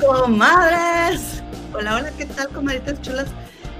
Comadres, 0.00 1.42
hola, 1.74 1.96
hola, 1.96 2.10
¿qué 2.16 2.24
tal, 2.24 2.48
comadritas 2.48 3.02
chulas 3.02 3.26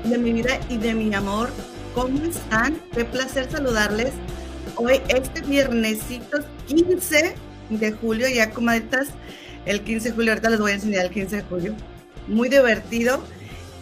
de 0.04 0.18
mi 0.18 0.34
vida 0.34 0.60
y 0.68 0.76
de 0.76 0.92
mi 0.92 1.14
amor? 1.14 1.48
¿Cómo 1.94 2.22
están? 2.24 2.78
Qué 2.92 3.06
placer 3.06 3.50
saludarles. 3.50 4.12
Hoy, 4.76 5.00
este 5.08 5.42
viernesito 5.42 6.38
15 6.66 7.34
de 7.70 7.92
julio, 7.92 8.28
ya 8.28 8.50
comadritas, 8.50 9.08
el 9.66 9.82
15 9.82 10.08
de 10.10 10.14
julio, 10.14 10.32
ahorita 10.32 10.50
les 10.50 10.60
voy 10.60 10.72
a 10.72 10.74
enseñar 10.74 11.04
el 11.04 11.10
15 11.10 11.36
de 11.36 11.42
julio. 11.42 11.74
Muy 12.26 12.48
divertido. 12.48 13.22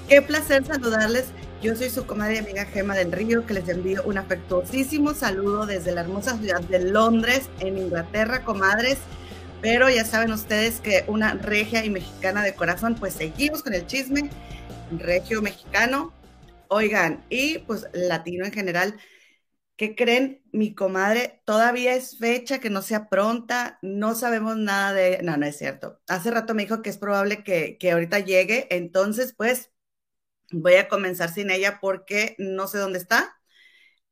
Qué 0.08 0.22
placer 0.22 0.64
saludarles. 0.64 1.26
Yo 1.62 1.74
soy 1.76 1.90
su 1.90 2.06
comadre 2.06 2.36
y 2.36 2.38
amiga 2.38 2.64
Gema 2.64 2.94
del 2.94 3.12
Río, 3.12 3.44
que 3.44 3.54
les 3.54 3.68
envío 3.68 4.02
un 4.04 4.16
afectuosísimo 4.16 5.12
saludo 5.14 5.66
desde 5.66 5.92
la 5.92 6.02
hermosa 6.02 6.38
ciudad 6.38 6.60
de 6.60 6.78
Londres, 6.78 7.48
en 7.60 7.78
Inglaterra, 7.78 8.44
comadres. 8.44 8.98
Pero 9.60 9.90
ya 9.90 10.04
saben 10.04 10.32
ustedes 10.32 10.80
que 10.80 11.04
una 11.08 11.34
regia 11.34 11.84
y 11.84 11.90
mexicana 11.90 12.42
de 12.42 12.54
corazón, 12.54 12.94
pues 12.94 13.14
seguimos 13.14 13.62
con 13.62 13.74
el 13.74 13.86
chisme, 13.86 14.30
regio 14.96 15.42
mexicano, 15.42 16.12
oigan, 16.68 17.24
y 17.28 17.58
pues 17.58 17.86
latino 17.92 18.46
en 18.46 18.52
general. 18.52 18.94
¿Qué 19.78 19.94
creen? 19.94 20.42
Mi 20.52 20.74
comadre, 20.74 21.40
todavía 21.46 21.94
es 21.94 22.18
fecha 22.18 22.58
que 22.58 22.68
no 22.68 22.82
sea 22.82 23.08
pronta, 23.08 23.78
no 23.80 24.16
sabemos 24.16 24.56
nada 24.56 24.92
de... 24.92 25.20
No, 25.22 25.36
no 25.36 25.46
es 25.46 25.56
cierto. 25.56 26.00
Hace 26.08 26.32
rato 26.32 26.52
me 26.54 26.64
dijo 26.64 26.82
que 26.82 26.90
es 26.90 26.98
probable 26.98 27.44
que, 27.44 27.78
que 27.78 27.92
ahorita 27.92 28.18
llegue, 28.18 28.66
entonces 28.70 29.34
pues 29.36 29.70
voy 30.52 30.74
a 30.76 30.88
comenzar 30.88 31.32
sin 31.32 31.50
ella 31.50 31.78
porque 31.80 32.36
no 32.38 32.68
sé 32.68 32.78
dónde 32.78 32.98
está, 32.98 33.36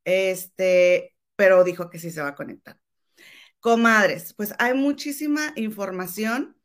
este, 0.05 1.17
pero 1.37 1.65
dijo 1.65 1.91
que 1.91 1.99
sí 1.99 2.11
se 2.11 2.23
va 2.23 2.29
a 2.31 2.35
conectar. 2.37 2.79
Comadres, 3.61 4.35
pues 4.35 4.55
hay 4.59 4.75
muchísima 4.75 5.53
información, 5.57 6.57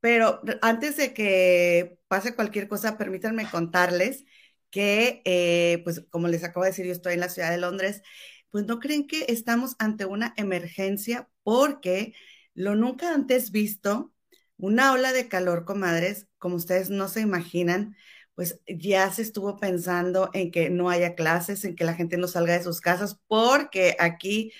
pero 0.00 0.40
antes 0.62 0.96
de 0.96 1.14
que 1.14 1.98
pase 2.08 2.34
cualquier 2.34 2.68
cosa, 2.68 2.98
permítanme 2.98 3.48
contarles 3.50 4.24
que, 4.70 5.22
eh, 5.24 5.80
pues 5.84 6.02
como 6.10 6.28
les 6.28 6.44
acabo 6.44 6.64
de 6.64 6.70
decir, 6.70 6.86
yo 6.86 6.92
estoy 6.92 7.14
en 7.14 7.20
la 7.20 7.28
ciudad 7.28 7.50
de 7.50 7.58
Londres, 7.58 8.02
pues 8.50 8.66
no 8.66 8.78
creen 8.80 9.06
que 9.06 9.26
estamos 9.28 9.76
ante 9.78 10.04
una 10.06 10.34
emergencia 10.36 11.28
porque 11.42 12.14
lo 12.54 12.74
nunca 12.76 13.14
antes 13.14 13.50
visto, 13.52 14.12
una 14.56 14.92
ola 14.92 15.12
de 15.12 15.28
calor, 15.28 15.64
comadres, 15.64 16.28
como 16.38 16.56
ustedes 16.56 16.90
no 16.90 17.08
se 17.08 17.20
imaginan, 17.20 17.96
pues 18.34 18.60
ya 18.66 19.10
se 19.12 19.22
estuvo 19.22 19.58
pensando 19.58 20.30
en 20.34 20.50
que 20.50 20.70
no 20.70 20.90
haya 20.90 21.14
clases, 21.14 21.64
en 21.64 21.76
que 21.76 21.84
la 21.84 21.94
gente 21.94 22.16
no 22.16 22.28
salga 22.28 22.54
de 22.54 22.64
sus 22.64 22.80
casas, 22.80 23.20
porque 23.28 23.96
aquí 23.98 24.52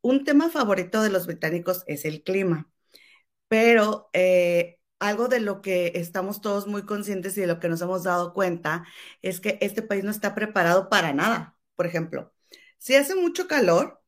un 0.00 0.24
tema 0.24 0.50
favorito 0.50 1.02
de 1.02 1.10
los 1.10 1.26
británicos 1.26 1.82
es 1.86 2.04
el 2.04 2.22
clima, 2.22 2.70
pero 3.48 4.10
eh, 4.12 4.78
algo 4.98 5.28
de 5.28 5.40
lo 5.40 5.62
que 5.62 5.92
estamos 5.96 6.40
todos 6.40 6.66
muy 6.66 6.84
conscientes 6.86 7.36
y 7.38 7.42
de 7.42 7.46
lo 7.48 7.60
que 7.60 7.68
nos 7.68 7.82
hemos 7.82 8.04
dado 8.04 8.32
cuenta 8.34 8.84
es 9.22 9.40
que 9.40 9.58
este 9.60 9.82
país 9.82 10.04
no 10.04 10.10
está 10.10 10.34
preparado 10.34 10.88
para 10.88 11.12
nada. 11.12 11.56
Por 11.76 11.86
ejemplo, 11.86 12.32
si 12.78 12.94
hace 12.94 13.14
mucho 13.14 13.46
calor, 13.48 14.00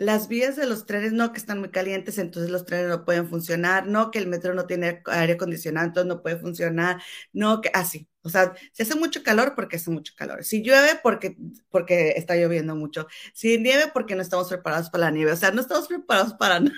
las 0.00 0.28
vías 0.28 0.56
de 0.56 0.66
los 0.66 0.86
trenes 0.86 1.12
no 1.12 1.30
que 1.32 1.38
están 1.38 1.58
muy 1.60 1.70
calientes, 1.70 2.16
entonces 2.16 2.50
los 2.50 2.64
trenes 2.64 2.88
no 2.88 3.04
pueden 3.04 3.28
funcionar, 3.28 3.86
no 3.86 4.10
que 4.10 4.18
el 4.18 4.28
metro 4.28 4.54
no 4.54 4.66
tiene 4.66 5.02
aire 5.04 5.34
acondicionado, 5.34 5.86
entonces 5.88 6.08
no 6.08 6.22
puede 6.22 6.38
funcionar, 6.38 7.02
no 7.34 7.60
que 7.60 7.70
así. 7.74 8.08
O 8.22 8.30
sea, 8.30 8.54
si 8.72 8.82
hace 8.82 8.94
mucho 8.94 9.22
calor, 9.22 9.54
porque 9.54 9.76
hace 9.76 9.90
mucho 9.90 10.14
calor. 10.16 10.42
Si 10.42 10.62
llueve, 10.62 10.98
porque, 11.02 11.36
porque 11.68 12.14
está 12.16 12.34
lloviendo 12.36 12.74
mucho. 12.76 13.08
Si 13.34 13.58
nieve, 13.58 13.90
porque 13.92 14.14
no 14.14 14.22
estamos 14.22 14.48
preparados 14.48 14.88
para 14.88 15.04
la 15.04 15.10
nieve. 15.10 15.32
O 15.32 15.36
sea, 15.36 15.50
no 15.50 15.60
estamos 15.60 15.86
preparados 15.88 16.32
para 16.34 16.60
nada. 16.60 16.76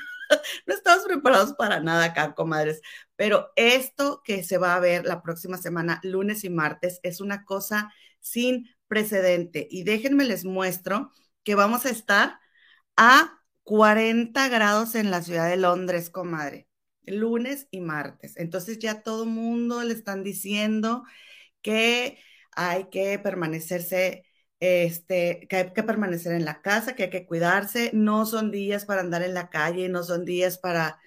No 0.67 0.75
estamos 0.75 1.05
preparados 1.05 1.53
para 1.55 1.81
nada 1.81 2.07
acá, 2.07 2.35
comadres. 2.35 2.81
Pero 3.17 3.51
esto 3.57 4.23
que 4.25 4.43
se 4.45 4.59
va 4.59 4.75
a 4.75 4.81
ver 4.81 5.05
la 5.05 5.23
próxima 5.23 5.59
semana, 5.59 6.01
lunes 6.03 6.45
y 6.45 6.51
martes, 6.51 7.01
es 7.03 7.21
una 7.21 7.45
cosa 7.45 7.93
sin 8.21 8.69
precedente. 8.89 9.69
Y 9.71 9.85
déjenme 9.85 10.25
les 10.25 10.45
muestro 10.45 11.13
que 11.45 11.55
vamos 11.55 11.87
a 11.87 11.91
estar 11.91 12.41
a 12.97 13.39
40 13.65 14.49
grados 14.49 14.95
en 14.95 15.11
la 15.11 15.23
ciudad 15.23 15.49
de 15.49 15.57
Londres, 15.57 16.11
comadre, 16.11 16.69
lunes 17.05 17.69
y 17.71 17.81
martes. 17.81 18.37
Entonces 18.37 18.79
ya 18.79 19.03
todo 19.03 19.27
mundo 19.27 19.83
le 19.83 19.95
están 19.95 20.23
diciendo 20.25 21.05
que 21.63 22.19
hay 22.53 22.89
que 22.91 23.19
permanecerse, 23.19 24.25
este, 24.61 25.47
que 25.49 25.57
hay 25.57 25.73
que 25.73 25.83
permanecer 25.83 26.33
en 26.35 26.45
la 26.45 26.63
casa, 26.63 26.95
que 26.95 27.05
hay 27.05 27.11
que 27.11 27.27
cuidarse. 27.27 27.91
No 27.95 28.27
son 28.27 28.51
días 28.51 28.85
para 28.85 29.01
andar 29.03 29.23
en 29.23 29.35
la 29.35 29.51
calle, 29.51 29.89
no 29.89 30.03
son 30.05 30.25
días 30.25 30.59
para 30.59 31.01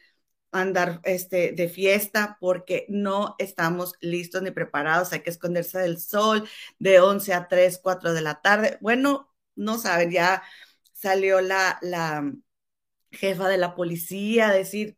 andar 0.52 1.02
este, 1.04 1.52
de 1.52 1.70
fiesta 1.70 2.38
porque 2.40 2.86
no 2.90 3.36
estamos 3.40 3.94
listos 4.02 4.42
ni 4.42 4.52
preparados. 4.52 5.12
Hay 5.14 5.22
que 5.22 5.30
esconderse 5.30 5.80
del 5.80 6.00
sol 6.00 6.48
de 6.80 7.00
11 7.00 7.34
a 7.34 7.48
3, 7.48 7.80
4 7.84 8.14
de 8.14 8.22
la 8.22 8.42
tarde. 8.42 8.78
Bueno, 8.82 9.35
no 9.56 9.78
saben, 9.78 10.12
ya 10.12 10.44
salió 10.94 11.42
la, 11.42 11.78
la 11.82 12.32
jefa 13.12 13.48
de 13.50 13.58
la 13.58 13.76
policía 13.76 14.50
a 14.50 14.54
decir, 14.54 14.98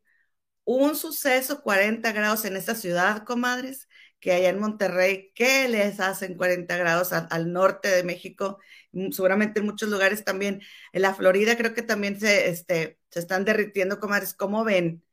un 0.65 0.95
suceso 0.95 1.61
40 1.63 2.11
grados 2.13 2.45
en 2.45 2.57
esta 2.57 2.75
ciudad, 2.75 3.23
comadres, 3.25 3.87
que 4.19 4.33
allá 4.33 4.49
en 4.49 4.59
Monterrey, 4.59 5.31
¿qué 5.35 5.67
les 5.69 5.99
hacen 5.99 6.35
40 6.35 6.77
grados 6.77 7.13
al 7.13 7.53
norte 7.53 7.89
de 7.89 8.03
México? 8.03 8.59
Mm, 8.91 9.11
seguramente 9.11 9.59
en 9.59 9.65
muchos 9.67 9.89
lugares 9.89 10.23
también, 10.25 10.61
en 10.93 11.01
la 11.01 11.13
Florida 11.15 11.57
creo 11.57 11.73
que 11.73 11.83
también 11.83 12.19
se, 12.19 12.49
este, 12.49 12.99
se 13.11 13.19
están 13.19 13.45
derritiendo, 13.45 13.99
comadres, 13.99 14.33
¿cómo 14.33 14.63
ven? 14.63 15.03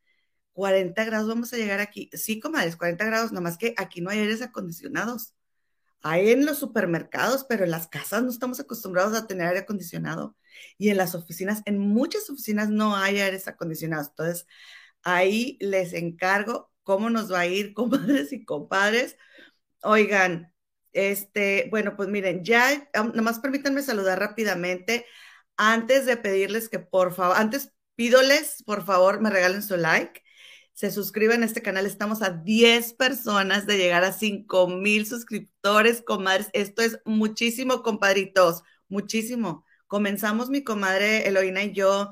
40 0.53 1.05
grados, 1.05 1.29
vamos 1.29 1.53
a 1.53 1.57
llegar 1.57 1.81
aquí. 1.81 2.11
Sí, 2.15 2.41
comadres, 2.41 2.77
40 2.77 3.05
grados, 3.07 3.33
nomás 3.33 3.59
que 3.59 3.75
aquí 3.77 4.01
no 4.01 4.11
hay 4.11 4.21
aires 4.21 4.43
acondicionados. 4.43 5.35
Hay 6.07 6.31
en 6.31 6.45
los 6.45 6.59
supermercados, 6.59 7.47
pero 7.49 7.65
en 7.65 7.71
las 7.71 7.89
casas 7.89 8.23
no 8.23 8.31
estamos 8.31 8.61
acostumbrados 8.61 9.17
a 9.17 9.27
tener 9.27 9.49
aire 9.49 9.61
acondicionado. 9.61 10.37
Y 10.79 10.91
en 10.91 10.99
las 10.99 11.15
oficinas, 11.15 11.63
en 11.67 11.79
muchas 11.79 12.29
oficinas 12.31 12.69
no 12.69 12.95
hay 12.97 13.21
aires 13.21 13.49
acondicionados. 13.49 14.09
Entonces, 14.11 14.47
ahí 15.03 15.59
les 15.61 15.95
encargo 15.95 16.71
cómo 16.83 17.11
nos 17.11 17.33
va 17.33 17.41
a 17.41 17.47
ir, 17.47 17.75
comadres 17.75 18.33
y 18.33 18.45
compadres. 18.45 19.17
Oigan, 19.83 20.53
este, 20.93 21.69
bueno, 21.71 21.97
pues 21.97 22.09
miren, 22.11 22.45
ya, 22.45 22.91
nomás 23.15 23.39
permítanme 23.41 23.83
saludar 23.83 24.19
rápidamente. 24.21 25.07
Antes 25.57 26.07
de 26.07 26.17
pedirles 26.19 26.69
que 26.69 26.81
por 26.81 27.15
favor, 27.15 27.37
antes 27.39 27.73
pídoles, 27.97 28.63
por 28.67 28.85
favor, 28.85 29.21
me 29.21 29.31
regalen 29.31 29.63
su 29.63 29.77
like 29.77 30.24
se 30.75 30.91
suscriben 30.91 31.43
a 31.43 31.47
este 31.47 31.63
canal. 31.63 31.87
Estamos 31.87 32.21
a 32.23 32.31
10 32.31 32.95
personas 32.95 33.67
de 33.67 33.79
llegar 33.79 34.05
a 34.05 34.13
5 34.13 34.69
mil 34.69 35.07
suscriptores, 35.07 36.03
comadres. 36.03 36.51
Esto 36.53 36.83
es 36.83 36.99
muchísimo, 37.05 37.83
compadritos, 37.83 38.63
muchísimo. 38.89 39.65
Comenzamos 39.87 40.51
mi 40.51 40.65
comadre 40.65 41.29
Eloína 41.29 41.63
y 41.63 41.73
yo 41.73 42.11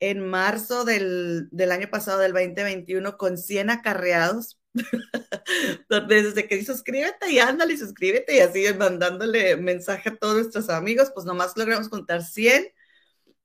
en 0.00 0.20
marzo 0.26 0.84
del, 0.84 1.48
año 1.70 1.88
pasado, 1.90 2.20
del 2.20 2.32
2021, 2.32 3.16
con 3.18 3.38
100 3.38 3.70
acarreados. 3.70 4.58
Desde 6.08 6.48
que 6.48 6.64
suscríbete 6.64 7.30
y 7.30 7.38
ándale, 7.38 7.76
suscríbete 7.76 8.36
y 8.36 8.40
así 8.40 8.64
mandándole 8.76 9.56
mensaje 9.56 10.08
a 10.08 10.16
todos 10.16 10.36
nuestros 10.36 10.70
amigos, 10.70 11.12
pues 11.14 11.26
nomás 11.26 11.56
logramos 11.56 11.90
contar 11.90 12.24
100 12.24 12.72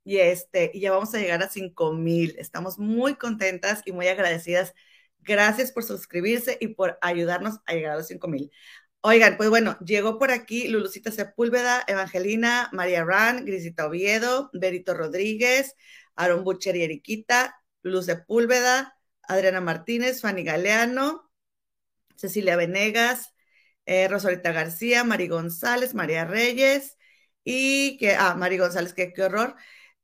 y, 0.08 0.20
este, 0.20 0.72
y 0.74 0.80
ya 0.80 0.92
vamos 0.92 1.14
a 1.14 1.20
llegar 1.20 1.44
a 1.44 1.50
5 1.50 1.92
mil. 1.92 2.34
Estamos 2.40 2.80
muy 2.80 3.16
contentas 3.16 3.82
y 3.86 3.92
muy 3.92 4.08
agradecidas. 4.08 4.74
Gracias 5.20 5.74
por 5.74 5.84
suscribirse 5.84 6.58
y 6.62 6.70
por 6.70 6.98
ayudarnos 7.02 7.60
a 7.66 7.74
llegar 7.74 7.92
a 7.92 7.98
los 7.98 8.08
5 8.08 8.26
mil. 8.30 8.50
Oigan, 9.02 9.36
pues 9.36 9.50
bueno, 9.50 9.78
llegó 9.80 10.18
por 10.18 10.32
aquí 10.32 10.70
Lulucita 10.70 11.12
Sepúlveda, 11.12 11.84
Evangelina, 11.88 12.70
María 12.72 13.04
Ran, 13.04 13.44
Grisita 13.44 13.86
Oviedo, 13.86 14.50
Berito 14.54 14.94
Rodríguez, 14.94 15.76
Aaron 16.16 16.46
Butcher 16.46 16.78
y 16.78 16.84
Eriquita, 16.84 17.62
Luz 17.82 18.06
Sepúlveda, 18.06 18.98
Adriana 19.24 19.60
Martínez, 19.60 20.22
Fanny 20.22 20.44
Galeano, 20.46 21.30
Cecilia 22.16 22.56
Venegas, 22.56 23.34
eh, 23.86 24.08
Rosalita 24.08 24.54
García, 24.54 25.04
Mari 25.04 25.28
González, 25.28 25.94
María 25.94 26.24
Reyes 26.24 26.98
y 27.44 27.98
que, 27.98 28.16
ah, 28.16 28.36
Mari 28.36 28.58
González, 28.58 28.94
qué 28.94 29.14
horror. 29.22 29.58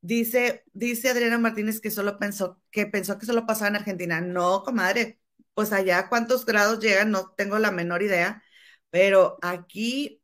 Dice, 0.06 0.64
dice 0.74 1.08
Adriana 1.08 1.38
Martínez 1.38 1.80
que 1.80 1.90
solo 1.90 2.18
pensó 2.18 2.60
que 2.70 2.86
pensó 2.86 3.18
que 3.18 3.24
solo 3.26 3.46
pasaba 3.46 3.68
en 3.68 3.76
Argentina. 3.76 4.20
No, 4.20 4.62
comadre, 4.62 5.18
pues 5.54 5.72
allá 5.72 6.08
cuántos 6.10 6.44
grados 6.44 6.80
llegan, 6.80 7.10
no 7.10 7.30
tengo 7.36 7.58
la 7.58 7.70
menor 7.70 8.02
idea, 8.02 8.42
pero 8.90 9.38
aquí, 9.42 10.22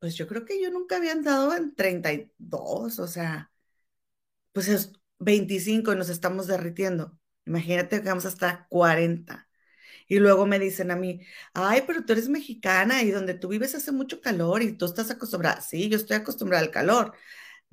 pues 0.00 0.16
yo 0.16 0.26
creo 0.28 0.44
que 0.46 0.62
yo 0.62 0.70
nunca 0.70 0.96
había 0.96 1.12
andado 1.12 1.56
en 1.56 1.74
32, 1.76 2.98
o 3.00 3.08
sea, 3.08 3.52
pues 4.52 4.92
25 5.18 5.92
y 5.92 5.96
nos 5.96 6.08
estamos 6.08 6.46
derritiendo. 6.46 7.18
Imagínate 7.46 8.02
que 8.02 8.08
vamos 8.08 8.24
hasta 8.26 8.66
40. 8.68 9.48
Y 10.08 10.18
luego 10.18 10.46
me 10.46 10.58
dicen 10.58 10.90
a 10.90 10.96
mí, 10.96 11.20
ay, 11.54 11.84
pero 11.86 12.04
tú 12.04 12.12
eres 12.14 12.28
mexicana 12.28 13.02
y 13.02 13.10
donde 13.10 13.34
tú 13.34 13.48
vives 13.48 13.74
hace 13.74 13.92
mucho 13.92 14.20
calor 14.20 14.62
y 14.62 14.72
tú 14.76 14.86
estás 14.86 15.10
acostumbrada. 15.10 15.60
Sí, 15.62 15.88
yo 15.88 15.96
estoy 15.96 16.16
acostumbrada 16.16 16.62
al 16.64 16.70
calor. 16.70 17.14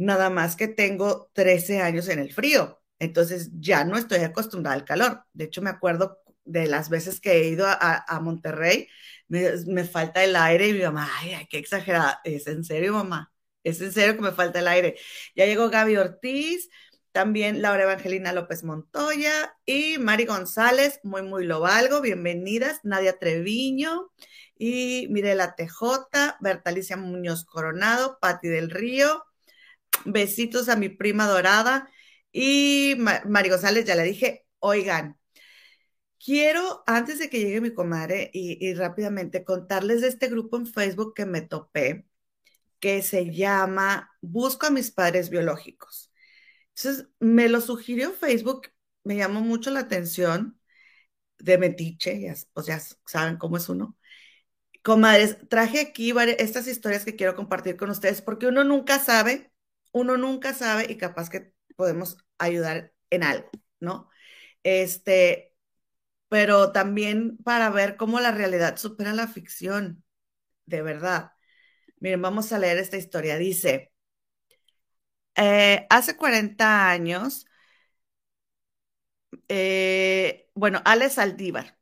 Nada 0.01 0.31
más 0.31 0.55
que 0.55 0.67
tengo 0.67 1.29
13 1.33 1.81
años 1.81 2.07
en 2.09 2.17
el 2.17 2.33
frío. 2.33 2.81
Entonces 2.97 3.51
ya 3.59 3.83
no 3.85 3.97
estoy 3.97 4.19
acostumbrada 4.19 4.75
al 4.75 4.83
calor. 4.83 5.25
De 5.33 5.43
hecho, 5.45 5.61
me 5.61 5.69
acuerdo 5.69 6.17
de 6.43 6.65
las 6.65 6.89
veces 6.89 7.21
que 7.21 7.33
he 7.33 7.49
ido 7.49 7.67
a, 7.67 8.19
Monterrey, 8.19 8.87
me, 9.27 9.83
falta 9.85 10.23
el 10.23 10.35
aire 10.35 10.69
y 10.69 10.73
mi 10.73 10.81
mamá, 10.81 11.07
ay, 11.19 11.47
qué 11.51 11.59
exagerada. 11.59 12.19
¿Es 12.23 12.47
en 12.47 12.63
serio, 12.63 12.93
mamá? 12.93 13.31
¿Es 13.63 13.79
en 13.81 13.91
serio 13.91 14.15
que 14.15 14.23
me 14.23 14.31
falta 14.31 14.59
el 14.59 14.67
aire? 14.67 14.97
Ya 15.35 15.45
llegó 15.45 15.69
Gaby 15.69 15.97
Ortiz, 15.97 16.69
también 17.11 17.61
Laura 17.61 17.83
Evangelina 17.83 18.33
López 18.33 18.63
Montoya 18.63 19.55
y 19.65 19.99
Mari 19.99 20.25
González, 20.25 20.99
muy, 21.03 21.21
muy 21.21 21.45
lo 21.45 21.59
valgo, 21.59 22.01
bienvenidas. 22.01 22.79
Nadia 22.83 23.19
Treviño 23.19 24.11
y 24.57 25.07
Mirela 25.11 25.55
TJ, 25.55 26.37
Bertalicia 26.39 26.97
Muñoz 26.97 27.45
Coronado, 27.45 28.17
Patti 28.19 28.47
del 28.47 28.71
Río, 28.71 29.25
besitos 30.05 30.69
a 30.69 30.75
mi 30.75 30.89
prima 30.89 31.27
dorada 31.27 31.89
y 32.31 32.95
Mari 32.97 33.49
González, 33.49 33.85
ya 33.85 33.95
le 33.95 34.03
dije, 34.03 34.45
oigan, 34.59 35.17
quiero, 36.23 36.83
antes 36.87 37.19
de 37.19 37.29
que 37.29 37.39
llegue 37.39 37.61
mi 37.61 37.73
comadre 37.73 38.29
y, 38.33 38.73
rápidamente 38.73 39.43
contarles 39.43 40.01
de 40.01 40.07
este 40.09 40.27
grupo 40.29 40.57
en 40.57 40.67
Facebook 40.67 41.13
que 41.15 41.25
me 41.25 41.41
topé, 41.41 42.05
que 42.79 43.01
se 43.03 43.33
llama 43.33 44.11
Busco 44.21 44.67
a 44.67 44.71
mis 44.71 44.91
padres 44.91 45.29
biológicos. 45.29 46.11
Entonces, 46.75 47.07
me 47.19 47.49
lo 47.49 47.61
sugirió 47.61 48.13
Facebook, 48.13 48.69
me 49.03 49.17
llamó 49.17 49.41
mucho 49.41 49.71
la 49.71 49.81
atención 49.81 50.59
de 51.39 51.57
metiche, 51.57 52.21
ya, 52.21 52.35
pues 52.53 52.67
ya 52.67 52.79
saben 53.05 53.37
cómo 53.37 53.57
es 53.57 53.69
uno. 53.69 53.97
Comadres, 54.83 55.37
traje 55.49 55.81
aquí 55.81 56.13
estas 56.39 56.67
historias 56.67 57.05
que 57.05 57.15
quiero 57.15 57.35
compartir 57.35 57.77
con 57.77 57.89
ustedes 57.91 58.21
porque 58.21 58.47
uno 58.47 58.63
nunca 58.63 58.99
sabe, 58.99 59.50
uno 59.91 60.17
nunca 60.17 60.53
sabe 60.53 60.87
y 60.89 60.97
capaz 60.97 61.29
que 61.29 61.53
podemos 61.75 62.17
ayudar 62.37 62.93
en 63.09 63.23
algo, 63.23 63.49
¿no? 63.79 64.09
Este, 64.63 65.55
pero 66.29 66.71
también 66.71 67.37
para 67.39 67.69
ver 67.69 67.97
cómo 67.97 68.19
la 68.19 68.31
realidad 68.31 68.77
supera 68.77 69.13
la 69.13 69.27
ficción, 69.27 70.03
de 70.65 70.81
verdad. 70.83 71.33
Miren, 71.99 72.21
vamos 72.23 72.51
a 72.53 72.59
leer 72.59 72.77
esta 72.79 72.97
historia. 72.97 73.37
Dice, 73.37 73.93
eh, 75.35 75.85
hace 75.89 76.15
40 76.17 76.89
años, 76.89 77.45
eh, 79.47 80.49
bueno, 80.55 80.81
Ale 80.85 81.09
Saldívar 81.09 81.77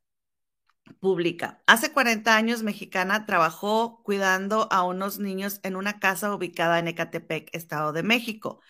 publica, 1.00 1.62
hace 1.68 1.92
40 1.94 2.36
años 2.36 2.64
mexicana 2.64 3.26
trabajó 3.26 4.02
cuidando 4.04 4.68
a 4.72 4.84
unos 4.84 5.20
niños 5.20 5.60
en 5.64 5.76
una 5.76 6.00
casa 6.00 6.34
ubicada 6.34 6.80
en 6.80 6.88
Ecatepec, 6.90 7.50
Estado 7.54 7.94
de 7.94 8.04
México, 8.04 8.62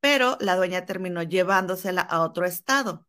pero 0.00 0.36
la 0.40 0.56
dueña 0.56 0.86
terminó 0.86 1.22
llevándosela 1.22 2.02
a 2.02 2.20
otro 2.22 2.46
estado. 2.46 3.06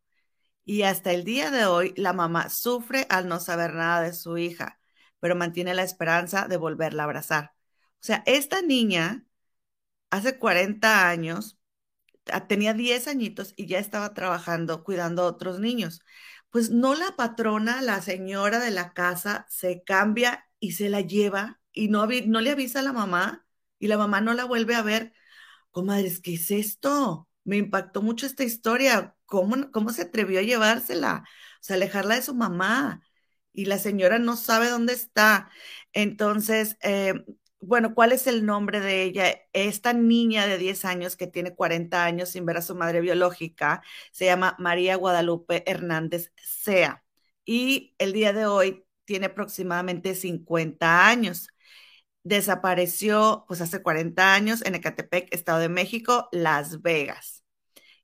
Y 0.66 0.84
hasta 0.84 1.12
el 1.14 1.24
día 1.24 1.52
de 1.52 1.66
hoy 1.66 1.94
la 1.98 2.14
mamá 2.14 2.50
sufre 2.50 3.08
al 3.10 3.28
no 3.28 3.40
saber 3.40 3.74
nada 3.76 4.02
de 4.02 4.14
su 4.14 4.38
hija, 4.38 4.80
pero 5.20 5.36
mantiene 5.36 5.74
la 5.76 5.84
esperanza 5.84 6.48
de 6.48 6.58
volverla 6.58 7.04
a 7.04 7.06
abrazar. 7.06 7.54
O 7.96 8.06
sea, 8.06 8.24
esta 8.26 8.62
niña 8.62 9.26
hace 10.10 10.38
40 10.40 11.10
años, 11.10 11.58
tenía 12.48 12.74
10 12.74 13.08
añitos 13.08 13.54
y 13.56 13.68
ya 13.68 13.80
estaba 13.80 14.14
trabajando 14.14 14.84
cuidando 14.84 15.24
a 15.24 15.28
otros 15.28 15.60
niños. 15.60 16.02
Pues 16.56 16.70
no 16.70 16.96
la 16.96 17.18
patrona, 17.18 17.82
la 17.82 18.02
señora 18.02 18.60
de 18.60 18.72
la 18.72 18.94
casa, 18.94 19.46
se 19.50 19.84
cambia 19.84 20.50
y 20.58 20.72
se 20.72 20.88
la 20.88 21.02
lleva 21.02 21.60
y 21.74 21.90
no, 21.90 22.08
no 22.08 22.40
le 22.40 22.50
avisa 22.52 22.80
a 22.80 22.82
la 22.82 22.94
mamá 22.94 23.46
y 23.78 23.88
la 23.88 23.98
mamá 23.98 24.22
no 24.22 24.34
la 24.34 24.46
vuelve 24.46 24.74
a 24.74 24.82
ver. 24.82 25.12
Comadres, 25.72 26.22
¿qué 26.22 26.36
es 26.36 26.52
esto? 26.52 27.28
Me 27.44 27.58
impactó 27.58 28.02
mucho 28.02 28.26
esta 28.26 28.46
historia. 28.46 29.18
¿Cómo, 29.26 29.70
cómo 29.74 29.90
se 29.90 30.04
atrevió 30.04 30.40
a 30.40 30.44
llevársela? 30.44 31.26
O 31.62 31.64
sea, 31.64 31.76
alejarla 31.76 32.16
de 32.16 32.22
su 32.22 32.34
mamá. 32.34 33.02
Y 33.52 33.66
la 33.66 33.78
señora 33.78 34.18
no 34.18 34.38
sabe 34.38 34.70
dónde 34.70 34.94
está. 34.94 35.50
Entonces, 35.92 36.78
eh, 36.82 37.26
bueno, 37.68 37.94
¿cuál 37.96 38.12
es 38.12 38.28
el 38.28 38.46
nombre 38.46 38.80
de 38.80 39.04
ella? 39.04 39.42
Esta 39.54 39.94
niña 39.94 40.48
de 40.48 40.58
10 40.58 40.86
años 40.86 41.16
que 41.16 41.28
tiene 41.28 41.56
40 41.56 42.06
años 42.06 42.30
sin 42.30 42.46
ver 42.46 42.58
a 42.58 42.62
su 42.62 42.76
madre 42.76 43.02
biológica 43.02 43.82
se 44.12 44.26
llama 44.26 44.56
María 44.60 44.96
Guadalupe 44.96 45.64
Hernández 45.70 46.32
Sea 46.38 47.04
y 47.46 47.96
el 48.00 48.14
día 48.14 48.34
de 48.34 48.46
hoy 48.48 48.86
tiene 49.06 49.28
aproximadamente 49.28 50.16
50 50.16 51.08
años. 51.08 51.50
Desapareció 52.24 53.46
pues 53.48 53.62
hace 53.62 53.82
40 53.84 54.34
años 54.34 54.64
en 54.66 54.76
Ecatepec, 54.76 55.34
Estado 55.34 55.60
de 55.60 55.70
México, 55.70 56.28
Las 56.32 56.82
Vegas. 56.82 57.44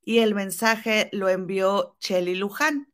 Y 0.04 0.20
el 0.20 0.36
mensaje 0.36 1.10
lo 1.14 1.30
envió 1.30 1.96
Chelly 2.00 2.36
Luján. 2.36 2.91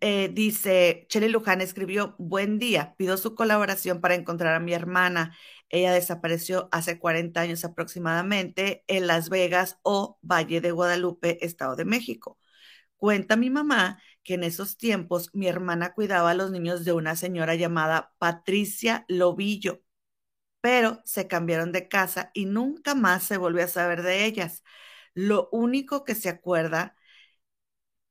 Eh, 0.00 0.30
dice, 0.32 1.06
Chely 1.08 1.28
Luján 1.28 1.60
escribió, 1.60 2.14
buen 2.18 2.58
día, 2.60 2.94
pido 2.96 3.16
su 3.16 3.34
colaboración 3.34 4.00
para 4.00 4.14
encontrar 4.14 4.54
a 4.54 4.60
mi 4.60 4.72
hermana. 4.74 5.36
Ella 5.70 5.92
desapareció 5.92 6.68
hace 6.70 6.98
40 7.00 7.40
años 7.40 7.64
aproximadamente 7.64 8.84
en 8.86 9.06
Las 9.08 9.28
Vegas 9.28 9.78
o 9.82 10.18
Valle 10.22 10.60
de 10.60 10.70
Guadalupe, 10.70 11.44
Estado 11.44 11.74
de 11.74 11.84
México. 11.84 12.38
Cuenta 12.96 13.36
mi 13.36 13.50
mamá 13.50 14.00
que 14.24 14.34
en 14.34 14.44
esos 14.44 14.76
tiempos 14.78 15.30
mi 15.34 15.48
hermana 15.48 15.94
cuidaba 15.94 16.30
a 16.32 16.34
los 16.34 16.50
niños 16.52 16.84
de 16.84 16.92
una 16.92 17.16
señora 17.16 17.54
llamada 17.56 18.14
Patricia 18.18 19.04
Lobillo, 19.08 19.82
pero 20.60 21.02
se 21.04 21.28
cambiaron 21.28 21.72
de 21.72 21.88
casa 21.88 22.30
y 22.34 22.46
nunca 22.46 22.94
más 22.94 23.24
se 23.24 23.38
volvió 23.38 23.64
a 23.64 23.68
saber 23.68 24.02
de 24.02 24.26
ellas. 24.26 24.64
Lo 25.14 25.48
único 25.52 26.04
que 26.04 26.14
se 26.16 26.28
acuerda 26.30 26.96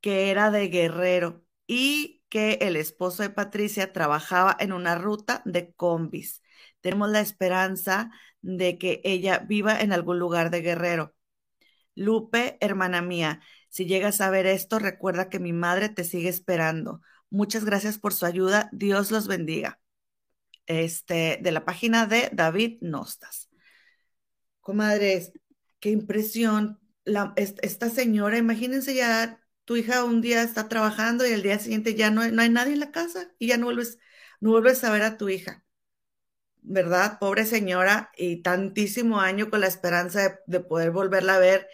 que 0.01 0.29
era 0.31 0.51
de 0.51 0.67
Guerrero 0.69 1.43
y 1.73 2.21
que 2.27 2.55
el 2.63 2.75
esposo 2.75 3.23
de 3.23 3.29
Patricia 3.29 3.93
trabajaba 3.93 4.57
en 4.59 4.73
una 4.73 4.95
ruta 4.95 5.41
de 5.45 5.71
combis. 5.71 6.41
Tenemos 6.81 7.09
la 7.09 7.21
esperanza 7.21 8.11
de 8.41 8.77
que 8.77 8.99
ella 9.05 9.39
viva 9.39 9.79
en 9.79 9.93
algún 9.93 10.19
lugar 10.19 10.49
de 10.51 10.59
Guerrero. 10.59 11.15
Lupe, 11.95 12.57
hermana 12.59 13.01
mía, 13.01 13.39
si 13.69 13.85
llegas 13.85 14.19
a 14.19 14.29
ver 14.29 14.47
esto, 14.47 14.79
recuerda 14.79 15.29
que 15.29 15.39
mi 15.39 15.53
madre 15.53 15.87
te 15.87 16.03
sigue 16.03 16.27
esperando. 16.27 16.99
Muchas 17.29 17.63
gracias 17.63 17.97
por 17.97 18.13
su 18.13 18.25
ayuda. 18.25 18.67
Dios 18.73 19.09
los 19.09 19.29
bendiga. 19.29 19.79
Este, 20.65 21.39
de 21.41 21.51
la 21.53 21.63
página 21.63 22.05
de 22.05 22.31
David 22.33 22.79
Nostas. 22.81 23.49
Comadres, 24.59 25.31
qué 25.79 25.91
impresión. 25.91 26.81
esta 27.37 27.89
señora, 27.89 28.37
imagínense 28.37 28.93
ya 28.93 29.40
tu 29.65 29.75
hija 29.77 30.03
un 30.03 30.21
día 30.21 30.43
está 30.43 30.67
trabajando 30.69 31.25
y 31.27 31.31
el 31.31 31.43
día 31.43 31.59
siguiente 31.59 31.95
ya 31.95 32.11
no 32.11 32.21
hay, 32.21 32.31
no 32.31 32.41
hay 32.41 32.49
nadie 32.49 32.73
en 32.73 32.79
la 32.79 32.91
casa 32.91 33.31
y 33.39 33.47
ya 33.47 33.57
no 33.57 33.65
vuelves, 33.67 33.99
no 34.39 34.51
vuelves 34.51 34.83
a 34.83 34.91
ver 34.91 35.03
a 35.03 35.17
tu 35.17 35.29
hija. 35.29 35.63
¿Verdad? 36.63 37.17
Pobre 37.19 37.45
señora 37.45 38.11
y 38.17 38.41
tantísimo 38.43 39.19
año 39.19 39.49
con 39.49 39.61
la 39.61 39.67
esperanza 39.67 40.39
de, 40.45 40.59
poder 40.59 40.91
volverla 40.91 41.35
a 41.35 41.39
ver. 41.39 41.67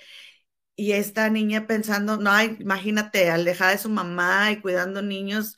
Y 0.75 0.94
esta 0.94 1.29
niña 1.29 1.67
pensando, 1.67 2.17
no, 2.17 2.32
imagínate, 2.41 3.29
alejada 3.29 3.72
de 3.72 3.77
su 3.79 3.89
mamá 3.89 4.51
y 4.51 4.62
cuidando 4.62 5.01
niños. 5.01 5.58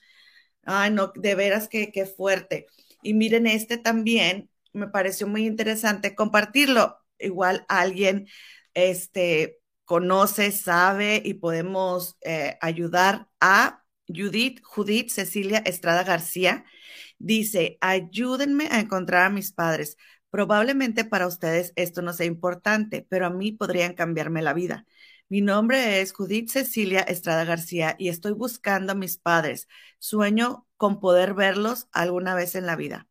Ay, 0.64 0.92
no, 0.92 1.12
de 1.16 1.36
veras 1.36 1.68
que, 1.70 1.92
qué 1.92 2.06
fuerte. 2.06 2.68
Y 3.04 3.14
miren, 3.14 3.48
este 3.48 3.78
también 3.78 4.50
me 4.74 4.88
pareció 4.88 5.28
muy 5.28 5.46
interesante 5.46 6.16
compartirlo. 6.16 7.00
Igual 7.20 7.66
alguien, 7.70 8.28
este, 8.74 9.59
conoce, 9.90 10.52
sabe 10.52 11.20
y 11.26 11.34
podemos 11.34 12.16
eh, 12.22 12.60
ayudar 12.62 13.28
a 13.40 13.84
Judith, 14.08 14.62
Judith 14.64 15.10
Cecilia 15.10 15.58
Estrada 15.66 16.04
García. 16.04 16.64
Dice, 17.18 17.80
ayúdenme 17.82 18.68
a 18.70 18.80
encontrar 18.82 19.26
a 19.26 19.30
mis 19.32 19.52
padres. 19.52 19.98
Probablemente 20.30 21.06
para 21.06 21.26
ustedes 21.26 21.74
esto 21.76 22.04
no 22.04 22.14
sea 22.14 22.28
importante, 22.28 23.08
pero 23.10 23.26
a 23.26 23.32
mí 23.32 23.52
podrían 23.52 23.96
cambiarme 23.96 24.44
la 24.44 24.54
vida. 24.54 24.86
Mi 25.28 25.42
nombre 25.42 26.02
es 26.02 26.14
Judith 26.14 26.50
Cecilia 26.52 27.02
Estrada 27.02 27.44
García 27.44 27.96
y 27.98 28.10
estoy 28.10 28.34
buscando 28.34 28.92
a 28.92 28.96
mis 28.96 29.18
padres. 29.18 29.68
Sueño 29.98 30.68
con 30.78 31.00
poder 31.00 31.34
verlos 31.34 31.88
alguna 31.92 32.36
vez 32.36 32.54
en 32.54 32.68
la 32.68 32.76
vida. 32.76 33.09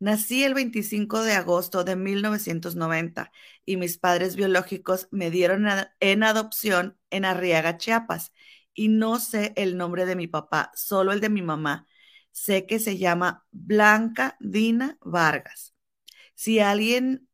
Nací 0.00 0.44
el 0.44 0.54
25 0.54 1.22
de 1.22 1.32
agosto 1.32 1.84
de 1.84 1.96
1990 1.96 3.32
y 3.64 3.76
mis 3.76 3.96
padres 3.98 4.36
biológicos 4.36 5.08
me 5.10 5.30
dieron 5.30 5.66
en 6.00 6.22
adopción 6.22 6.98
en 7.10 7.24
Arriaga, 7.24 7.78
Chiapas. 7.78 8.32
Y 8.74 8.88
no 8.88 9.18
sé 9.20 9.52
el 9.56 9.76
nombre 9.76 10.04
de 10.04 10.16
mi 10.16 10.26
papá, 10.26 10.72
solo 10.74 11.12
el 11.12 11.20
de 11.20 11.30
mi 11.30 11.42
mamá. 11.42 11.86
Sé 12.32 12.66
que 12.66 12.80
se 12.80 12.98
llama 12.98 13.46
Blanca 13.52 14.36
Dina 14.40 14.98
Vargas. 15.00 15.74
Si 16.34 16.60
alguien 16.60 17.28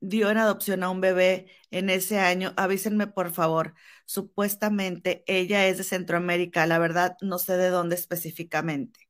dio 0.00 0.30
en 0.30 0.38
adopción 0.38 0.84
a 0.84 0.90
un 0.90 1.00
bebé 1.02 1.48
en 1.72 1.90
ese 1.90 2.20
año, 2.20 2.54
avísenme 2.56 3.08
por 3.08 3.32
favor. 3.32 3.74
Supuestamente 4.06 5.24
ella 5.28 5.68
es 5.68 5.78
de 5.78 5.84
Centroamérica, 5.84 6.66
la 6.66 6.78
verdad 6.80 7.16
no 7.22 7.38
sé 7.40 7.56
de 7.58 7.70
dónde 7.70 7.96
específicamente. 7.96 9.09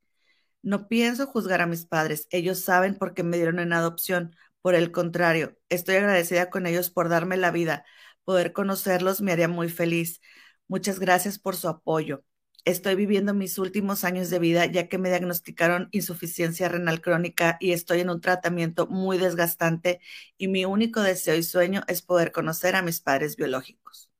No 0.62 0.88
pienso 0.88 1.26
juzgar 1.26 1.60
a 1.62 1.66
mis 1.66 1.86
padres, 1.86 2.26
ellos 2.30 2.60
saben 2.60 2.96
por 2.96 3.14
qué 3.14 3.22
me 3.22 3.36
dieron 3.36 3.60
en 3.60 3.72
adopción. 3.72 4.36
Por 4.62 4.74
el 4.74 4.92
contrario, 4.92 5.56
estoy 5.70 5.96
agradecida 5.96 6.50
con 6.50 6.66
ellos 6.66 6.90
por 6.90 7.08
darme 7.08 7.36
la 7.38 7.50
vida. 7.50 7.84
Poder 8.24 8.52
conocerlos 8.52 9.22
me 9.22 9.32
haría 9.32 9.48
muy 9.48 9.68
feliz. 9.70 10.20
Muchas 10.68 10.98
gracias 11.00 11.38
por 11.38 11.56
su 11.56 11.68
apoyo. 11.68 12.24
Estoy 12.66 12.94
viviendo 12.94 13.32
mis 13.32 13.56
últimos 13.58 14.04
años 14.04 14.28
de 14.28 14.38
vida 14.38 14.66
ya 14.66 14.86
que 14.88 14.98
me 14.98 15.08
diagnosticaron 15.08 15.88
insuficiencia 15.92 16.68
renal 16.68 17.00
crónica 17.00 17.56
y 17.58 17.72
estoy 17.72 18.00
en 18.00 18.10
un 18.10 18.20
tratamiento 18.20 18.86
muy 18.86 19.16
desgastante 19.16 20.00
y 20.36 20.48
mi 20.48 20.66
único 20.66 21.00
deseo 21.00 21.36
y 21.36 21.42
sueño 21.42 21.82
es 21.88 22.02
poder 22.02 22.32
conocer 22.32 22.76
a 22.76 22.82
mis 22.82 23.00
padres 23.00 23.36
biológicos. 23.36 24.10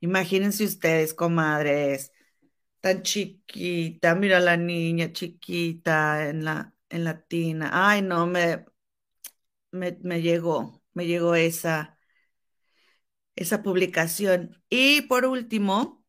Imagínense 0.00 0.64
ustedes, 0.64 1.14
comadres, 1.14 2.12
tan 2.84 3.02
chiquita, 3.02 4.14
mira 4.14 4.38
la 4.40 4.56
niña 4.56 5.12
chiquita 5.12 6.28
en 6.28 6.44
la, 6.44 6.74
en 6.88 7.04
la 7.04 7.20
tina. 7.22 7.70
Ay, 7.72 8.02
no, 8.02 8.26
me, 8.26 8.64
me, 9.72 9.98
me 10.02 10.22
llegó, 10.22 10.82
me 10.94 11.06
llegó 11.06 11.34
esa, 11.34 11.98
esa 13.36 13.62
publicación. 13.62 14.60
Y 14.68 15.02
por 15.02 15.24
último, 15.26 16.04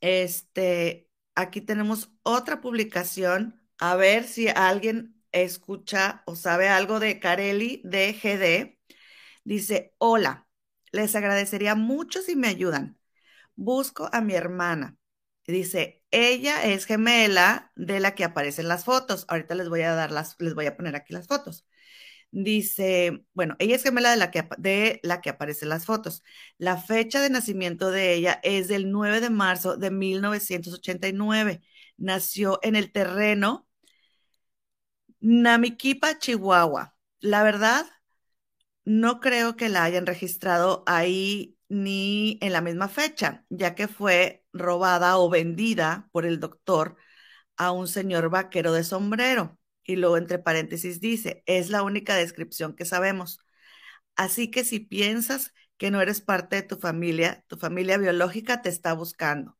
este, 0.00 1.08
aquí 1.34 1.60
tenemos 1.60 2.10
otra 2.22 2.60
publicación. 2.60 3.60
A 3.78 3.96
ver 3.96 4.24
si 4.24 4.48
alguien 4.48 5.20
escucha 5.32 6.22
o 6.26 6.36
sabe 6.36 6.68
algo 6.68 7.00
de 7.00 7.18
Carelli 7.20 7.80
de 7.84 8.12
GD. 8.14 8.78
Dice, 9.44 9.94
hola, 9.98 10.46
les 10.92 11.14
agradecería 11.16 11.74
mucho 11.74 12.20
si 12.22 12.36
me 12.36 12.48
ayudan. 12.48 12.98
Busco 13.56 14.08
a 14.12 14.20
mi 14.22 14.34
hermana. 14.34 14.96
Dice, 15.46 16.02
ella 16.10 16.64
es 16.64 16.86
gemela 16.86 17.72
de 17.76 18.00
la 18.00 18.14
que 18.14 18.24
aparecen 18.24 18.68
las 18.68 18.84
fotos. 18.84 19.24
Ahorita 19.28 19.54
les 19.54 19.68
voy 19.68 19.82
a 19.82 19.94
dar 19.94 20.12
las, 20.12 20.36
les 20.38 20.54
voy 20.54 20.66
a 20.66 20.76
poner 20.76 20.96
aquí 20.96 21.12
las 21.12 21.26
fotos. 21.26 21.66
Dice, 22.30 23.24
bueno, 23.34 23.56
ella 23.58 23.76
es 23.76 23.82
gemela 23.82 24.10
de 24.10 24.16
la, 24.16 24.30
que, 24.30 24.48
de 24.58 25.00
la 25.02 25.20
que 25.20 25.30
aparecen 25.30 25.68
las 25.68 25.84
fotos. 25.86 26.22
La 26.58 26.76
fecha 26.78 27.20
de 27.20 27.30
nacimiento 27.30 27.90
de 27.90 28.14
ella 28.14 28.40
es 28.42 28.68
del 28.68 28.90
9 28.90 29.20
de 29.20 29.30
marzo 29.30 29.76
de 29.76 29.90
1989. 29.90 31.62
Nació 31.98 32.58
en 32.62 32.76
el 32.76 32.92
terreno 32.92 33.68
Namiquipa, 35.20 36.18
Chihuahua. 36.18 36.96
La 37.20 37.42
verdad, 37.42 37.86
no 38.84 39.20
creo 39.20 39.56
que 39.56 39.68
la 39.68 39.84
hayan 39.84 40.06
registrado 40.06 40.82
ahí 40.86 41.58
ni 41.68 42.38
en 42.42 42.52
la 42.52 42.60
misma 42.60 42.88
fecha, 42.88 43.44
ya 43.48 43.74
que 43.74 43.88
fue 43.88 44.41
robada 44.52 45.18
o 45.18 45.30
vendida 45.30 46.08
por 46.12 46.26
el 46.26 46.40
doctor 46.40 46.96
a 47.56 47.72
un 47.72 47.88
señor 47.88 48.30
vaquero 48.30 48.72
de 48.72 48.84
sombrero. 48.84 49.58
Y 49.84 49.96
luego 49.96 50.16
entre 50.16 50.38
paréntesis 50.38 51.00
dice, 51.00 51.42
es 51.46 51.70
la 51.70 51.82
única 51.82 52.16
descripción 52.16 52.74
que 52.74 52.84
sabemos. 52.84 53.40
Así 54.16 54.50
que 54.50 54.64
si 54.64 54.80
piensas 54.80 55.52
que 55.76 55.90
no 55.90 56.00
eres 56.00 56.20
parte 56.20 56.56
de 56.56 56.62
tu 56.62 56.76
familia, 56.76 57.44
tu 57.48 57.56
familia 57.56 57.98
biológica 57.98 58.62
te 58.62 58.68
está 58.68 58.92
buscando. 58.94 59.58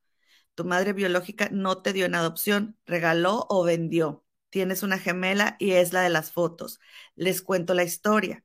Tu 0.55 0.65
madre 0.65 0.93
biológica 0.93 1.49
no 1.51 1.83
te 1.83 1.93
dio 1.93 2.07
en 2.07 2.15
adopción, 2.15 2.79
regaló 2.87 3.47
o 3.49 3.65
vendió. 3.65 4.25
Tienes 4.51 4.83
una 4.83 4.99
gemela 4.99 5.57
y 5.59 5.73
es 5.73 5.93
la 5.93 6.03
de 6.03 6.11
las 6.11 6.33
fotos. 6.33 6.81
Les 7.17 7.43
cuento 7.43 7.75
la 7.75 7.85
historia. 7.85 8.45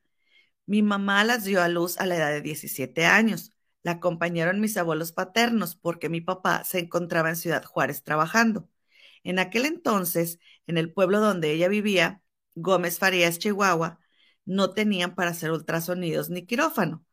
Mi 0.65 0.83
mamá 0.83 1.23
las 1.23 1.43
dio 1.45 1.61
a 1.61 1.69
luz 1.69 1.97
a 1.99 2.05
la 2.05 2.17
edad 2.17 2.29
de 2.31 2.41
17 2.41 3.05
años. 3.05 3.53
La 3.88 3.94
acompañaron 3.94 4.60
mis 4.60 4.75
abuelos 4.75 5.13
paternos 5.13 5.77
porque 5.77 6.10
mi 6.10 6.20
papá 6.20 6.65
se 6.65 6.79
encontraba 6.79 7.29
en 7.29 7.38
Ciudad 7.38 7.63
Juárez 7.63 8.03
trabajando. 8.03 8.70
En 9.24 9.39
aquel 9.39 9.65
entonces, 9.65 10.39
en 10.67 10.77
el 10.77 10.91
pueblo 10.91 11.22
donde 11.22 11.51
ella 11.53 11.70
vivía, 11.70 12.22
Gómez 12.53 13.00
Farías, 13.00 13.39
Chihuahua, 13.39 14.01
no 14.46 14.74
tenían 14.74 15.15
para 15.15 15.32
hacer 15.32 15.51
ultrasonidos 15.51 16.29
ni 16.29 16.46
quirófano, 16.46 17.06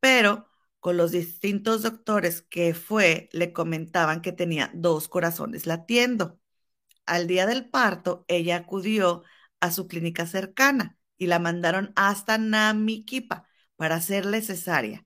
pero 0.00 0.48
con 0.80 0.96
los 0.96 1.12
distintos 1.12 1.82
doctores 1.82 2.42
que 2.42 2.74
fue, 2.74 3.28
le 3.32 3.52
comentaban 3.52 4.22
que 4.22 4.32
tenía 4.32 4.70
dos 4.74 5.08
corazones 5.08 5.66
latiendo. 5.66 6.40
Al 7.06 7.26
día 7.26 7.46
del 7.46 7.68
parto, 7.70 8.24
ella 8.28 8.56
acudió 8.58 9.24
a 9.60 9.72
su 9.72 9.88
clínica 9.88 10.26
cercana 10.26 10.98
y 11.18 11.26
la 11.26 11.40
mandaron 11.40 11.92
hasta 11.96 12.38
Namiquipa 12.38 13.48
para 13.76 13.96
hacerle 13.96 14.42
cesárea. 14.42 15.04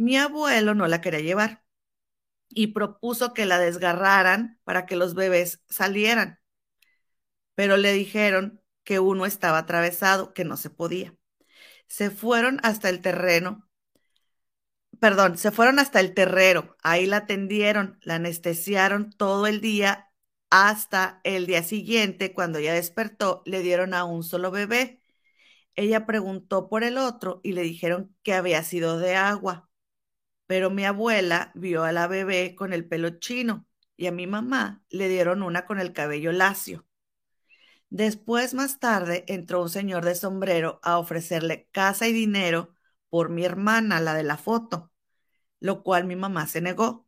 Mi 0.00 0.16
abuelo 0.16 0.74
no 0.74 0.88
la 0.88 1.02
quería 1.02 1.20
llevar 1.20 1.62
y 2.48 2.68
propuso 2.68 3.34
que 3.34 3.44
la 3.44 3.58
desgarraran 3.58 4.58
para 4.64 4.86
que 4.86 4.96
los 4.96 5.14
bebés 5.14 5.62
salieran. 5.68 6.40
Pero 7.54 7.76
le 7.76 7.92
dijeron 7.92 8.62
que 8.82 8.98
uno 8.98 9.26
estaba 9.26 9.58
atravesado, 9.58 10.32
que 10.32 10.46
no 10.46 10.56
se 10.56 10.70
podía. 10.70 11.14
Se 11.86 12.10
fueron 12.10 12.60
hasta 12.62 12.88
el 12.88 13.02
terreno, 13.02 13.68
perdón, 15.00 15.36
se 15.36 15.50
fueron 15.50 15.78
hasta 15.78 16.00
el 16.00 16.14
terrero, 16.14 16.78
ahí 16.82 17.04
la 17.04 17.18
atendieron, 17.18 17.98
la 18.00 18.14
anestesiaron 18.14 19.10
todo 19.12 19.46
el 19.46 19.60
día 19.60 20.10
hasta 20.48 21.20
el 21.24 21.46
día 21.46 21.62
siguiente, 21.62 22.32
cuando 22.32 22.58
ella 22.58 22.72
despertó, 22.72 23.42
le 23.44 23.60
dieron 23.60 23.92
a 23.92 24.04
un 24.04 24.24
solo 24.24 24.50
bebé. 24.50 25.02
Ella 25.74 26.06
preguntó 26.06 26.70
por 26.70 26.84
el 26.84 26.98
otro 26.98 27.40
y 27.44 27.52
le 27.52 27.62
dijeron 27.62 28.16
que 28.22 28.34
había 28.34 28.62
sido 28.64 28.98
de 28.98 29.16
agua 29.16 29.69
pero 30.50 30.68
mi 30.68 30.84
abuela 30.84 31.52
vio 31.54 31.84
a 31.84 31.92
la 31.92 32.08
bebé 32.08 32.56
con 32.56 32.72
el 32.72 32.84
pelo 32.84 33.20
chino 33.20 33.68
y 33.96 34.08
a 34.08 34.10
mi 34.10 34.26
mamá 34.26 34.82
le 34.90 35.08
dieron 35.08 35.44
una 35.44 35.64
con 35.64 35.78
el 35.78 35.92
cabello 35.92 36.32
lacio. 36.32 36.88
Después, 37.88 38.52
más 38.52 38.80
tarde, 38.80 39.24
entró 39.28 39.62
un 39.62 39.70
señor 39.70 40.04
de 40.04 40.16
sombrero 40.16 40.80
a 40.82 40.98
ofrecerle 40.98 41.68
casa 41.70 42.08
y 42.08 42.12
dinero 42.12 42.74
por 43.10 43.28
mi 43.28 43.44
hermana, 43.44 44.00
la 44.00 44.12
de 44.14 44.24
la 44.24 44.36
foto, 44.36 44.90
lo 45.60 45.84
cual 45.84 46.04
mi 46.04 46.16
mamá 46.16 46.48
se 46.48 46.60
negó. 46.60 47.06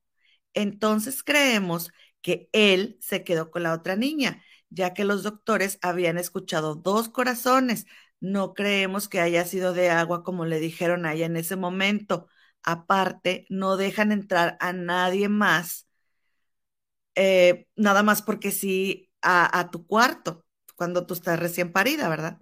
Entonces 0.54 1.25
creemos 1.25 1.90
que 2.20 2.49
él 2.52 2.96
se 3.00 3.25
quedó 3.25 3.50
con 3.50 3.64
la 3.64 3.72
otra 3.72 3.96
niña, 3.96 4.44
ya 4.70 4.94
que 4.94 5.04
los 5.04 5.25
doctores 5.25 5.80
habían 5.82 6.16
escuchado 6.16 6.76
dos 6.76 7.08
corazones. 7.08 7.87
No 8.20 8.54
creemos 8.54 9.08
que 9.08 9.20
haya 9.20 9.44
sido 9.44 9.72
de 9.75 9.90
agua 9.90 10.22
como 10.22 10.44
le 10.44 10.61
dijeron 10.61 11.06
a 11.06 11.14
ella 11.14 11.26
en 11.26 11.37
ese 11.37 11.56
momento, 11.56 12.28
aparte, 12.64 13.47
no 13.50 13.76
dejan 13.76 14.12
entrar 14.12 14.57
a 14.61 14.73
nadie 14.73 15.28
más, 15.28 15.88
eh, 17.14 17.66
nada 17.76 18.02
más 18.02 18.23
porque 18.23 18.50
sí 18.50 19.11
a, 19.23 19.71
tu 19.71 19.87
cuarto, 19.87 20.45
cuando 20.76 21.07
tú 21.07 21.14
estás 21.14 21.38
recién 21.38 21.73
parida, 21.73 22.09
¿verdad? 22.09 22.40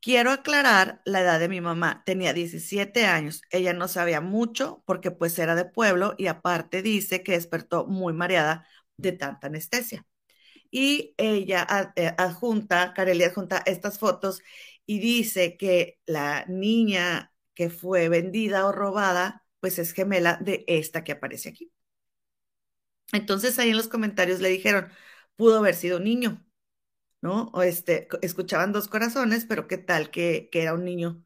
Quiero 0.00 0.30
aclarar 0.32 1.02
la 1.04 1.20
edad 1.22 1.40
de 1.40 1.48
mi 1.48 1.60
mamá. 1.60 2.02
Tenía 2.06 2.32
17 2.32 3.06
años. 3.06 3.42
Ella 3.50 3.72
no 3.74 3.88
sabía 3.88 4.20
mucho 4.20 4.82
porque 4.86 5.10
pues 5.10 5.38
era 5.38 5.54
de 5.56 5.64
pueblo 5.66 6.14
y 6.18 6.28
aparte 6.28 6.82
dice 6.82 7.22
que 7.22 7.32
despertó 7.32 7.86
muy 7.86 8.12
mareada 8.14 8.66
de 8.96 9.12
tanta 9.12 9.48
anestesia. 9.48 10.06
Y 10.70 11.14
ella 11.18 11.92
eh, 11.96 12.14
adjunta, 12.18 12.94
Carelia 12.94 13.28
adjunta 13.28 13.62
estas 13.66 13.98
fotos 13.98 14.42
y 14.86 14.98
dice 15.00 15.56
que 15.56 15.98
la 16.06 16.44
niña 16.48 17.32
que 17.58 17.70
fue 17.70 18.08
vendida 18.08 18.66
o 18.66 18.72
robada, 18.72 19.44
pues 19.60 19.80
es 19.80 19.92
gemela 19.92 20.38
de 20.40 20.64
esta 20.68 21.04
que 21.04 21.12
aparece 21.12 21.50
aquí. 21.50 21.72
Entonces 23.12 23.58
ahí 23.58 23.70
en 23.70 23.76
los 23.76 23.88
comentarios 23.88 24.40
le 24.40 24.48
dijeron, 24.50 24.90
pudo 25.36 25.58
haber 25.58 25.74
sido 25.74 25.96
un 25.98 26.04
niño, 26.04 26.44
¿no? 27.22 27.50
O 27.54 27.62
este, 27.62 28.08
escuchaban 28.22 28.72
dos 28.72 28.88
corazones, 28.88 29.46
pero 29.46 29.68
qué 29.68 29.78
tal 29.78 30.10
que, 30.10 30.50
que 30.52 30.62
era 30.62 30.74
un 30.74 30.84
niño. 30.84 31.24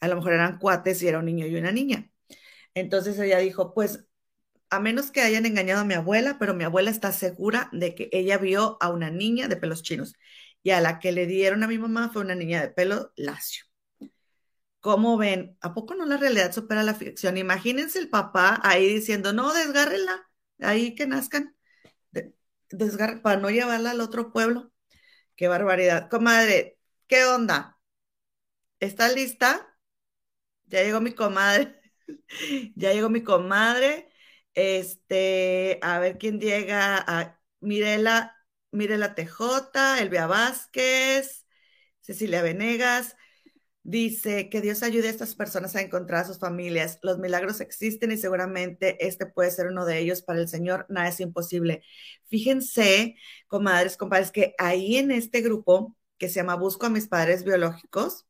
A 0.00 0.08
lo 0.08 0.16
mejor 0.16 0.34
eran 0.34 0.58
cuates 0.60 1.02
y 1.02 1.08
era 1.08 1.20
un 1.20 1.26
niño 1.26 1.46
y 1.46 1.56
una 1.56 1.72
niña. 1.72 2.10
Entonces 2.74 3.18
ella 3.20 3.38
dijo, 3.40 3.74
pues 3.74 4.06
a 4.70 4.80
menos 4.80 5.12
que 5.12 5.22
hayan 5.22 5.46
engañado 5.46 5.82
a 5.82 5.84
mi 5.84 5.94
abuela, 5.94 6.38
pero 6.40 6.54
mi 6.54 6.64
abuela 6.64 6.90
está 6.90 7.12
segura 7.12 7.70
de 7.72 7.94
que 7.96 8.10
ella 8.12 8.38
vio 8.38 8.78
a 8.82 8.90
una 8.90 9.10
niña 9.10 9.48
de 9.48 9.56
pelos 9.58 9.82
chinos 9.84 10.14
y 10.64 10.72
a 10.72 10.80
la 10.82 11.00
que 11.00 11.12
le 11.12 11.26
dieron 11.26 11.62
a 11.64 11.68
mi 11.68 11.78
mamá 11.78 12.10
fue 12.12 12.22
una 12.22 12.36
niña 12.36 12.62
de 12.62 12.70
pelo 12.70 13.12
lacio. 13.16 13.66
¿Cómo 14.80 15.16
ven? 15.16 15.56
¿A 15.60 15.74
poco 15.74 15.94
no 15.94 16.06
la 16.06 16.16
realidad 16.16 16.52
supera 16.52 16.82
la 16.82 16.94
ficción? 16.94 17.36
Imagínense 17.36 17.98
el 17.98 18.08
papá 18.10 18.60
ahí 18.62 18.94
diciendo, 18.94 19.32
no, 19.32 19.52
desgárrenla, 19.52 20.28
ahí 20.60 20.94
que 20.94 21.06
nazcan, 21.06 21.56
para 23.22 23.40
no 23.40 23.50
llevarla 23.50 23.90
al 23.92 24.00
otro 24.00 24.32
pueblo. 24.32 24.72
Qué 25.36 25.48
barbaridad. 25.48 26.08
Comadre, 26.10 26.78
¿qué 27.08 27.24
onda? 27.24 27.78
¿Está 28.80 29.08
lista? 29.08 29.76
Ya 30.66 30.82
llegó 30.82 31.00
mi 31.00 31.12
comadre. 31.14 31.80
ya 32.76 32.92
llegó 32.92 33.10
mi 33.10 33.22
comadre. 33.22 34.10
Este, 34.54 35.78
a 35.82 35.98
ver 36.00 36.18
quién 36.18 36.40
llega 36.40 36.98
a 36.98 37.40
Mirela, 37.60 38.36
Mirela 38.72 39.14
TJ, 39.14 40.00
Elvia 40.00 40.26
Vázquez, 40.26 41.46
Cecilia 42.00 42.42
Venegas. 42.42 43.16
Dice 43.88 44.50
que 44.50 44.60
Dios 44.60 44.82
ayude 44.82 45.08
a 45.08 45.10
estas 45.10 45.34
personas 45.34 45.74
a 45.74 45.80
encontrar 45.80 46.20
a 46.20 46.26
sus 46.26 46.38
familias. 46.38 46.98
Los 47.02 47.18
milagros 47.18 47.62
existen 47.62 48.12
y 48.12 48.18
seguramente 48.18 49.06
este 49.06 49.24
puede 49.24 49.50
ser 49.50 49.68
uno 49.68 49.86
de 49.86 49.98
ellos. 49.98 50.20
Para 50.20 50.40
el 50.40 50.48
Señor 50.48 50.84
nada 50.90 51.08
es 51.08 51.20
imposible. 51.20 51.82
Fíjense, 52.26 53.16
comadres, 53.46 53.96
compadres, 53.96 54.30
que 54.30 54.54
ahí 54.58 54.98
en 54.98 55.10
este 55.10 55.40
grupo 55.40 55.96
que 56.18 56.28
se 56.28 56.34
llama 56.34 56.56
Busco 56.56 56.84
a 56.84 56.90
mis 56.90 57.08
padres 57.08 57.44
biológicos, 57.44 58.26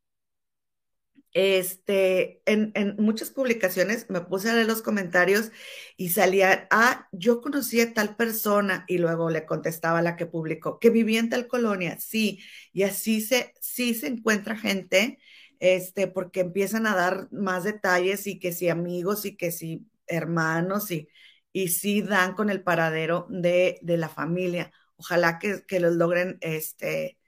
este, 1.33 2.41
en, 2.47 2.95
muchas 2.99 3.31
publicaciones 3.31 4.09
me 4.09 4.21
puse 4.21 4.51
a 4.51 4.55
leer 4.55 4.67
los 4.69 4.83
comentarios 4.83 5.51
y 5.97 6.11
salía, 6.11 6.69
ah, 6.71 7.09
yo 7.11 7.41
conocí 7.41 7.81
a 7.81 7.93
tal 7.93 8.15
persona 8.15 8.85
y 8.87 8.99
luego 8.99 9.29
le 9.29 9.45
contestaba 9.45 10.03
la 10.03 10.17
que 10.17 10.27
publicó, 10.27 10.79
que 10.79 10.91
vivía 10.91 11.19
en 11.19 11.31
tal 11.31 11.49
colonia, 11.49 11.99
sí, 11.99 12.41
y 12.73 12.85
así 12.85 13.21
se, 13.21 13.55
sí 13.61 13.95
se 13.95 14.07
encuentra 14.07 14.57
gente, 14.57 15.19
este, 15.61 16.09
porque 16.09 16.41
empiezan 16.41 16.87
a 16.87 16.95
dar 16.95 17.29
más 17.33 17.65
detalles 17.65 18.27
y 18.27 18.39
que 18.39 18.53
si 18.53 18.69
amigos 18.69 19.25
y 19.25 19.37
que 19.37 19.51
si 19.51 19.87
hermanos 20.07 20.91
y, 20.91 21.09
y 21.53 21.69
sí 21.69 22.03
dan 22.03 22.35
con 22.35 22.51
el 22.51 22.63
paradero 22.63 23.27
de, 23.31 23.79
de 23.83 23.97
la 23.97 24.09
familia. 24.09 24.73
Ojalá 24.97 25.39
que, 25.39 25.65
que 25.67 25.81
los 25.81 25.95
logren, 25.95 26.39
este, 26.41 27.19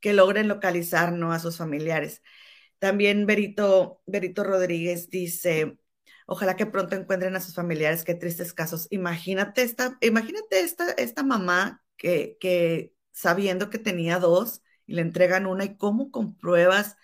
que 0.00 0.12
logren 0.12 0.48
localizar, 0.48 1.12
¿no? 1.12 1.32
A 1.32 1.38
sus 1.38 1.56
familiares. 1.56 2.22
También 2.78 3.26
Berito, 3.26 4.02
Berito 4.06 4.44
Rodríguez 4.44 5.08
dice, 5.08 5.78
ojalá 6.26 6.56
que 6.56 6.66
pronto 6.66 6.96
encuentren 6.96 7.36
a 7.36 7.40
sus 7.40 7.54
familiares, 7.54 8.04
qué 8.04 8.14
tristes 8.14 8.52
casos. 8.52 8.86
Imagínate 8.90 9.62
esta, 9.62 9.96
imagínate 10.02 10.60
esta, 10.60 10.90
esta 10.92 11.22
mamá 11.22 11.82
que, 11.96 12.36
que 12.40 12.92
sabiendo 13.12 13.70
que 13.70 13.78
tenía 13.78 14.18
dos 14.18 14.62
y 14.86 14.94
le 14.94 15.02
entregan 15.02 15.46
una 15.46 15.64
y 15.64 15.76
cómo 15.76 16.10
compruebas, 16.10 16.96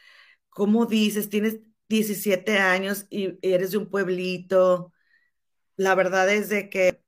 cómo 0.60 0.84
dices, 0.84 1.30
tienes 1.30 1.60
17 1.88 2.58
años 2.58 3.06
y 3.08 3.38
eres 3.40 3.70
de 3.70 3.78
un 3.78 3.88
pueblito. 3.88 4.92
La 5.76 5.94
verdad 5.94 6.28
es 6.30 6.50
de 6.50 6.68
que 6.68 7.02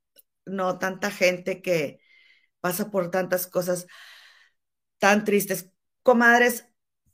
no 0.47 0.79
tanta 0.79 1.11
gente 1.11 1.61
que 1.63 2.01
pasa 2.61 2.91
por 2.91 3.11
tantas 3.11 3.47
cosas 3.47 3.87
tan 4.99 5.25
tristes. 5.25 5.71
Comadres, 6.03 6.67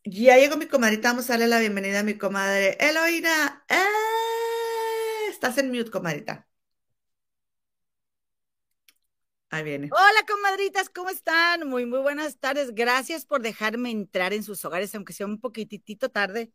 ya 0.05 0.37
llegó 0.39 0.57
mi 0.57 0.67
comadrita, 0.69 1.11
vamos 1.11 1.29
a 1.31 1.35
darle 1.35 1.49
la 1.49 1.61
bienvenida 1.61 2.01
a 2.01 2.03
mi 2.05 2.15
comadre 2.17 2.77
Eloína. 2.81 3.65
¡Eh! 3.69 5.31
Estás 5.31 5.59
en 5.59 5.71
mute, 5.73 5.91
comadrita. 5.91 6.48
Ahí 9.51 9.65
viene. 9.65 9.89
Hola, 9.91 10.27
comadritas, 10.27 10.91
¿cómo 10.91 11.09
están? 11.09 11.67
Muy, 11.69 11.87
muy 11.87 12.01
buenas 12.01 12.37
tardes. 12.39 12.75
Gracias 12.75 13.25
por 13.25 13.41
dejarme 13.41 13.91
entrar 13.91 14.33
en 14.35 14.43
sus 14.43 14.63
hogares, 14.65 14.95
aunque 14.95 15.15
sea 15.15 15.27
un 15.27 15.41
poquitito 15.41 16.11
tarde. 16.11 16.53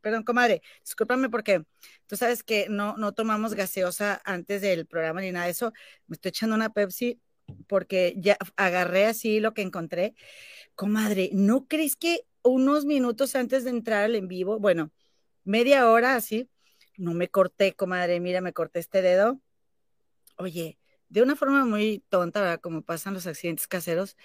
Perdón, 0.00 0.24
comadre, 0.24 0.60
discúlpame 0.82 1.30
porque 1.30 1.64
tú 2.06 2.16
sabes 2.16 2.42
que 2.42 2.68
no, 2.68 2.96
no 2.96 3.12
tomamos 3.12 3.54
gaseosa 3.54 4.20
antes 4.24 4.60
del 4.60 4.86
programa 4.86 5.20
ni 5.20 5.30
nada 5.30 5.46
de 5.46 5.52
eso. 5.52 5.72
Me 6.08 6.14
estoy 6.14 6.30
echando 6.30 6.56
una 6.56 6.72
Pepsi 6.72 7.20
porque 7.68 8.14
ya 8.18 8.36
agarré 8.56 9.06
así 9.06 9.40
lo 9.40 9.54
que 9.54 9.62
encontré. 9.62 10.14
Comadre, 10.74 11.30
¿no 11.32 11.66
crees 11.68 11.94
que 11.96 12.26
unos 12.42 12.84
minutos 12.84 13.36
antes 13.36 13.64
de 13.64 13.70
entrar 13.70 14.04
al 14.04 14.16
en 14.16 14.28
vivo, 14.28 14.58
bueno, 14.58 14.90
media 15.44 15.88
hora 15.88 16.16
así, 16.16 16.50
no 16.96 17.14
me 17.14 17.28
corté, 17.28 17.74
comadre, 17.74 18.20
mira, 18.20 18.40
me 18.40 18.52
corté 18.52 18.80
este 18.80 19.02
dedo. 19.02 19.40
Oye, 20.36 20.78
de 21.14 21.22
una 21.22 21.36
forma 21.36 21.64
muy 21.64 22.02
tonta, 22.08 22.40
¿verdad? 22.40 22.60
Como 22.60 22.82
pasan 22.82 23.14
los 23.14 23.28
accidentes 23.28 23.68
caseros. 23.68 24.16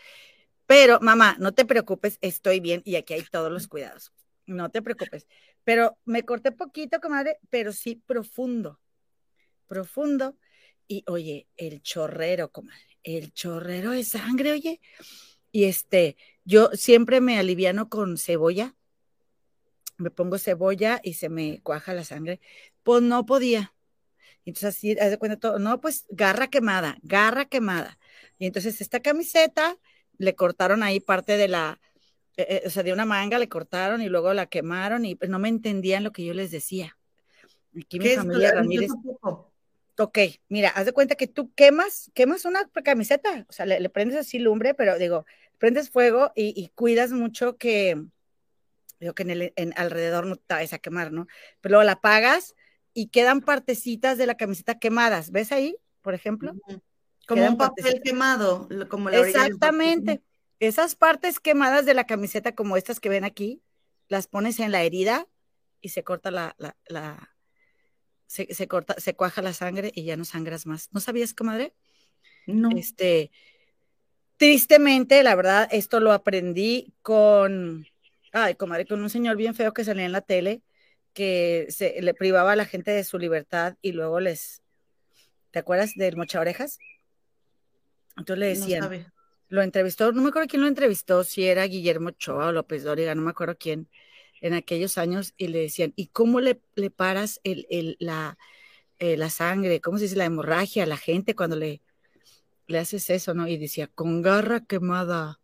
Pero, 0.65 1.00
mamá, 1.01 1.36
no 1.39 1.53
te 1.53 1.63
preocupes, 1.63 2.17
estoy 2.19 2.60
bien 2.60 2.81
y 2.84 2.96
aquí 2.96 3.13
hay 3.13 3.22
todos 3.22 3.51
los 3.51 3.67
cuidados. 3.67 4.12
No 4.48 4.72
te 4.72 4.81
preocupes. 4.81 5.27
Pero 5.63 6.00
me 6.05 6.25
corté 6.25 6.51
poquito, 6.51 7.00
comadre, 7.00 7.38
pero 7.51 7.74
sí 7.74 8.01
profundo. 8.08 8.79
Profundo. 9.67 10.36
Y 10.88 11.03
oye, 11.05 11.48
el 11.58 11.84
chorrero, 11.84 12.51
comadre, 12.51 12.98
el 13.03 13.34
chorrero 13.34 13.91
de 13.91 14.03
sangre, 14.03 14.52
oye. 14.52 14.82
Y 15.52 15.65
este, 15.65 16.17
yo 16.43 16.71
siempre 16.73 17.21
me 17.21 17.38
aliviano 17.38 17.88
con 17.88 18.17
cebolla, 18.17 18.75
me 19.97 20.10
pongo 20.10 20.39
cebolla 20.39 20.99
y 21.04 21.13
se 21.13 21.30
me 21.30 21.62
cuaja 21.62 21.93
la 21.93 22.04
sangre. 22.04 22.41
Pues 22.82 23.04
no 23.04 23.28
podía. 23.28 23.75
Entonces 24.45 24.75
así, 24.75 24.97
haz 24.99 25.10
de 25.12 25.17
cuenta 25.17 25.38
todo, 25.38 25.60
no, 25.60 25.80
pues 25.80 26.06
garra 26.10 26.47
quemada, 26.47 26.97
garra 27.02 27.45
quemada. 27.45 27.97
Y 28.38 28.45
entonces 28.47 28.82
esta 28.82 28.99
camiseta 28.99 29.78
le 30.17 30.36
cortaron 30.36 30.84
ahí 30.84 30.99
parte 30.99 31.38
de 31.38 31.47
la, 31.47 31.80
eh, 32.38 32.45
eh, 32.49 32.63
o 32.65 32.69
sea, 32.69 32.84
de 32.84 32.93
una 32.93 33.06
manga 33.06 33.38
le 33.39 33.49
cortaron 33.49 34.02
y 34.02 34.10
luego 34.10 34.34
la 34.34 34.47
quemaron 34.47 35.06
y 35.06 35.15
pues 35.15 35.30
no 35.30 35.39
me 35.39 35.49
entendían 35.49 36.04
lo 36.04 36.12
que 36.12 36.25
yo 36.25 36.34
les 36.34 36.52
decía. 36.52 36.97
Aquí 37.80 37.99
mi 37.99 38.10
familia 38.10 38.54
Ramírez. 38.54 38.91
Ok, 39.97 40.17
mira, 40.47 40.69
haz 40.69 40.86
de 40.86 40.93
cuenta 40.93 41.15
que 41.15 41.28
tú 41.28 41.54
quemas, 41.54 42.10
quemas 42.13 42.45
una 42.45 42.69
camiseta, 42.86 43.45
o 43.49 43.52
sea, 43.52 43.65
le, 43.65 43.82
le 43.82 43.89
prendes 43.89 44.17
así 44.17 44.39
lumbre, 44.39 44.73
pero 44.73 44.97
digo, 44.97 45.25
prendes 45.60 45.89
fuego 45.89 46.32
y, 46.36 46.69
cuidas 46.73 47.12
mucho 47.12 47.58
que, 47.58 48.02
digo 48.99 49.13
que 49.13 49.23
en 49.23 49.30
el 49.30 49.54
en 49.58 49.73
alrededor 49.75 50.25
no 50.25 50.38
te 50.38 50.56
vayas 50.56 50.73
a 50.73 50.80
quemar, 50.80 51.12
¿no? 51.12 51.28
Pero 51.62 51.73
luego 51.73 51.84
la 51.84 51.91
apagas 51.93 52.56
y 52.93 53.08
quedan 53.08 53.41
partecitas 53.41 54.17
de 54.17 54.28
la 54.28 54.36
camiseta 54.36 54.80
quemadas. 54.80 55.32
¿Ves 55.32 55.52
ahí, 55.52 55.78
por 56.02 56.13
ejemplo? 56.13 56.54
Como 57.28 57.45
un 57.47 57.58
papel 57.58 58.02
quemado, 58.04 58.67
como 58.89 59.10
la 59.10 59.19
Exactamente. 59.19 60.21
Esas 60.60 60.95
partes 60.95 61.39
quemadas 61.39 61.86
de 61.86 61.93
la 61.93 62.06
camiseta, 62.06 62.54
como 62.54 62.75
estas 62.75 62.99
que 62.99 63.10
ven 63.10 63.23
aquí, 63.23 63.62
las 64.08 64.28
pones 64.28 64.60
en 64.60 64.71
la 64.71 64.84
herida 64.84 65.28
y 65.80 65.89
se 65.89 66.04
corta 66.04 66.32
la, 66.32 66.56
la, 66.58 66.75
la 66.88 67.36
se, 68.25 68.54
se, 68.54 68.67
corta, 68.67 68.95
se 68.97 69.15
cuaja 69.15 69.41
la 69.41 69.54
sangre 69.54 69.91
y 69.93 70.04
ya 70.04 70.17
no 70.17 70.25
sangras 70.25 70.65
más. 70.65 70.89
¿No 70.91 70.99
sabías, 70.99 71.34
comadre? 71.34 71.73
No. 72.45 72.69
Este, 72.75 73.32
Tristemente, 74.39 75.21
la 75.21 75.36
verdad, 75.36 75.67
esto 75.69 75.99
lo 75.99 76.13
aprendí 76.13 76.93
con, 77.02 77.86
ay, 78.32 78.56
comadre, 78.56 78.86
con 78.86 79.02
un 79.02 79.10
señor 79.10 79.36
bien 79.36 79.54
feo 79.54 79.73
que 79.73 79.84
salía 79.84 80.06
en 80.06 80.13
la 80.13 80.21
tele, 80.21 80.62
que 81.13 81.67
se 81.69 82.02
le 82.02 82.13
privaba 82.13 82.54
a 82.54 82.56
la 82.56 82.65
gente 82.65 82.91
de 82.91 83.04
su 83.04 83.17
libertad 83.17 83.76
y 83.82 83.91
luego 83.91 84.19
les, 84.19 84.62
¿te 85.52 85.60
acuerdas 85.60 85.93
del 85.95 86.17
mocha 86.17 86.39
orejas? 86.39 86.80
Entonces 88.17 88.39
le 88.39 88.48
decían, 88.48 89.12
lo 89.50 89.62
entrevistó, 89.62 90.12
no 90.12 90.22
me 90.22 90.30
acuerdo 90.30 90.48
quién 90.48 90.62
lo 90.62 90.67
entrevistó, 90.67 91.24
si 91.24 91.45
era 91.45 91.63
Guillermo 91.65 92.12
Choa 92.12 92.48
o 92.48 92.52
López 92.52 92.84
Dóriga, 92.84 93.15
no 93.15 93.22
me 93.22 93.32
acuerdo 93.32 93.58
quién, 93.58 93.89
en 94.41 94.54
aquellos 94.54 94.98
años, 94.98 95.34
y 95.38 95.48
le 95.48 95.60
decían, 95.60 95.93
¿y 95.95 96.08
cómo 96.08 96.39
le, 96.39 96.62
le 96.76 96.91
paras 96.91 97.39
el, 97.43 97.65
el, 97.69 97.98
la, 98.00 98.38
eh, 99.00 99.17
la 99.17 99.30
sangre? 99.30 99.82
¿Cómo 99.82 99.98
se 99.98 100.04
dice 100.06 100.15
la 100.15 100.26
hemorragia 100.26 100.84
a 100.84 100.88
la 100.88 100.98
gente 100.98 101.36
cuando 101.36 101.56
le, 101.56 101.82
le 102.67 102.78
haces 102.78 103.10
eso, 103.10 103.34
¿no? 103.34 103.48
Y 103.48 103.58
decía, 103.58 103.88
con 103.88 104.22
garra 104.22 104.65
quemada. 104.65 105.39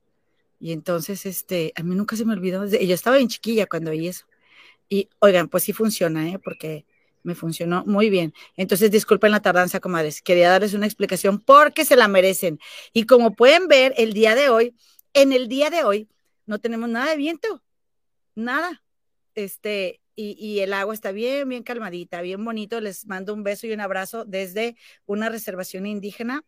Y 0.60 0.72
entonces, 0.72 1.26
este, 1.26 1.74
a 1.76 1.84
mí 1.84 1.96
nunca 1.96 2.16
se 2.16 2.26
me 2.26 2.34
olvidó, 2.34 2.66
yo 2.66 2.94
estaba 2.94 3.18
bien 3.18 3.30
chiquilla 3.30 3.66
cuando 3.66 3.92
oí 3.92 4.08
eso. 4.08 4.26
Y 4.90 5.10
oigan, 5.20 5.50
pues 5.50 5.64
sí 5.64 5.74
funciona, 5.74 6.30
¿eh? 6.30 6.40
Porque 6.40 6.86
me 7.24 7.36
funcionó 7.36 7.84
muy 7.86 8.10
bien. 8.10 8.34
Entonces, 8.56 8.92
disculpen 8.92 9.32
la 9.32 9.42
tardanza, 9.42 9.80
comadres. 9.80 10.22
Quería 10.22 10.50
darles 10.50 10.74
una 10.74 10.86
explicación 10.86 11.40
porque 11.40 11.84
se 11.86 11.96
la 11.96 12.08
merecen. 12.08 12.60
Y 12.94 13.06
como 13.06 13.36
pueden 13.36 13.68
ver, 13.68 13.94
el 13.98 14.14
día 14.14 14.36
de 14.36 14.50
hoy, 14.50 14.76
en 15.14 15.34
el 15.34 15.48
día 15.48 15.70
de 15.70 15.84
hoy, 15.84 16.08
no 16.46 16.60
tenemos 16.60 16.90
nada 16.90 17.10
de 17.10 17.18
viento, 17.18 17.64
nada. 18.36 18.84
Este, 19.34 20.02
y, 20.16 20.38
y, 20.40 20.60
el 20.60 20.72
agua 20.74 20.94
está 20.94 21.12
bien, 21.12 21.50
bien 21.50 21.64
calmadita, 21.64 22.22
bien 22.22 22.46
bonito. 22.46 22.80
Les 22.80 23.06
mando 23.08 23.34
un 23.34 23.44
beso 23.44 23.68
y 23.68 23.74
un 23.74 23.82
abrazo 23.82 24.24
desde 24.26 24.78
una 25.06 25.30
reservación 25.30 25.88
indígena 25.88 26.46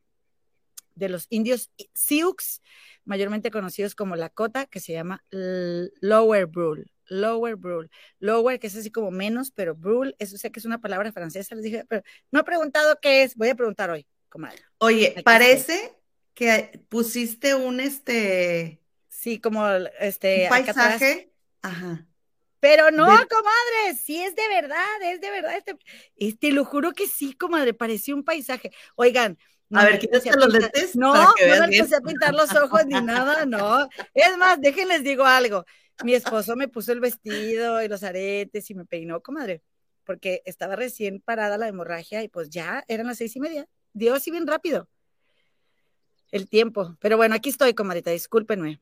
de 0.98 1.10
los 1.10 1.28
indios 1.30 1.72
Sioux, 1.94 2.62
mayormente 3.06 3.52
conocidos 3.52 3.96
como 3.96 4.16
Lakota, 4.16 4.66
que 4.66 4.80
se 4.80 4.94
llama 4.94 5.24
Lower 5.30 6.46
Brule. 6.48 6.97
Lower 7.08 7.56
Brule. 7.56 7.90
Lower, 8.20 8.60
que 8.60 8.68
es 8.68 8.76
así 8.76 8.92
como 8.92 9.12
menos, 9.12 9.52
pero 9.52 9.76
Brule, 9.76 10.16
eso 10.20 10.38
sé 10.38 10.52
que 10.52 10.60
es 10.60 10.66
una 10.66 10.80
palabra 10.80 11.12
francesa, 11.12 11.56
les 11.56 11.64
dije, 11.64 11.86
pero 11.88 12.04
no 12.32 12.42
he 12.42 12.44
preguntado 12.44 12.98
qué 13.02 13.24
es, 13.24 13.36
voy 13.36 13.50
a 13.50 13.56
preguntar 13.56 13.90
hoy, 13.90 14.06
comadre. 14.30 14.62
Oye, 14.80 15.16
parece 15.24 15.94
que 16.34 16.82
pusiste 16.90 17.56
un 17.56 17.80
este. 17.80 18.82
Sí, 19.10 19.40
como 19.40 19.68
este. 20.00 20.44
Un 20.44 20.50
paisaje. 20.50 21.32
Ajá. 21.62 22.08
Pero 22.60 22.92
no, 22.92 23.06
comadre, 23.06 23.96
sí 24.02 24.22
es 24.22 24.36
de 24.36 24.48
verdad, 24.48 25.02
es 25.04 25.22
de 25.22 25.30
verdad. 25.30 25.56
Este, 25.58 25.78
este, 26.16 26.52
lo 26.52 26.66
juro 26.66 26.94
que 26.94 27.08
sí, 27.08 27.34
comadre, 27.34 27.74
pareció 27.74 28.16
un 28.16 28.24
paisaje. 28.24 28.72
Oigan, 28.96 29.38
a 29.74 29.86
ver, 29.86 30.00
quítate 30.00 30.32
los 30.36 30.52
lentes. 30.52 30.96
No, 30.96 31.14
no 31.14 31.34
me 31.38 31.78
empecé 31.78 31.96
a 31.96 32.02
pintar 32.02 32.34
los 32.34 32.54
ojos 32.56 32.86
ni 32.86 33.00
nada, 33.02 33.46
no. 33.46 33.88
Es 34.14 34.38
más, 34.38 34.60
déjenles 34.62 35.04
digo 35.04 35.26
algo. 35.26 35.66
Mi 36.04 36.14
esposo 36.14 36.56
me 36.56 36.68
puso 36.68 36.92
el 36.92 37.00
vestido 37.00 37.82
y 37.82 37.88
los 37.88 38.04
aretes 38.04 38.70
y 38.70 38.76
me 38.76 38.86
peinó, 38.86 39.22
comadre, 39.22 39.64
porque 40.04 40.42
estaba 40.46 40.76
recién 40.76 41.22
parada 41.22 41.58
la 41.58 41.68
hemorragia 41.68 42.24
y 42.24 42.30
pues 42.30 42.50
ya 42.50 42.84
eran 42.88 43.08
las 43.08 43.18
seis 43.18 43.36
y 43.36 43.40
media. 43.40 43.68
Dio 43.94 44.14
así 44.14 44.32
bien 44.32 44.48
rápido 44.48 44.88
el 46.32 46.50
tiempo. 46.50 46.98
Pero 47.00 47.18
bueno, 47.18 47.36
aquí 47.36 47.50
estoy, 47.50 47.74
comadrita, 47.74 48.12
discúlpenme. 48.12 48.82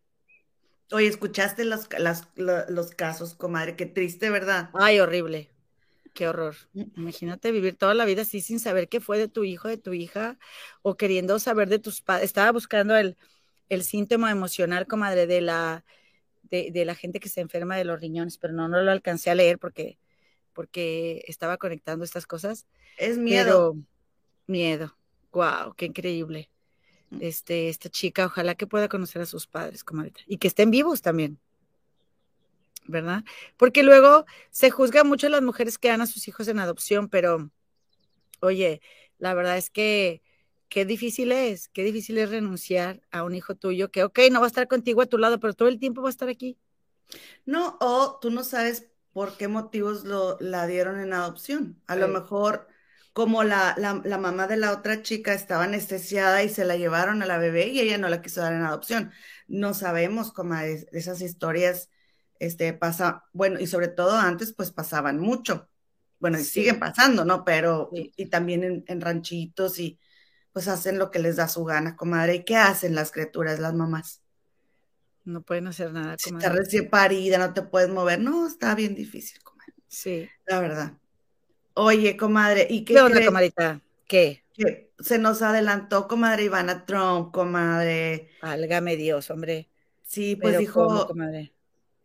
Oye, 0.91 1.07
¿escuchaste 1.07 1.65
los, 1.65 1.87
los 2.35 2.91
casos, 2.91 3.33
comadre? 3.33 3.75
Qué 3.75 3.85
triste, 3.85 4.29
¿verdad? 4.29 4.69
Ay, 4.73 4.99
horrible. 4.99 5.49
Qué 6.13 6.27
horror. 6.27 6.55
Mm. 6.73 6.83
Imagínate 6.97 7.51
vivir 7.51 7.75
toda 7.75 7.93
la 7.93 8.05
vida 8.05 8.21
así 8.21 8.41
sin 8.41 8.59
saber 8.59 8.87
qué 8.87 9.01
fue 9.01 9.17
de 9.17 9.27
tu 9.27 9.43
hijo, 9.43 9.67
de 9.67 9.77
tu 9.77 9.93
hija, 9.93 10.37
o 10.81 10.95
queriendo 10.95 11.39
saber 11.39 11.69
de 11.69 11.79
tus 11.79 12.01
padres. 12.01 12.25
Estaba 12.25 12.51
buscando 12.51 12.95
el, 12.95 13.17
el 13.69 13.83
síntoma 13.83 14.31
emocional, 14.31 14.85
comadre, 14.85 15.27
de 15.27 15.41
la, 15.41 15.83
de, 16.49 16.85
la 16.85 16.95
gente 16.95 17.19
que 17.19 17.29
se 17.29 17.41
enferma 17.41 17.77
de 17.77 17.85
los 17.85 17.99
riñones, 17.99 18.37
pero 18.37 18.53
no, 18.53 18.67
no 18.67 18.81
lo 18.81 18.91
alcancé 18.91 19.29
a 19.29 19.35
leer 19.35 19.59
porque, 19.59 19.97
porque 20.53 21.23
estaba 21.27 21.57
conectando 21.57 22.05
estas 22.05 22.25
cosas. 22.25 22.65
Es 22.97 23.17
miedo. 23.17 23.75
miedo. 24.47 24.95
Wow, 25.31 25.73
qué 25.75 25.85
increíble. 25.85 26.49
Mm. 27.09 27.17
Este, 27.21 27.69
esta 27.69 27.89
chica, 27.89 28.25
ojalá 28.25 28.55
que 28.55 28.67
pueda 28.67 28.87
conocer 28.87 29.21
a 29.21 29.25
sus 29.25 29.47
padres, 29.47 29.83
comadre, 29.83 30.13
y 30.27 30.37
que 30.37 30.47
estén 30.47 30.71
vivos 30.71 31.01
también. 31.01 31.39
¿Verdad? 32.87 33.23
Porque 33.57 33.81
luego 33.81 34.25
se 34.51 34.69
juzga 34.69 35.03
mucho 35.03 35.25
a 35.27 35.31
las 35.31 35.41
mujeres 35.41 35.79
que 35.79 35.87
dan 35.87 36.01
a 36.01 36.05
sus 36.05 36.27
hijos 36.27 36.47
en 36.47 36.59
adopción, 36.59 37.09
pero 37.09 37.49
oye, 38.41 38.79
la 39.17 39.33
verdad 39.33 39.57
es 39.57 39.71
que 39.71 40.21
qué 40.69 40.85
difícil 40.85 41.31
es, 41.31 41.67
qué 41.69 41.83
difícil 41.83 42.17
es 42.17 42.29
renunciar 42.29 43.01
a 43.11 43.23
un 43.23 43.35
hijo 43.35 43.55
tuyo 43.55 43.91
que, 43.91 44.03
ok, 44.03 44.19
no 44.31 44.39
va 44.39 44.45
a 44.45 44.47
estar 44.47 44.67
contigo 44.67 45.01
a 45.01 45.05
tu 45.05 45.17
lado, 45.17 45.39
pero 45.39 45.53
todo 45.53 45.67
el 45.67 45.79
tiempo 45.79 46.01
va 46.01 46.09
a 46.09 46.11
estar 46.11 46.29
aquí. 46.29 46.57
No, 47.45 47.77
o 47.79 48.17
tú 48.19 48.31
no 48.31 48.43
sabes 48.43 48.87
por 49.13 49.37
qué 49.37 49.47
motivos 49.47 50.03
lo, 50.03 50.37
la 50.39 50.67
dieron 50.67 50.99
en 50.99 51.13
adopción. 51.13 51.81
A 51.87 51.95
lo 51.95 52.07
mejor 52.07 52.67
como 53.13 53.43
la, 53.45 53.75
la, 53.77 54.17
mamá 54.17 54.47
de 54.47 54.57
la 54.57 54.73
otra 54.73 55.01
chica 55.01 55.33
estaba 55.33 55.63
anestesiada 55.63 56.43
y 56.43 56.49
se 56.49 56.65
la 56.65 56.75
llevaron 56.75 57.21
a 57.21 57.25
la 57.25 57.37
bebé 57.37 57.67
y 57.67 57.79
ella 57.79 57.97
no 57.97 58.09
la 58.09 58.21
quiso 58.21 58.41
dar 58.41 58.53
en 58.53 58.63
adopción. 58.63 59.11
No 59.47 59.73
sabemos 59.73 60.33
cómo 60.33 60.55
esas 60.55 61.21
historias 61.21 61.89
este, 62.39 62.73
pasa, 62.73 63.23
bueno, 63.31 63.59
y 63.59 63.67
sobre 63.67 63.87
todo 63.87 64.17
antes 64.17 64.51
pues 64.53 64.71
pasaban 64.71 65.19
mucho. 65.19 65.69
Bueno, 66.19 66.39
y 66.39 66.43
siguen 66.43 66.79
pasando, 66.79 67.23
¿no? 67.23 67.45
Pero, 67.45 67.89
y, 67.93 68.25
también 68.25 68.83
en 68.87 69.01
ranchitos 69.01 69.79
y, 69.79 69.99
pues 70.55 70.69
hacen 70.69 70.97
lo 70.97 71.11
que 71.11 71.19
les 71.19 71.35
da 71.35 71.49
su 71.49 71.65
gana, 71.65 71.97
comadre. 71.97 72.35
¿Y 72.35 72.43
qué 72.45 72.55
hacen 72.55 72.95
las 72.95 73.11
criaturas, 73.11 73.59
las 73.59 73.73
mamás? 73.73 74.21
No 75.25 75.41
pueden 75.41 75.67
hacer 75.67 75.91
nada, 75.91 76.15
comadre. 76.15 76.45
Estás 76.45 76.57
recién 76.57 76.89
parida, 76.89 77.37
no 77.37 77.53
te 77.53 77.61
puedes 77.61 77.89
mover. 77.89 78.21
No, 78.21 78.47
está 78.47 78.73
bien 78.73 78.95
difícil, 78.95 79.43
comadre. 79.43 79.73
Sí. 79.89 80.29
La 80.45 80.61
verdad. 80.61 80.93
Oye, 81.73 82.15
comadre, 82.15 82.67
¿y 82.69 82.85
qué, 82.85 82.93
¿Qué 82.93 83.01
onda, 83.01 83.25
comadrita? 83.25 83.81
¿Qué? 84.07 84.45
Que 84.53 84.93
se 84.97 85.17
nos 85.17 85.41
adelantó, 85.41 86.07
comadre 86.07 86.45
Ivana 86.45 86.85
Trump, 86.85 87.33
comadre. 87.33 88.29
Álgame 88.39 88.95
Dios, 88.95 89.29
hombre. 89.31 89.67
Sí, 90.03 90.37
pues 90.37 90.57
dijo. 90.57 91.05
comadre? 91.05 91.51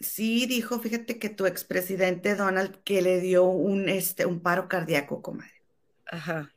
Sí, 0.01 0.47
dijo, 0.47 0.81
fíjate 0.81 1.21
que 1.21 1.29
tu 1.29 1.47
expresidente 1.47 2.35
Donald 2.35 2.83
que 2.83 3.01
le 3.01 3.21
dio 3.21 3.45
un, 3.45 3.89
este, 3.89 4.27
un 4.27 4.41
paro 4.41 4.67
cardíaco, 4.67 5.23
comadre. 5.23 5.63
Ajá. 6.07 6.53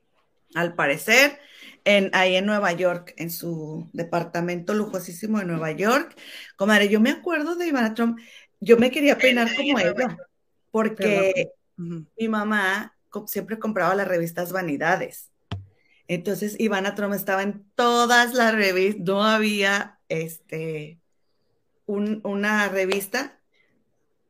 Al 0.56 0.76
parecer, 0.76 1.40
en, 1.86 2.10
ahí 2.14 2.36
en 2.36 2.46
Nueva 2.46 2.72
York, 2.72 3.14
en 3.18 3.30
su 3.30 3.90
departamento 3.94 4.74
lujosísimo 4.74 5.40
de 5.40 5.46
Nueva 5.46 5.72
York. 5.72 6.16
Comadre, 6.56 6.90
yo 6.90 7.00
me 7.00 7.12
acuerdo 7.12 7.56
de 7.56 7.68
Ivana 7.68 7.94
Trump, 7.94 8.20
yo 8.60 8.78
me 8.78 8.92
quería 8.92 9.18
peinar 9.18 9.54
como 9.56 9.80
ella, 9.80 10.18
porque 10.72 11.52
mi 11.76 12.28
mamá 12.28 12.96
siempre 13.28 13.60
compraba 13.60 13.96
las 13.96 14.08
revistas 14.08 14.52
Vanidades. 14.52 15.30
Entonces, 16.08 16.56
Ivana 16.60 16.96
Trump 16.96 17.14
estaba 17.14 17.44
en 17.44 17.66
todas 17.76 18.34
las 18.34 18.54
revistas, 18.54 19.04
no 19.04 19.24
había 19.24 20.00
este, 20.10 21.00
una 21.86 22.70
revista 22.70 23.40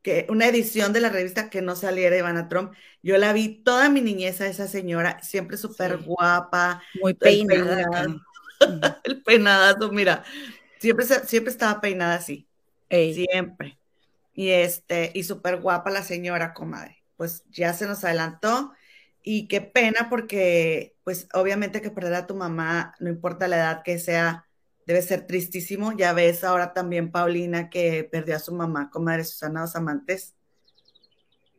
que 0.04 0.26
una 0.28 0.46
edición 0.46 0.92
de 0.92 1.00
la 1.00 1.08
revista 1.08 1.48
que 1.48 1.62
no 1.62 1.74
saliera 1.74 2.16
Ivana 2.16 2.46
Trump. 2.46 2.74
Yo 3.02 3.16
la 3.16 3.32
vi 3.32 3.48
toda 3.48 3.88
mi 3.88 4.02
niñez 4.02 4.40
a 4.42 4.46
esa 4.46 4.68
señora, 4.68 5.18
siempre 5.22 5.56
súper 5.56 5.96
guapa. 5.96 6.82
Muy 7.00 7.14
peinada. 7.14 7.86
El, 9.04 9.22
peinadazo, 9.22 9.90
mira, 9.90 10.22
siempre, 10.78 11.06
siempre 11.06 11.50
estaba 11.50 11.80
peinada 11.80 12.16
así. 12.16 12.46
Siempre. 12.90 13.78
Y 14.34 14.50
este, 14.50 15.10
y 15.14 15.24
súper 15.24 15.60
guapa 15.60 15.90
la 15.90 16.02
señora, 16.02 16.52
comadre. 16.52 17.02
Pues 17.16 17.42
ya 17.50 17.72
se 17.72 17.86
nos 17.86 18.04
adelantó. 18.04 18.72
Y 19.22 19.48
qué 19.48 19.62
pena 19.62 20.08
porque, 20.10 20.96
pues 21.02 21.28
obviamente 21.32 21.80
que 21.80 21.90
perder 21.90 22.14
a 22.14 22.26
tu 22.26 22.34
mamá, 22.34 22.94
no 23.00 23.08
importa 23.08 23.48
la 23.48 23.56
edad 23.56 23.82
que 23.82 23.98
sea, 23.98 24.43
debe 24.86 25.02
ser 25.02 25.26
tristísimo. 25.26 25.92
Ya 25.92 26.12
ves 26.12 26.44
ahora 26.44 26.72
también 26.72 27.10
Paulina 27.10 27.70
que 27.70 28.04
perdió 28.04 28.36
a 28.36 28.40
su 28.40 28.54
mamá, 28.54 28.90
comadre 28.90 29.24
Susana 29.24 29.62
Dos 29.62 29.76
Amantes. 29.76 30.34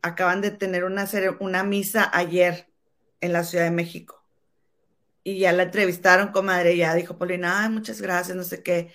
Acaban 0.02 0.40
de 0.40 0.50
tener 0.50 0.84
una, 0.84 1.08
una 1.40 1.64
misa 1.64 2.10
ayer 2.12 2.68
en 3.20 3.32
la 3.32 3.44
Ciudad 3.44 3.64
de 3.64 3.70
México. 3.70 4.22
Y 5.24 5.40
ya 5.40 5.52
la 5.52 5.64
entrevistaron, 5.64 6.28
comadre, 6.28 6.76
ya 6.76 6.94
dijo 6.94 7.18
Paulina, 7.18 7.64
ay, 7.64 7.70
muchas 7.70 8.00
gracias, 8.00 8.36
no 8.36 8.44
sé 8.44 8.62
qué. 8.62 8.92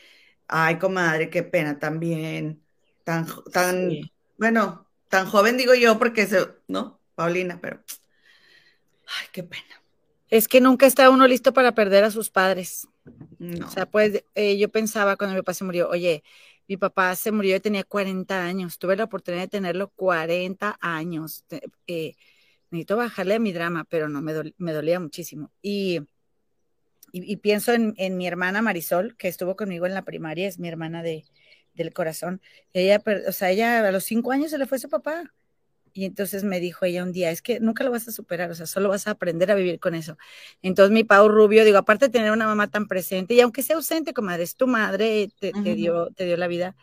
Ay, 0.48 0.80
comadre, 0.80 1.30
qué 1.30 1.44
pena 1.44 1.78
también. 1.78 2.64
Tan, 3.04 3.28
tan, 3.52 3.90
bueno, 4.38 4.88
tan 5.10 5.28
joven 5.28 5.58
digo 5.58 5.74
yo 5.74 6.00
porque 6.00 6.28
se, 6.28 6.48
¿no? 6.68 7.02
Paulina, 7.16 7.60
pero, 7.62 7.84
ay, 9.20 9.28
qué 9.34 9.44
pena. 9.44 9.82
Es 10.30 10.48
que 10.48 10.62
nunca 10.62 10.86
está 10.86 11.10
uno 11.10 11.28
listo 11.28 11.54
para 11.54 11.74
perder 11.74 12.06
a 12.06 12.12
sus 12.12 12.30
padres. 12.30 12.88
O 13.66 13.70
sea, 13.70 13.86
pues 13.86 14.24
eh, 14.36 14.58
yo 14.58 14.70
pensaba 14.70 15.16
cuando 15.18 15.36
mi 15.36 15.42
papá 15.42 15.54
se 15.54 15.64
murió, 15.64 15.90
oye, 15.90 16.24
mi 16.68 16.78
papá 16.78 17.16
se 17.16 17.32
murió 17.32 17.56
y 17.56 17.60
tenía 17.60 17.84
40 17.84 18.46
años, 18.46 18.78
tuve 18.78 18.96
la 18.96 19.06
oportunidad 19.06 19.44
de 19.44 19.48
tenerlo 19.50 19.90
40 19.90 20.78
años. 20.80 21.44
Eh, 21.88 22.16
necesito 22.70 22.98
bajarle 22.98 23.36
a 23.36 23.40
mi 23.40 23.52
drama, 23.52 23.86
pero 23.90 24.10
no, 24.10 24.22
me, 24.22 24.72
dolía 24.74 25.00
muchísimo. 25.00 25.52
Y, 25.62 26.02
y, 27.12 27.38
pienso 27.38 27.74
en, 27.74 28.18
mi 28.18 28.28
hermana 28.28 28.62
Marisol, 28.62 29.18
que 29.18 29.28
estuvo 29.28 29.56
conmigo 29.56 29.86
en 29.86 29.94
la 29.94 30.04
primaria, 30.04 30.48
es 30.48 30.60
mi 30.60 30.70
hermana 30.70 31.04
de, 31.04 31.26
del 31.74 31.94
corazón. 31.94 32.42
Ella, 32.74 33.02
o 33.28 33.32
sea, 33.32 33.52
ella 33.52 33.88
a 33.88 33.92
los 33.92 34.06
cinco 34.06 34.32
años 34.32 34.52
se 34.52 34.58
le 34.58 34.68
fue 34.68 34.80
su 34.80 34.90
papá. 34.90 35.34
Y 35.94 36.06
entonces 36.06 36.44
me 36.44 36.60
dijo 36.60 36.86
ella 36.86 37.04
un 37.04 37.12
día, 37.12 37.32
es 37.32 37.42
que 37.42 37.60
nunca 37.60 37.84
lo 37.84 37.92
vas 37.92 38.08
a 38.08 38.12
superar, 38.12 38.50
o 38.52 38.56
sea, 38.56 38.66
solo 38.66 38.90
vas 38.90 39.08
a 39.08 39.12
aprender 39.12 39.52
a 39.52 39.56
vivir 39.56 39.80
con 39.80 39.96
eso. 39.96 40.18
Entonces 40.62 40.92
mi 40.92 41.04
Pau 41.04 41.28
Rubio, 41.28 41.66
digo, 41.66 41.78
aparte 41.78 42.06
de 42.06 42.12
tener 42.12 42.32
una 42.32 42.46
mamá 42.48 42.70
tan 42.70 42.88
presente, 42.88 43.34
y 43.34 43.42
aunque 43.42 43.64
sea 43.64 43.76
ausente, 43.76 44.14
comadre, 44.14 44.44
es 44.44 44.56
tu 44.56 44.68
madre, 44.68 45.30
te, 45.40 45.52
dio, 45.76 46.08
te 46.16 46.26
dio 46.26 46.38
la 46.38 46.48
vida. 46.48 46.76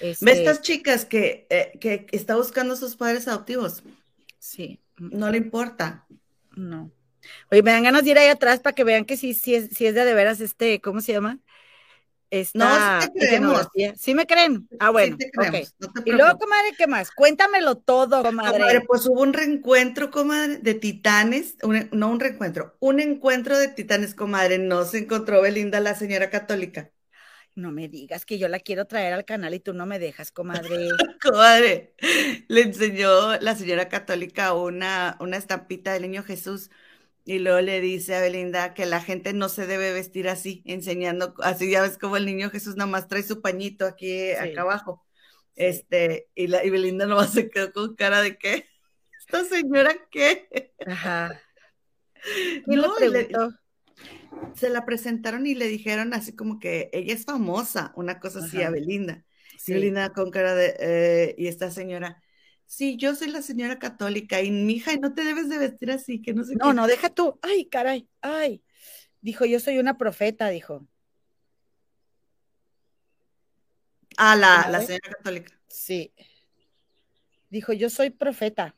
¿Ves 0.00 0.22
este 0.22 0.32
estas 0.32 0.60
chicas 0.62 1.04
que, 1.04 1.46
eh, 1.50 1.72
que 1.80 2.06
está 2.12 2.36
buscando 2.36 2.74
a 2.74 2.76
sus 2.76 2.96
padres 2.96 3.28
adoptivos? 3.28 3.82
Sí. 4.38 4.80
No 4.98 5.30
le 5.30 5.38
importa. 5.38 6.06
No. 6.56 6.90
Oye, 7.50 7.62
me 7.62 7.72
dan 7.72 7.84
ganas 7.84 8.04
de 8.04 8.10
ir 8.10 8.18
ahí 8.18 8.28
atrás 8.28 8.60
para 8.60 8.74
que 8.74 8.84
vean 8.84 9.04
que 9.04 9.16
sí, 9.16 9.34
sí 9.34 9.54
es, 9.54 9.70
sí 9.70 9.86
es 9.86 9.94
de, 9.94 10.04
de 10.04 10.14
veras 10.14 10.40
este, 10.40 10.80
¿cómo 10.80 11.00
se 11.00 11.12
llama? 11.12 11.38
No, 12.54 13.00
sí 13.00 13.08
te 13.08 13.18
creemos. 13.18 13.68
¿Sí 13.96 14.14
me 14.14 14.26
creen? 14.26 14.68
Ah, 14.78 14.90
bueno. 14.90 15.16
y 16.04 16.12
luego, 16.12 16.38
comadre, 16.38 16.74
¿qué 16.76 16.86
más? 16.86 17.10
Cuéntamelo 17.10 17.76
todo, 17.76 18.22
comadre. 18.22 18.58
comadre. 18.58 18.80
Pues 18.82 19.06
hubo 19.06 19.22
un 19.22 19.32
reencuentro, 19.32 20.10
comadre, 20.10 20.58
de 20.58 20.74
titanes, 20.74 21.56
no 21.92 22.08
un 22.08 22.20
reencuentro, 22.20 22.76
un 22.80 23.00
encuentro 23.00 23.58
de 23.58 23.68
titanes, 23.68 24.14
comadre. 24.14 24.58
No 24.58 24.84
se 24.84 24.98
encontró 24.98 25.42
Belinda, 25.42 25.80
la 25.80 25.94
señora 25.94 26.30
católica. 26.30 26.90
No 27.54 27.72
me 27.72 27.88
digas 27.88 28.24
que 28.24 28.38
yo 28.38 28.46
la 28.46 28.60
quiero 28.60 28.86
traer 28.86 29.12
al 29.12 29.24
canal 29.24 29.52
y 29.52 29.58
tú 29.58 29.72
no 29.74 29.84
me 29.84 29.98
dejas, 29.98 30.30
comadre. 30.30 30.88
comadre, 31.22 31.94
le 32.46 32.62
enseñó 32.62 33.36
la 33.40 33.56
señora 33.56 33.88
católica 33.88 34.54
una, 34.54 35.16
una 35.18 35.36
estampita 35.36 35.92
del 35.92 36.02
niño 36.02 36.22
Jesús 36.22 36.70
y 37.28 37.40
luego 37.40 37.60
le 37.60 37.82
dice 37.82 38.16
a 38.16 38.22
Belinda 38.22 38.72
que 38.72 38.86
la 38.86 39.02
gente 39.02 39.34
no 39.34 39.50
se 39.50 39.66
debe 39.66 39.92
vestir 39.92 40.30
así, 40.30 40.62
enseñando, 40.64 41.34
así 41.42 41.70
ya 41.70 41.82
ves 41.82 41.98
como 41.98 42.16
el 42.16 42.24
niño 42.24 42.48
Jesús 42.48 42.76
nada 42.76 42.90
más 42.90 43.06
trae 43.06 43.22
su 43.22 43.42
pañito 43.42 43.84
aquí 43.84 44.30
acá 44.30 44.62
abajo. 44.62 45.04
Este, 45.54 46.30
y, 46.34 46.46
la, 46.46 46.64
y 46.64 46.70
Belinda 46.70 47.04
nomás 47.04 47.34
se 47.34 47.50
quedó 47.50 47.70
con 47.74 47.96
cara 47.96 48.22
de 48.22 48.38
qué, 48.38 48.64
esta 49.18 49.44
señora 49.44 49.94
qué. 50.10 50.72
Ajá. 50.86 51.38
No, 52.66 52.94
se 54.54 54.70
la 54.70 54.84
presentaron 54.86 55.46
y 55.46 55.54
le 55.54 55.68
dijeron 55.68 56.14
así 56.14 56.34
como 56.34 56.58
que 56.58 56.88
ella 56.92 57.14
es 57.14 57.26
famosa, 57.26 57.92
una 57.94 58.20
cosa 58.20 58.40
así 58.40 58.62
a 58.62 58.70
Belinda. 58.70 59.24
Y 59.66 59.72
Belinda 59.74 60.14
con 60.14 60.30
cara 60.30 60.54
de, 60.54 60.76
eh, 60.80 61.34
y 61.36 61.46
esta 61.46 61.70
señora, 61.70 62.22
sí, 62.68 62.96
yo 62.96 63.14
soy 63.16 63.28
la 63.28 63.42
señora 63.42 63.78
católica 63.78 64.42
y 64.42 64.50
mi 64.50 64.74
hija, 64.74 64.94
no 64.96 65.14
te 65.14 65.24
debes 65.24 65.48
de 65.48 65.58
vestir 65.58 65.90
así, 65.90 66.20
que 66.22 66.34
no 66.34 66.44
sé 66.44 66.54
No, 66.54 66.72
no, 66.72 66.86
deja 66.86 67.08
tú. 67.08 67.40
Ay, 67.42 67.66
caray, 67.66 68.08
ay. 68.20 68.62
Dijo, 69.20 69.46
yo 69.46 69.58
soy 69.58 69.78
una 69.78 69.96
profeta, 69.98 70.48
dijo. 70.48 70.86
Ah, 74.16 74.36
la, 74.36 74.68
la 74.70 74.80
señora 74.82 75.10
católica. 75.16 75.58
Sí. 75.68 76.12
Dijo, 77.50 77.72
yo 77.72 77.88
soy 77.88 78.10
profeta. 78.10 78.76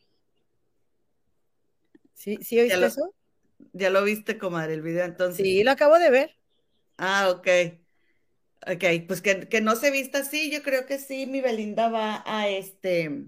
¿Sí, 2.15 2.39
sí 2.43 2.61
oíste 2.61 2.87
eso? 2.87 3.15
Ya 3.73 3.91
lo 3.91 4.05
viste, 4.05 4.39
comadre, 4.39 4.75
el 4.75 4.83
video 4.83 5.05
entonces. 5.05 5.45
Sí, 5.45 5.65
lo 5.65 5.73
acabo 5.73 5.99
de 5.99 6.11
ver. 6.11 6.37
Ah, 6.97 7.31
ok. 7.31 7.49
Ok, 8.67 8.85
pues 9.09 9.21
que, 9.21 9.49
que 9.49 9.61
no 9.61 9.75
se 9.75 9.91
vista 9.91 10.19
así, 10.19 10.51
yo 10.51 10.63
creo 10.63 10.87
que 10.87 10.99
sí, 10.99 11.27
mi 11.27 11.41
Belinda 11.41 11.89
va 11.89 12.23
a 12.27 12.49
este 12.49 13.25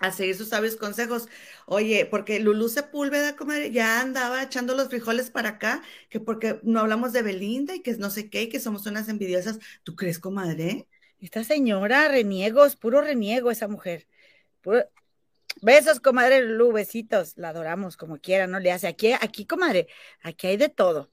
a 0.00 0.12
seguir 0.12 0.36
sus 0.36 0.48
sabios 0.48 0.76
consejos. 0.76 1.28
Oye, 1.66 2.06
porque 2.06 2.40
Lulú 2.40 2.68
Sepúlveda, 2.68 3.36
comadre, 3.36 3.70
ya 3.70 4.00
andaba 4.00 4.42
echando 4.42 4.74
los 4.74 4.88
frijoles 4.88 5.30
para 5.30 5.50
acá, 5.50 5.82
que 6.08 6.20
porque 6.20 6.60
no 6.62 6.80
hablamos 6.80 7.12
de 7.12 7.22
Belinda 7.22 7.74
y 7.74 7.80
que 7.80 7.96
no 7.96 8.10
sé 8.10 8.28
qué, 8.30 8.42
y 8.42 8.48
que 8.48 8.60
somos 8.60 8.86
unas 8.86 9.08
envidiosas. 9.08 9.58
¿Tú 9.82 9.94
crees, 9.94 10.18
comadre? 10.18 10.88
Esta 11.20 11.44
señora, 11.44 12.08
reniegos, 12.08 12.76
puro 12.76 13.00
reniego 13.00 13.50
esa 13.50 13.68
mujer. 13.68 14.06
Besos, 15.62 16.00
comadre 16.00 16.42
Lulú, 16.42 16.72
besitos, 16.72 17.34
la 17.36 17.50
adoramos 17.50 17.96
como 17.96 18.18
quiera, 18.18 18.46
no 18.46 18.60
le 18.60 18.72
hace. 18.72 18.88
Aquí, 18.88 19.12
aquí, 19.12 19.46
comadre, 19.46 19.88
aquí 20.22 20.48
hay 20.48 20.56
de 20.56 20.68
todo. 20.68 21.10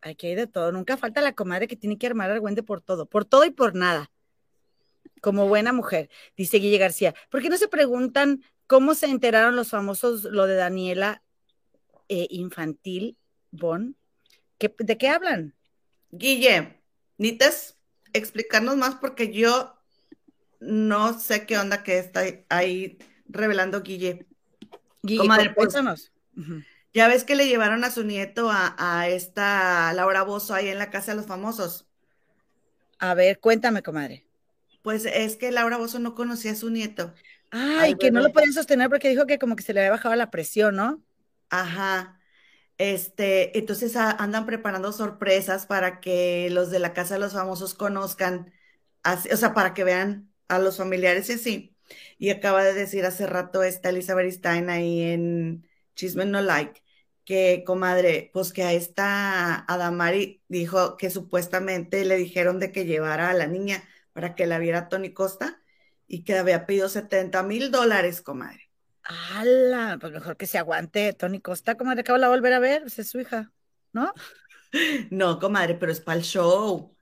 Aquí 0.00 0.26
hay 0.26 0.34
de 0.34 0.46
todo. 0.46 0.70
Nunca 0.72 0.96
falta 0.98 1.22
la 1.22 1.32
comadre 1.32 1.66
que 1.66 1.76
tiene 1.76 1.96
que 1.96 2.06
armar 2.06 2.30
argüente 2.30 2.62
por 2.62 2.82
todo, 2.82 3.06
por 3.06 3.24
todo 3.24 3.44
y 3.46 3.50
por 3.50 3.74
nada 3.74 4.10
como 5.24 5.48
buena 5.48 5.72
mujer, 5.72 6.10
dice 6.36 6.58
Guille 6.58 6.76
García. 6.76 7.14
¿Por 7.30 7.40
qué 7.40 7.48
no 7.48 7.56
se 7.56 7.66
preguntan 7.66 8.44
cómo 8.66 8.94
se 8.94 9.06
enteraron 9.06 9.56
los 9.56 9.70
famosos 9.70 10.24
lo 10.24 10.46
de 10.46 10.54
Daniela 10.54 11.22
eh, 12.10 12.26
Infantil 12.28 13.16
Bon? 13.50 13.96
¿De 14.60 14.98
qué 14.98 15.08
hablan? 15.08 15.54
Guille, 16.10 16.78
¿nites 17.16 17.78
explicarnos 18.12 18.76
más? 18.76 18.96
Porque 18.96 19.32
yo 19.32 19.74
no 20.60 21.18
sé 21.18 21.46
qué 21.46 21.56
onda 21.56 21.82
que 21.82 21.96
está 21.96 22.22
ahí 22.50 22.98
revelando 23.26 23.80
Guille. 23.80 24.26
Guille, 25.02 25.20
Comadre, 25.20 25.54
pues, 25.54 25.74
Ya 26.92 27.08
ves 27.08 27.24
que 27.24 27.34
le 27.34 27.48
llevaron 27.48 27.82
a 27.84 27.90
su 27.90 28.04
nieto 28.04 28.50
a, 28.50 28.76
a 28.76 29.08
esta 29.08 29.90
Laura 29.94 30.22
Bozo 30.22 30.52
ahí 30.52 30.68
en 30.68 30.78
la 30.78 30.90
casa 30.90 31.12
de 31.12 31.16
los 31.16 31.26
famosos. 31.26 31.86
A 32.98 33.14
ver, 33.14 33.40
cuéntame, 33.40 33.82
comadre. 33.82 34.26
Pues 34.84 35.06
es 35.06 35.36
que 35.36 35.50
Laura 35.50 35.78
Bozo 35.78 35.98
no 35.98 36.14
conocía 36.14 36.52
a 36.52 36.56
su 36.56 36.68
nieto. 36.68 37.14
Ay, 37.50 37.94
que 37.94 38.10
no 38.10 38.20
lo 38.20 38.34
podían 38.34 38.52
sostener 38.52 38.90
porque 38.90 39.08
dijo 39.08 39.26
que 39.26 39.38
como 39.38 39.56
que 39.56 39.62
se 39.62 39.72
le 39.72 39.80
había 39.80 39.92
bajado 39.92 40.14
la 40.14 40.30
presión, 40.30 40.76
¿no? 40.76 41.02
Ajá. 41.48 42.20
Este, 42.76 43.56
entonces 43.58 43.96
andan 43.96 44.44
preparando 44.44 44.92
sorpresas 44.92 45.64
para 45.64 46.00
que 46.00 46.50
los 46.50 46.70
de 46.70 46.80
la 46.80 46.92
Casa 46.92 47.14
de 47.14 47.20
los 47.20 47.32
Famosos 47.32 47.72
conozcan, 47.72 48.52
o 49.32 49.36
sea, 49.36 49.54
para 49.54 49.72
que 49.72 49.84
vean 49.84 50.30
a 50.48 50.58
los 50.58 50.76
familiares 50.76 51.30
y 51.30 51.32
así. 51.32 51.76
Y 52.18 52.28
acaba 52.28 52.62
de 52.62 52.74
decir 52.74 53.06
hace 53.06 53.26
rato 53.26 53.62
esta 53.62 53.88
Elizabeth 53.88 54.32
Stein 54.32 54.68
ahí 54.68 55.00
en 55.00 55.66
Chisme 55.94 56.26
No 56.26 56.42
Like, 56.42 56.82
que 57.24 57.64
comadre, 57.66 58.30
pues 58.34 58.52
que 58.52 58.64
a 58.64 58.74
esta 58.74 59.64
Adamari 59.66 60.42
dijo 60.48 60.98
que 60.98 61.08
supuestamente 61.08 62.04
le 62.04 62.16
dijeron 62.16 62.58
de 62.60 62.70
que 62.70 62.84
llevara 62.84 63.30
a 63.30 63.34
la 63.34 63.46
niña 63.46 63.82
para 64.14 64.34
que 64.34 64.46
la 64.46 64.58
viera 64.58 64.88
Tony 64.88 65.12
Costa 65.12 65.60
y 66.06 66.24
que 66.24 66.38
había 66.38 66.64
pedido 66.64 66.88
70 66.88 67.42
mil 67.42 67.70
dólares, 67.70 68.22
comadre. 68.22 68.70
¡Hala! 69.02 69.98
Pues 70.00 70.12
mejor 70.12 70.38
que 70.38 70.46
se 70.46 70.56
aguante 70.56 71.12
Tony 71.12 71.40
Costa, 71.40 71.76
comadre, 71.76 72.00
acabo 72.00 72.16
la 72.18 72.30
volver 72.30 72.54
a 72.54 72.58
ver, 72.58 72.82
pues 72.82 72.98
es 72.98 73.10
su 73.10 73.20
hija, 73.20 73.52
¿no? 73.92 74.14
No, 75.10 75.38
comadre, 75.38 75.76
pero 75.76 75.92
es 75.92 76.00
para 76.00 76.18
el 76.18 76.24
show. 76.24 76.96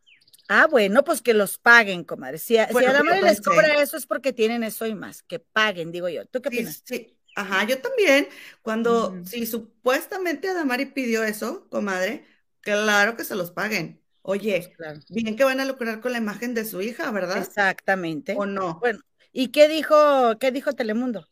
Ah, 0.46 0.66
bueno, 0.70 1.02
pues 1.04 1.22
que 1.22 1.32
los 1.32 1.56
paguen, 1.56 2.04
comadre. 2.04 2.36
Si, 2.36 2.58
a, 2.58 2.68
la 2.70 3.02
madre 3.02 3.22
les 3.22 3.40
cobra 3.40 3.80
eso 3.80 3.96
es 3.96 4.04
porque 4.04 4.34
tienen 4.34 4.62
eso 4.62 4.84
y 4.84 4.94
más, 4.94 5.22
que 5.22 5.38
paguen, 5.38 5.90
digo 5.90 6.10
yo. 6.10 6.26
¿Tú 6.26 6.42
qué 6.42 6.50
opinas? 6.50 6.82
Sí, 6.84 7.16
ajá, 7.34 7.64
yo 7.64 7.80
también. 7.80 8.28
Cuando, 8.60 9.24
si 9.24 9.46
supuestamente 9.46 10.50
Adamari 10.50 10.84
pidió 10.84 11.24
eso, 11.24 11.66
comadre, 11.70 12.26
claro 12.60 13.16
que 13.16 13.24
se 13.24 13.36
los 13.36 13.52
paguen. 13.52 14.01
Oye, 14.22 14.72
pues, 14.76 15.04
bien 15.08 15.36
que 15.36 15.44
van 15.44 15.60
a 15.60 15.64
lucrar 15.64 16.00
con 16.00 16.12
la 16.12 16.18
imagen 16.18 16.54
de 16.54 16.64
su 16.64 16.80
hija, 16.80 17.10
¿verdad? 17.10 17.38
Exactamente. 17.38 18.34
¿O 18.36 18.46
no? 18.46 18.78
Bueno, 18.78 19.00
¿y 19.32 19.48
qué 19.48 19.68
dijo, 19.68 20.38
qué 20.38 20.52
dijo 20.52 20.72
Telemundo? 20.72 21.26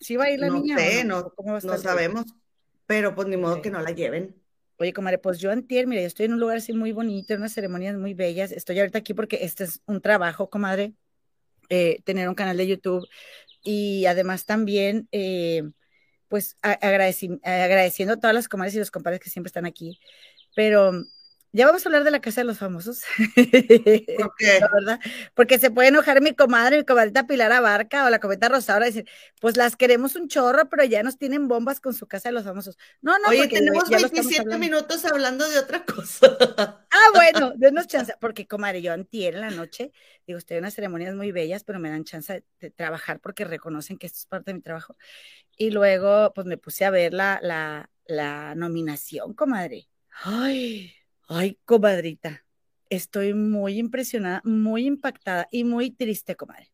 ¿Sí 0.00 0.16
va 0.16 0.24
a 0.24 0.30
ir 0.30 0.38
la 0.38 0.50
niña? 0.50 0.78
Sé, 0.78 1.04
no, 1.04 1.32
no, 1.44 1.60
no 1.60 1.78
sabemos, 1.78 2.24
pero 2.86 3.14
pues 3.14 3.26
ni 3.28 3.36
modo 3.36 3.60
que 3.60 3.70
no 3.70 3.80
la 3.80 3.90
lleven. 3.90 4.36
Oye, 4.78 4.92
comadre, 4.92 5.18
pues 5.18 5.38
yo 5.38 5.50
antier, 5.50 5.86
mira, 5.86 6.02
yo 6.02 6.06
estoy 6.06 6.26
en 6.26 6.34
un 6.34 6.40
lugar 6.40 6.58
así 6.58 6.72
muy 6.72 6.92
bonito, 6.92 7.32
en 7.32 7.40
unas 7.40 7.52
ceremonias 7.52 7.96
muy 7.96 8.14
bellas. 8.14 8.52
Estoy 8.52 8.78
ahorita 8.78 8.98
aquí 8.98 9.14
porque 9.14 9.38
este 9.42 9.64
es 9.64 9.80
un 9.86 10.00
trabajo, 10.00 10.50
comadre, 10.50 10.92
eh, 11.70 12.00
tener 12.04 12.28
un 12.28 12.34
canal 12.34 12.56
de 12.58 12.66
YouTube 12.66 13.08
y 13.62 14.06
además 14.06 14.44
también, 14.44 15.08
eh, 15.12 15.62
pues 16.28 16.56
agradeciendo 16.60 18.14
a 18.14 18.20
todas 18.20 18.34
las 18.34 18.48
comadres 18.48 18.74
y 18.74 18.78
los 18.78 18.90
compadres 18.90 19.20
que 19.20 19.30
siempre 19.30 19.48
están 19.48 19.64
aquí. 19.64 19.98
Pero 20.54 20.92
ya 21.56 21.64
vamos 21.64 21.86
a 21.86 21.88
hablar 21.88 22.04
de 22.04 22.10
la 22.10 22.20
casa 22.20 22.42
de 22.42 22.44
los 22.44 22.58
famosos. 22.58 23.02
¿Por 23.16 23.34
qué? 24.38 24.60
¿verdad? 24.74 25.00
Porque 25.32 25.58
se 25.58 25.70
puede 25.70 25.88
enojar 25.88 26.20
mi 26.20 26.34
comadre, 26.34 26.76
mi 26.76 26.84
comadrita 26.84 27.26
Pilar 27.26 27.50
Abarca 27.50 28.04
o 28.04 28.10
la 28.10 28.18
cometa 28.18 28.50
Rosaura 28.50 28.86
y 28.86 28.92
decir, 28.92 29.08
pues 29.40 29.56
las 29.56 29.74
queremos 29.74 30.16
un 30.16 30.28
chorro, 30.28 30.68
pero 30.68 30.84
ya 30.84 31.02
nos 31.02 31.16
tienen 31.16 31.48
bombas 31.48 31.80
con 31.80 31.94
su 31.94 32.06
casa 32.06 32.28
de 32.28 32.34
los 32.34 32.44
famosos. 32.44 32.76
No, 33.00 33.18
no, 33.18 33.30
Oye, 33.30 33.48
tenemos 33.48 33.88
27 33.88 34.58
minutos 34.58 35.06
hablando 35.06 35.48
de 35.48 35.58
otra 35.58 35.82
cosa. 35.86 36.26
ah, 36.90 37.10
bueno, 37.14 37.54
denos 37.56 37.86
chance, 37.86 38.14
porque 38.20 38.46
comadre, 38.46 38.82
yo 38.82 38.92
antier 38.92 39.36
en 39.36 39.40
la 39.40 39.50
noche, 39.50 39.92
digo, 40.26 40.38
estoy 40.38 40.58
en 40.58 40.64
unas 40.64 40.74
ceremonias 40.74 41.14
muy 41.14 41.32
bellas, 41.32 41.64
pero 41.64 41.78
me 41.78 41.88
dan 41.88 42.04
chance 42.04 42.44
de, 42.60 42.70
trabajar 42.70 43.18
porque 43.20 43.46
reconocen 43.46 43.96
que 43.96 44.06
esto 44.06 44.18
es 44.18 44.26
parte 44.26 44.50
de 44.50 44.56
mi 44.56 44.60
trabajo. 44.60 44.94
Y 45.56 45.70
luego, 45.70 46.34
pues 46.34 46.46
me 46.46 46.58
puse 46.58 46.84
a 46.84 46.90
ver 46.90 47.14
la, 47.14 47.38
la, 47.40 47.88
la 48.04 48.54
nominación, 48.54 49.32
comadre. 49.32 49.88
Ay, 50.22 50.92
Ay, 51.28 51.58
comadrita, 51.64 52.44
estoy 52.88 53.34
muy 53.34 53.78
impresionada, 53.78 54.42
muy 54.44 54.86
impactada 54.86 55.48
y 55.50 55.64
muy 55.64 55.90
triste, 55.90 56.36
comadre. 56.36 56.70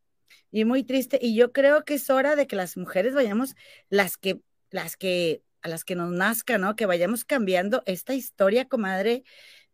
Y 0.50 0.64
muy 0.66 0.84
triste. 0.84 1.18
Y 1.22 1.34
yo 1.34 1.52
creo 1.52 1.84
que 1.84 1.94
es 1.94 2.10
hora 2.10 2.36
de 2.36 2.46
que 2.46 2.56
las 2.56 2.76
mujeres 2.76 3.14
vayamos, 3.14 3.54
las 3.88 4.18
que, 4.18 4.42
las 4.70 4.96
que, 4.96 5.42
a 5.62 5.68
las 5.68 5.84
que 5.84 5.94
nos 5.96 6.12
nazca, 6.12 6.58
¿no? 6.58 6.76
Que 6.76 6.86
vayamos 6.86 7.24
cambiando 7.24 7.82
esta 7.86 8.14
historia, 8.14 8.68
comadre, 8.68 9.24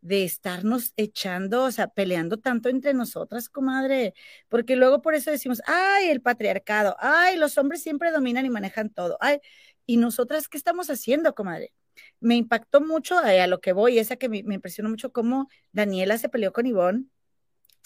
de 0.01 0.25
estarnos 0.25 0.93
echando, 0.97 1.64
o 1.64 1.73
sea, 1.73 1.88
peleando 1.88 2.38
tanto 2.38 2.69
entre 2.69 2.95
nosotras, 2.95 3.49
comadre, 3.49 4.14
porque 4.49 4.77
luego 4.77 5.03
por 5.03 5.14
eso 5.17 5.31
decimos, 5.33 5.61
ay, 5.67 6.09
el 6.11 6.23
patriarcado, 6.23 6.97
ay, 7.01 7.37
los 7.37 7.59
hombres 7.59 7.83
siempre 7.83 8.12
dominan 8.12 8.47
y 8.47 8.51
manejan 8.51 8.91
todo, 8.91 9.19
ay, 9.21 9.41
y 9.87 9.97
nosotras, 9.97 10.49
¿qué 10.49 10.57
estamos 10.57 10.88
haciendo, 10.91 11.35
comadre? 11.35 11.73
Me 12.21 12.37
impactó 12.37 12.81
mucho 12.81 13.23
eh, 13.25 13.41
a, 13.41 13.47
lo 13.47 13.61
que 13.61 13.73
voy, 13.73 13.99
esa 13.99 14.17
que 14.17 14.29
me, 14.29 14.39
impresionó 14.39 14.89
mucho 14.89 15.13
cómo 15.13 15.49
Daniela 15.73 16.19
se 16.19 16.29
peleó 16.29 16.53
con 16.53 16.67
Ivonne 16.67 17.05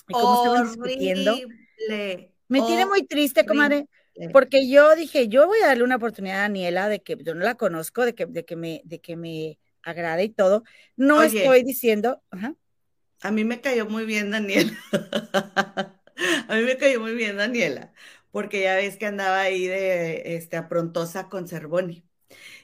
y 0.09 0.13
cómo 0.13 0.37
estaban 0.37 0.69
discutiendo. 0.69 1.37
Me 2.49 2.61
tiene 2.63 2.87
muy 2.87 3.07
triste, 3.07 3.47
comadre, 3.47 3.87
porque 4.33 4.69
yo 4.69 4.95
dije, 4.95 5.29
yo 5.29 5.47
voy 5.47 5.59
a 5.61 5.69
darle 5.69 5.85
una 5.85 5.97
oportunidad 5.97 6.41
a 6.41 6.43
Daniela 6.43 6.89
de 6.89 7.01
que 7.01 7.17
yo 7.25 7.35
no 7.35 7.45
la 7.45 7.55
conozco, 7.55 8.05
de 8.05 8.15
que, 8.15 8.27
de 8.27 8.45
que 8.45 8.57
me, 8.57 8.83
de 8.85 9.01
que 9.01 9.17
me 9.17 9.59
agrade 9.83 10.25
y 10.25 10.29
todo. 10.29 10.65
No 10.97 11.23
estoy 11.23 11.63
diciendo, 11.63 12.23
A 13.21 13.31
mí 13.31 13.45
me 13.45 13.61
cayó 13.61 13.87
muy 13.87 14.05
bien 14.05 14.31
Daniela. 14.31 14.73
a 16.49 16.55
mí 16.55 16.63
me 16.63 16.77
cayó 16.77 17.01
muy 17.01 17.15
bien 17.15 17.37
Daniela, 17.37 17.93
porque 18.31 18.63
ya 18.63 18.77
ves 18.77 18.97
que 18.97 19.07
andaba 19.07 19.41
ahí 19.41 19.67
de 19.67 20.37
este 20.37 20.57
aprontosa 20.57 21.29
con 21.29 21.49
Cervoni. 21.49 22.05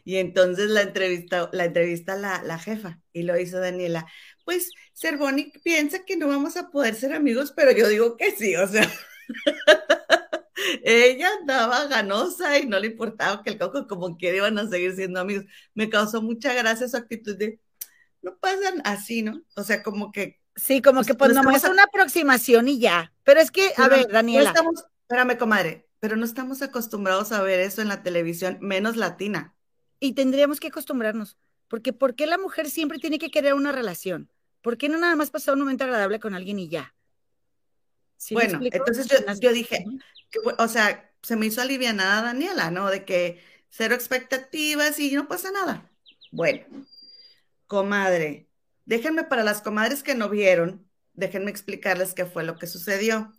Y 0.08 0.16
entonces 0.16 0.70
la 0.70 0.80
entrevista, 0.80 1.50
la 1.52 1.66
entrevista 1.66 2.16
la, 2.16 2.42
la 2.42 2.58
jefa 2.58 2.98
y 3.12 3.24
lo 3.24 3.38
hizo 3.38 3.60
Daniela. 3.60 4.06
Pues 4.42 4.70
Cervoni 4.94 5.52
piensa 5.62 6.06
que 6.06 6.16
no 6.16 6.28
vamos 6.28 6.56
a 6.56 6.70
poder 6.70 6.94
ser 6.94 7.12
amigos, 7.12 7.52
pero 7.54 7.72
yo 7.72 7.86
digo 7.88 8.16
que 8.16 8.30
sí, 8.30 8.56
o 8.56 8.66
sea. 8.66 8.90
ella 10.82 11.28
andaba 11.38 11.88
ganosa 11.88 12.58
y 12.58 12.64
no 12.64 12.78
le 12.78 12.86
importaba 12.86 13.42
que 13.42 13.50
el 13.50 13.58
coco 13.58 13.86
como 13.86 14.16
quiera 14.16 14.38
iban 14.38 14.58
a 14.58 14.66
seguir 14.66 14.96
siendo 14.96 15.20
amigos. 15.20 15.44
Me 15.74 15.90
causó 15.90 16.22
mucha 16.22 16.54
gracia 16.54 16.88
su 16.88 16.96
actitud 16.96 17.36
de, 17.36 17.60
no 18.22 18.38
pasan 18.38 18.80
así, 18.84 19.20
¿no? 19.20 19.42
O 19.56 19.62
sea, 19.62 19.82
como 19.82 20.10
que... 20.10 20.40
Sí, 20.56 20.80
como 20.80 21.04
que 21.04 21.12
pues 21.12 21.34
no 21.34 21.50
es 21.50 21.64
una 21.64 21.82
aproximación 21.82 22.68
y 22.68 22.78
ya. 22.78 23.12
Pero 23.24 23.40
es 23.40 23.50
que, 23.50 23.74
a 23.76 23.88
ver, 23.88 24.08
Daniela. 24.08 24.54
No 24.54 24.56
estamos, 24.56 24.84
espérame, 25.02 25.36
comadre, 25.36 25.86
pero 26.00 26.16
no 26.16 26.24
estamos 26.24 26.62
acostumbrados 26.62 27.30
a 27.32 27.42
ver 27.42 27.60
eso 27.60 27.82
en 27.82 27.88
la 27.88 28.02
televisión, 28.02 28.56
menos 28.62 28.96
latina 28.96 29.54
y 30.00 30.12
tendríamos 30.14 30.60
que 30.60 30.68
acostumbrarnos, 30.68 31.36
porque 31.68 31.92
¿por 31.92 32.14
qué 32.14 32.26
la 32.26 32.38
mujer 32.38 32.70
siempre 32.70 32.98
tiene 32.98 33.18
que 33.18 33.30
querer 33.30 33.54
una 33.54 33.72
relación? 33.72 34.30
¿Por 34.62 34.78
qué 34.78 34.88
no 34.88 34.98
nada 34.98 35.16
más 35.16 35.30
pasar 35.30 35.54
un 35.54 35.60
momento 35.60 35.84
agradable 35.84 36.20
con 36.20 36.34
alguien 36.34 36.58
y 36.58 36.68
ya? 36.68 36.94
bueno, 38.32 38.58
entonces 38.62 39.06
yo, 39.40 39.52
dije, 39.52 39.84
o 40.58 40.68
sea, 40.68 41.12
se 41.22 41.36
me 41.36 41.46
hizo 41.46 41.60
alivianada 41.60 42.22
Daniela, 42.22 42.70
¿no? 42.70 42.90
De 42.90 43.04
que 43.04 43.40
cero 43.68 43.94
expectativas 43.94 44.98
y 44.98 45.12
no 45.12 45.28
pasa 45.28 45.52
nada. 45.52 45.88
Bueno, 46.32 46.64
comadre, 47.66 48.48
déjenme 48.86 49.24
para 49.24 49.44
las 49.44 49.62
comadres 49.62 50.02
que 50.02 50.14
no 50.14 50.28
vieron, 50.28 50.88
déjenme 51.14 51.50
explicarles 51.50 52.14
qué 52.14 52.24
fue 52.24 52.44
lo 52.44 52.56
que 52.56 52.66
sucedió. 52.66 53.32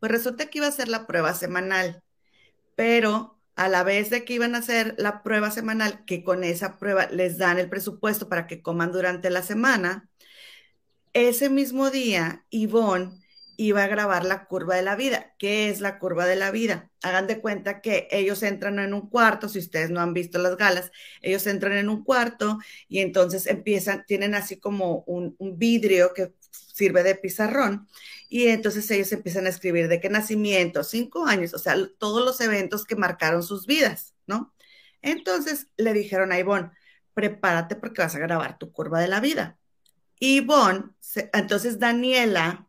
Pues 0.00 0.12
resulta 0.12 0.50
que 0.50 0.58
iba 0.58 0.66
a 0.66 0.72
ser 0.72 0.88
la 0.88 1.06
prueba 1.06 1.32
semanal, 1.32 2.02
pero 2.74 3.35
a 3.56 3.68
la 3.68 3.82
vez 3.82 4.10
de 4.10 4.24
que 4.24 4.34
iban 4.34 4.54
a 4.54 4.58
hacer 4.58 4.94
la 4.98 5.22
prueba 5.22 5.50
semanal, 5.50 6.04
que 6.04 6.22
con 6.22 6.44
esa 6.44 6.78
prueba 6.78 7.06
les 7.06 7.38
dan 7.38 7.58
el 7.58 7.68
presupuesto 7.68 8.28
para 8.28 8.46
que 8.46 8.62
coman 8.62 8.92
durante 8.92 9.30
la 9.30 9.42
semana, 9.42 10.08
ese 11.14 11.48
mismo 11.48 11.90
día, 11.90 12.44
Ivonne 12.50 13.18
iba 13.56 13.82
a 13.82 13.86
grabar 13.86 14.26
la 14.26 14.44
curva 14.46 14.76
de 14.76 14.82
la 14.82 14.96
vida. 14.96 15.34
¿Qué 15.38 15.70
es 15.70 15.80
la 15.80 15.98
curva 15.98 16.26
de 16.26 16.36
la 16.36 16.50
vida? 16.50 16.90
Hagan 17.02 17.26
de 17.26 17.40
cuenta 17.40 17.80
que 17.80 18.06
ellos 18.10 18.42
entran 18.42 18.78
en 18.78 18.92
un 18.92 19.08
cuarto, 19.08 19.48
si 19.48 19.58
ustedes 19.58 19.88
no 19.88 20.00
han 20.00 20.12
visto 20.12 20.38
las 20.38 20.58
galas, 20.58 20.92
ellos 21.22 21.46
entran 21.46 21.72
en 21.72 21.88
un 21.88 22.04
cuarto 22.04 22.58
y 22.88 22.98
entonces 22.98 23.46
empiezan, 23.46 24.04
tienen 24.06 24.34
así 24.34 24.58
como 24.58 25.04
un 25.06 25.34
vidrio 25.56 26.12
que 26.14 26.34
sirve 26.50 27.02
de 27.02 27.14
pizarrón 27.14 27.88
y 28.28 28.48
entonces 28.48 28.90
ellos 28.90 29.12
empiezan 29.12 29.46
a 29.46 29.50
escribir 29.50 29.88
de 29.88 30.00
qué 30.00 30.08
nacimiento, 30.08 30.84
cinco 30.84 31.26
años, 31.26 31.54
o 31.54 31.58
sea, 31.58 31.76
todos 31.98 32.24
los 32.24 32.40
eventos 32.40 32.84
que 32.84 32.96
marcaron 32.96 33.42
sus 33.42 33.66
vidas, 33.66 34.14
¿no? 34.26 34.54
Entonces 35.02 35.68
le 35.76 35.92
dijeron 35.92 36.32
a 36.32 36.38
Ivonne, 36.38 36.70
prepárate 37.14 37.76
porque 37.76 38.02
vas 38.02 38.14
a 38.14 38.18
grabar 38.18 38.58
tu 38.58 38.72
curva 38.72 39.00
de 39.00 39.08
la 39.08 39.20
vida. 39.20 39.58
Ivonne, 40.18 40.90
entonces 41.32 41.78
Daniela, 41.78 42.68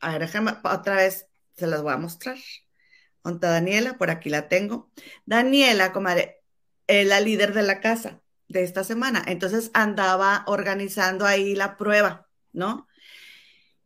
a 0.00 0.18
ver, 0.18 0.28
otra 0.64 0.96
vez, 0.96 1.28
se 1.56 1.66
las 1.66 1.82
voy 1.82 1.92
a 1.92 1.98
mostrar. 1.98 2.36
¿Dónde 3.24 3.46
Daniela? 3.46 3.96
Por 3.98 4.10
aquí 4.10 4.30
la 4.30 4.48
tengo. 4.48 4.90
Daniela, 5.26 5.92
comadre, 5.92 6.42
es 6.86 7.06
la 7.06 7.20
líder 7.20 7.54
de 7.54 7.62
la 7.62 7.80
casa 7.80 8.20
de 8.48 8.64
esta 8.64 8.84
semana. 8.84 9.22
Entonces 9.26 9.70
andaba 9.74 10.44
organizando 10.46 11.24
ahí 11.24 11.54
la 11.54 11.76
prueba, 11.76 12.28
¿no? 12.52 12.88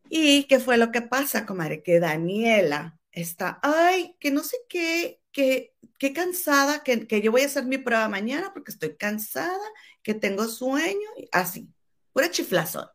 ¿Y 0.09 0.43
qué 0.45 0.59
fue 0.59 0.77
lo 0.77 0.91
que 0.91 1.01
pasa, 1.01 1.45
comadre? 1.45 1.83
Que 1.83 1.99
Daniela 1.99 2.99
está, 3.11 3.59
ay, 3.63 4.15
que 4.19 4.31
no 4.31 4.43
sé 4.43 4.57
qué, 4.69 5.21
que, 5.31 5.73
qué 5.97 6.13
cansada, 6.13 6.83
que, 6.83 7.07
que 7.07 7.21
yo 7.21 7.31
voy 7.31 7.41
a 7.41 7.45
hacer 7.47 7.65
mi 7.65 7.77
prueba 7.77 8.07
mañana 8.09 8.51
porque 8.53 8.71
estoy 8.71 8.95
cansada, 8.95 9.57
que 10.03 10.13
tengo 10.13 10.47
sueño, 10.47 11.09
así, 11.31 11.69
pura 12.13 12.31
chiflazón, 12.31 12.87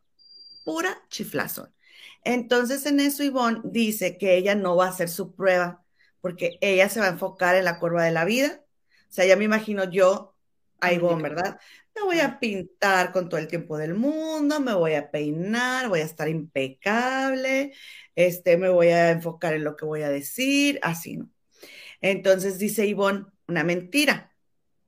pura 0.64 1.02
chiflazón. 1.08 1.74
Entonces 2.24 2.86
en 2.86 3.00
eso 3.00 3.22
Ivonne 3.22 3.60
dice 3.64 4.16
que 4.18 4.36
ella 4.36 4.54
no 4.54 4.76
va 4.76 4.86
a 4.86 4.90
hacer 4.90 5.08
su 5.08 5.34
prueba 5.34 5.84
porque 6.20 6.58
ella 6.60 6.88
se 6.88 7.00
va 7.00 7.06
a 7.06 7.10
enfocar 7.10 7.56
en 7.56 7.64
la 7.64 7.78
curva 7.78 8.04
de 8.04 8.12
la 8.12 8.24
vida. 8.24 8.64
O 9.10 9.12
sea, 9.12 9.26
ya 9.26 9.36
me 9.36 9.44
imagino 9.44 9.90
yo 9.90 10.31
a 10.82 10.92
Ivonne, 10.92 11.22
¿verdad? 11.22 11.60
Me 11.94 12.02
voy 12.02 12.18
a 12.18 12.40
pintar 12.40 13.12
con 13.12 13.28
todo 13.28 13.38
el 13.38 13.46
tiempo 13.46 13.78
del 13.78 13.94
mundo, 13.94 14.58
me 14.58 14.74
voy 14.74 14.94
a 14.94 15.10
peinar, 15.10 15.88
voy 15.88 16.00
a 16.00 16.04
estar 16.04 16.28
impecable, 16.28 17.72
este, 18.16 18.56
me 18.56 18.68
voy 18.68 18.88
a 18.88 19.10
enfocar 19.10 19.54
en 19.54 19.62
lo 19.62 19.76
que 19.76 19.84
voy 19.84 20.02
a 20.02 20.10
decir, 20.10 20.80
así, 20.82 21.16
¿no? 21.16 21.30
Entonces 22.00 22.58
dice 22.58 22.84
Ivonne, 22.84 23.26
una 23.46 23.62
mentira, 23.62 24.34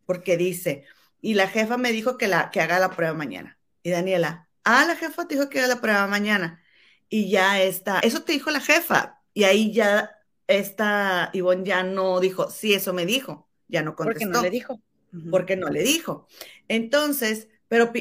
porque 0.04 0.37
dice, 0.37 0.85
y 1.20 1.35
la 1.35 1.46
jefa 1.46 1.76
me 1.76 1.92
dijo 1.92 2.18
que, 2.18 2.26
la, 2.26 2.50
que 2.50 2.61
haga 2.61 2.80
la 2.80 2.90
prueba 2.90 3.14
mañana. 3.14 3.57
Y 3.85 3.90
Daniela, 3.90 4.48
ah, 4.64 4.85
la 4.87 4.96
jefa 4.96 5.28
te 5.28 5.37
dijo 5.37 5.48
que 5.48 5.61
haga 5.61 5.68
la 5.68 5.80
prueba 5.80 6.09
mañana. 6.09 6.61
Y 7.09 7.30
ya 7.30 7.62
está, 7.62 8.00
eso 8.00 8.24
te 8.24 8.33
dijo 8.33 8.50
la 8.50 8.61
jefa. 8.61 9.22
Y 9.33 9.44
ahí 9.44 9.72
ya 9.72 10.11
esta 10.48 11.30
Ivonne 11.33 11.64
ya 11.64 11.85
no 11.85 12.18
dijo, 12.18 12.50
sí, 12.50 12.74
eso 12.74 12.92
me 12.92 13.07
dijo, 13.07 13.48
ya 13.68 13.83
no 13.83 13.94
contestó. 13.94 14.26
Porque 14.26 14.38
no 14.38 14.42
le 14.42 14.50
dijo 14.50 14.80
porque 15.31 15.57
no 15.57 15.68
le 15.68 15.83
dijo. 15.83 16.27
Entonces, 16.68 17.48
pero 17.68 17.92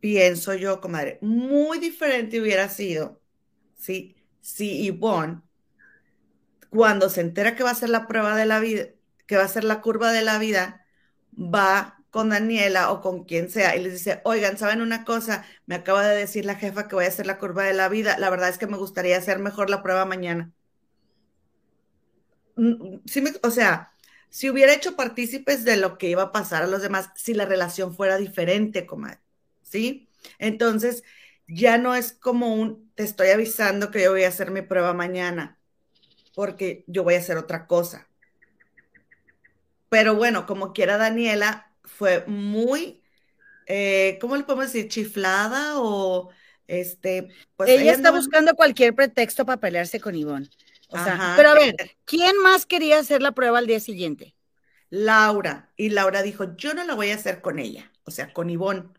pienso 0.00 0.54
yo, 0.54 0.80
comadre, 0.80 1.18
muy 1.22 1.78
diferente 1.78 2.40
hubiera 2.40 2.68
sido 2.68 3.20
si, 3.76 4.16
si 4.40 4.86
Yvonne, 4.86 5.42
cuando 6.70 7.08
se 7.08 7.20
entera 7.20 7.54
que 7.54 7.62
va 7.62 7.70
a 7.70 7.74
ser 7.74 7.90
la 7.90 8.06
prueba 8.06 8.36
de 8.36 8.46
la 8.46 8.60
vida, 8.60 8.86
que 9.26 9.36
va 9.36 9.44
a 9.44 9.48
ser 9.48 9.64
la 9.64 9.80
curva 9.80 10.12
de 10.12 10.22
la 10.22 10.38
vida, 10.38 10.84
va 11.36 12.04
con 12.10 12.28
Daniela 12.28 12.92
o 12.92 13.00
con 13.00 13.24
quien 13.24 13.50
sea 13.50 13.76
y 13.76 13.82
les 13.82 13.92
dice, 13.94 14.20
oigan, 14.24 14.56
¿saben 14.58 14.80
una 14.80 15.04
cosa? 15.04 15.44
Me 15.66 15.74
acaba 15.74 16.06
de 16.06 16.16
decir 16.16 16.44
la 16.44 16.54
jefa 16.54 16.86
que 16.86 16.94
voy 16.94 17.06
a 17.06 17.08
hacer 17.08 17.26
la 17.26 17.38
curva 17.38 17.64
de 17.64 17.74
la 17.74 17.88
vida. 17.88 18.18
La 18.18 18.30
verdad 18.30 18.48
es 18.50 18.58
que 18.58 18.66
me 18.68 18.76
gustaría 18.76 19.16
hacer 19.18 19.38
mejor 19.40 19.68
la 19.70 19.82
prueba 19.82 20.04
mañana. 20.04 20.52
Mm, 22.56 22.94
mm, 22.96 23.02
sí 23.06 23.20
me, 23.20 23.32
o 23.42 23.50
sea, 23.50 23.93
si 24.34 24.50
hubiera 24.50 24.74
hecho 24.74 24.96
partícipes 24.96 25.62
de 25.62 25.76
lo 25.76 25.96
que 25.96 26.08
iba 26.08 26.24
a 26.24 26.32
pasar 26.32 26.64
a 26.64 26.66
los 26.66 26.82
demás, 26.82 27.10
si 27.14 27.34
la 27.34 27.44
relación 27.44 27.94
fuera 27.94 28.16
diferente, 28.16 28.84
comadre, 28.84 29.20
¿sí? 29.62 30.08
Entonces, 30.40 31.04
ya 31.46 31.78
no 31.78 31.94
es 31.94 32.10
como 32.14 32.52
un, 32.52 32.90
te 32.96 33.04
estoy 33.04 33.28
avisando 33.28 33.92
que 33.92 34.02
yo 34.02 34.10
voy 34.10 34.24
a 34.24 34.28
hacer 34.28 34.50
mi 34.50 34.60
prueba 34.60 34.92
mañana, 34.92 35.56
porque 36.34 36.82
yo 36.88 37.04
voy 37.04 37.14
a 37.14 37.18
hacer 37.18 37.36
otra 37.36 37.68
cosa. 37.68 38.08
Pero 39.88 40.16
bueno, 40.16 40.46
como 40.46 40.72
quiera 40.72 40.96
Daniela, 40.96 41.70
fue 41.84 42.24
muy, 42.26 43.04
eh, 43.66 44.18
¿cómo 44.20 44.36
le 44.36 44.42
podemos 44.42 44.72
decir? 44.72 44.88
Chiflada 44.90 45.80
o 45.80 46.30
este... 46.66 47.28
Pues 47.56 47.70
ella, 47.70 47.92
está 47.92 48.10
buscando 48.10 48.56
cualquier 48.56 48.96
pretexto 48.96 49.46
para 49.46 49.60
pelearse 49.60 50.00
con 50.00 50.16
Ivonne 50.16 50.48
pero 51.36 51.50
a 51.50 51.54
ver, 51.54 51.74
¿quién 52.04 52.40
más 52.42 52.66
quería 52.66 52.98
hacer 52.98 53.22
la 53.22 53.32
prueba 53.32 53.58
al 53.58 53.66
día 53.66 53.80
siguiente? 53.80 54.34
Laura. 54.90 55.72
Y 55.76 55.90
Laura 55.90 56.22
dijo, 56.22 56.56
yo 56.56 56.74
no 56.74 56.84
la 56.84 56.94
voy 56.94 57.10
a 57.10 57.16
hacer 57.16 57.40
con 57.40 57.58
ella, 57.58 57.90
o 58.04 58.10
sea, 58.10 58.32
con 58.32 58.50
Ivonne. 58.50 58.90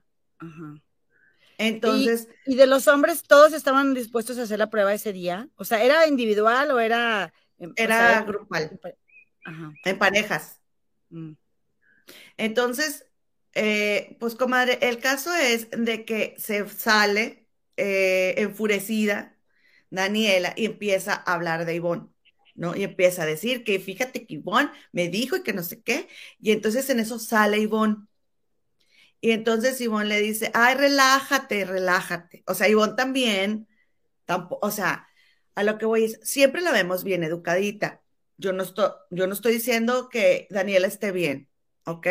Entonces. 1.58 2.28
¿Y, 2.46 2.56
de 2.56 2.68
los 2.68 2.88
hombres 2.88 3.24
todos 3.24 3.54
estaban 3.54 3.94
dispuestos 3.94 4.38
a 4.38 4.44
hacer 4.44 4.60
la 4.60 4.70
prueba 4.70 4.94
ese 4.94 5.14
día? 5.14 5.48
O 5.56 5.64
sea, 5.64 5.84
¿era 5.84 6.08
individual 6.08 6.72
o 6.72 6.80
era. 6.80 7.34
Era 7.78 8.22
grupal. 8.22 8.78
En 9.86 9.98
parejas. 9.98 10.60
Mm. 11.10 11.34
Entonces, 12.38 13.06
eh, 13.54 14.18
pues 14.20 14.36
comadre, 14.36 14.80
el 14.82 15.00
caso 15.00 15.34
es 15.34 15.70
de 15.72 16.04
que 16.04 16.36
se 16.38 16.68
sale 16.68 17.48
eh, 17.78 18.36
enfurecida 18.38 19.35
Daniela 19.96 20.54
y 20.56 20.66
empieza 20.66 21.14
a 21.14 21.34
hablar 21.34 21.66
de 21.66 21.76
Ivonne, 21.76 22.08
¿no? 22.56 22.76
Y 22.76 22.84
empieza 22.84 23.24
a 23.24 23.26
decir 23.26 23.64
que 23.64 23.80
fíjate 23.80 24.26
que 24.26 24.36
Ivonne 24.36 24.72
me 24.92 25.10
dijo 25.10 25.36
y 25.38 25.44
que 25.44 25.54
no 25.54 25.64
sé 25.64 25.82
qué. 25.82 26.08
Y 26.40 26.52
entonces 26.52 26.90
en 26.90 27.00
eso 27.00 27.20
sale 27.20 27.58
Ivonne. 27.60 27.98
Y 29.22 29.32
entonces 29.32 29.82
Ivonne 29.82 30.08
le 30.10 30.22
dice, 30.22 30.52
ay, 30.54 30.76
relájate, 30.76 31.66
relájate. 31.66 32.44
O 32.48 32.54
sea, 32.54 32.70
Ivonne 32.70 32.94
también, 32.96 33.68
tampoco, 34.26 34.66
o 34.66 34.72
sea, 34.72 35.08
a 35.56 35.64
lo 35.64 35.78
que 35.78 35.86
voy 35.86 36.06
es, 36.06 36.20
siempre 36.24 36.62
la 36.62 36.72
vemos 36.72 37.04
bien 37.04 37.24
educadita. 37.24 38.02
Yo 38.38 38.54
no 38.54 38.64
estoy, 38.64 38.90
yo 39.10 39.28
no 39.28 39.34
estoy 39.34 39.54
diciendo 39.54 40.10
que 40.10 40.48
Daniela 40.52 40.88
esté 40.88 41.12
bien, 41.12 41.50
¿ok? 41.86 42.08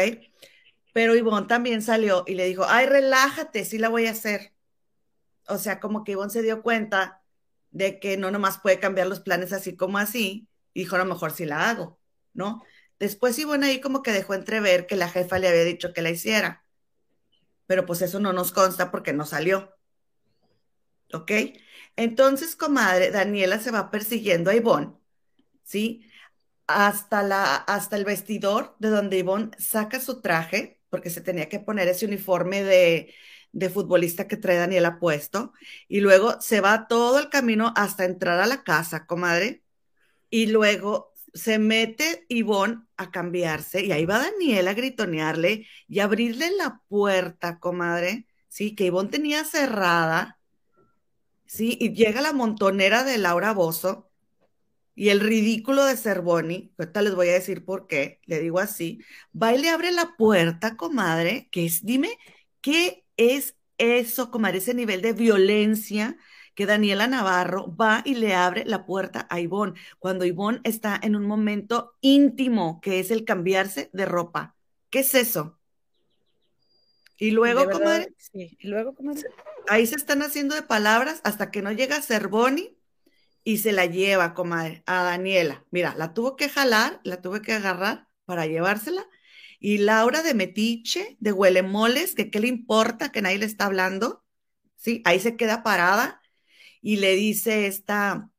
Pero 0.92 1.14
Ivonne 1.16 1.47
también 1.47 1.83
salió 1.83 2.25
y 2.27 2.35
le 2.35 2.47
dijo, 2.47 2.64
ay, 2.66 2.87
relájate, 2.87 3.64
sí 3.64 3.79
la 3.79 3.88
voy 3.88 4.07
a 4.07 4.12
hacer. 4.12 4.55
O 5.49 5.59
sea, 5.59 5.81
como 5.81 6.05
que 6.05 6.12
Ivonne 6.12 6.31
se 6.31 6.42
dio 6.42 6.62
cuenta 6.62 7.24
de 7.75 7.99
que 7.99 8.17
no 8.17 8.31
nomás 8.31 8.59
puede 8.59 8.79
cambiar 8.79 9.09
los 9.09 9.21
planes 9.21 9.53
así 9.53 9.77
como 9.77 9.99
así, 9.99 10.49
y 10.73 10.81
dijo, 10.81 10.97
a 10.97 11.01
lo 11.01 11.05
mejor 11.05 11.33
sí 11.33 11.45
la 11.45 11.69
hago, 11.69 12.01
¿no? 12.33 12.63
Después 13.01 13.45
bueno, 13.45 13.67
ahí 13.67 13.81
como 13.81 14.03
que 14.03 14.13
dejó 14.13 14.35
entrever 14.35 14.87
que 14.87 14.97
la 14.97 15.11
jefa 15.11 15.39
le 15.39 15.49
había 15.49 15.65
dicho 15.65 15.93
que 15.93 16.01
la 16.01 16.11
hiciera, 16.11 16.65
pero 17.67 17.85
pues 17.85 18.01
eso 18.03 18.21
no 18.21 18.33
nos 18.33 18.53
consta 18.53 18.91
porque 18.93 19.13
no 19.13 19.27
salió. 19.27 19.75
¿Ok? 21.13 21.33
Entonces, 21.97 22.57
comadre, 22.57 23.11
Daniela 23.11 23.59
se 23.59 23.71
va 23.73 23.91
persiguiendo 23.91 24.51
a 24.51 24.55
Ivonne, 24.55 24.93
¿sí? 25.65 26.09
Hasta, 26.67 27.23
la, 27.23 27.57
hasta 27.57 27.97
el 27.97 28.05
vestidor 28.05 28.77
de 28.79 28.89
donde 28.91 29.19
Ivonne 29.19 29.51
saca 29.59 30.01
su 30.01 30.21
traje, 30.21 30.81
porque 30.91 31.11
se 31.11 31.21
tenía 31.21 31.49
que 31.49 31.61
poner 31.61 31.89
ese 31.89 32.07
uniforme 32.07 32.63
de, 32.63 33.15
de 33.55 33.71
futbolista 33.71 34.29
que 34.29 34.37
trae 34.37 34.59
Daniela 34.59 34.99
puesto 34.99 35.53
y 35.88 36.01
luego 36.01 36.40
se 36.40 36.61
va 36.61 36.88
todo 36.88 37.21
el 37.21 37.31
camino 37.31 37.73
hasta 37.77 38.05
entrar 38.05 38.40
a 38.40 38.47
la 38.47 38.64
casa, 38.64 39.07
comadre, 39.07 39.62
y 40.29 40.47
luego 40.47 41.12
se 41.33 41.59
mete 41.59 42.27
Ivonne 42.29 42.83
a 42.97 43.11
cambiarse 43.11 43.85
y 43.85 43.93
ahí 43.93 44.05
va 44.05 44.19
Daniela 44.19 44.73
a 44.73 44.75
gritonearle 44.75 45.67
y 45.88 46.01
abrirle 46.01 46.51
la 46.57 46.83
puerta, 46.88 47.61
comadre, 47.61 48.27
sí, 48.49 48.75
que 48.75 48.87
Ivonne 48.87 49.11
tenía 49.11 49.45
cerrada, 49.45 50.38
sí, 51.47 51.79
y 51.81 51.95
llega 51.95 52.21
la 52.21 52.33
montonera 52.33 53.05
de 53.05 53.19
Laura 53.19 53.53
Bozo 53.53 54.11
y 54.97 55.11
el 55.11 55.21
ridículo 55.21 55.85
de 55.85 55.97
Cervoni, 55.97 56.73
ahorita 56.79 57.03
les 57.03 57.14
voy 57.14 57.29
a 57.29 57.35
decir 57.35 57.65
por 57.65 57.87
qué, 57.87 58.21
le 58.27 58.40
digo 58.40 58.59
así, 58.59 59.00
va 59.40 59.55
y 59.55 59.59
le 59.59 59.69
abre 59.69 59.92
la 59.92 60.17
puerta, 60.17 60.77
comadre, 60.77 61.48
que 61.52 61.67
es, 61.67 61.85
dime, 61.85 62.11
¿qué 62.61 63.04
es 63.17 63.56
eso, 63.79 64.31
comadre, 64.31 64.58
ese 64.58 64.75
nivel 64.75 65.02
de 65.02 65.12
violencia 65.12 66.17
que 66.54 66.67
Daniela 66.67 67.06
Navarro 67.06 67.75
va 67.75 68.02
y 68.04 68.15
le 68.15 68.35
abre 68.35 68.65
la 68.65 68.87
puerta 68.87 69.27
a 69.29 69.40
Ivonne 69.40 69.75
cuando 69.98 70.25
Ivonne 70.25 70.60
está 70.65 70.98
en 71.02 71.17
un 71.17 71.27
momento 71.27 71.96
íntimo, 72.00 72.81
que 72.81 73.00
es 73.00 73.10
el 73.10 73.25
cambiarse 73.25 73.90
de 73.92 74.06
ropa. 74.06 74.54
¿Qué 74.90 75.00
es 75.00 75.15
eso? 75.15 75.58
Y 77.17 77.31
luego, 77.31 77.69
comadre, 77.71 78.15
sí. 78.19 78.56
y 78.60 78.69
luego, 78.69 78.94
comadre, 78.94 79.23
ahí 79.69 79.87
se 79.87 79.96
están 79.96 80.23
haciendo 80.23 80.54
de 80.54 80.62
palabras 80.62 81.21
hasta 81.25 81.50
que 81.50 81.62
no 81.62 81.73
llega 81.73 82.02
Cervoni 82.02 82.77
y 83.44 83.58
se 83.58 83.73
la 83.73 83.87
lleva, 83.87 84.35
comadre, 84.35 84.83
a 84.87 85.02
Daniela. 85.02 85.65
Mira, 85.71 85.94
la 85.96 86.15
tuvo 86.15 86.37
que 86.37 86.48
jalar, 86.48 87.00
la 87.04 87.21
tuve 87.21 87.42
que 87.42 87.52
agarrar 87.52 88.08
para 88.25 88.46
llevársela 88.46 89.06
y 89.65 89.79
Laura 89.79 90.23
de 90.23 90.35
Metiche, 90.35 91.17
de 91.21 91.33
Huelemoles, 91.33 92.15
que 92.15 92.31
qué 92.31 92.38
le 92.38 92.48
importa 92.48 93.10
que 93.10 93.23
nadie 93.23 93.38
le 93.38 93.46
está 93.46 93.65
hablando, 93.65 94.23
¿sí? 94.77 95.00
Ahí 95.06 95.21
se 95.21 95.37
queda 95.38 95.62
parada 95.62 96.21
y 96.83 96.96
le 96.98 97.17
dice 97.17 97.67
esta, 97.67 98.31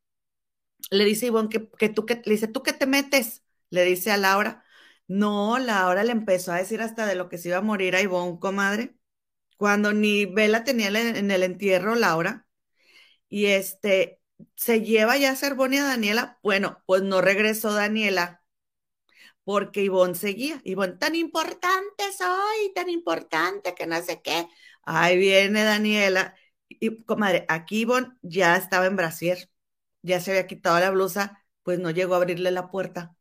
le 0.92 1.06
dice 1.06 1.28
Ivonne 1.28 1.50
que, 1.50 1.68
que 1.80 1.90
tú 1.90 2.06
que, 2.06 2.22
le 2.26 2.34
dice, 2.34 2.48
¿tú 2.48 2.62
qué 2.64 2.74
te 2.74 2.86
metes? 2.86 3.44
Le 3.72 3.84
dice 3.86 4.12
a 4.12 4.18
Laura. 4.18 4.64
No, 5.08 5.58
Laura 5.60 6.04
le 6.04 6.12
empezó 6.12 6.52
a 6.52 6.58
decir 6.58 6.82
hasta 6.82 7.08
de 7.08 7.16
lo 7.16 7.28
que 7.30 7.40
se 7.40 7.50
iba 7.50 7.58
a 7.58 7.62
morir 7.62 7.96
a 7.96 8.02
Ivonne, 8.02 8.40
comadre. 8.40 8.96
Cuando 9.58 9.94
ni 9.94 10.26
Vela 10.28 10.64
tenía 10.64 10.90
en 10.90 11.32
el 11.32 11.44
entierro, 11.44 11.96
Laura. 11.96 12.48
Y 13.30 13.48
este, 13.48 14.22
se 14.56 14.82
lleva 14.82 15.18
ya 15.18 15.32
a 15.32 15.36
ser 15.36 15.56
Bonnie 15.56 15.80
a 15.80 15.86
Daniela. 15.86 16.40
Bueno, 16.44 16.84
pues 16.86 17.04
no 17.04 17.22
regresó 17.22 17.74
Daniela 17.74 18.45
porque 19.46 19.84
Ivonne 19.84 20.16
seguía. 20.16 20.62
Ivonne, 20.66 20.94
tan 20.98 21.16
importante 21.16 22.04
soy, 22.18 22.74
tan 22.76 22.90
importante 22.90 23.76
que 23.76 23.88
no 23.88 24.02
sé 24.04 24.22
qué. 24.22 24.48
Ahí 24.84 25.18
viene 25.18 25.64
Daniela. 25.64 26.36
Y, 26.70 27.04
comadre, 27.06 27.46
aquí 27.50 27.82
Ivonne 27.82 28.18
ya 28.24 28.58
estaba 28.58 28.88
en 28.88 28.96
brasier, 28.98 29.50
ya 30.02 30.20
se 30.20 30.32
había 30.32 30.48
quitado 30.48 30.80
la 30.80 30.92
blusa, 30.92 31.46
pues 31.64 31.80
no 31.80 31.92
llegó 31.92 32.16
a 32.16 32.18
abrirle 32.18 32.52
la 32.52 32.70
puerta. 32.72 33.16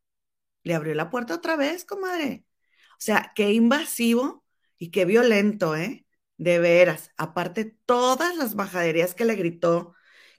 Le 0.63 0.75
abrió 0.75 0.95
la 0.95 1.09
puerta 1.11 1.35
otra 1.35 1.55
vez, 1.57 1.85
comadre. 1.85 2.45
O 2.93 2.97
sea, 2.99 3.33
qué 3.35 3.51
invasivo 3.53 4.43
y 4.77 4.91
qué 4.91 5.05
violento, 5.05 5.75
¿eh? 5.75 6.05
De 6.37 6.59
veras. 6.59 7.11
Aparte, 7.17 7.77
todas 7.85 8.35
las 8.37 8.55
bajaderías 8.55 9.15
que 9.15 9.25
le 9.25 9.35
gritó, 9.35 9.95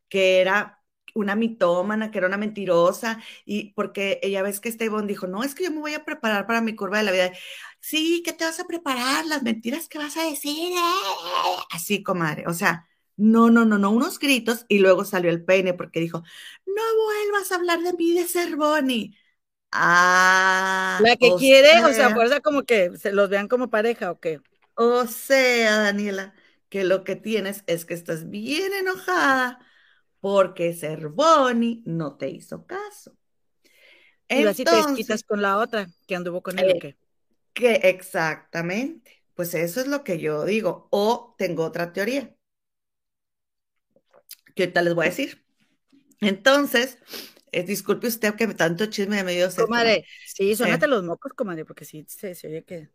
que 0.08 0.40
era 0.40 0.75
una 1.16 1.34
mitómana, 1.34 2.10
que 2.10 2.18
era 2.18 2.28
una 2.28 2.36
mentirosa, 2.36 3.20
y 3.44 3.72
porque 3.72 4.20
ella 4.22 4.42
ves 4.42 4.60
que 4.60 4.68
este 4.68 4.90
dijo, 5.06 5.26
no, 5.26 5.42
es 5.42 5.54
que 5.54 5.64
yo 5.64 5.70
me 5.70 5.80
voy 5.80 5.94
a 5.94 6.04
preparar 6.04 6.46
para 6.46 6.60
mi 6.60 6.76
curva 6.76 6.98
de 6.98 7.04
la 7.04 7.12
vida. 7.12 7.32
Sí, 7.80 8.22
¿qué 8.24 8.32
te 8.32 8.44
vas 8.44 8.60
a 8.60 8.66
preparar? 8.66 9.26
Las 9.26 9.42
mentiras 9.42 9.88
que 9.88 9.98
vas 9.98 10.16
a 10.16 10.24
decir. 10.24 10.74
Así, 11.70 12.02
comadre. 12.02 12.44
O 12.46 12.52
sea, 12.52 12.86
no, 13.16 13.50
no, 13.50 13.64
no, 13.64 13.78
no, 13.78 13.90
unos 13.90 14.18
gritos 14.18 14.66
y 14.68 14.78
luego 14.78 15.04
salió 15.04 15.30
el 15.30 15.44
peine 15.44 15.74
porque 15.74 16.00
dijo, 16.00 16.22
no 16.66 16.82
vuelvas 17.04 17.50
a 17.50 17.56
hablar 17.56 17.80
de 17.80 17.92
mí 17.94 18.12
de 18.12 18.26
ser 18.26 18.56
Bonnie. 18.56 19.16
Ah. 19.72 20.98
La 21.02 21.16
que 21.16 21.32
quiere, 21.38 21.84
o 21.84 21.92
sea, 21.92 22.14
fuerza 22.14 22.40
como 22.40 22.62
que 22.64 22.96
se 22.96 23.12
los 23.12 23.28
vean 23.28 23.48
como 23.48 23.70
pareja 23.70 24.10
o 24.10 24.20
qué. 24.20 24.40
O 24.74 25.06
sea, 25.06 25.78
Daniela, 25.78 26.34
que 26.68 26.84
lo 26.84 27.04
que 27.04 27.16
tienes 27.16 27.64
es 27.66 27.84
que 27.84 27.94
estás 27.94 28.28
bien 28.28 28.72
enojada 28.72 29.65
porque 30.28 30.74
ser 30.74 31.06
Bonnie 31.06 31.84
no 31.86 32.16
te 32.16 32.28
hizo 32.28 32.66
caso. 32.66 33.16
Y 34.28 34.44
así 34.44 34.64
te 34.64 34.72
quitas 34.96 35.22
con 35.22 35.40
la 35.40 35.56
otra 35.58 35.86
que 36.04 36.16
anduvo 36.16 36.42
con 36.42 36.58
él. 36.58 36.80
Eh, 36.82 36.96
que 37.52 37.74
exactamente. 37.84 39.22
Pues 39.34 39.54
eso 39.54 39.80
es 39.80 39.86
lo 39.86 40.02
que 40.02 40.18
yo 40.18 40.44
digo. 40.44 40.88
O 40.90 41.36
tengo 41.38 41.62
otra 41.62 41.92
teoría. 41.92 42.34
Que 44.56 44.64
ahorita 44.64 44.82
les 44.82 44.94
voy 44.96 45.06
a 45.06 45.10
decir. 45.10 45.44
Entonces, 46.20 46.98
eh, 47.52 47.62
disculpe 47.62 48.08
usted 48.08 48.34
que 48.34 48.48
tanto 48.48 48.86
chisme 48.86 49.22
me 49.22 49.32
dio. 49.32 49.48
Comadre, 49.54 50.06
sí, 50.26 50.56
suénate 50.56 50.88
los 50.88 51.04
mocos, 51.04 51.34
comadre, 51.34 51.64
porque 51.64 51.84
sí 51.84 52.04
se, 52.08 52.34
se 52.34 52.48
oye 52.48 52.64
que. 52.64 52.88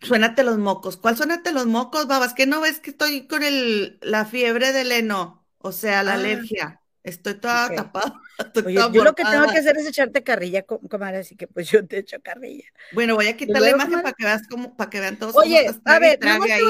Suénate 0.00 0.42
los 0.42 0.58
mocos. 0.58 0.96
¿Cuál 0.96 1.16
suénate 1.16 1.52
los 1.52 1.66
mocos, 1.66 2.08
babas? 2.08 2.34
¿Que 2.34 2.46
no 2.46 2.60
ves 2.60 2.80
que 2.80 2.90
estoy 2.90 3.28
con 3.28 3.44
el, 3.44 4.00
la 4.02 4.24
fiebre 4.24 4.72
del 4.72 4.90
heno? 4.90 5.37
O 5.58 5.72
sea, 5.72 6.02
la 6.02 6.12
ah. 6.12 6.14
alergia. 6.14 6.80
Estoy 7.02 7.34
toda 7.34 7.74
tapada. 7.74 8.20
yo 8.92 9.04
lo 9.04 9.14
que 9.14 9.24
tengo 9.24 9.46
que 9.50 9.58
hacer 9.58 9.76
es 9.78 9.86
echarte 9.86 10.22
carrilla, 10.22 10.62
comadre, 10.62 11.18
así 11.18 11.36
que 11.36 11.46
pues 11.46 11.70
yo 11.70 11.86
te 11.86 11.98
echo 11.98 12.20
carrilla. 12.22 12.66
Bueno, 12.92 13.14
voy 13.14 13.28
a 13.28 13.36
quitar 13.36 13.62
la 13.62 13.70
imagen 13.70 14.02
para 14.02 14.12
que 14.12 14.24
veas 14.24 14.46
cómo, 14.48 14.76
para 14.76 14.90
que 14.90 15.00
vean 15.00 15.18
todos 15.18 15.36
Oye, 15.36 15.70
a 15.84 15.98
ver, 15.98 16.18
ahí, 16.22 16.62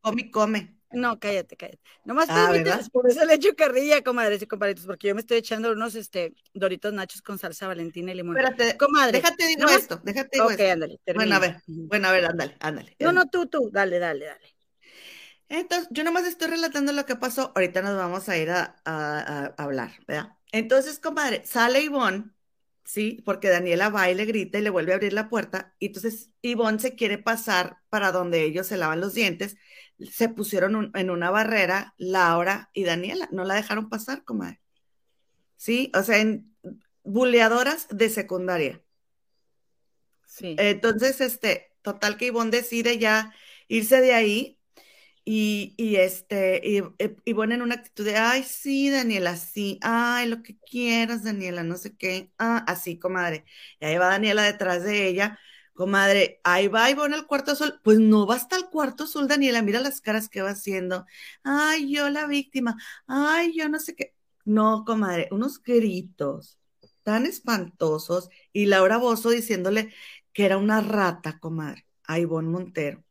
come 0.00 0.30
come. 0.30 0.76
No, 0.92 1.18
cállate, 1.18 1.56
cállate. 1.56 1.80
Nomás 2.04 2.28
ah, 2.30 2.52
por 2.92 3.10
eso 3.10 3.24
le 3.24 3.34
echo 3.34 3.54
carrilla, 3.56 4.02
comadres 4.02 4.40
y 4.40 4.46
compadritos, 4.46 4.86
porque 4.86 5.08
yo 5.08 5.14
me 5.14 5.20
estoy 5.20 5.38
echando 5.38 5.72
unos 5.72 5.94
este, 5.94 6.32
doritos 6.54 6.92
nachos 6.92 7.22
con 7.22 7.38
salsa 7.38 7.66
valentina 7.66 8.12
y 8.12 8.14
limón. 8.14 8.38
Espérate, 8.38 8.76
comadre. 8.76 9.20
Déjate 9.20 9.46
digo 9.46 9.68
esto, 9.68 10.00
déjate 10.04 10.30
digo 10.32 10.46
okay, 10.46 10.70
ándale, 10.70 11.00
Bueno, 11.14 11.34
a 11.34 11.38
ver, 11.38 11.56
bueno, 11.66 12.08
a 12.08 12.12
ver, 12.12 12.26
ándale, 12.26 12.56
ándale. 12.60 12.96
No, 13.00 13.12
no, 13.12 13.28
tú, 13.28 13.46
tú, 13.46 13.68
dale, 13.72 13.98
dale, 13.98 14.26
dale. 14.26 14.55
Entonces, 15.48 15.88
yo 15.90 16.02
nomás 16.02 16.26
estoy 16.26 16.48
relatando 16.48 16.92
lo 16.92 17.06
que 17.06 17.16
pasó. 17.16 17.52
Ahorita 17.54 17.82
nos 17.82 17.96
vamos 17.96 18.28
a 18.28 18.36
ir 18.36 18.50
a, 18.50 19.54
hablar, 19.56 19.92
¿verdad? 20.06 20.36
Entonces, 20.52 20.98
comadre, 20.98 21.44
sale 21.44 21.82
Ivonne, 21.82 22.30
¿sí? 22.84 23.22
Porque 23.24 23.48
Daniela 23.48 23.88
va 23.88 24.10
y 24.10 24.14
le 24.14 24.24
grita 24.24 24.58
y 24.58 24.62
le 24.62 24.70
vuelve 24.70 24.92
a 24.92 24.96
abrir 24.96 25.12
la 25.12 25.28
puerta. 25.28 25.74
Y 25.78 25.86
entonces 25.86 26.30
Ivonne 26.42 26.80
se 26.80 26.94
quiere 26.96 27.18
pasar 27.18 27.78
para 27.90 28.12
donde 28.12 28.42
ellos 28.42 28.66
se 28.66 28.76
lavan 28.76 29.00
los 29.00 29.14
dientes. 29.14 29.56
Se 29.98 30.28
pusieron 30.28 30.90
en 30.94 31.10
una 31.10 31.30
barrera 31.30 31.94
Laura 31.96 32.70
y 32.72 32.84
Daniela. 32.84 33.28
No 33.30 33.44
la 33.44 33.54
dejaron 33.54 33.88
pasar, 33.88 34.24
comadre. 34.24 34.60
¿Sí? 35.56 35.90
O 35.94 36.02
sea, 36.02 36.18
en 36.18 36.54
buleadoras 37.02 37.86
de 37.90 38.10
secundaria. 38.10 38.82
Sí. 40.26 40.56
Entonces, 40.58 41.20
este, 41.20 41.72
total 41.82 42.16
que 42.16 42.26
Ivonne 42.26 42.50
decide 42.50 42.98
ya 42.98 43.32
irse 43.68 44.00
de 44.00 44.12
ahí 44.12 44.55
y, 45.26 45.74
y, 45.76 45.96
este, 45.96 46.62
y, 46.64 46.82
y 47.24 47.34
ponen 47.34 47.62
una 47.62 47.74
actitud 47.76 48.04
de, 48.04 48.16
ay, 48.16 48.44
sí, 48.44 48.90
Daniela, 48.90 49.36
sí, 49.36 49.78
ay, 49.82 50.28
lo 50.28 50.42
que 50.42 50.56
quieras, 50.60 51.24
Daniela, 51.24 51.64
no 51.64 51.76
sé 51.78 51.96
qué, 51.96 52.32
ah, 52.38 52.64
así, 52.68 52.98
comadre. 53.00 53.44
Y 53.80 53.86
ahí 53.86 53.98
va 53.98 54.08
Daniela 54.08 54.44
detrás 54.44 54.84
de 54.84 55.08
ella, 55.08 55.38
comadre, 55.74 56.40
ahí 56.44 56.68
va 56.68 56.90
y 56.90 56.94
pone 56.94 57.16
el 57.16 57.26
cuarto 57.26 57.52
azul. 57.52 57.80
Pues 57.82 57.98
no 57.98 58.26
va 58.26 58.36
hasta 58.36 58.56
el 58.56 58.66
cuarto 58.70 59.04
azul, 59.04 59.26
Daniela, 59.28 59.62
mira 59.62 59.80
las 59.80 60.00
caras 60.00 60.28
que 60.28 60.42
va 60.42 60.50
haciendo. 60.50 61.06
Ay, 61.42 61.92
yo 61.92 62.08
la 62.10 62.26
víctima, 62.26 62.76
ay, 63.08 63.52
yo 63.56 63.68
no 63.68 63.80
sé 63.80 63.94
qué. 63.96 64.14
No, 64.44 64.84
comadre, 64.84 65.28
unos 65.32 65.60
gritos 65.62 66.58
tan 67.02 67.26
espantosos 67.26 68.28
y 68.52 68.66
Laura 68.66 68.96
Bozo 68.98 69.30
diciéndole 69.30 69.92
que 70.32 70.44
era 70.44 70.56
una 70.58 70.80
rata, 70.80 71.38
comadre, 71.40 71.86
a 72.04 72.18
Ivonne 72.18 72.48
Montero. 72.50 73.02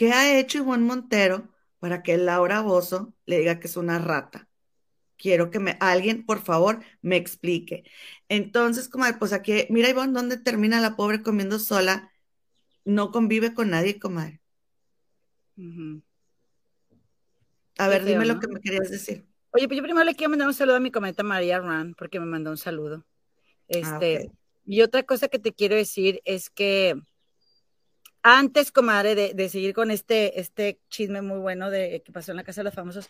¿Qué 0.00 0.12
ha 0.12 0.38
hecho 0.38 0.56
Ivonne 0.56 0.86
Montero 0.86 1.46
para 1.78 2.02
que 2.02 2.16
Laura 2.16 2.62
Bozo 2.62 3.12
le 3.26 3.38
diga 3.38 3.60
que 3.60 3.66
es 3.66 3.76
una 3.76 3.98
rata? 3.98 4.48
Quiero 5.18 5.50
que 5.50 5.58
me, 5.58 5.76
alguien, 5.78 6.24
por 6.24 6.40
favor, 6.40 6.82
me 7.02 7.16
explique. 7.16 7.84
Entonces, 8.26 8.88
como, 8.88 9.04
pues 9.18 9.34
aquí, 9.34 9.66
mira 9.68 9.90
Ivonne, 9.90 10.14
¿dónde 10.14 10.38
termina 10.38 10.80
la 10.80 10.96
pobre 10.96 11.22
comiendo 11.22 11.58
sola? 11.58 12.10
No 12.86 13.10
convive 13.10 13.52
con 13.52 13.68
nadie, 13.68 13.98
comadre. 13.98 14.40
A 17.76 17.88
ver, 17.88 18.06
dime 18.06 18.24
lo 18.24 18.40
que 18.40 18.48
me 18.48 18.60
querías 18.60 18.88
decir. 18.88 19.26
Oye, 19.50 19.68
pues 19.68 19.76
yo 19.76 19.82
primero 19.82 20.06
le 20.06 20.14
quiero 20.14 20.30
mandar 20.30 20.48
un 20.48 20.54
saludo 20.54 20.76
a 20.76 20.80
mi 20.80 20.90
cometa 20.90 21.22
María 21.22 21.60
Ran, 21.60 21.92
porque 21.92 22.18
me 22.20 22.24
mandó 22.24 22.50
un 22.50 22.56
saludo. 22.56 23.04
Ah, 23.68 23.98
este, 24.00 24.30
y 24.64 24.80
otra 24.80 25.02
cosa 25.02 25.28
que 25.28 25.38
te 25.38 25.52
quiero 25.52 25.76
decir 25.76 26.22
es 26.24 26.48
que 26.48 26.98
antes, 28.22 28.72
comadre, 28.72 29.14
de, 29.14 29.48
seguir 29.48 29.74
con 29.74 29.90
este, 29.90 30.40
este 30.40 30.80
chisme 30.88 31.22
muy 31.22 31.38
bueno 31.38 31.70
de 31.70 32.02
que 32.04 32.12
pasó 32.12 32.32
en 32.32 32.36
la 32.36 32.44
Casa 32.44 32.60
de 32.60 32.64
los 32.64 32.74
Famosos, 32.74 33.08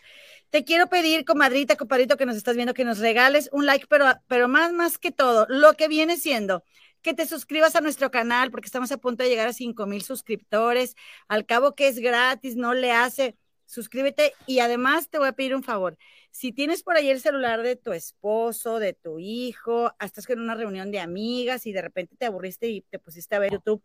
te 0.49 0.63
quiero 0.63 0.87
pedir, 0.87 1.25
comadrita, 1.25 1.75
compadrito, 1.75 2.17
que 2.17 2.25
nos 2.25 2.37
estás 2.37 2.55
viendo, 2.55 2.73
que 2.73 2.85
nos 2.85 2.99
regales 2.99 3.49
un 3.51 3.65
like, 3.65 3.87
pero, 3.89 4.05
pero 4.27 4.47
más, 4.47 4.73
más 4.73 4.97
que 4.97 5.11
todo, 5.11 5.45
lo 5.49 5.73
que 5.73 5.87
viene 5.87 6.17
siendo 6.17 6.63
que 7.01 7.13
te 7.13 7.25
suscribas 7.25 7.75
a 7.75 7.81
nuestro 7.81 8.11
canal, 8.11 8.51
porque 8.51 8.67
estamos 8.67 8.91
a 8.91 8.97
punto 8.97 9.23
de 9.23 9.29
llegar 9.29 9.47
a 9.47 9.53
5 9.53 9.85
mil 9.87 10.03
suscriptores. 10.03 10.95
Al 11.27 11.45
cabo 11.45 11.75
que 11.75 11.87
es 11.87 11.99
gratis, 11.99 12.55
no 12.55 12.73
le 12.73 12.91
hace. 12.91 13.35
Suscríbete 13.65 14.33
y 14.45 14.59
además 14.59 15.09
te 15.09 15.17
voy 15.17 15.29
a 15.29 15.33
pedir 15.33 15.55
un 15.55 15.63
favor. 15.63 15.97
Si 16.29 16.51
tienes 16.51 16.83
por 16.83 16.95
ahí 16.95 17.09
el 17.09 17.21
celular 17.21 17.61
de 17.63 17.75
tu 17.75 17.93
esposo, 17.93 18.79
de 18.79 18.93
tu 18.93 19.19
hijo, 19.19 19.93
estás 19.99 20.29
en 20.29 20.41
una 20.41 20.55
reunión 20.55 20.91
de 20.91 20.99
amigas 20.99 21.65
y 21.65 21.73
de 21.73 21.81
repente 21.81 22.15
te 22.17 22.25
aburriste 22.25 22.67
y 22.67 22.81
te 22.81 22.99
pusiste 22.99 23.35
a 23.35 23.39
ver 23.39 23.51
YouTube, 23.51 23.81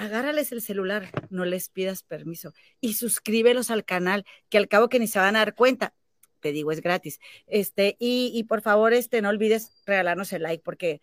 agárrales 0.00 0.50
el 0.50 0.62
celular, 0.62 1.10
no 1.28 1.44
les 1.44 1.68
pidas 1.68 2.02
permiso 2.02 2.54
y 2.80 2.94
suscríbelos 2.94 3.70
al 3.70 3.84
canal, 3.84 4.24
que 4.48 4.56
al 4.56 4.66
cabo 4.66 4.88
que 4.88 4.98
ni 4.98 5.06
se 5.06 5.18
van 5.18 5.36
a 5.36 5.40
dar 5.40 5.54
cuenta. 5.54 5.94
Te 6.40 6.52
digo, 6.52 6.72
es 6.72 6.80
gratis. 6.80 7.20
Este, 7.46 7.96
y, 7.98 8.42
por 8.44 8.62
favor, 8.62 8.94
este, 8.94 9.20
no 9.20 9.28
olvides 9.28 9.82
regalarnos 9.84 10.32
el 10.32 10.42
like, 10.42 10.62
porque, 10.64 11.02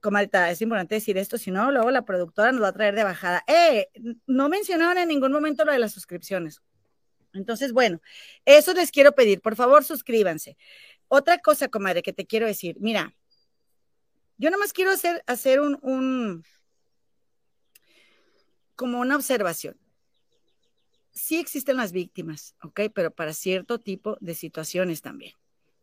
comadita, 0.00 0.50
es 0.50 0.60
importante 0.62 0.96
decir 0.96 1.16
esto, 1.16 1.38
si 1.38 1.52
no, 1.52 1.70
luego 1.70 1.92
la 1.92 2.04
productora 2.04 2.50
nos 2.50 2.62
va 2.62 2.68
a 2.68 2.72
traer 2.72 2.96
de 2.96 3.04
bajada. 3.04 3.44
¡Eh! 3.46 3.86
No 4.26 4.48
mencionaron 4.48 4.98
en 4.98 5.08
ningún 5.08 5.30
momento 5.30 5.64
lo 5.64 5.70
de 5.70 5.78
las 5.78 5.92
suscripciones. 5.92 6.60
Entonces, 7.34 7.72
bueno, 7.72 8.00
eso 8.44 8.74
les 8.74 8.90
quiero 8.90 9.12
pedir. 9.12 9.42
Por 9.42 9.54
favor, 9.54 9.84
suscríbanse. 9.84 10.56
Otra 11.06 11.38
cosa, 11.38 11.68
comadre, 11.68 12.02
que 12.02 12.12
te 12.12 12.26
quiero 12.26 12.48
decir, 12.48 12.76
mira, 12.80 13.14
yo 14.38 14.50
nomás 14.50 14.72
quiero 14.72 14.90
hacer, 14.90 15.22
hacer 15.28 15.60
un 15.60 16.44
como 18.76 19.00
una 19.00 19.16
observación. 19.16 19.76
Sí 21.12 21.38
existen 21.38 21.76
las 21.76 21.92
víctimas, 21.92 22.54
¿ok? 22.62 22.80
Pero 22.94 23.10
para 23.12 23.32
cierto 23.32 23.78
tipo 23.78 24.16
de 24.20 24.34
situaciones 24.34 25.00
también. 25.00 25.32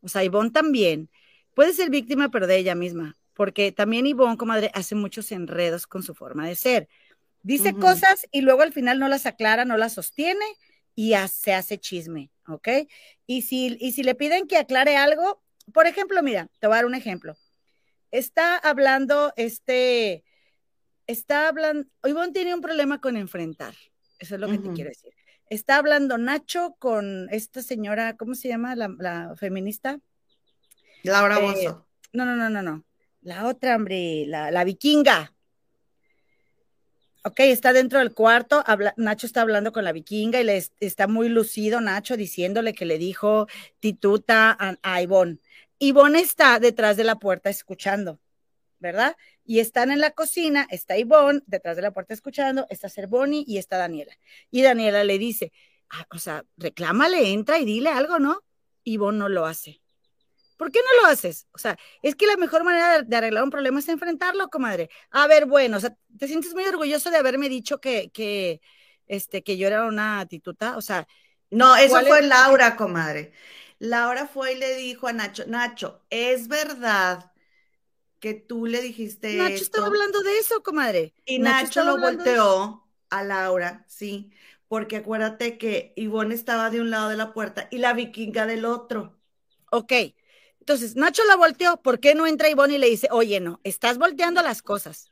O 0.02 0.10
sea, 0.10 0.24
Ivonne 0.24 0.52
también 0.52 1.10
puede 1.54 1.74
ser 1.74 1.90
víctima, 1.90 2.30
pero 2.30 2.48
de 2.48 2.58
ella 2.58 2.76
misma, 2.76 3.18
porque 3.34 3.72
también 3.72 4.08
Ivonne, 4.08 4.38
comadre, 4.38 4.72
hace 4.74 4.96
muchos 4.96 5.32
enredos 5.32 5.88
con 5.88 6.04
su 6.04 6.14
forma 6.14 6.48
de 6.48 6.56
ser. 6.56 6.90
Dice 7.44 7.74
cosas 7.74 8.28
y 8.32 8.42
luego 8.42 8.62
al 8.62 8.74
final 8.74 9.00
no 9.00 9.08
las 9.08 9.26
aclara, 9.26 9.66
no 9.66 9.78
las 9.78 9.94
sostiene 9.94 10.46
y 10.96 11.14
se 11.30 11.54
hace 11.54 11.80
chisme. 11.80 12.30
¿ok? 12.48 12.68
Y 13.26 13.44
si, 13.44 13.78
y 13.80 13.92
si 13.94 14.04
le 14.04 14.16
piden 14.16 14.48
que 14.48 14.58
aclare 14.58 14.98
algo, 14.98 15.42
por 15.74 15.88
ejemplo, 15.88 16.22
mira, 16.22 16.50
te 16.60 16.68
voy 16.68 16.76
a 16.76 16.78
dar 16.78 16.86
un 16.86 16.96
ejemplo. 16.96 17.38
Está 18.12 18.58
hablando 18.58 19.34
este, 19.38 20.24
está 21.12 21.48
hablando, 21.48 21.88
Ivonne 22.04 22.34
tiene 22.34 22.54
un 22.54 22.62
problema 22.62 23.00
con 23.00 23.18
enfrentar, 23.18 23.76
eso 24.20 24.36
es 24.36 24.42
lo 24.42 24.48
que 24.48 24.58
te 24.58 24.72
quiero 24.72 24.90
decir. 24.90 25.14
Está 25.50 25.78
hablando 25.78 26.18
Nacho 26.18 26.76
con 26.80 27.28
esta 27.30 27.62
señora, 27.62 28.16
¿cómo 28.16 28.36
se 28.36 28.48
llama 28.48 28.76
la, 28.76 29.34
feminista? 29.36 30.00
Laura 31.04 31.40
eh, 31.40 31.42
Bozo. 31.42 31.86
No, 32.14 32.26
no, 32.26 32.36
no, 32.36 32.50
no, 32.50 32.62
no. 32.62 32.86
La 33.22 33.48
otra, 33.48 33.76
hombre, 33.76 34.26
la, 34.28 34.50
la 34.50 34.64
vikinga. 34.64 35.34
Ok, 37.24 37.42
está 37.42 37.74
dentro 37.74 38.00
del 38.00 38.14
cuarto, 38.14 38.64
Nacho 38.98 39.28
está 39.28 39.42
hablando 39.42 39.72
con 39.72 39.84
la 39.84 39.92
vikinga 39.92 40.40
y 40.40 40.44
le 40.44 40.64
está 40.80 41.08
muy 41.08 41.30
lucido 41.30 41.80
Nacho 41.80 42.18
diciéndole 42.18 42.74
que 42.74 42.86
le 42.86 42.98
dijo 42.98 43.48
tituta 43.80 44.58
a, 44.60 44.78
a 44.82 45.02
Ivonne. 45.02 45.38
Ivonne 45.78 46.20
está 46.20 46.60
detrás 46.60 46.98
de 46.98 47.04
la 47.04 47.18
puerta 47.20 47.50
escuchando, 47.50 48.20
¿verdad? 48.80 49.18
Y 49.44 49.60
están 49.60 49.92
en 49.92 50.00
la 50.00 50.12
cocina, 50.12 50.68
está 50.70 50.98
Ivonne 50.98 51.42
detrás 51.46 51.76
de 51.76 51.82
la 51.82 51.92
puerta 51.92 52.14
escuchando, 52.14 52.68
está 52.70 52.90
Cervoni 52.90 53.44
y 53.48 53.58
está 53.58 53.78
Daniela. 53.78 54.18
Y 54.50 54.62
Daniela 54.62 55.04
le 55.04 55.18
dice, 55.18 55.52
ah, 55.90 56.06
o 56.12 56.20
sea, 56.20 56.44
reclámale, 56.58 57.32
entra 57.32 57.60
y 57.60 57.66
dile 57.66 57.90
algo, 57.90 58.20
¿no? 58.20 58.44
Ivonne 58.84 59.20
no 59.20 59.30
lo 59.30 59.46
hace. 59.46 59.82
¿Por 60.58 60.72
qué 60.72 60.80
no 60.80 61.02
lo 61.02 61.08
haces? 61.08 61.48
O 61.54 61.58
sea, 61.58 61.76
es 62.04 62.16
que 62.16 62.28
la 62.28 62.38
mejor 62.38 62.64
manera 62.64 63.02
de, 63.02 63.18
arreglar 63.18 63.44
un 63.44 63.50
problema 63.50 63.80
es 63.80 63.90
enfrentarlo, 63.90 64.48
comadre. 64.50 64.92
A 65.10 65.26
ver, 65.26 65.48
bueno, 65.48 65.78
o 65.78 65.80
sea, 65.80 65.96
¿te 66.20 66.28
sientes 66.28 66.54
muy 66.54 66.66
orgulloso 66.66 67.10
de 67.10 67.18
haberme 67.18 67.50
dicho 67.50 67.82
que, 67.82 68.12
que, 68.12 68.62
este, 69.08 69.42
que 69.42 69.58
yo 69.58 69.66
era 69.66 69.86
una 69.86 70.24
tituta? 70.28 70.78
O 70.78 70.82
sea. 70.82 71.08
No, 71.50 71.76
eso 71.76 72.00
fue 72.02 72.22
Laura, 72.22 72.76
comadre. 72.76 73.34
Laura 73.80 74.28
fue 74.28 74.54
y 74.54 74.58
le 74.58 74.76
dijo 74.76 75.08
a 75.08 75.14
Nacho, 75.14 75.46
Nacho, 75.48 76.06
es 76.12 76.48
verdad 76.48 77.31
que 78.22 78.36
tú 78.36 78.66
le 78.66 78.82
dijiste. 78.82 79.36
Nacho 79.36 79.56
estaba 79.56 79.88
hablando 79.88 80.22
de 80.22 80.38
eso, 80.38 80.64
comadre. 80.64 81.14
Y 81.26 81.40
Nacho, 81.40 81.84
lo 81.84 81.98
volteó 81.98 82.88
a 83.10 83.24
Laura, 83.24 83.84
sí, 83.90 84.32
porque 84.70 84.98
acuérdate 84.98 85.58
que 85.58 85.92
Ivonne 85.98 86.34
estaba 86.34 86.70
de 86.70 86.80
un 86.80 86.92
lado 86.92 87.10
de 87.10 87.18
la 87.18 87.34
puerta 87.34 87.68
y 87.72 87.80
la 87.80 87.94
vikinga 87.94 88.46
del 88.46 88.64
otro. 88.64 89.20
Ok, 89.72 89.92
entonces, 90.62 90.96
Nacho 90.96 91.24
la 91.26 91.36
volteó, 91.36 91.82
¿por 91.82 92.00
qué 92.00 92.14
no 92.14 92.28
entra 92.28 92.50
Ivonne 92.50 92.76
y 92.76 92.78
le 92.78 92.90
dice, 92.90 93.08
oye, 93.12 93.40
no, 93.40 93.60
estás 93.64 93.98
volteando 93.98 94.44
las 94.44 94.62
cosas? 94.62 95.12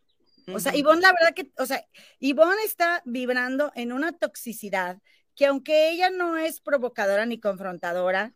O 0.53 0.60
sea, 0.60 0.76
Ivonne, 0.76 1.01
la 1.01 1.12
verdad 1.12 1.34
que, 1.36 1.51
o 1.57 1.66
sea, 1.66 1.86
Ivonne 2.20 2.64
está 2.64 3.01
vibrando 3.05 3.72
en 3.76 3.91
una 3.91 4.12
toxicidad 4.14 4.99
que 5.36 5.47
aunque 5.47 5.89
ella 5.89 6.10
no 6.10 6.38
es 6.38 6.62
provocadora 6.62 7.26
ni 7.26 7.39
confrontadora, 7.39 8.34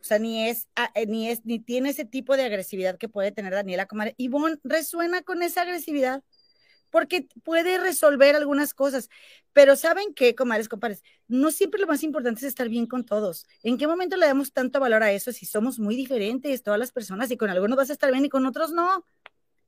o 0.00 0.04
sea, 0.04 0.18
ni 0.18 0.48
es, 0.48 0.68
ah, 0.76 0.90
eh, 0.94 1.06
ni 1.06 1.28
es, 1.28 1.44
ni 1.44 1.58
tiene 1.58 1.90
ese 1.90 2.04
tipo 2.04 2.36
de 2.36 2.44
agresividad 2.44 2.98
que 2.98 3.08
puede 3.08 3.32
tener 3.32 3.52
Daniela 3.52 3.86
Comadre, 3.86 4.14
Ivonne 4.16 4.58
resuena 4.64 5.22
con 5.22 5.42
esa 5.42 5.62
agresividad 5.62 6.22
porque 6.90 7.28
puede 7.44 7.78
resolver 7.78 8.36
algunas 8.36 8.74
cosas. 8.74 9.08
Pero 9.52 9.76
¿saben 9.76 10.14
qué, 10.14 10.34
comadres, 10.34 10.68
compadres? 10.68 11.02
No 11.28 11.50
siempre 11.50 11.80
lo 11.80 11.86
más 11.86 12.02
importante 12.02 12.40
es 12.40 12.44
estar 12.44 12.68
bien 12.68 12.86
con 12.86 13.04
todos. 13.04 13.46
¿En 13.62 13.78
qué 13.78 13.86
momento 13.86 14.16
le 14.16 14.26
damos 14.26 14.52
tanto 14.52 14.80
valor 14.80 15.02
a 15.02 15.12
eso 15.12 15.32
si 15.32 15.46
somos 15.46 15.78
muy 15.78 15.96
diferentes 15.96 16.62
todas 16.62 16.78
las 16.78 16.92
personas 16.92 17.30
y 17.30 17.36
con 17.36 17.50
algunos 17.50 17.76
vas 17.76 17.90
a 17.90 17.94
estar 17.94 18.10
bien 18.12 18.24
y 18.24 18.28
con 18.28 18.46
otros 18.46 18.72
no? 18.72 19.04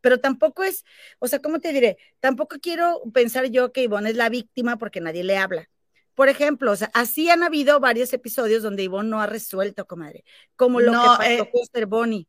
Pero 0.01 0.21
tampoco 0.21 0.65
es, 0.65 0.85
o 1.21 1.29
sea, 1.29 1.41
¿cómo 1.41 1.61
te 1.61 1.73
diré? 1.73 1.97
Tampoco 2.21 2.57
quiero 2.61 3.03
pensar 3.15 3.47
yo 3.47 3.73
que 3.73 3.85
Ivonne 3.85 4.11
es 4.11 4.17
la 4.17 4.29
víctima 4.29 4.77
porque 4.79 5.01
nadie 5.01 5.25
le 5.25 5.37
habla. 5.37 5.69
Por 6.15 6.29
ejemplo, 6.29 6.73
o 6.73 6.77
sea, 6.77 6.91
así 6.95 7.31
han 7.31 7.43
habido 7.43 7.81
varios 7.81 8.13
episodios 8.13 8.63
donde 8.63 8.83
Ivonne 8.83 9.09
no 9.09 9.21
ha 9.21 9.27
resuelto, 9.27 9.87
comadre. 9.87 10.25
Como 10.57 10.81
lo 10.81 10.93
que 10.93 10.99
pasó 10.99 11.23
eh, 11.23 11.51
con 11.51 11.65
Sterboni. 11.65 12.29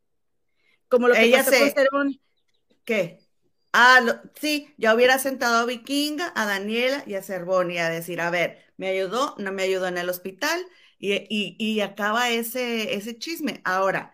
Como 0.87 1.07
lo 1.07 1.13
que 1.15 1.31
pasó 1.31 1.51
con 1.51 1.69
Sterboni. 1.69 2.21
¿Qué? 2.85 3.19
Ah, 3.73 4.21
sí, 4.39 4.73
ya 4.77 4.93
hubiera 4.93 5.17
sentado 5.17 5.57
a 5.57 5.65
Vikinga, 5.65 6.31
a 6.35 6.45
Daniela 6.45 7.03
y 7.07 7.15
a 7.15 7.23
Cervoni 7.23 7.79
a 7.79 7.89
decir, 7.89 8.21
a 8.21 8.29
ver, 8.29 8.59
me 8.77 8.87
ayudó, 8.87 9.35
no 9.39 9.51
me 9.51 9.63
ayudó 9.63 9.87
en 9.87 9.97
el 9.97 10.09
hospital 10.09 10.63
y, 10.99 11.79
acaba 11.81 12.29
ese, 12.29 12.93
ese 12.93 13.17
chisme. 13.17 13.61
Ahora, 13.65 14.13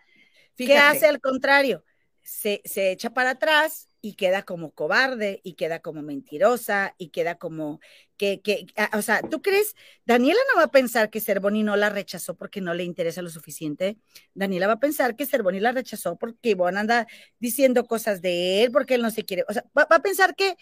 ¿qué 0.56 0.78
hace 0.78 1.08
al 1.08 1.20
contrario? 1.20 1.84
Se, 2.24 2.62
se 2.66 2.92
echa 2.92 3.12
para 3.12 3.32
atrás 3.32 3.89
y 4.02 4.14
queda 4.14 4.44
como 4.44 4.72
cobarde 4.72 5.42
y 5.44 5.54
queda 5.54 5.80
como 5.80 6.02
mentirosa 6.02 6.96
y 6.98 7.10
queda 7.10 7.36
como 7.36 7.80
que, 8.18 8.42
que, 8.42 8.68
ah, 8.78 8.90
o 8.94 9.02
sea, 9.02 9.22
¿tú 9.22 9.42
crees? 9.42 9.76
Daniela 10.06 10.40
no 10.52 10.58
va 10.58 10.66
a 10.66 10.72
pensar 10.72 11.10
que 11.10 11.22
Cervoni 11.22 11.64
no 11.64 11.76
la 11.76 11.90
rechazó 11.90 12.36
porque 12.36 12.62
no 12.62 12.74
le 12.74 12.84
interesa 12.84 13.22
lo 13.22 13.30
suficiente. 13.30 13.98
Daniela 14.34 14.68
va 14.68 14.74
a 14.74 14.80
pensar 14.80 15.16
que 15.16 15.26
Cervoni 15.26 15.60
la 15.60 15.72
rechazó 15.72 16.18
porque 16.18 16.50
Ivonne 16.50 16.80
anda 16.80 17.08
diciendo 17.40 17.86
cosas 17.86 18.22
de 18.22 18.64
él, 18.64 18.72
porque 18.72 18.96
él 18.96 19.02
no 19.02 19.12
se 19.12 19.26
quiere, 19.26 19.46
o 19.48 19.54
sea, 19.54 19.66
va, 19.78 19.88
a 19.90 20.02
pensar 20.02 20.36
que, 20.36 20.56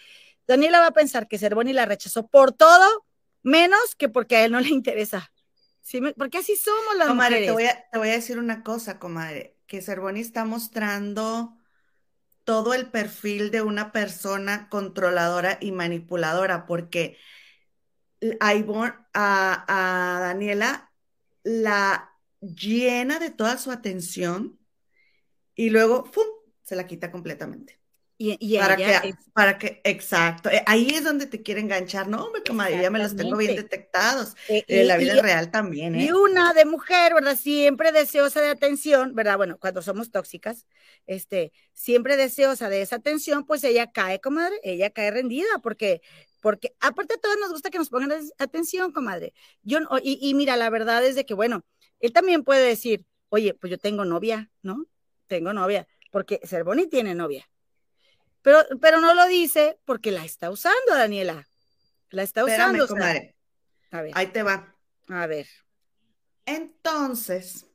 Daniela 0.47 0.79
va 0.79 0.87
a 0.87 0.93
pensar 0.93 1.27
que 1.27 1.37
Cervoni 1.37 1.73
la 1.73 1.85
rechazó 1.85 2.27
por 2.27 2.53
todo, 2.53 3.05
menos 3.43 3.95
que 3.97 4.09
porque 4.09 4.37
a 4.37 4.45
él 4.45 4.51
no 4.51 4.61
le 4.61 4.69
interesa. 4.69 5.31
¿Sí? 5.81 6.01
Porque 6.17 6.39
así 6.39 6.55
somos 6.55 6.97
las 6.97 7.07
comadre, 7.07 7.45
Te 7.45 7.51
voy, 7.51 7.63
a, 7.63 7.85
te 7.89 7.97
voy 7.97 8.09
a 8.09 8.13
decir 8.13 8.39
una 8.39 8.61
cosa, 8.61 8.99
comadre, 8.99 9.57
que 9.67 9.81
Cervoni 9.81 10.19
está 10.19 10.43
mostrando 10.43 11.56
todo 12.47 12.73
el 12.73 12.89
perfil 12.89 13.51
de 13.51 13.61
una 13.61 13.91
persona 13.91 14.69
controladora 14.69 15.57
y 15.59 15.73
manipuladora, 15.73 16.65
porque 16.65 17.17
a, 19.13 19.65
a, 19.67 20.19
Daniela 20.21 20.93
la 21.43 22.17
llena 22.39 23.19
de 23.19 23.31
toda 23.31 23.57
su 23.57 23.69
atención 23.69 24.57
y 25.55 25.71
luego 25.71 26.09
se 26.63 26.77
la 26.77 26.87
quita 26.87 27.11
completamente. 27.11 27.76
Y, 28.19 28.57
para, 28.57 28.75
que, 28.75 29.13
para 29.31 29.57
que, 29.59 29.79
exacto, 29.83 30.49
eh, 30.49 30.63
ahí 30.65 30.89
es 30.89 31.03
donde 31.03 31.27
te 31.27 31.43
quiere 31.43 31.61
enganchar, 31.61 32.07
no, 32.07 32.25
hombre, 32.25 32.41
comadre, 32.41 32.81
ya 32.81 32.89
me 32.89 32.97
los 32.97 33.15
tengo 33.15 33.37
bien 33.37 33.55
detectados, 33.55 34.35
en 34.47 34.63
eh, 34.67 34.83
la 34.85 34.97
vida 34.97 35.21
real 35.21 35.51
también, 35.51 35.93
¿eh? 35.93 36.05
Y 36.05 36.11
una 36.11 36.51
de 36.55 36.65
mujer, 36.65 37.13
¿verdad? 37.13 37.37
Siempre 37.37 37.91
deseosa 37.91 38.41
de 38.41 38.49
atención, 38.49 39.13
¿verdad? 39.13 39.37
Bueno, 39.37 39.59
cuando 39.59 39.83
somos 39.83 40.09
tóxicas, 40.09 40.65
este, 41.05 41.51
siempre 41.73 42.17
deseosa 42.17 42.69
de 42.69 42.81
esa 42.81 42.95
atención, 42.95 43.45
pues 43.45 43.63
ella 43.63 43.91
cae, 43.91 44.19
comadre, 44.19 44.59
ella 44.63 44.89
cae 44.89 45.11
rendida, 45.11 45.59
porque, 45.61 46.01
porque 46.41 46.73
aparte 46.79 47.13
a 47.13 47.17
todos 47.17 47.37
nos 47.39 47.51
gusta 47.51 47.69
que 47.69 47.77
nos 47.77 47.89
pongan 47.89 48.13
atención, 48.39 48.91
comadre. 48.93 49.35
Yo, 49.61 49.77
y, 50.01 50.17
y 50.27 50.33
mira, 50.33 50.57
la 50.57 50.71
verdad 50.71 51.05
es 51.05 51.13
de 51.13 51.23
que, 51.27 51.35
bueno, 51.35 51.63
él 51.99 52.13
también 52.13 52.43
puede 52.43 52.67
decir, 52.67 53.05
oye, 53.29 53.53
pues 53.53 53.69
yo 53.69 53.77
tengo 53.77 54.05
novia, 54.05 54.49
¿no? 54.63 54.87
Tengo 55.27 55.53
novia, 55.53 55.87
porque 56.09 56.39
Cervoni 56.43 56.87
tiene 56.87 57.13
novia 57.13 57.47
pero, 58.47 58.65
pero 58.79 59.01
no 59.01 59.13
lo 59.13 59.27
dice 59.27 59.77
porque 59.83 60.09
la 60.09 60.23
está 60.23 60.49
usando, 60.49 60.95
Daniela. 60.95 61.45
La 62.11 62.23
está 62.23 62.45
usando. 62.45 62.87
Comadre. 62.87 63.35
A 63.91 64.01
ver. 64.01 64.13
Ahí 64.15 64.27
te 64.27 64.41
va. 64.41 64.73
A 65.09 65.27
ver. 65.27 65.49
Entonces, 66.45 67.65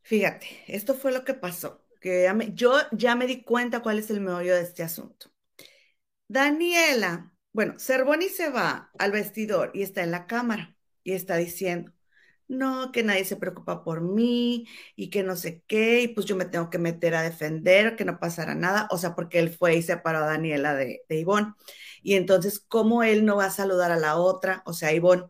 fíjate, 0.00 0.64
esto 0.66 0.94
fue 0.94 1.12
lo 1.12 1.26
que 1.26 1.34
pasó. 1.34 1.86
Que 2.00 2.32
yo 2.54 2.72
ya 2.92 3.14
me 3.16 3.26
di 3.26 3.42
cuenta 3.42 3.82
cuál 3.82 3.98
es 3.98 4.08
el 4.08 4.22
meollo 4.22 4.54
de 4.54 4.62
este 4.62 4.82
asunto. 4.82 5.30
Daniela, 6.26 7.30
bueno, 7.52 7.78
Cervoni 7.78 8.30
se 8.30 8.48
va 8.48 8.90
al 8.98 9.12
vestidor 9.12 9.72
y 9.74 9.82
está 9.82 10.02
en 10.02 10.10
la 10.10 10.26
cámara 10.26 10.74
y 11.04 11.12
está 11.12 11.36
diciendo, 11.36 11.92
no, 12.50 12.92
que 12.92 13.02
nadie 13.04 13.24
se 13.24 13.36
preocupa 13.36 13.84
por 13.84 14.00
mí 14.02 14.66
y 14.96 15.10
que 15.10 15.22
no 15.22 15.36
sé 15.36 15.62
qué, 15.66 16.02
y 16.02 16.08
pues 16.08 16.26
yo 16.26 16.36
me 16.36 16.44
tengo 16.46 16.70
que 16.70 16.78
meter 16.78 17.14
a 17.14 17.22
defender, 17.22 17.96
que 17.96 18.04
no 18.04 18.18
pasará 18.18 18.54
nada, 18.54 18.88
o 18.90 18.98
sea, 18.98 19.14
porque 19.14 19.38
él 19.38 19.50
fue 19.50 19.76
y 19.76 19.82
separó 19.82 20.18
a 20.18 20.26
Daniela 20.26 20.74
de, 20.74 21.04
Ivonne. 21.08 21.54
Y 22.02 22.14
entonces, 22.14 22.60
¿cómo 22.60 23.02
él 23.02 23.24
no 23.24 23.36
va 23.36 23.46
a 23.46 23.50
saludar 23.50 23.92
a 23.92 23.96
la 23.96 24.16
otra, 24.16 24.62
o 24.66 24.72
sea, 24.72 24.92
Ivonne? 24.92 25.24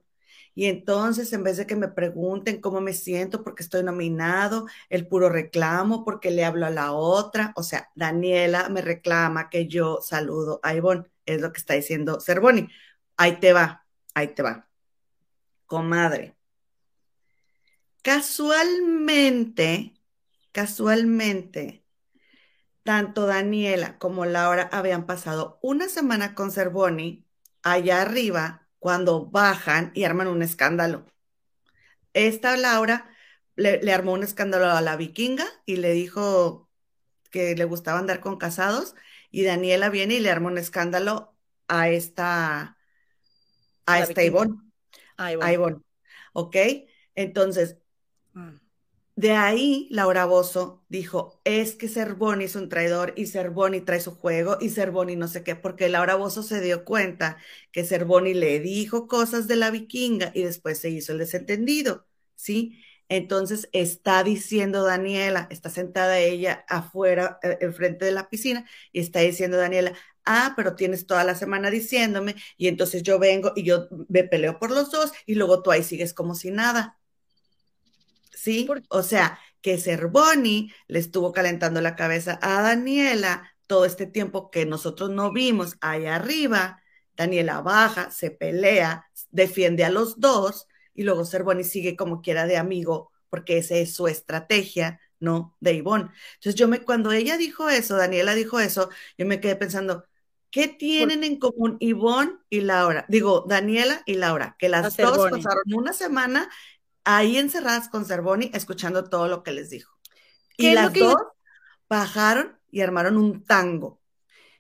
Y 0.55 0.67
entonces, 0.67 1.33
en 1.33 1.45
vez 1.45 1.57
de 1.59 1.67
que 1.67 1.77
me 1.77 1.89
pregunten 1.89 2.61
cómo 2.61 2.81
me 2.81 2.93
siento 2.95 3.43
porque 3.45 3.63
estoy 3.63 3.83
nominado, 3.85 4.67
el 4.89 5.07
puro 5.09 5.29
reclamo 5.29 6.05
porque 6.05 6.31
le 6.31 6.45
hablo 6.45 6.67
a 6.67 6.71
la 6.71 6.93
otra, 6.93 7.53
o 7.57 7.63
sea, 7.63 7.91
Daniela 7.95 8.69
me 8.69 8.83
reclama 8.83 9.51
que 9.51 9.69
yo 9.69 10.01
saludo 10.03 10.61
a 10.63 10.75
Ivonne, 10.75 11.05
es 11.27 11.41
lo 11.41 11.53
que 11.53 11.59
está 11.59 11.75
diciendo 11.75 12.21
Cervoni. 12.21 12.69
Ahí 13.17 13.39
te 13.41 13.53
va, 13.53 13.87
ahí 14.15 14.29
te 14.35 14.43
va. 14.43 14.69
Comadre 15.67 16.40
Casualmente, 18.03 19.95
casualmente, 20.53 21.85
tanto 22.83 23.27
Daniela 23.27 23.99
como 23.99 24.25
Laura 24.25 24.69
habían 24.73 25.07
pasado 25.07 25.59
una 25.63 25.89
semana 25.89 26.35
con 26.35 26.51
Cervoni 26.51 27.27
allá 27.63 28.03
arriba 28.03 28.69
cuando 28.79 29.27
bajan 29.27 29.93
y 29.95 30.05
arman 30.05 30.29
un 30.29 30.43
escándalo. 30.43 31.05
Esta 32.15 32.57
Laura 32.57 33.11
le, 33.55 33.93
armó 33.93 34.13
un 34.13 34.23
escándalo 34.23 34.67
a 34.67 34.81
la 34.81 34.97
vikinga 34.97 35.47
y 35.67 35.77
le 35.77 35.93
dijo 35.93 36.71
que 37.31 37.55
le 37.55 37.65
gustaba 37.65 37.99
andar 37.99 38.21
con 38.21 38.39
casados 38.39 38.95
y 39.31 39.45
Daniela 39.45 39.91
viene 39.91 40.15
y 40.15 40.21
le 40.21 40.31
armó 40.31 40.49
un 40.49 40.59
escándalo 40.59 41.37
a 41.69 41.91
esta, 41.91 42.79
a 43.87 44.01
esta 44.01 44.23
Ivonne. 44.25 44.57
A 45.17 45.53
Ivonne. 45.53 45.81
¿Ok? 46.33 46.57
Entonces. 47.15 47.77
De 49.17 49.33
ahí 49.33 49.89
Laura 49.91 50.25
Bozo 50.25 50.83
dijo, 50.89 51.41
es 51.45 51.75
que 51.75 51.89
Cervoni 51.89 52.45
es 52.45 52.57
un 52.57 52.69
traidor 52.71 53.13
y 53.17 53.27
Cervoni 53.27 53.83
trae 53.83 54.01
su 54.01 54.13
juego 54.17 54.57
y 54.61 54.71
Cervoni 54.71 55.17
no 55.17 55.29
sé 55.29 55.45
qué, 55.45 55.57
porque 55.57 55.89
Laura 55.91 56.15
Bozo 56.15 56.43
se 56.43 56.61
dio 56.63 56.85
cuenta 56.85 57.37
que 57.73 57.85
Cervoni 57.85 58.33
le 58.35 58.61
dijo 58.61 59.09
cosas 59.09 59.47
de 59.49 59.57
la 59.57 59.71
vikinga 59.71 60.33
y 60.35 60.43
después 60.45 60.79
se 60.79 60.91
hizo 60.91 61.13
el 61.13 61.19
desentendido, 61.19 62.07
¿sí? 62.35 62.83
Entonces 63.11 63.69
está 63.73 64.23
diciendo 64.25 64.85
Daniela, 64.85 65.49
está 65.51 65.69
sentada 65.69 66.19
ella 66.19 66.65
afuera, 66.69 67.39
eh, 67.43 67.59
enfrente 67.61 68.05
de 68.07 68.13
la 68.13 68.29
piscina, 68.31 68.65
y 68.93 69.01
está 69.01 69.21
diciendo 69.21 69.57
Daniela, 69.59 69.93
ah, 70.25 70.55
pero 70.57 70.77
tienes 70.77 71.07
toda 71.07 71.25
la 71.25 71.35
semana 71.35 71.71
diciéndome, 71.71 72.37
y 72.57 72.69
entonces 72.69 73.03
yo 73.03 73.19
vengo 73.19 73.53
y 73.57 73.65
yo 73.65 73.89
me 74.09 74.25
peleo 74.25 74.59
por 74.59 74.71
los 74.71 74.91
dos, 74.93 75.13
y 75.27 75.35
luego 75.35 75.63
tú 75.63 75.73
ahí 75.73 75.83
sigues 75.83 76.15
como 76.15 76.35
si 76.37 76.51
nada. 76.53 77.00
¿Sí? 78.41 78.67
O 78.89 79.03
sea, 79.03 79.39
que 79.61 79.77
Cervoni 79.77 80.73
le 80.87 80.99
estuvo 80.99 81.31
calentando 81.31 81.83
la 81.83 81.95
cabeza 81.95 82.39
a 82.41 82.63
Daniela 82.63 83.55
todo 83.67 83.85
este 83.85 84.07
tiempo 84.07 84.51
que 84.51 84.65
nosotros 84.65 85.11
no 85.11 85.31
vimos 85.31 85.77
allá 85.83 86.17
arriba. 86.17 86.83
Daniela 87.15 87.61
baja, 87.61 88.11
se 88.11 88.31
pelea, 88.31 89.11
defiende 89.31 89.85
a 89.85 89.91
los 89.91 90.21
dos 90.21 90.69
y 90.95 91.03
luego 91.03 91.23
y 91.61 91.65
sigue 91.65 91.97
como 91.97 92.23
quiera 92.23 92.47
de 92.47 92.57
amigo, 92.57 93.13
porque 93.29 93.59
esa 93.59 93.75
es 93.75 93.95
su 93.95 94.09
estrategia, 94.09 95.01
¿no? 95.19 95.55
De 95.61 95.75
Ivonne. 95.75 96.09
Entonces 96.37 96.55
yo 96.55 96.67
me, 96.67 96.81
cuando 96.81 97.13
ella 97.13 97.37
dijo 97.37 97.69
eso, 97.69 97.99
Daniela 97.99 98.35
dijo 98.35 98.59
eso, 98.59 98.89
yo 99.19 99.27
me 99.27 99.39
quedé 99.39 99.55
pensando, 99.57 100.07
¿qué 100.51 100.67
tienen 100.67 101.25
en 101.25 101.39
común 101.39 101.77
Ivonne 101.79 102.39
y 102.49 102.63
Laura? 102.63 103.05
Digo, 103.11 103.45
Daniela 103.47 104.03
y 104.07 104.15
Laura, 104.15 104.57
que 104.59 104.71
las 104.71 104.97
dos 104.97 105.31
pasaron 105.31 105.75
una 105.75 105.93
semana 105.93 106.49
ahí 107.05 107.39
encerradas 107.39 107.89
con 107.89 108.05
Cervoni 108.05 108.51
escuchando 108.55 109.05
todo 109.05 109.29
lo 109.29 109.43
que 109.43 109.53
les 109.53 109.71
dijo. 109.71 109.97
Y 110.57 110.73
las 110.73 110.93
dos 110.93 111.17
bajaron 111.89 112.59
y 112.71 112.81
armaron 112.83 113.17
un 113.17 113.45
tango. 113.45 114.01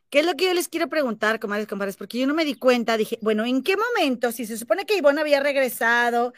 ¿Qué 0.08 0.20
es 0.20 0.26
lo 0.26 0.34
que 0.34 0.46
yo 0.46 0.54
les 0.54 0.68
quiero 0.68 0.88
preguntar, 0.88 1.38
comadres, 1.38 1.68
compadres? 1.68 1.96
Porque 1.96 2.18
yo 2.18 2.26
no 2.26 2.34
me 2.34 2.44
di 2.44 2.54
cuenta, 2.54 2.96
dije, 2.96 3.18
bueno, 3.22 3.44
¿en 3.44 3.62
qué 3.62 3.76
momento? 3.76 4.32
Si 4.32 4.44
se 4.44 4.58
supone 4.58 4.84
que 4.84 4.96
Ivonne 4.96 5.20
había 5.20 5.40
regresado 5.40 6.32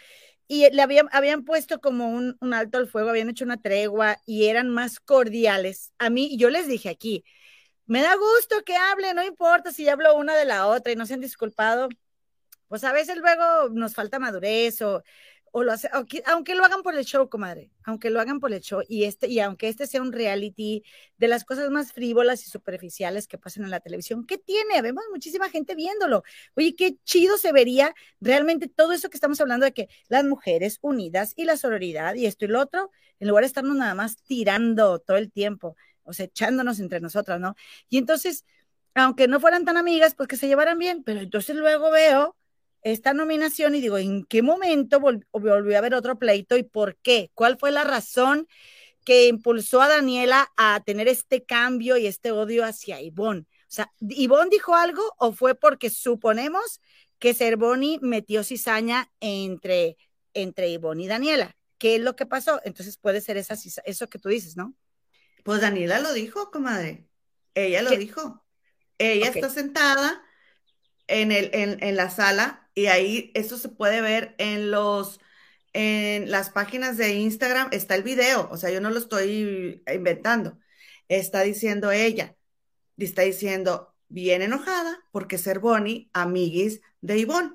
y 0.47 0.69
le 0.71 0.83
habían, 0.83 1.09
habían 1.13 1.45
puesto 1.45 1.81
como 1.81 2.11
un, 2.11 2.37
un, 2.41 2.53
alto 2.53 2.77
al 2.77 2.89
fuego, 2.89 3.09
habían 3.09 3.31
hecho 3.31 3.47
una 3.47 3.63
tregua 3.63 4.19
y 4.27 4.47
eran 4.47 4.69
más 4.69 5.01
cordiales. 5.01 5.93
A 5.99 6.11
mí, 6.11 6.37
yo 6.37 6.51
les 6.51 6.67
dije 6.67 6.91
aquí, 6.91 7.25
me 7.87 8.03
da 8.03 8.15
gusto 8.17 8.63
que 8.65 8.77
hable, 8.77 9.15
no 9.15 9.25
importa 9.25 9.73
si 9.73 9.89
hablo 9.89 10.15
una 10.17 10.37
de 10.37 10.45
la 10.45 10.67
otra 10.67 10.93
y 10.93 10.97
no 10.97 11.07
se 11.07 11.15
han 11.15 11.21
disculpado. 11.21 11.89
Pues 12.69 12.85
a 12.85 12.93
veces 12.93 13.17
luego 13.17 13.71
nos 13.71 13.95
falta 13.95 14.19
madurez 14.19 14.83
o 14.83 15.03
o 15.55 15.63
lo 15.63 15.73
hace, 15.73 15.89
aunque, 15.93 16.55
lo 16.55 16.65
hagan 16.65 16.83
por 16.83 16.97
el 16.97 17.05
show, 17.05 17.29
comadre, 17.29 17.71
aunque 17.85 18.09
lo 18.09 18.21
hagan 18.21 18.41
por 18.41 18.53
el 18.53 18.61
show, 18.61 18.83
y 18.89 19.05
este, 19.05 19.29
y 19.29 19.39
aunque 19.39 19.69
este 19.69 19.87
sea 19.87 20.01
un 20.01 20.11
reality 20.11 20.83
de 21.19 21.29
las 21.29 21.45
cosas 21.45 21.71
más 21.71 21.93
frívolas 21.93 22.47
y 22.47 22.51
superficiales 22.51 23.29
que 23.29 23.37
pasan 23.37 23.65
en 23.65 23.71
la 23.71 23.81
televisión, 23.81 24.27
¿qué 24.27 24.39
tiene? 24.39 24.81
Vemos 24.81 25.05
muchísima 25.11 25.51
gente 25.51 25.75
viéndolo. 25.75 26.25
Oye, 26.57 26.75
qué 26.75 26.97
chido 27.05 27.37
se 27.37 27.53
vería 27.53 27.95
realmente 28.19 28.67
todo 28.67 28.93
eso 28.93 29.11
que 29.11 29.19
estamos 29.19 29.41
hablando 29.43 29.67
de 29.67 29.73
que 29.73 29.89
las 30.09 30.25
mujeres 30.25 30.79
unidas 30.81 31.35
y 31.37 31.45
la 31.45 31.59
sororidad 31.59 32.15
y 32.15 32.25
esto 32.25 32.47
y 32.47 32.49
lo 32.49 32.59
otro, 32.59 32.91
en 33.21 33.29
lugar 33.29 33.43
de 33.43 33.49
estarnos 33.49 33.77
nada 33.77 33.95
más 33.95 34.17
tirando 34.23 35.01
todo 35.01 35.19
el 35.19 35.31
tiempo, 35.31 35.77
o 36.03 36.15
sea, 36.15 36.25
echándonos 36.25 36.81
entre 36.81 37.01
nosotras, 37.01 37.39
¿no? 37.39 37.57
Y 37.91 37.99
entonces, 37.99 38.47
aunque 38.95 39.29
no 39.29 39.39
fueran 39.39 39.67
tan 39.67 39.77
amigas, 39.77 40.15
pues 40.15 40.29
que 40.29 40.37
se 40.37 40.49
llevaran 40.49 40.79
bien, 40.79 41.05
pero 41.05 41.21
entonces 41.21 41.57
luego 41.57 41.91
veo 41.91 42.37
esta 42.83 43.15
nominación 43.15 43.75
y 43.75 43.81
digo, 43.81 43.99
¿en 43.99 44.25
qué 44.25 44.43
momento 44.43 45.01
volvió 45.01 45.75
a 45.75 45.79
haber 45.79 45.95
otro 45.95 46.19
pleito 46.19 46.57
y 46.57 46.65
por 46.65 46.97
qué? 46.97 47.31
¿Cuál 47.35 47.59
fue 47.59 47.71
la 47.71 47.85
razón 47.85 48.49
que 49.05 49.29
impulsó 49.29 49.81
a 49.81 49.89
Daniela 49.89 50.53
a 50.57 50.83
tener 50.85 51.09
este 51.09 51.45
cambio 51.45 51.97
y 51.97 52.07
este 52.07 52.33
odio 52.33 52.65
hacia 52.65 53.01
Ivonne? 53.01 53.43
O 53.43 53.75
sea, 53.75 53.93
¿Ivonne 54.01 54.51
dijo 54.51 54.75
algo 54.75 55.15
o 55.19 55.33
fue 55.33 55.55
porque 55.55 55.91
suponemos 55.91 56.81
que 57.19 57.35
Cervoni 57.35 57.99
metió 58.03 58.43
cizaña 58.43 59.11
entre, 59.21 59.97
entre 60.35 60.69
Ivonne 60.69 61.05
y 61.05 61.07
Daniela? 61.07 61.57
¿Qué 61.79 61.97
es 61.97 62.03
lo 62.03 62.17
que 62.17 62.27
pasó? 62.27 62.61
Entonces 62.65 62.97
puede 62.99 63.21
ser 63.21 63.37
esa, 63.37 63.57
eso 63.85 64.09
que 64.09 64.19
tú 64.19 64.29
dices, 64.29 64.57
¿no? 64.57 64.75
Pues 65.45 65.61
Daniela 65.61 66.01
lo 66.01 66.13
dijo, 66.13 66.51
comadre. 66.51 67.09
Ella 67.55 67.83
lo 67.83 67.91
dijo. 67.91 68.45
Ella 68.99 69.29
está 69.29 69.51
sentada 69.51 70.23
en, 71.07 71.33
el, 71.33 71.51
en, 71.53 71.83
en 71.83 71.97
la 71.97 72.11
sala 72.11 72.62
y 72.75 72.87
ahí 72.87 73.31
eso 73.35 73.59
se 73.59 73.69
puede 73.69 74.01
ver 74.01 74.35
en 74.39 74.71
los 74.71 75.21
en 75.75 76.31
las 76.31 76.51
páginas 76.51 76.99
de 76.99 77.15
Instagram 77.15 77.69
está 77.73 77.95
el 77.95 78.03
video, 78.03 78.49
o 78.51 78.57
sea, 78.57 78.71
yo 78.71 78.81
no 78.81 78.91
lo 78.91 78.99
estoy 78.99 79.83
inventando. 79.93 80.59
Está 81.09 81.41
diciendo 81.43 81.91
ella, 81.91 82.37
está 82.99 83.23
diciendo 83.23 83.95
bien 84.09 84.43
enojada 84.43 84.99
porque 85.11 85.39
ser 85.39 85.61
Bonnie, 85.61 86.11
amiguis 86.13 86.83
de 87.01 87.19
Ivonne, 87.19 87.55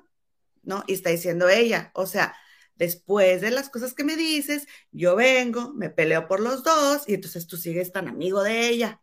¿no? 0.62 0.82
Y 0.86 0.94
está 0.94 1.10
diciendo 1.10 1.48
ella, 1.48 1.92
o 1.94 2.06
sea, 2.06 2.34
después 2.74 3.40
de 3.40 3.50
las 3.50 3.70
cosas 3.70 3.94
que 3.94 4.04
me 4.04 4.16
dices, 4.16 4.66
yo 4.90 5.16
vengo, 5.16 5.72
me 5.74 5.90
peleo 5.90 6.26
por 6.26 6.40
los 6.40 6.62
dos 6.62 7.04
y 7.06 7.14
entonces 7.14 7.46
tú 7.46 7.56
sigues 7.56 7.92
tan 7.92 8.08
amigo 8.08 8.42
de 8.42 8.68
ella. 8.68 9.00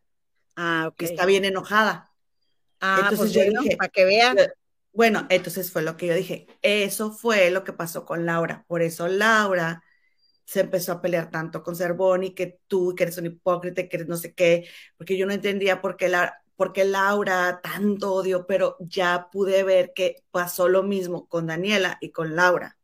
Ah, 0.55 0.87
ok. 0.89 1.01
está 1.01 1.25
bien 1.25 1.45
enojada. 1.45 2.11
Ah, 2.79 3.09
entonces 3.09 3.19
pues 3.19 3.33
yo 3.33 3.61
dije, 3.61 3.77
para 3.77 3.89
que 3.89 4.05
vean. 4.05 4.37
Bueno, 4.95 5.27
entonces 5.29 5.71
fue 5.71 5.81
lo 5.81 5.97
que 5.97 6.07
yo 6.07 6.15
dije, 6.15 6.47
eso 6.61 7.11
fue 7.11 7.51
lo 7.51 7.65
que 7.65 7.73
pasó 7.73 8.05
con 8.05 8.25
Laura, 8.25 8.63
por 8.65 8.81
eso 8.81 9.09
Laura 9.09 9.83
se 10.45 10.61
empezó 10.61 10.93
a 10.93 11.01
pelear 11.01 11.29
tanto 11.29 11.63
con 11.63 11.75
Cervoni, 11.75 12.33
que 12.33 12.59
tú, 12.67 12.95
que 12.95 13.03
eres 13.03 13.17
un 13.17 13.25
hipócrita, 13.25 13.89
que 13.89 13.97
eres 13.97 14.07
no 14.07 14.15
sé 14.15 14.33
qué, 14.33 14.69
porque 14.97 15.17
yo 15.17 15.25
no 15.25 15.33
entendía 15.33 15.81
por 15.81 15.97
qué, 15.97 16.07
la, 16.07 16.41
por 16.55 16.71
qué 16.71 16.85
Laura 16.85 17.59
tanto 17.61 18.13
odio, 18.13 18.47
pero 18.47 18.77
ya 18.79 19.27
pude 19.31 19.63
ver 19.63 19.91
que 19.93 20.23
pasó 20.31 20.69
lo 20.69 20.81
mismo 20.81 21.27
con 21.27 21.47
Daniela 21.47 21.97
y 21.99 22.11
con 22.11 22.35
Laura. 22.35 22.77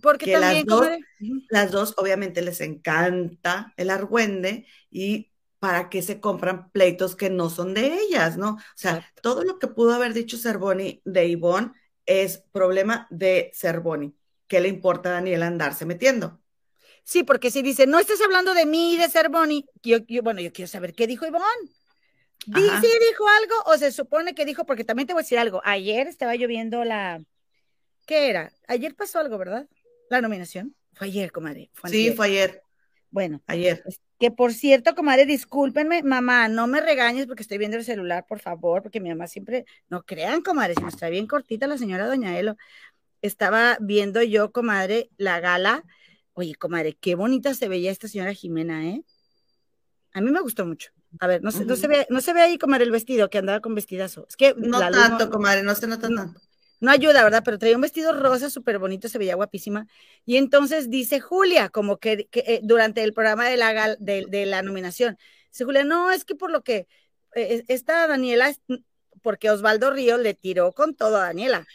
Porque 0.00 0.32
también, 0.32 0.64
las 0.66 0.66
dos, 0.66 0.88
las 1.50 1.70
dos 1.70 1.94
obviamente 1.98 2.40
les 2.40 2.60
encanta 2.62 3.74
el 3.76 3.90
argüende 3.90 4.66
y 4.90 5.33
para 5.64 5.88
qué 5.88 6.02
se 6.02 6.20
compran 6.20 6.68
pleitos 6.72 7.16
que 7.16 7.30
no 7.30 7.48
son 7.48 7.72
de 7.72 7.98
ellas, 7.98 8.36
¿no? 8.36 8.50
O 8.50 8.76
sea, 8.76 9.10
todo 9.22 9.44
lo 9.44 9.58
que 9.58 9.66
pudo 9.66 9.94
haber 9.94 10.12
dicho 10.12 10.36
Cervoni 10.36 11.00
de 11.06 11.26
Ivonne 11.26 11.72
es 12.04 12.44
problema 12.52 13.06
de 13.08 13.50
Cervoni. 13.54 14.14
¿Qué 14.46 14.60
le 14.60 14.68
importa 14.68 15.08
a 15.08 15.12
Daniel 15.12 15.42
andarse 15.42 15.86
metiendo? 15.86 16.38
Sí, 17.02 17.22
porque 17.22 17.50
si 17.50 17.62
dice, 17.62 17.86
no 17.86 17.98
estás 17.98 18.20
hablando 18.20 18.52
de 18.52 18.66
mí 18.66 18.92
y 18.92 18.96
de 18.98 19.08
Cervoni, 19.08 19.64
yo, 19.82 20.00
bueno, 20.22 20.42
yo 20.42 20.52
quiero 20.52 20.70
saber 20.70 20.92
qué 20.92 21.06
dijo 21.06 21.24
Ivonne. 21.24 21.46
¿Sí 22.44 22.50
dijo 22.52 23.26
algo 23.26 23.54
o 23.64 23.78
se 23.78 23.90
supone 23.90 24.34
que 24.34 24.44
dijo? 24.44 24.66
Porque 24.66 24.84
también 24.84 25.06
te 25.06 25.14
voy 25.14 25.20
a 25.20 25.24
decir 25.24 25.38
algo. 25.38 25.62
Ayer 25.64 26.08
estaba 26.08 26.34
lloviendo 26.34 26.84
la... 26.84 27.24
¿Qué 28.04 28.28
era? 28.28 28.52
Ayer 28.68 28.94
pasó 28.94 29.18
algo, 29.18 29.38
¿verdad? 29.38 29.66
La 30.10 30.20
nominación. 30.20 30.76
Fue 30.92 31.06
ayer, 31.06 31.32
comadre. 31.32 31.70
sí, 31.88 32.12
fue 32.12 32.26
ayer. 32.26 32.63
Bueno, 33.14 33.40
ayer. 33.46 33.80
Que 34.18 34.32
por 34.32 34.52
cierto, 34.52 34.96
comadre, 34.96 35.24
discúlpenme, 35.24 36.02
mamá, 36.02 36.48
no 36.48 36.66
me 36.66 36.80
regañes 36.80 37.26
porque 37.26 37.42
estoy 37.42 37.58
viendo 37.58 37.76
el 37.76 37.84
celular, 37.84 38.26
por 38.28 38.40
favor, 38.40 38.82
porque 38.82 38.98
mi 38.98 39.08
mamá 39.08 39.28
siempre, 39.28 39.66
no 39.88 40.02
crean, 40.02 40.42
comadre, 40.42 40.74
si 40.74 40.82
me 40.82 40.88
está 40.88 41.08
bien 41.08 41.28
cortita 41.28 41.68
la 41.68 41.78
señora 41.78 42.08
Doña 42.08 42.36
Elo. 42.36 42.56
Estaba 43.22 43.78
viendo 43.80 44.20
yo, 44.24 44.50
comadre, 44.50 45.10
la 45.16 45.38
gala. 45.38 45.84
Oye, 46.32 46.56
comadre, 46.56 46.98
qué 47.00 47.14
bonita 47.14 47.54
se 47.54 47.68
veía 47.68 47.92
esta 47.92 48.08
señora 48.08 48.34
Jimena, 48.34 48.84
¿eh? 48.84 49.04
A 50.12 50.20
mí 50.20 50.32
me 50.32 50.40
gustó 50.40 50.66
mucho. 50.66 50.90
A 51.20 51.28
ver, 51.28 51.40
no, 51.40 51.52
se, 51.52 51.64
no 51.64 51.76
se 51.76 51.86
ve, 51.86 52.08
no 52.10 52.20
se 52.20 52.32
ve 52.32 52.42
ahí, 52.42 52.58
comadre, 52.58 52.82
el 52.82 52.90
vestido, 52.90 53.30
que 53.30 53.38
andaba 53.38 53.60
con 53.60 53.76
vestidazo. 53.76 54.26
Es 54.28 54.34
que 54.34 54.56
no 54.58 54.80
tanto, 54.80 55.30
comadre, 55.30 55.62
no 55.62 55.76
se 55.76 55.86
nota 55.86 56.08
tanto 56.08 56.40
no 56.84 56.90
ayuda, 56.90 57.24
¿verdad? 57.24 57.42
Pero 57.44 57.58
traía 57.58 57.74
un 57.74 57.80
vestido 57.80 58.12
rosa 58.12 58.50
súper 58.50 58.78
bonito, 58.78 59.08
se 59.08 59.18
veía 59.18 59.34
guapísima. 59.34 59.86
Y 60.24 60.36
entonces 60.36 60.90
dice 60.90 61.18
Julia, 61.18 61.70
como 61.70 61.98
que, 61.98 62.28
eh, 62.32 62.60
durante 62.62 63.02
el 63.02 63.12
programa 63.12 63.48
de 63.48 63.56
la, 63.56 63.96
de, 63.98 64.46
la 64.46 64.62
nominación, 64.62 65.18
dice 65.50 65.64
Julia, 65.64 65.84
no, 65.84 66.12
es 66.12 66.24
que 66.24 66.34
por 66.34 66.50
lo 66.50 66.62
que 66.62 66.86
eh, 67.34 67.64
esta 67.68 68.06
Daniela, 68.06 68.54
porque 69.22 69.50
Osvaldo 69.50 69.90
Río 69.90 70.18
le 70.18 70.34
tiró 70.34 70.72
con 70.72 70.94
todo 70.94 71.16
a 71.16 71.24
Daniela. 71.24 71.66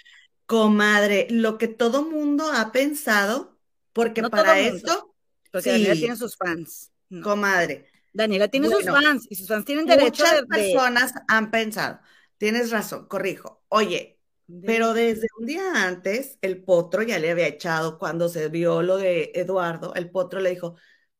Comadre, 0.46 1.28
lo 1.30 1.58
que 1.58 1.68
todo 1.68 2.04
mundo 2.04 2.52
ha 2.54 2.72
pensado, 2.72 3.58
porque 3.94 4.24
para 4.24 4.60
esto... 4.60 5.16
Porque 5.52 5.72
Daniela 5.72 5.96
tiene 5.96 6.16
sus 6.16 6.38
fans. 6.38 6.92
Comadre. 7.24 7.88
Daniela 8.14 8.48
tiene 8.48 8.70
sus 8.70 8.86
fans 8.86 9.26
y 9.30 9.36
sus 9.36 9.48
fans 9.48 9.66
tienen 9.66 9.86
derecho 9.86 10.24
Muchas 10.24 10.46
personas 10.46 11.14
han 11.28 11.50
pensado, 11.50 12.00
tienes 12.38 12.70
razón, 12.70 13.08
corrijo. 13.08 13.64
Oye, 13.70 14.19
pero 14.66 14.94
desde 14.94 15.28
un 15.40 15.46
día 15.46 15.86
antes, 15.88 16.38
el 16.42 16.64
potro 16.64 17.04
ya 17.04 17.20
le 17.20 17.32
había 17.32 17.48
echado, 17.48 17.98
cuando 18.00 18.30
se 18.30 18.50
vio 18.50 18.82
lo 18.84 18.98
de 18.98 19.32
Eduardo, 19.36 19.94
el 19.96 20.12
potro 20.12 20.40
le 20.40 20.52
dijo, 20.52 20.76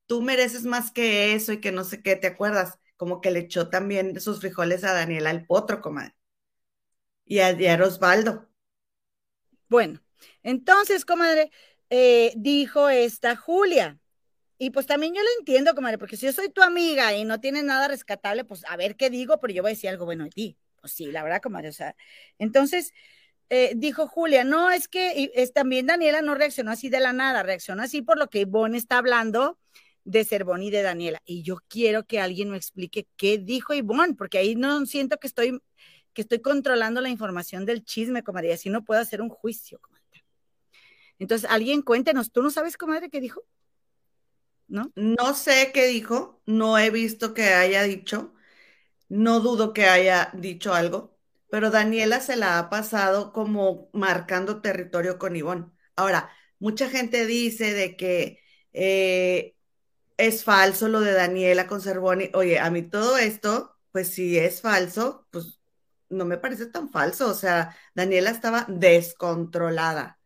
tú 0.06 0.22
mereces 0.22 0.66
más 0.66 0.92
que 0.92 1.34
eso 1.34 1.54
y 1.54 1.62
que 1.62 1.72
no 1.72 1.84
sé 1.84 2.02
qué, 2.04 2.16
¿te 2.16 2.28
acuerdas? 2.28 2.80
Como 2.98 3.22
que 3.22 3.32
le 3.32 3.40
echó 3.40 3.70
también 3.70 4.20
sus 4.22 4.40
frijoles 4.40 4.84
a 4.84 4.94
Daniela, 4.94 5.32
el 5.32 5.46
potro, 5.46 5.82
comadre. 5.82 6.16
Y 7.26 7.40
a, 7.40 7.52
y 7.52 7.82
Osvaldo. 7.82 8.50
Bueno, 9.68 10.02
entonces, 10.44 11.06
comadre, 11.06 11.52
eh, 11.90 12.34
dijo 12.36 12.90
esta 12.90 13.36
Julia. 13.36 14.00
Y 14.58 14.72
pues 14.72 14.86
también 14.88 15.14
yo 15.16 15.22
lo 15.24 15.30
entiendo, 15.40 15.76
comadre, 15.76 15.98
porque 15.98 16.18
si 16.18 16.26
yo 16.28 16.34
soy 16.34 16.50
tu 16.50 16.62
amiga 16.62 17.16
y 17.16 17.26
no 17.26 17.40
tienes 17.42 17.64
nada 17.64 17.88
rescatable, 17.88 18.46
pues 18.46 18.64
a 18.68 18.78
ver 18.78 18.96
qué 18.98 19.10
digo, 19.10 19.40
pero 19.40 19.54
yo 19.54 19.64
voy 19.64 19.72
a 19.72 19.76
decir 19.76 19.90
algo 19.90 20.06
bueno 20.06 20.26
de 20.26 20.32
ti. 20.32 20.58
Pues 20.82 20.94
sí, 20.94 21.08
la 21.12 21.24
verdad, 21.24 21.42
comadre, 21.42 21.70
o 21.70 21.74
sea, 21.74 21.96
entonces 22.40 22.94
eh, 23.50 23.74
dijo 23.76 24.08
Julia, 24.08 24.44
no, 24.44 24.70
es 24.70 24.88
que 24.88 25.32
es, 25.34 25.54
también 25.54 25.88
Daniela 25.88 26.22
no 26.22 26.36
reaccionó 26.36 26.72
así 26.72 26.90
de 26.90 27.00
la 27.00 27.14
nada, 27.14 27.42
reaccionó 27.44 27.82
así 27.82 28.02
por 28.02 28.18
lo 28.18 28.30
que 28.30 28.42
Ivonne 28.42 28.78
está 28.78 29.00
hablando 29.00 29.58
de 30.04 30.24
Cervón 30.24 30.64
y 30.64 30.70
de 30.70 30.84
Daniela. 30.84 31.22
Y 31.26 31.44
yo 31.44 31.58
quiero 31.68 32.06
que 32.06 32.20
alguien 32.20 32.52
me 32.52 32.58
explique 32.58 33.08
qué 33.16 33.38
dijo 33.40 33.74
Ivonne, 33.74 34.16
porque 34.16 34.38
ahí 34.38 34.56
no 34.56 34.86
siento 34.86 35.18
que 35.18 35.28
estoy, 35.28 35.60
que 36.14 36.22
estoy 36.22 36.42
controlando 36.42 37.02
la 37.02 37.10
información 37.10 37.66
del 37.66 37.84
chisme, 37.84 38.24
comadre, 38.24 38.54
así 38.54 38.70
no 38.70 38.84
puedo 38.84 39.02
hacer 39.02 39.22
un 39.22 39.30
juicio, 39.30 39.80
comadre. 39.80 40.26
Entonces, 41.18 41.50
alguien 41.50 41.82
cuéntenos, 41.82 42.32
¿tú 42.32 42.42
no 42.42 42.52
sabes, 42.52 42.78
comadre, 42.78 43.10
qué 43.10 43.20
dijo? 43.20 43.44
¿No? 44.68 44.92
No 44.96 45.34
sé 45.34 45.72
qué 45.74 45.88
dijo, 45.88 46.42
no 46.46 46.78
he 46.78 46.92
visto 46.92 47.34
que 47.34 47.54
haya 47.54 47.84
dicho, 47.84 48.34
no 49.10 49.40
dudo 49.40 49.74
que 49.74 49.86
haya 49.86 50.30
dicho 50.34 50.74
algo, 50.74 51.19
pero 51.50 51.72
Daniela 51.72 52.20
se 52.22 52.36
la 52.36 52.60
ha 52.60 52.70
pasado 52.70 53.34
como 53.34 53.90
marcando 53.94 54.62
territorio 54.62 55.18
con 55.18 55.36
Ivonne. 55.36 55.68
Ahora, 55.96 56.32
mucha 56.60 56.90
gente 56.90 57.26
dice 57.26 57.74
de 57.74 57.96
que 57.98 58.40
eh, 58.74 59.56
es 60.18 60.44
falso 60.44 60.88
lo 60.90 61.02
de 61.02 61.14
Daniela 61.14 61.68
con 61.68 61.82
Cervoni. 61.82 62.30
Oye, 62.34 62.60
a 62.60 62.70
mí 62.70 62.84
todo 62.84 63.18
esto, 63.18 63.78
pues 63.92 64.10
si 64.10 64.38
es 64.38 64.62
falso, 64.62 65.28
pues 65.32 65.60
no 66.10 66.26
me 66.26 66.38
parece 66.38 66.68
tan 66.68 66.90
falso. 66.90 67.30
O 67.30 67.34
sea, 67.34 67.76
Daniela 67.96 68.32
estaba 68.32 68.66
descontrolada 68.70 70.20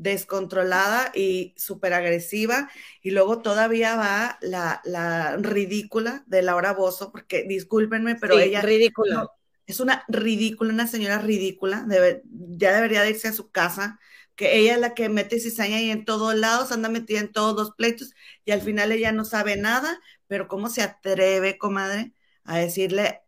descontrolada 0.00 1.12
y 1.14 1.54
súper 1.58 1.92
agresiva. 1.92 2.70
Y 3.02 3.10
luego 3.10 3.42
todavía 3.42 3.96
va 3.96 4.38
la, 4.40 4.80
la, 4.84 5.36
ridícula 5.36 6.24
de 6.26 6.40
Laura 6.40 6.72
Bozo, 6.72 7.12
porque 7.12 7.44
discúlpenme, 7.44 8.14
pero 8.14 8.38
ella... 8.38 8.62
Ridícula. 8.62 9.30
Es 9.70 9.80
una 9.80 10.04
ridícula, 10.08 10.72
una 10.72 10.86
señora 10.86 11.18
ridícula. 11.18 11.86
ya 12.30 12.74
debería 12.74 13.02
de 13.02 13.10
irse 13.10 13.28
a 13.28 13.32
su 13.32 13.50
casa, 13.50 13.98
que 14.36 14.58
ella 14.58 14.74
es 14.74 14.80
la 14.80 14.94
que 14.94 15.08
mete 15.08 15.40
cizaña 15.40 15.80
y 15.80 15.90
en 15.90 16.04
todos 16.04 16.34
lados, 16.34 16.72
anda 16.72 16.88
metida 16.88 17.20
en 17.20 17.32
todos 17.32 17.54
los 17.56 17.74
pleitos 17.74 18.14
y 18.44 18.52
al 18.52 18.62
final 18.62 18.92
ella 18.92 19.12
no 19.12 19.24
sabe 19.24 19.56
nada, 19.56 20.00
pero 20.26 20.48
¿cómo 20.48 20.68
se 20.68 20.82
atreve, 20.82 21.58
comadre, 21.58 22.14
a 22.44 22.58
decirle 22.58 23.22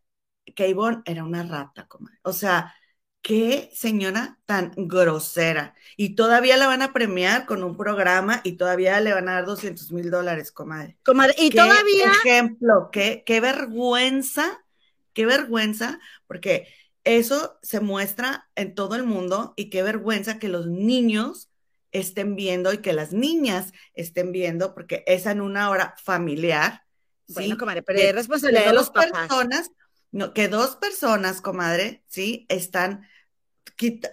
que 0.54 0.68
Ivonne 0.68 1.02
era 1.04 1.24
una 1.24 1.42
rata, 1.42 1.86
comadre? 1.86 2.18
O 2.22 2.32
sea, 2.32 2.74
qué 3.22 3.70
señora 3.72 4.38
tan 4.44 4.72
grosera. 4.76 5.74
Y 5.96 6.14
todavía 6.14 6.56
la 6.56 6.66
van 6.66 6.82
a 6.82 6.92
premiar 6.92 7.46
con 7.46 7.62
un 7.62 7.76
programa 7.76 8.40
y 8.44 8.52
todavía 8.52 9.00
le 9.00 9.14
van 9.14 9.28
a 9.28 9.34
dar 9.34 9.46
200 9.46 9.92
mil 9.92 10.10
dólares, 10.10 10.50
comadre. 10.50 10.98
Comadre, 11.04 11.34
y 11.38 11.50
todavía. 11.50 12.12
Ejemplo, 12.24 12.90
qué, 12.92 13.22
qué 13.24 13.40
vergüenza, 13.40 14.64
qué 15.12 15.26
vergüenza, 15.26 16.00
porque 16.26 16.68
eso 17.04 17.58
se 17.62 17.80
muestra 17.80 18.48
en 18.54 18.74
todo 18.74 18.94
el 18.94 19.04
mundo 19.04 19.54
y 19.56 19.70
qué 19.70 19.82
vergüenza 19.82 20.38
que 20.38 20.48
los 20.48 20.66
niños 20.66 21.50
estén 21.90 22.36
viendo 22.36 22.72
y 22.72 22.78
que 22.78 22.92
las 22.92 23.12
niñas 23.12 23.72
estén 23.94 24.32
viendo, 24.32 24.74
porque 24.74 25.04
es 25.06 25.26
en 25.26 25.40
una 25.40 25.70
hora 25.70 25.94
familiar. 26.02 26.84
Bueno, 27.28 27.58
comadre, 27.58 27.82
pero 27.82 27.98
es 27.98 28.14
responsabilidad 28.14 28.66
de, 28.66 28.72
los 28.72 28.90
personas, 28.90 29.70
no, 30.10 30.32
que 30.32 30.48
dos 30.48 30.76
personas, 30.76 31.40
comadre, 31.40 32.02
sí, 32.06 32.46
están 32.48 33.06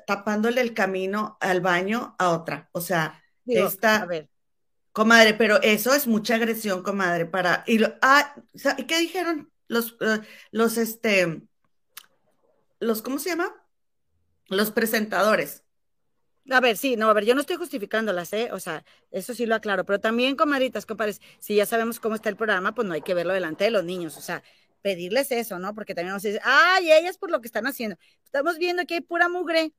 tapándole 0.08 0.62
el 0.62 0.74
camino 0.74 1.38
al 1.42 1.62
baño 1.62 2.16
a 2.18 2.30
otra. 2.30 2.70
O 2.72 2.82
sea, 2.82 3.24
esta. 3.46 4.08
Comadre, 4.92 5.36
pero 5.36 5.62
eso 5.62 5.94
es 5.94 6.08
mucha 6.08 6.36
agresión, 6.36 6.84
comadre, 6.84 7.26
para. 7.26 7.64
Y 7.68 7.82
ah, 8.02 8.36
¿y 8.78 8.84
qué 8.84 9.00
dijeron? 9.00 9.52
Los, 9.70 9.96
eh, 10.02 10.20
los, 10.52 10.78
este, 10.78 11.42
los, 12.82 13.02
¿cómo 13.02 13.20
se 13.20 13.30
llama? 13.30 13.56
Los 14.48 14.72
presentadores. 14.72 15.64
A 16.52 16.60
ver, 16.60 16.78
sí, 16.78 16.96
no, 16.96 17.10
a 17.10 17.14
ver, 17.14 17.26
yo 17.26 17.36
no 17.36 17.42
estoy 17.42 17.56
justificándolas, 17.58 18.34
¿eh? 18.34 18.50
O 18.52 18.60
sea, 18.60 18.84
eso 19.12 19.34
sí 19.34 19.46
lo 19.46 19.56
aclaro, 19.56 19.86
pero 19.86 20.00
también, 20.00 20.36
comadritas, 20.36 20.86
compadres, 20.86 21.22
si 21.40 21.56
ya 21.56 21.66
sabemos 21.66 22.00
cómo 22.00 22.16
está 22.16 22.30
el 22.30 22.36
programa, 22.36 22.74
pues 22.74 22.88
no 22.88 22.94
hay 22.94 23.02
que 23.02 23.14
verlo 23.14 23.34
delante 23.34 23.64
de 23.64 23.72
los 23.72 23.84
niños, 23.84 24.18
o 24.18 24.22
sea, 24.22 24.44
pedirles 24.82 25.32
eso, 25.32 25.60
¿no? 25.60 25.76
Porque 25.76 25.94
también 25.94 26.14
nos 26.14 26.24
dicen, 26.24 26.42
ay, 26.44 26.92
ellas 26.92 27.18
por 27.18 27.30
lo 27.30 27.40
que 27.42 27.48
están 27.48 27.68
haciendo. 27.68 27.98
Estamos 28.26 28.58
viendo 28.58 28.86
que 28.86 28.96
hay 28.96 29.02
pura 29.02 29.30
mugre. 29.30 29.74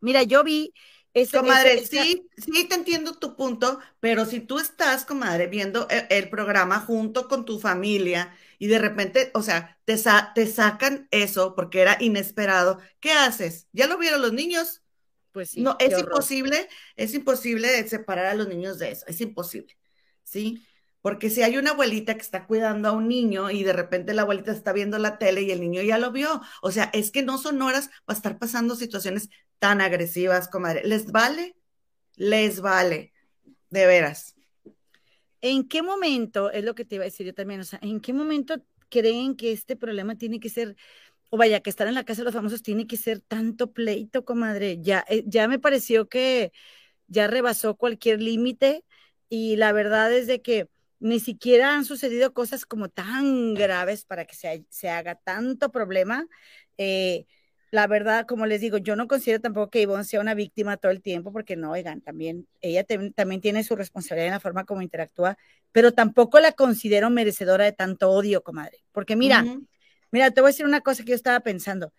Mira, 0.00 0.22
yo 0.22 0.42
vi 0.42 0.72
ese, 1.12 1.38
comadre, 1.38 1.84
sí, 1.84 2.28
sí 2.36 2.64
te 2.68 2.76
entiendo 2.76 3.18
tu 3.18 3.34
punto, 3.34 3.80
pero 3.98 4.24
si 4.24 4.40
tú 4.40 4.58
estás, 4.58 5.04
comadre, 5.04 5.48
viendo 5.48 5.88
e, 5.90 6.06
el, 6.10 6.30
programa 6.30 6.78
junto 6.78 7.26
con 7.26 7.44
tu 7.44 7.58
familia 7.58 8.32
y 8.60 8.66
de 8.66 8.78
repente, 8.78 9.30
o 9.32 9.42
sea, 9.42 9.80
te, 9.86 9.96
te 10.34 10.46
sacan 10.46 11.08
eso 11.10 11.54
porque 11.54 11.80
era 11.80 11.96
inesperado, 11.98 12.78
¿qué 13.00 13.10
haces? 13.10 13.68
¿Ya 13.72 13.86
lo 13.86 13.96
vieron 13.96 14.20
los 14.20 14.34
niños? 14.34 14.82
Pues 15.32 15.52
sí. 15.52 15.62
No, 15.62 15.76
es 15.80 15.98
imposible, 15.98 16.68
es 16.94 17.14
imposible 17.14 17.88
separar 17.88 18.26
a 18.26 18.34
los 18.34 18.48
niños 18.48 18.78
de 18.78 18.90
eso, 18.90 19.06
es 19.08 19.18
imposible, 19.22 19.78
¿sí? 20.24 20.62
Porque 21.00 21.30
si 21.30 21.42
hay 21.42 21.56
una 21.56 21.70
abuelita 21.70 22.14
que 22.14 22.20
está 22.20 22.46
cuidando 22.46 22.90
a 22.90 22.92
un 22.92 23.08
niño 23.08 23.50
y 23.50 23.62
de 23.64 23.72
repente 23.72 24.12
la 24.12 24.22
abuelita 24.22 24.52
está 24.52 24.74
viendo 24.74 24.98
la 24.98 25.16
tele 25.16 25.40
y 25.40 25.52
el 25.52 25.62
niño 25.62 25.80
ya 25.80 25.96
lo 25.96 26.12
vio, 26.12 26.42
o 26.60 26.70
sea, 26.70 26.90
es 26.92 27.10
que 27.10 27.22
no 27.22 27.38
son 27.38 27.62
horas 27.62 27.88
para 28.04 28.18
estar 28.18 28.38
pasando 28.38 28.76
situaciones 28.76 29.30
tan 29.58 29.80
agresivas, 29.80 30.48
comadre. 30.48 30.82
¿Les 30.84 31.10
vale? 31.10 31.56
Les 32.16 32.60
vale, 32.60 33.14
de 33.70 33.86
veras. 33.86 34.34
¿En 35.42 35.68
qué 35.68 35.82
momento, 35.82 36.50
es 36.50 36.64
lo 36.64 36.74
que 36.74 36.84
te 36.84 36.96
iba 36.96 37.04
a 37.04 37.06
decir 37.06 37.26
yo 37.26 37.34
también, 37.34 37.60
o 37.60 37.64
sea, 37.64 37.78
en 37.82 38.00
qué 38.00 38.12
momento 38.12 38.56
creen 38.88 39.36
que 39.36 39.52
este 39.52 39.76
problema 39.76 40.16
tiene 40.16 40.40
que 40.40 40.50
ser, 40.50 40.76
o 41.30 41.36
vaya, 41.36 41.60
que 41.60 41.70
estar 41.70 41.88
en 41.88 41.94
la 41.94 42.04
casa 42.04 42.22
de 42.22 42.26
los 42.26 42.34
famosos 42.34 42.62
tiene 42.62 42.86
que 42.86 42.96
ser 42.96 43.20
tanto 43.20 43.72
pleito, 43.72 44.24
comadre? 44.24 44.78
Ya, 44.82 45.04
eh, 45.08 45.24
ya 45.26 45.48
me 45.48 45.58
pareció 45.58 46.08
que 46.08 46.52
ya 47.08 47.26
rebasó 47.26 47.76
cualquier 47.76 48.20
límite 48.22 48.84
y 49.28 49.56
la 49.56 49.72
verdad 49.72 50.12
es 50.12 50.26
de 50.26 50.42
que 50.42 50.68
ni 51.00 51.20
siquiera 51.20 51.74
han 51.74 51.84
sucedido 51.84 52.34
cosas 52.34 52.66
como 52.66 52.88
tan 52.90 53.54
graves 53.54 54.04
para 54.04 54.26
que 54.26 54.34
se, 54.34 54.88
haga 54.90 55.14
tanto 55.14 55.70
problema. 55.72 56.26
Eh, 56.76 57.26
la 57.70 57.86
verdad, 57.86 58.26
como 58.26 58.46
les 58.46 58.60
digo, 58.60 58.78
yo 58.78 58.96
no 58.96 59.06
considero 59.06 59.40
tampoco 59.40 59.70
que 59.70 59.82
Ivonne 59.82 60.04
sea 60.04 60.20
una 60.20 60.34
víctima 60.34 60.76
todo 60.76 60.90
el 60.90 61.02
tiempo, 61.02 61.32
porque 61.32 61.56
no, 61.56 61.70
oigan, 61.70 62.00
también 62.00 62.48
ella 62.60 62.84
también 63.14 63.40
tiene 63.40 63.62
su 63.62 63.76
responsabilidad 63.76 64.26
en 64.26 64.32
la 64.34 64.40
forma 64.40 64.64
como 64.64 64.82
interactúa, 64.82 65.38
pero 65.70 65.92
tampoco 65.92 66.40
la 66.40 66.52
considero 66.52 67.10
merecedora 67.10 67.64
de 67.64 67.72
tanto 67.72 68.10
odio, 68.10 68.42
comadre. 68.42 68.84
Porque 68.92 69.14
mira, 69.14 69.44
mira, 70.10 70.30
te 70.30 70.40
voy 70.40 70.48
a 70.48 70.52
decir 70.52 70.66
una 70.66 70.80
cosa 70.80 71.04
que 71.04 71.10
yo 71.10 71.16
estaba 71.16 71.40
pensando. 71.40 71.92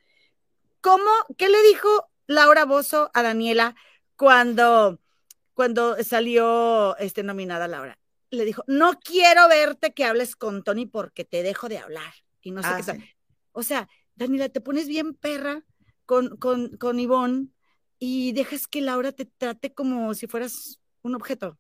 ¿Cómo, 0.82 1.10
qué 1.38 1.48
le 1.48 1.62
dijo 1.64 2.10
Laura 2.28 2.66
Bozo 2.66 3.10
a 3.14 3.24
Daniela 3.24 3.76
cuando, 4.18 5.00
cuando 5.54 6.04
salió 6.04 6.98
este, 6.98 7.24
nominada 7.24 7.68
Laura? 7.68 7.98
le 8.32 8.46
dijo, 8.46 8.64
no 8.66 8.98
quiero 9.00 9.48
verte 9.50 9.94
que 9.94 10.06
hables 10.06 10.36
con 10.36 10.64
Tony 10.64 10.86
porque 10.86 11.26
te 11.26 11.44
dejo 11.44 11.70
de 11.70 11.78
hablar. 11.78 12.14
Y 12.42 12.52
no 12.52 12.64
sé 12.64 12.70
ah, 12.72 12.82
qué 12.84 13.16
O 13.52 13.62
sea, 13.62 13.90
Daniela, 14.22 14.50
te 14.50 14.62
pones 14.62 14.88
bien 14.88 15.14
perra 15.16 15.64
con, 16.06 16.38
con, 16.38 16.78
con 16.78 17.00
Ivonne 17.00 17.48
y 17.98 18.34
dejas 18.34 18.68
que 18.68 18.82
Laura 18.82 19.12
te 19.12 19.26
trate 19.26 19.74
como 19.74 20.14
si 20.14 20.28
fueras 20.28 20.80
un 21.02 21.16
objeto. 21.16 21.58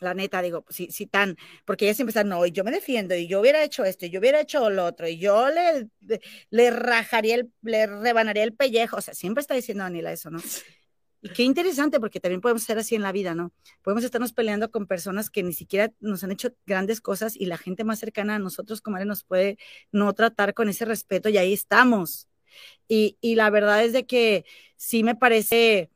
La 0.00 0.14
neta, 0.14 0.42
digo, 0.42 0.64
si, 0.68 0.92
si 0.92 1.06
tan, 1.06 1.36
porque 1.64 1.86
ella 1.86 1.94
siempre 1.94 2.10
está, 2.10 2.22
no, 2.22 2.46
y 2.46 2.52
yo 2.52 2.62
me 2.62 2.70
defiendo, 2.70 3.16
y 3.16 3.26
yo 3.26 3.40
hubiera 3.40 3.64
hecho 3.64 3.84
esto, 3.84 4.06
y 4.06 4.10
yo 4.10 4.20
hubiera 4.20 4.40
hecho 4.40 4.70
lo 4.70 4.84
otro, 4.84 5.08
y 5.08 5.18
yo 5.18 5.48
le, 5.48 5.88
le 6.50 6.70
rajaría, 6.70 7.34
el, 7.34 7.52
le 7.62 7.86
rebanaría 7.86 8.44
el 8.44 8.54
pellejo, 8.54 8.98
o 8.98 9.00
sea, 9.00 9.14
siempre 9.14 9.40
está 9.40 9.54
diciendo 9.54 9.82
Daniela 9.82 10.12
eso, 10.12 10.30
¿no? 10.30 10.38
Y 11.20 11.30
qué 11.30 11.42
interesante, 11.42 11.98
porque 11.98 12.20
también 12.20 12.40
podemos 12.40 12.62
ser 12.62 12.78
así 12.78 12.94
en 12.94 13.02
la 13.02 13.10
vida, 13.10 13.34
¿no? 13.34 13.52
Podemos 13.82 14.04
estarnos 14.04 14.32
peleando 14.32 14.70
con 14.70 14.86
personas 14.86 15.30
que 15.30 15.42
ni 15.42 15.52
siquiera 15.52 15.92
nos 16.00 16.22
han 16.22 16.30
hecho 16.30 16.50
grandes 16.64 17.00
cosas 17.00 17.34
y 17.36 17.46
la 17.46 17.58
gente 17.58 17.82
más 17.82 17.98
cercana 17.98 18.36
a 18.36 18.38
nosotros, 18.38 18.80
como 18.80 18.98
nos 19.04 19.24
puede 19.24 19.58
no 19.90 20.12
tratar 20.12 20.54
con 20.54 20.68
ese 20.68 20.84
respeto 20.84 21.28
y 21.28 21.38
ahí 21.38 21.52
estamos. 21.52 22.28
Y, 22.88 23.16
la 23.34 23.50
verdad 23.50 23.84
es 23.84 23.92
de 23.92 24.06
que 24.06 24.44
sí 24.76 25.02
me 25.02 25.14
parece, 25.16 25.90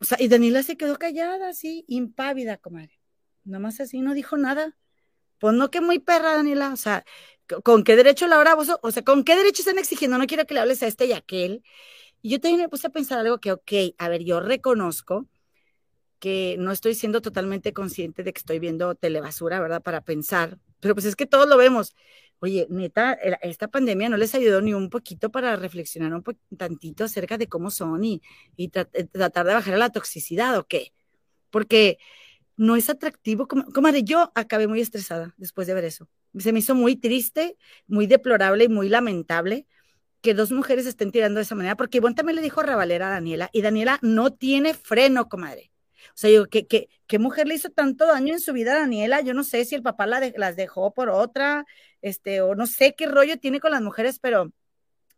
o 0.00 0.04
sea, 0.04 0.18
y 0.20 0.28
Daniela 0.28 0.62
se 0.62 0.76
quedó 0.76 0.98
callada, 0.98 1.48
así, 1.48 1.84
impávida, 1.88 2.58
comadre. 2.58 3.00
Nomás 3.44 3.80
así, 3.80 4.00
no 4.00 4.14
dijo 4.14 4.36
nada. 4.36 4.76
Pues 5.38 5.54
no 5.54 5.70
que 5.70 5.80
muy 5.80 5.98
perra, 6.00 6.34
Daniela, 6.34 6.72
o 6.72 6.76
sea, 6.76 7.04
¿con 7.64 7.84
qué 7.84 7.96
derecho 7.96 8.26
la 8.26 8.54
vos? 8.54 8.68
O 8.82 8.90
sea, 8.90 9.04
¿con 9.04 9.24
qué 9.24 9.36
derecho 9.36 9.62
están 9.62 9.78
exigiendo? 9.78 10.18
No 10.18 10.26
quiero 10.26 10.46
que 10.46 10.54
le 10.54 10.60
hables 10.60 10.82
a 10.82 10.86
este 10.86 11.06
y 11.06 11.12
a 11.12 11.18
aquel. 11.18 11.62
Y 12.22 12.30
yo 12.30 12.40
también 12.40 12.62
me 12.62 12.68
puse 12.68 12.88
a 12.88 12.90
pensar 12.90 13.18
algo 13.18 13.38
que, 13.38 13.52
ok, 13.52 13.72
a 13.98 14.08
ver, 14.08 14.24
yo 14.24 14.40
reconozco 14.40 15.28
que 16.18 16.56
no 16.58 16.72
estoy 16.72 16.94
siendo 16.94 17.20
totalmente 17.20 17.72
consciente 17.72 18.22
de 18.22 18.32
que 18.32 18.38
estoy 18.38 18.58
viendo 18.58 18.94
telebasura, 18.94 19.60
¿verdad? 19.60 19.82
Para 19.82 20.00
pensar, 20.00 20.58
pero 20.80 20.94
pues 20.94 21.04
es 21.06 21.16
que 21.16 21.26
todos 21.26 21.48
lo 21.48 21.56
vemos. 21.56 21.94
Oye, 22.38 22.66
neta, 22.70 23.12
esta 23.42 23.68
pandemia 23.68 24.08
no 24.08 24.16
les 24.16 24.34
ayudó 24.34 24.60
ni 24.60 24.74
un 24.74 24.90
poquito 24.90 25.30
para 25.30 25.56
reflexionar 25.56 26.12
un 26.14 26.24
tantito 26.56 27.04
acerca 27.04 27.38
de 27.38 27.48
cómo 27.48 27.70
son 27.70 28.04
y, 28.04 28.22
y 28.56 28.70
eh, 28.74 29.04
tratar 29.04 29.46
de 29.46 29.54
bajar 29.54 29.78
la 29.78 29.90
toxicidad 29.90 30.56
o 30.58 30.66
qué. 30.66 30.92
Porque 31.50 31.98
no 32.56 32.76
es 32.76 32.90
atractivo. 32.90 33.48
Comadre, 33.48 34.02
yo 34.02 34.32
acabé 34.34 34.66
muy 34.66 34.80
estresada 34.80 35.34
después 35.38 35.66
de 35.66 35.74
ver 35.74 35.84
eso. 35.84 36.08
Se 36.38 36.52
me 36.52 36.58
hizo 36.58 36.74
muy 36.74 36.96
triste, 36.96 37.56
muy 37.86 38.06
deplorable 38.06 38.64
y 38.64 38.68
muy 38.68 38.88
lamentable 38.88 39.66
que 40.20 40.34
dos 40.34 40.52
mujeres 40.52 40.86
estén 40.86 41.12
tirando 41.12 41.38
de 41.38 41.44
esa 41.44 41.54
manera, 41.54 41.76
porque 41.76 41.98
Ivonne 41.98 42.14
también 42.14 42.36
le 42.36 42.42
dijo 42.42 42.60
a 42.60 42.64
Ravalera 42.64 43.08
a 43.08 43.10
Daniela, 43.10 43.48
y 43.52 43.62
Daniela 43.62 43.98
no 44.02 44.32
tiene 44.32 44.74
freno, 44.74 45.28
comadre. 45.28 45.72
O 46.08 46.18
sea, 46.18 46.30
yo, 46.30 46.46
¿qué, 46.46 46.66
qué, 46.66 46.88
qué 47.06 47.18
mujer 47.18 47.46
le 47.46 47.54
hizo 47.54 47.70
tanto 47.70 48.06
daño 48.06 48.32
en 48.32 48.40
su 48.40 48.52
vida 48.52 48.72
a 48.72 48.78
Daniela? 48.80 49.20
Yo 49.20 49.34
no 49.34 49.44
sé 49.44 49.64
si 49.64 49.74
el 49.74 49.82
papá 49.82 50.06
la 50.06 50.20
las 50.36 50.56
dejó 50.56 50.92
por 50.94 51.10
otra, 51.10 51.66
este, 52.00 52.40
o 52.40 52.54
no 52.54 52.66
sé 52.66 52.94
qué 52.96 53.06
rollo 53.06 53.38
tiene 53.38 53.60
con 53.60 53.70
las 53.72 53.82
mujeres, 53.82 54.18
pero 54.18 54.52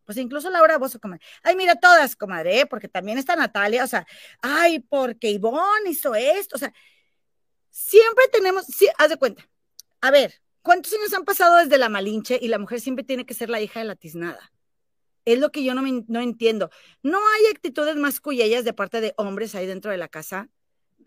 pues 0.05 0.17
incluso 0.17 0.49
Laura 0.49 0.79
Bozo, 0.79 0.99
comadre. 0.99 1.23
Ay, 1.43 1.55
mira, 1.55 1.77
todas, 1.77 2.17
comadre, 2.17 2.61
¿eh? 2.61 2.67
porque 2.67 2.89
también 2.89 3.19
está 3.19 3.37
Natalia, 3.37 3.85
o 3.85 3.87
sea, 3.87 4.07
ay, 4.41 4.81
porque 4.81 5.31
Ivonne 5.31 5.91
hizo 5.91 6.15
esto, 6.15 6.57
o 6.57 6.59
sea, 6.59 6.73
siempre 7.71 8.25
tenemos, 8.33 8.65
haz 8.97 9.11
de 9.11 9.19
cuenta. 9.19 9.47
A 10.01 10.11
ver, 10.11 10.41
¿cuántos 10.63 10.95
años 10.95 11.13
han 11.13 11.25
pasado 11.25 11.59
desde 11.59 11.77
la 11.77 11.91
Malinche 11.91 12.39
y 12.41 12.49
la 12.49 12.59
mujer 12.59 12.81
siempre 12.81 13.05
tiene 13.05 13.27
que 13.27 13.35
ser 13.35 13.51
la 13.51 13.61
hija 13.61 13.81
de 13.81 13.87
la 13.87 13.97
tiznada? 13.97 14.51
Es 15.29 15.39
lo 15.39 15.53
que 15.53 15.62
yo 15.62 15.74
no, 15.74 15.83
no 16.09 16.20
entiendo. 16.20 16.70
¿No 17.03 17.18
hay 17.18 17.47
actitudes 17.53 17.97
más 17.97 18.18
cuyellas 18.18 18.64
de 18.64 18.72
parte 18.72 19.03
de 19.03 19.12
hombres 19.18 19.55
ahí 19.55 19.66
dentro 19.66 19.91
de 19.91 19.99
la 19.99 20.09
casa? 20.09 20.49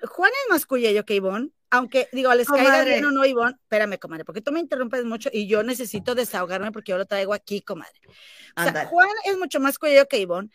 Juan 0.04 0.32
es 0.32 0.52
más 0.52 0.68
cuyello 0.68 1.06
que 1.06 1.16
Ivonne, 1.16 1.50
aunque 1.72 2.08
digo, 2.12 2.32
les 2.36 2.48
caiga 2.48 2.84
bien 2.84 3.04
o 3.06 3.12
no, 3.12 3.26
Ivonne, 3.26 3.56
espérame, 3.60 3.98
comadre, 3.98 4.24
porque 4.24 4.42
tú 4.42 4.52
me 4.52 4.60
interrumpes 4.60 5.06
mucho 5.06 5.32
y 5.34 5.48
yo 5.48 5.64
necesito 5.64 6.14
desahogarme 6.14 6.72
porque 6.72 6.92
yo 6.92 7.00
lo 7.00 7.08
traigo 7.08 7.34
aquí, 7.34 7.62
comadre. 7.62 8.00
O 8.56 8.62
sea, 8.62 8.86
Juan 8.86 9.10
es 9.26 9.40
mucho 9.40 9.60
más 9.60 9.80
cuyello 9.80 10.08
que 10.08 10.20
Ivonne. 10.20 10.52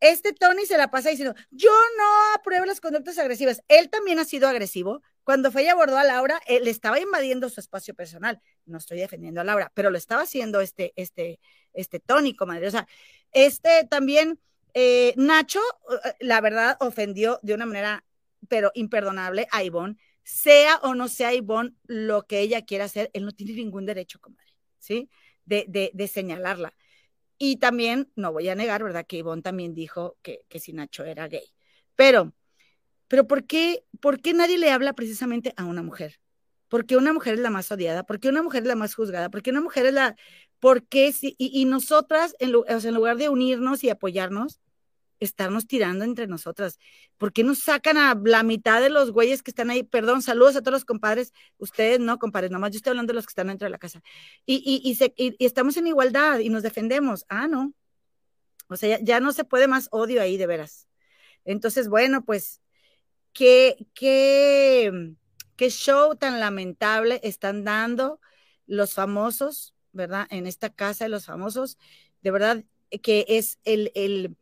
Este 0.00 0.34
Tony 0.34 0.66
se 0.66 0.76
la 0.76 0.90
pasa 0.90 1.08
diciendo, 1.08 1.34
yo 1.50 1.70
no 1.96 2.34
apruebo 2.34 2.66
las 2.66 2.82
conductas 2.82 3.16
agresivas. 3.16 3.62
Él 3.68 3.88
también 3.88 4.18
ha 4.18 4.26
sido 4.26 4.46
agresivo. 4.46 5.02
Cuando 5.26 5.50
fue 5.50 5.64
y 5.64 5.66
abordó 5.66 5.98
a 5.98 6.04
Laura, 6.04 6.40
él 6.46 6.62
le 6.62 6.70
estaba 6.70 7.00
invadiendo 7.00 7.48
su 7.48 7.58
espacio 7.58 7.94
personal. 7.96 8.40
No 8.64 8.78
estoy 8.78 9.00
defendiendo 9.00 9.40
a 9.40 9.44
Laura, 9.44 9.72
pero 9.74 9.90
lo 9.90 9.98
estaba 9.98 10.22
haciendo 10.22 10.60
este, 10.60 10.92
este, 10.94 11.40
este 11.72 11.98
Tony, 11.98 12.36
comadre. 12.36 12.68
O 12.68 12.70
sea, 12.70 12.86
este 13.32 13.88
también, 13.90 14.38
eh, 14.72 15.14
Nacho, 15.16 15.58
eh, 16.04 16.14
la 16.20 16.40
verdad, 16.40 16.76
ofendió 16.78 17.40
de 17.42 17.54
una 17.54 17.66
manera, 17.66 18.04
pero 18.48 18.70
imperdonable 18.74 19.48
a 19.50 19.64
Ivonne. 19.64 19.96
Sea 20.22 20.76
o 20.84 20.94
no 20.94 21.08
sea 21.08 21.34
Ivonne 21.34 21.74
lo 21.88 22.24
que 22.28 22.38
ella 22.38 22.64
quiera 22.64 22.84
hacer, 22.84 23.10
él 23.12 23.24
no 23.24 23.32
tiene 23.32 23.54
ningún 23.54 23.84
derecho, 23.84 24.20
comadre, 24.20 24.52
¿sí? 24.78 25.10
De, 25.44 25.64
de, 25.66 25.90
de 25.92 26.06
señalarla. 26.06 26.72
Y 27.36 27.56
también, 27.56 28.12
no 28.14 28.30
voy 28.30 28.48
a 28.48 28.54
negar, 28.54 28.84
¿verdad? 28.84 29.04
Que 29.04 29.16
Ivonne 29.16 29.42
también 29.42 29.74
dijo 29.74 30.18
que, 30.22 30.44
que 30.48 30.60
si 30.60 30.72
Nacho 30.72 31.04
era 31.04 31.26
gay. 31.26 31.52
Pero, 31.96 32.32
pero 33.08 33.26
¿por 33.26 33.44
qué, 33.44 33.84
¿por 34.00 34.20
qué 34.20 34.34
nadie 34.34 34.58
le 34.58 34.70
habla 34.70 34.92
precisamente 34.94 35.52
a 35.56 35.64
una 35.64 35.82
mujer? 35.82 36.20
¿Por 36.68 36.86
qué 36.86 36.96
una 36.96 37.12
mujer 37.12 37.34
es 37.34 37.40
la 37.40 37.50
más 37.50 37.70
odiada? 37.70 38.04
¿Por 38.04 38.18
qué 38.18 38.28
una 38.28 38.42
mujer 38.42 38.62
es 38.62 38.68
la 38.68 38.74
más 38.76 38.94
juzgada? 38.94 39.30
¿Por 39.30 39.42
qué 39.42 39.50
una 39.50 39.60
mujer 39.60 39.86
es 39.86 39.94
la... 39.94 40.16
¿Por 40.58 40.86
qué 40.86 41.12
si... 41.12 41.36
y, 41.38 41.64
nosotras, 41.66 42.34
en, 42.40 42.52
lugar 42.52 43.16
de 43.16 43.28
unirnos 43.28 43.84
y 43.84 43.90
apoyarnos, 43.90 44.60
estarnos 45.20 45.66
tirando 45.66 46.04
entre 46.04 46.26
nosotras. 46.26 46.78
¿Por 47.18 47.32
qué 47.32 47.44
nos 47.44 47.60
sacan 47.60 47.96
a 47.96 48.20
la 48.24 48.42
mitad 48.42 48.80
de 48.80 48.90
los 48.90 49.12
güeyes 49.12 49.42
que 49.42 49.50
están 49.50 49.70
ahí? 49.70 49.82
Perdón, 49.82 50.22
saludos 50.22 50.56
a 50.56 50.60
todos 50.60 50.72
los 50.72 50.84
compadres. 50.84 51.32
Ustedes 51.58 52.00
no, 52.00 52.18
compadres, 52.18 52.50
nomás 52.50 52.72
yo 52.72 52.78
estoy 52.78 52.90
hablando 52.90 53.12
de 53.12 53.16
los 53.16 53.26
que 53.26 53.30
están 53.30 53.46
dentro 53.48 53.66
de 53.66 53.70
la 53.70 53.78
casa. 53.78 54.02
Y, 54.44 54.56
y, 54.56 54.98
y, 55.16 55.44
estamos 55.44 55.76
en 55.76 55.86
igualdad 55.86 56.40
y 56.40 56.48
nos 56.48 56.62
defendemos. 56.62 57.24
Ah, 57.28 57.48
no. 57.48 57.72
O 58.68 58.76
sea, 58.76 58.98
ya, 59.00 59.20
no 59.20 59.32
se 59.32 59.44
puede 59.44 59.68
más 59.68 59.88
odio 59.92 60.20
ahí, 60.20 60.36
de 60.36 60.46
veras. 60.46 60.88
Entonces, 61.44 61.88
bueno, 61.88 62.24
pues, 62.24 62.60
qué, 63.36 63.86
qué, 63.92 65.12
qué 65.56 65.70
show 65.70 66.16
tan 66.16 66.40
lamentable 66.40 67.20
están 67.22 67.64
dando 67.64 68.18
los 68.66 68.94
famosos, 68.94 69.74
¿verdad? 69.92 70.26
En 70.30 70.46
esta 70.46 70.70
casa 70.70 71.04
de 71.04 71.10
los 71.10 71.26
famosos. 71.26 71.78
De 72.22 72.30
verdad 72.30 72.64
que 73.02 73.26
es 73.28 73.58
el, 73.64 73.92
el 73.94 74.36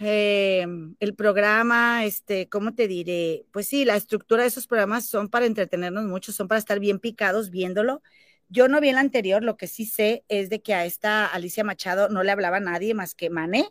eh, 0.00 0.66
el 1.00 1.14
programa, 1.14 2.04
este, 2.04 2.48
¿cómo 2.48 2.74
te 2.74 2.88
diré? 2.88 3.46
Pues 3.52 3.68
sí, 3.68 3.84
la 3.84 3.96
estructura 3.96 4.42
de 4.42 4.48
esos 4.48 4.66
programas 4.66 5.06
son 5.06 5.28
para 5.28 5.46
entretenernos 5.46 6.04
mucho, 6.04 6.32
son 6.32 6.48
para 6.48 6.58
estar 6.58 6.80
bien 6.80 6.98
picados 6.98 7.50
viéndolo. 7.50 8.02
Yo 8.48 8.66
no 8.66 8.80
vi 8.80 8.88
el 8.88 8.98
anterior, 8.98 9.44
lo 9.44 9.56
que 9.56 9.68
sí 9.68 9.86
sé 9.86 10.24
es 10.28 10.50
de 10.50 10.60
que 10.60 10.74
a 10.74 10.84
esta 10.86 11.26
Alicia 11.26 11.62
Machado 11.62 12.08
no 12.08 12.24
le 12.24 12.32
hablaba 12.32 12.58
nadie 12.58 12.94
más 12.94 13.14
que 13.14 13.30
Mané. 13.30 13.68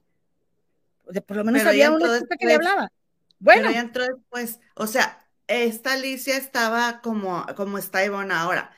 Por 1.26 1.38
lo 1.38 1.43
menos 1.43 1.66
había 1.66 1.91
una 1.91 2.22
que 2.39 2.45
le 2.45 2.56
hablaba. 2.56 2.91
Bueno. 3.39 3.63
Pero 3.63 3.73
ya 3.73 3.79
entró 3.81 4.05
después. 4.05 4.59
O 4.75 4.88
sea, 4.88 5.27
esta 5.47 5.93
Alicia 5.93 6.38
estaba 6.38 7.01
como, 7.01 7.45
como 7.55 7.77
está 7.77 8.03
Ivonne 8.05 8.33
ahora. 8.33 8.71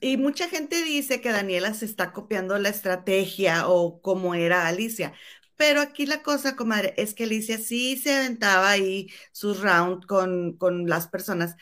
Y 0.00 0.16
mucha 0.16 0.48
gente 0.48 0.82
dice 0.82 1.20
que 1.20 1.30
Daniela 1.32 1.74
se 1.74 1.84
está 1.84 2.12
copiando 2.12 2.58
la 2.58 2.70
estrategia 2.70 3.68
o 3.68 4.00
como 4.00 4.34
era 4.34 4.66
Alicia, 4.66 5.12
pero 5.56 5.80
aquí 5.82 6.06
la 6.06 6.22
cosa, 6.22 6.56
comadre, 6.56 6.94
es 6.96 7.14
que 7.14 7.24
Alicia 7.24 7.58
sí 7.58 7.96
se 7.98 8.14
aventaba 8.14 8.70
ahí 8.70 9.10
sus 9.32 9.60
round 9.60 10.06
con, 10.06 10.56
con 10.56 10.88
las 10.88 11.06
personas, 11.08 11.56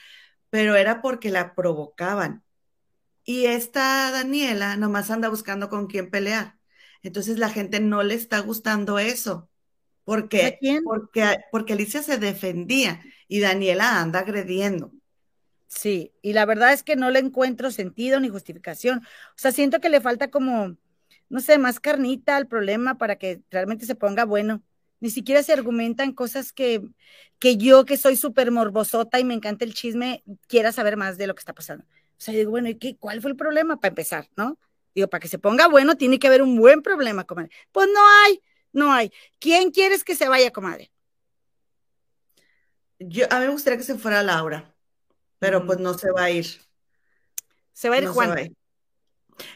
pero 0.51 0.77
era 0.77 1.03
porque 1.03 1.31
la 1.31 1.55
provocaban. 1.55 2.45
Y 3.25 3.47
esta 3.47 4.11
Daniela 4.11 4.77
nomás 4.77 5.11
anda 5.11 5.29
buscando 5.29 5.69
con 5.69 5.87
quién 5.87 6.11
pelear. 6.11 6.59
Entonces 7.03 7.39
la 7.39 7.51
gente 7.51 7.81
no 7.81 8.03
le 8.03 8.15
está 8.15 8.41
gustando 8.41 8.99
eso. 8.99 9.51
Porque, 10.09 10.59
porque, 10.85 11.37
porque 11.53 11.75
Alicia 11.75 12.03
se 12.03 12.17
defendía 12.17 13.03
y 13.29 13.41
Daniela 13.41 14.01
anda 14.01 14.21
agrediendo. 14.21 14.91
Sí, 15.67 16.15
y 16.23 16.33
la 16.33 16.47
verdad 16.47 16.73
es 16.73 16.83
que 16.83 16.97
no 16.97 17.11
le 17.11 17.19
encuentro 17.19 17.71
sentido 17.71 18.19
ni 18.19 18.31
justificación. 18.31 19.01
O 19.01 19.35
sea, 19.37 19.53
siento 19.53 19.83
que 19.83 19.91
le 19.91 20.01
falta 20.01 20.31
como, 20.31 20.79
no 21.29 21.41
sé, 21.41 21.59
más 21.59 21.79
carnita 21.79 22.39
al 22.39 22.47
problema 22.47 22.97
para 22.97 23.17
que 23.17 23.43
realmente 23.51 23.85
se 23.85 23.97
ponga 23.97 24.25
bueno. 24.25 24.63
Ni 25.01 25.11
siquiera 25.11 25.43
se 25.43 25.53
argumentan 25.53 26.13
cosas 26.13 26.55
que, 26.55 26.81
que 27.39 27.59
yo, 27.59 27.85
que 27.85 27.99
soy 27.99 28.17
súper 28.17 28.51
morbosota 28.51 29.21
y 29.21 29.25
me 29.25 29.35
encanta 29.35 29.67
el 29.67 29.75
chisme, 29.75 30.23
quiera 30.47 30.73
saber 30.73 30.97
más 30.97 31.19
de 31.19 31.27
lo 31.27 31.35
que 31.35 31.41
está 31.41 31.53
pasando. 31.53 31.85
O 31.85 32.21
sea, 32.21 32.33
digo, 32.33 32.51
bueno, 32.51 32.71
¿y 32.71 32.77
qué, 32.77 32.97
cuál 32.97 33.21
fue 33.21 33.31
el 33.33 33.37
problema 33.37 33.79
para 33.79 33.91
empezar, 33.91 34.27
no? 34.37 34.59
Digo, 34.95 35.09
para 35.09 35.21
que 35.21 35.29
se 35.29 35.39
ponga 35.39 35.69
bueno, 35.69 35.99
tiene 35.99 36.19
que 36.19 36.29
haber 36.29 36.41
un 36.41 36.57
buen 36.57 36.81
problema, 36.81 37.25
comadre. 37.25 37.51
Pues 37.73 37.89
no 37.93 38.01
hay, 38.25 38.41
no 38.73 38.93
hay. 38.93 39.13
¿Quién 39.39 39.71
quieres 39.71 40.05
que 40.05 40.15
se 40.15 40.29
vaya, 40.29 40.51
comadre? 40.51 40.91
Yo, 42.99 43.27
a 43.31 43.39
mí 43.39 43.47
me 43.47 43.53
gustaría 43.53 43.79
que 43.79 43.85
se 43.85 43.97
fuera 43.97 44.23
Laura, 44.23 44.75
pero 45.39 45.65
pues 45.65 45.79
no 45.79 45.95
se 45.95 46.11
va 46.11 46.25
a 46.25 46.31
ir. 46.31 46.47
Se 47.73 47.89
va 47.89 47.97
a 47.97 47.99
ir 47.99 48.09
Juan. 48.09 48.57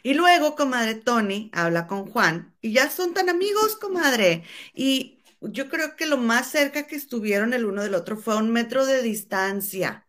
Y 0.03 0.15
luego, 0.15 0.55
comadre 0.55 0.95
Tony 0.95 1.51
habla 1.53 1.89
con 1.89 2.07
Juan 2.07 2.55
y 2.61 2.73
ya 2.73 2.89
son 2.89 3.15
tan 3.15 3.29
amigos, 3.29 3.77
comadre. 3.77 4.45
Y 4.73 5.23
yo 5.41 5.69
creo 5.69 5.97
que 5.97 6.07
lo 6.07 6.19
más 6.19 6.51
cerca 6.51 6.87
que 6.87 6.95
estuvieron 6.95 7.53
el 7.53 7.65
uno 7.65 7.83
del 7.83 7.95
otro 7.95 8.17
fue 8.17 8.35
a 8.35 8.39
un 8.39 8.53
metro 8.53 8.87
de 8.87 9.03
distancia, 9.03 10.07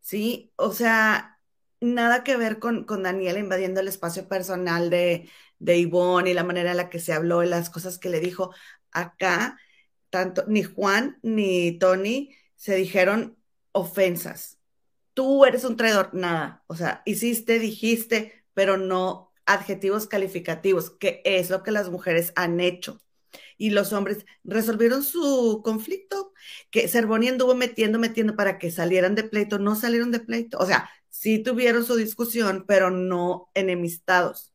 ¿sí? 0.00 0.50
O 0.56 0.72
sea, 0.72 1.38
nada 1.80 2.24
que 2.24 2.36
ver 2.36 2.58
con, 2.58 2.84
con 2.84 3.02
Daniela 3.02 3.38
invadiendo 3.38 3.80
el 3.80 3.88
espacio 3.88 4.28
personal 4.28 4.88
de, 4.88 5.28
de 5.62 5.78
Ivonne 5.78 6.30
y 6.30 6.34
la 6.34 6.44
manera 6.44 6.72
en 6.72 6.76
la 6.76 6.90
que 6.90 6.98
se 6.98 7.12
habló 7.12 7.42
y 7.42 7.48
las 7.48 7.70
cosas 7.70 7.98
que 7.98 8.10
le 8.10 8.20
dijo. 8.20 8.52
Acá, 8.90 9.58
tanto 10.10 10.44
ni 10.48 10.62
Juan 10.64 11.18
ni 11.22 11.78
Tony 11.78 12.34
se 12.56 12.74
dijeron 12.76 13.38
ofensas. 13.72 14.58
Tú 15.14 15.44
eres 15.44 15.64
un 15.64 15.76
traidor, 15.76 16.10
nada. 16.14 16.64
O 16.66 16.74
sea, 16.76 17.02
hiciste, 17.06 17.58
dijiste, 17.58 18.44
pero 18.54 18.76
no 18.76 19.32
adjetivos 19.46 20.06
calificativos, 20.06 20.90
que 20.90 21.22
es 21.24 21.50
lo 21.50 21.62
que 21.62 21.70
las 21.70 21.90
mujeres 21.90 22.32
han 22.36 22.60
hecho. 22.60 23.00
Y 23.56 23.70
los 23.70 23.92
hombres 23.92 24.26
resolvieron 24.44 25.04
su 25.04 25.62
conflicto, 25.64 26.32
que 26.70 26.88
Cervoni 26.88 27.28
anduvo 27.28 27.54
metiendo, 27.54 27.98
metiendo 27.98 28.36
para 28.36 28.58
que 28.58 28.70
salieran 28.70 29.14
de 29.14 29.24
pleito, 29.24 29.58
no 29.58 29.76
salieron 29.76 30.10
de 30.10 30.20
pleito. 30.20 30.58
O 30.58 30.66
sea, 30.66 30.90
sí 31.08 31.38
tuvieron 31.38 31.84
su 31.84 31.96
discusión, 31.96 32.64
pero 32.66 32.90
no 32.90 33.50
enemistados. 33.54 34.51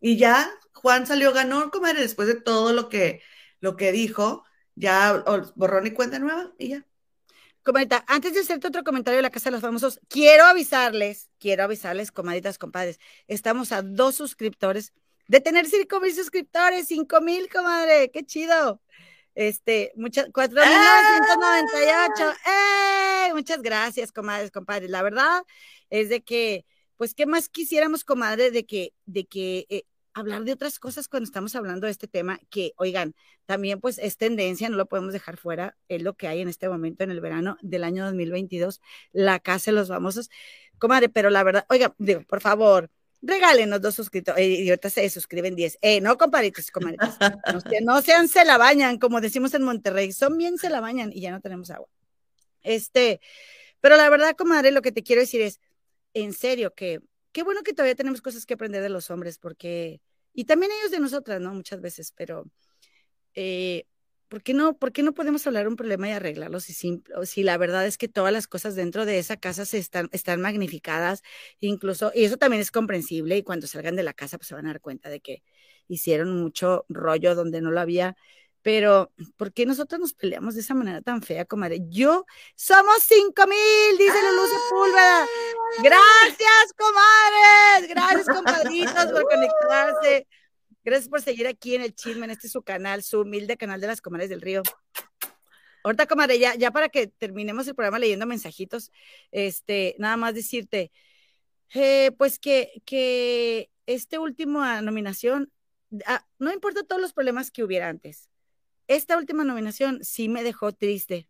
Y 0.00 0.16
ya 0.16 0.50
Juan 0.72 1.06
salió 1.06 1.32
ganó, 1.32 1.70
comadre, 1.70 2.00
después 2.00 2.28
de 2.28 2.40
todo 2.40 2.72
lo 2.72 2.88
que, 2.88 3.22
lo 3.60 3.76
que 3.76 3.92
dijo, 3.92 4.44
ya 4.74 5.24
borrón 5.54 5.86
y 5.86 5.92
cuenta 5.92 6.18
nueva 6.18 6.52
y 6.58 6.68
ya. 6.68 6.86
Comadita, 7.62 8.04
antes 8.06 8.34
de 8.34 8.40
hacerte 8.40 8.68
otro 8.68 8.84
comentario 8.84 9.16
de 9.16 9.22
la 9.22 9.30
Casa 9.30 9.50
de 9.50 9.52
los 9.52 9.60
Famosos, 9.60 9.98
quiero 10.08 10.44
avisarles, 10.44 11.30
quiero 11.40 11.64
avisarles, 11.64 12.12
comaditas, 12.12 12.58
compadres, 12.58 13.00
estamos 13.26 13.72
a 13.72 13.82
dos 13.82 14.14
suscriptores 14.14 14.92
de 15.26 15.40
tener 15.40 15.66
cinco 15.66 16.00
mil 16.00 16.14
suscriptores, 16.14 16.86
cinco 16.86 17.20
mil, 17.20 17.48
comadre, 17.48 18.10
qué 18.12 18.24
chido. 18.24 18.80
Este, 19.34 19.92
muchas, 19.96 20.28
cuatro 20.32 20.60
mil 20.64 20.74
novecientos 21.40 22.36
¡Eh! 22.46 23.32
Muchas 23.34 23.60
gracias, 23.60 24.12
comadres, 24.12 24.50
compadres. 24.50 24.88
La 24.88 25.02
verdad 25.02 25.42
es 25.90 26.08
de 26.08 26.22
que, 26.22 26.64
pues, 26.96 27.14
¿qué 27.14 27.26
más 27.26 27.48
quisiéramos, 27.48 28.04
comadre, 28.04 28.50
de 28.50 28.64
que, 28.64 28.92
de 29.06 29.26
que 29.26 29.66
eh, 29.68 29.84
hablar 30.16 30.44
de 30.44 30.52
otras 30.52 30.78
cosas 30.78 31.08
cuando 31.08 31.24
estamos 31.24 31.54
hablando 31.54 31.86
de 31.86 31.90
este 31.90 32.08
tema, 32.08 32.40
que, 32.48 32.72
oigan, 32.76 33.14
también 33.44 33.80
pues 33.80 33.98
es 33.98 34.16
tendencia, 34.16 34.68
no 34.70 34.76
lo 34.76 34.86
podemos 34.86 35.12
dejar 35.12 35.36
fuera, 35.36 35.76
es 35.88 36.02
lo 36.02 36.14
que 36.14 36.26
hay 36.26 36.40
en 36.40 36.48
este 36.48 36.68
momento 36.70 37.04
en 37.04 37.10
el 37.10 37.20
verano 37.20 37.58
del 37.60 37.84
año 37.84 38.04
2022, 38.06 38.80
la 39.12 39.38
casa 39.40 39.70
de 39.70 39.76
los 39.76 39.88
famosos. 39.88 40.30
Comadre, 40.78 41.10
pero 41.10 41.28
la 41.28 41.42
verdad, 41.42 41.66
oiga, 41.68 41.94
digo, 41.98 42.22
por 42.22 42.40
favor, 42.40 42.90
regálenos 43.20 43.82
dos 43.82 43.94
suscriptores, 43.94 44.40
eh, 44.42 44.62
y 44.62 44.68
ahorita 44.70 44.88
se 44.88 45.10
suscriben 45.10 45.54
10. 45.54 45.78
Eh, 45.82 46.00
no, 46.00 46.16
compadritos, 46.16 46.70
comadritos, 46.70 47.14
no, 47.20 47.60
no 47.82 48.02
sean 48.02 48.28
se 48.28 48.44
la 48.46 48.56
bañan, 48.56 48.98
como 48.98 49.20
decimos 49.20 49.52
en 49.52 49.64
Monterrey, 49.64 50.12
son 50.12 50.38
bien 50.38 50.56
se 50.56 50.70
la 50.70 50.80
bañan 50.80 51.12
y 51.12 51.20
ya 51.20 51.30
no 51.30 51.42
tenemos 51.42 51.70
agua. 51.70 51.88
Este, 52.62 53.20
pero 53.80 53.96
la 53.96 54.08
verdad, 54.08 54.34
comadre, 54.34 54.70
lo 54.70 54.80
que 54.80 54.92
te 54.92 55.02
quiero 55.02 55.20
decir 55.20 55.42
es, 55.42 55.60
en 56.22 56.32
serio, 56.32 56.74
que 56.74 57.00
qué 57.32 57.42
bueno 57.42 57.62
que 57.62 57.74
todavía 57.74 57.94
tenemos 57.94 58.22
cosas 58.22 58.46
que 58.46 58.54
aprender 58.54 58.82
de 58.82 58.88
los 58.88 59.10
hombres, 59.10 59.38
porque, 59.38 60.00
y 60.32 60.46
también 60.46 60.72
ellos 60.72 60.90
de 60.90 61.00
nosotras, 61.00 61.40
¿no? 61.42 61.52
Muchas 61.54 61.82
veces, 61.82 62.12
pero, 62.16 62.44
eh, 63.34 63.84
¿por 64.28 64.42
qué 64.42 64.54
no, 64.54 64.78
por 64.78 64.92
qué 64.92 65.02
no 65.02 65.14
podemos 65.14 65.46
hablar 65.46 65.68
un 65.68 65.76
problema 65.76 66.08
y 66.08 66.12
arreglarlo 66.12 66.60
si, 66.60 66.72
si 66.74 67.42
la 67.42 67.58
verdad 67.58 67.86
es 67.86 67.98
que 67.98 68.08
todas 68.08 68.32
las 68.32 68.48
cosas 68.48 68.74
dentro 68.74 69.04
de 69.04 69.18
esa 69.18 69.36
casa 69.36 69.66
se 69.66 69.78
están, 69.78 70.08
están 70.12 70.40
magnificadas, 70.40 71.22
incluso, 71.60 72.12
y 72.14 72.24
eso 72.24 72.38
también 72.38 72.62
es 72.62 72.70
comprensible, 72.70 73.36
y 73.36 73.42
cuando 73.42 73.66
salgan 73.66 73.96
de 73.96 74.02
la 74.02 74.14
casa, 74.14 74.38
pues 74.38 74.48
se 74.48 74.54
van 74.54 74.66
a 74.66 74.70
dar 74.70 74.80
cuenta 74.80 75.10
de 75.10 75.20
que 75.20 75.42
hicieron 75.88 76.40
mucho 76.40 76.86
rollo 76.88 77.34
donde 77.34 77.60
no 77.60 77.70
lo 77.70 77.80
había, 77.80 78.16
pero 78.66 79.12
¿por 79.36 79.52
qué 79.52 79.64
nosotros 79.64 80.00
nos 80.00 80.12
peleamos 80.12 80.56
de 80.56 80.60
esa 80.60 80.74
manera 80.74 81.00
tan 81.00 81.22
fea, 81.22 81.44
comadre? 81.44 81.82
Yo, 81.88 82.26
somos 82.56 82.96
cinco 83.04 83.46
mil, 83.46 83.96
dice 83.96 84.16
Lulu 84.20 84.42
Sepúlveda. 84.44 85.26
Gracias, 85.84 86.72
comadres, 86.76 87.88
gracias, 87.88 88.26
compadritos, 88.26 89.06
por 89.12 89.22
conectarse. 89.22 90.26
Gracias 90.82 91.08
por 91.08 91.22
seguir 91.22 91.46
aquí 91.46 91.76
en 91.76 91.82
el 91.82 91.94
chisme, 91.94 92.24
en 92.24 92.32
este 92.32 92.48
su 92.48 92.64
canal, 92.64 93.04
su 93.04 93.20
humilde 93.20 93.56
canal 93.56 93.80
de 93.80 93.86
las 93.86 94.00
comadres 94.00 94.30
del 94.30 94.40
río. 94.40 94.64
Ahorita, 95.84 96.08
comadre, 96.08 96.40
ya, 96.40 96.56
ya 96.56 96.72
para 96.72 96.88
que 96.88 97.06
terminemos 97.06 97.68
el 97.68 97.76
programa 97.76 98.00
leyendo 98.00 98.26
mensajitos, 98.26 98.90
este, 99.30 99.94
nada 100.00 100.16
más 100.16 100.34
decirte, 100.34 100.90
eh, 101.72 102.10
pues 102.18 102.40
que, 102.40 102.82
que 102.84 103.70
este 103.86 104.18
último 104.18 104.64
nominación, 104.82 105.52
ah, 106.04 106.26
no 106.40 106.52
importa 106.52 106.82
todos 106.82 107.00
los 107.00 107.12
problemas 107.12 107.52
que 107.52 107.62
hubiera 107.62 107.88
antes, 107.88 108.28
esta 108.88 109.16
última 109.16 109.44
nominación 109.44 110.00
sí 110.02 110.28
me 110.28 110.42
dejó 110.42 110.72
triste 110.72 111.28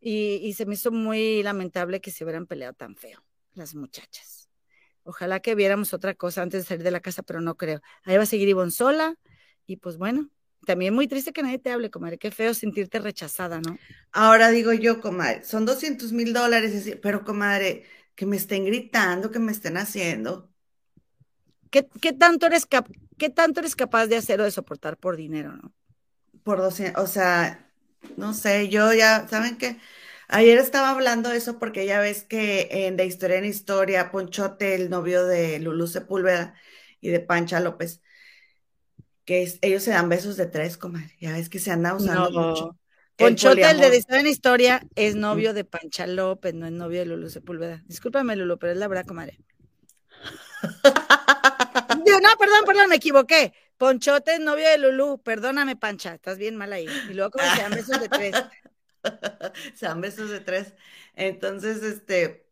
y, 0.00 0.52
se 0.54 0.66
me 0.66 0.74
hizo 0.74 0.90
muy 0.90 1.42
lamentable 1.42 2.00
que 2.00 2.10
se 2.10 2.24
hubieran 2.24 2.46
peleado 2.46 2.74
tan 2.74 2.94
feo 2.94 3.24
las 3.54 3.74
muchachas. 3.74 4.50
Ojalá 5.02 5.40
que 5.40 5.54
viéramos 5.54 5.94
otra 5.94 6.14
cosa 6.14 6.42
antes 6.42 6.62
de 6.62 6.68
salir 6.68 6.84
de 6.84 6.90
la 6.90 7.00
casa, 7.00 7.22
pero 7.22 7.40
no 7.40 7.56
creo. 7.56 7.80
Ahí 8.04 8.16
va 8.16 8.24
a 8.24 8.26
seguir 8.26 8.48
Ivonne 8.48 8.70
sola 8.70 9.14
y 9.66 9.76
pues 9.76 9.96
bueno, 9.96 10.30
también 10.66 10.94
muy 10.94 11.08
triste 11.08 11.32
que 11.32 11.42
nadie 11.42 11.58
te 11.58 11.70
hable, 11.70 11.90
comadre. 11.90 12.18
Qué 12.18 12.30
feo 12.30 12.52
sentirte 12.52 12.98
rechazada, 12.98 13.60
¿no? 13.60 13.78
Ahora 14.12 14.50
digo 14.50 14.72
yo, 14.72 15.00
comadre, 15.00 15.44
son 15.44 15.64
200 15.64 16.12
mil 16.12 16.32
dólares, 16.32 16.98
pero 17.00 17.24
comadre, 17.24 17.84
que 18.14 18.26
me 18.26 18.36
estén 18.36 18.64
gritando, 18.64 19.30
que 19.30 19.38
me 19.38 19.52
estén 19.52 19.76
haciendo. 19.76 20.50
¿Qué, 21.70 21.88
qué 22.00 22.12
tanto, 22.12 22.46
eres 22.46 22.66
¿Qué 23.16 23.30
tanto 23.30 23.60
eres 23.60 23.76
capaz 23.76 24.06
de 24.06 24.16
hacer 24.16 24.40
o 24.40 24.44
de 24.44 24.50
soportar 24.50 24.96
por 24.96 25.16
dinero, 25.16 25.56
no? 25.56 25.72
Por 26.44 26.58
200, 26.58 27.02
o 27.02 27.06
sea, 27.06 27.68
no 28.16 28.34
sé, 28.34 28.68
yo 28.68 28.92
ya, 28.92 29.26
¿saben 29.28 29.56
qué? 29.56 29.78
Ayer 30.28 30.58
estaba 30.58 30.90
hablando 30.90 31.30
de 31.30 31.38
eso 31.38 31.58
porque 31.58 31.86
ya 31.86 32.00
ves 32.00 32.22
que 32.22 32.68
en 32.70 32.96
De 32.96 33.06
Historia 33.06 33.38
en 33.38 33.44
Historia, 33.44 34.10
Ponchote, 34.10 34.74
el 34.74 34.90
novio 34.90 35.26
de 35.26 35.58
Lulú 35.58 35.86
Sepúlveda 35.86 36.54
y 37.00 37.08
de 37.08 37.20
Pancha 37.20 37.60
López, 37.60 38.00
que 39.24 39.58
ellos 39.62 39.82
se 39.82 39.90
dan 39.90 40.08
besos 40.08 40.36
de 40.36 40.46
tres, 40.46 40.76
comadre. 40.76 41.14
Ya 41.20 41.32
ves 41.32 41.48
que 41.48 41.58
se 41.58 41.70
anda 41.70 41.94
usando 41.94 42.30
mucho. 42.30 42.78
Ponchote, 43.16 43.70
el, 43.70 43.78
de 43.78 43.96
Historia 43.96 44.20
en 44.20 44.26
Historia, 44.26 44.86
es 44.96 45.14
novio 45.14 45.54
de 45.54 45.64
Pancha 45.64 46.06
López, 46.06 46.52
no 46.54 46.66
es 46.66 46.72
novio 46.72 47.00
de 47.00 47.06
Lulú 47.06 47.30
Sepúlveda. 47.30 47.82
Discúlpame, 47.86 48.34
Lulú, 48.34 48.58
pero 48.58 48.72
es 48.72 48.78
la 48.78 48.88
verdad, 48.88 49.06
comadre. 49.06 49.38
no, 52.22 52.28
perdón, 52.38 52.64
perdón, 52.66 52.88
me 52.88 52.96
equivoqué. 52.96 53.52
Ponchote 53.76 54.34
es 54.34 54.40
novio 54.40 54.68
de 54.68 54.78
Lulú. 54.78 55.22
Perdóname, 55.22 55.76
Pancha, 55.76 56.14
estás 56.14 56.38
bien 56.38 56.56
mal 56.56 56.72
ahí. 56.72 56.86
Y 57.10 57.14
luego 57.14 57.30
como 57.32 57.44
sean 57.54 57.72
besos 57.72 58.00
de 58.00 58.08
tres. 58.08 58.34
sean 59.74 60.00
besos 60.00 60.30
de 60.30 60.40
tres. 60.40 60.74
Entonces, 61.14 61.82
este, 61.82 62.46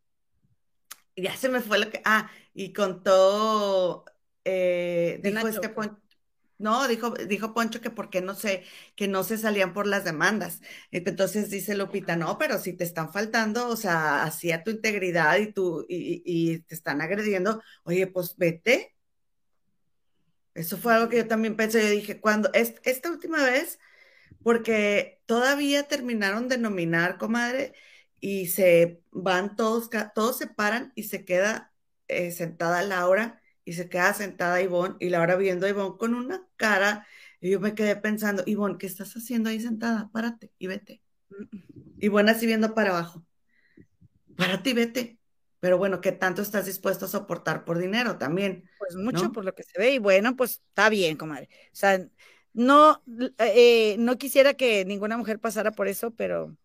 ya 1.17 1.37
se 1.37 1.49
me 1.49 1.61
fue 1.61 1.79
lo 1.79 1.91
que. 1.91 2.03
Ah, 2.05 2.31
y 2.55 2.73
contó. 2.73 4.05
Eh, 4.45 5.21
dijo 5.23 5.47
este 5.47 5.73
no, 6.63 6.87
dijo, 6.87 7.11
dijo 7.11 7.55
Poncho 7.55 7.81
que 7.81 7.91
por 7.91 8.09
qué 8.09 8.21
no 8.21 8.35
sé, 8.35 8.63
que 8.95 9.09
no 9.09 9.25
se 9.25 9.37
salían 9.37 9.73
por 9.75 9.89
las 9.89 10.05
demandas. 10.05 10.61
Entonces 10.93 11.51
dice 11.51 11.75
Lupita, 11.75 12.15
no, 12.15 12.39
pero 12.39 12.59
si 12.61 12.73
te 12.73 12.85
están 12.85 13.13
faltando, 13.13 13.69
o 13.69 13.77
sea, 13.77 14.23
hacia 14.23 14.63
tu 14.63 14.71
integridad 14.71 15.39
y 15.39 15.53
tu, 15.53 15.85
y, 15.89 16.23
y 16.25 16.61
te 16.61 16.77
están 16.77 17.01
agrediendo, 17.01 17.61
oye, 17.83 18.07
pues 18.07 18.37
vete, 18.37 18.92
eso 20.55 20.77
fue 20.77 20.95
algo 20.95 21.09
que 21.09 21.19
yo 21.19 21.29
también 21.29 21.57
pensé. 21.57 21.83
Yo 21.83 21.91
dije, 21.91 22.21
cuando, 22.21 22.51
esta 22.53 23.11
última 23.11 23.43
vez, 23.45 23.79
porque 24.43 25.21
todavía 25.27 25.85
terminaron 25.85 26.49
de 26.49 26.59
nominar, 26.59 27.19
comadre, 27.19 27.75
y 28.21 28.49
se 28.49 29.03
van 29.11 29.57
todos, 29.57 29.91
todos 30.15 30.39
se 30.39 30.47
paran 30.47 30.93
y 30.95 31.05
se 31.05 31.25
queda 31.25 31.73
eh, 32.09 32.31
sentada 32.31 32.83
Laura 32.83 33.43
y 33.65 33.75
se 33.75 33.89
queda 33.89 34.15
sentada 34.15 34.63
Ivonne 34.63 34.97
y 35.01 35.09
Laura 35.11 35.37
viendo 35.37 35.67
a 35.67 35.71
Ivonne 35.71 35.99
con 35.99 36.15
una 36.15 36.47
cara. 36.57 37.07
Y 37.41 37.51
yo 37.51 37.61
me 37.61 37.75
quedé 37.75 37.97
pensando, 37.97 38.43
Ivonne, 38.47 38.79
¿qué 38.79 38.87
estás 38.87 39.15
haciendo 39.17 39.51
ahí 39.51 39.61
sentada? 39.61 40.11
Párate 40.13 40.53
y 40.59 40.67
vete. 40.69 41.03
Ivonne 41.99 42.31
así 42.33 42.47
viendo 42.47 42.75
para 42.75 42.91
abajo. 42.91 43.25
Párate 44.37 44.71
y 44.71 44.75
vete. 44.75 45.19
Pero 45.63 45.79
bueno, 45.79 46.01
¿qué 46.01 46.11
tanto 46.11 46.43
estás 46.43 46.67
dispuesto 46.67 47.05
a 47.05 47.09
soportar 47.09 47.65
por 47.65 47.79
dinero 47.79 48.19
también? 48.19 48.69
Pues 48.81 48.97
mucho 48.97 49.31
por 49.31 49.45
lo 49.45 49.55
que 49.55 49.63
se 49.63 49.79
ve 49.79 49.93
y 49.93 49.99
bueno, 50.01 50.35
pues 50.35 50.61
está 50.67 50.89
bien, 50.89 51.17
comadre. 51.17 51.49
O 51.67 51.77
sea, 51.77 52.05
no, 52.53 53.01
eh, 53.39 53.95
no 53.97 54.19
quisiera 54.19 54.55
que 54.55 54.85
ninguna 54.85 55.17
mujer 55.17 55.39
pasara 55.39 55.71
por 55.71 55.87
eso, 55.87 56.11
pero 56.11 56.57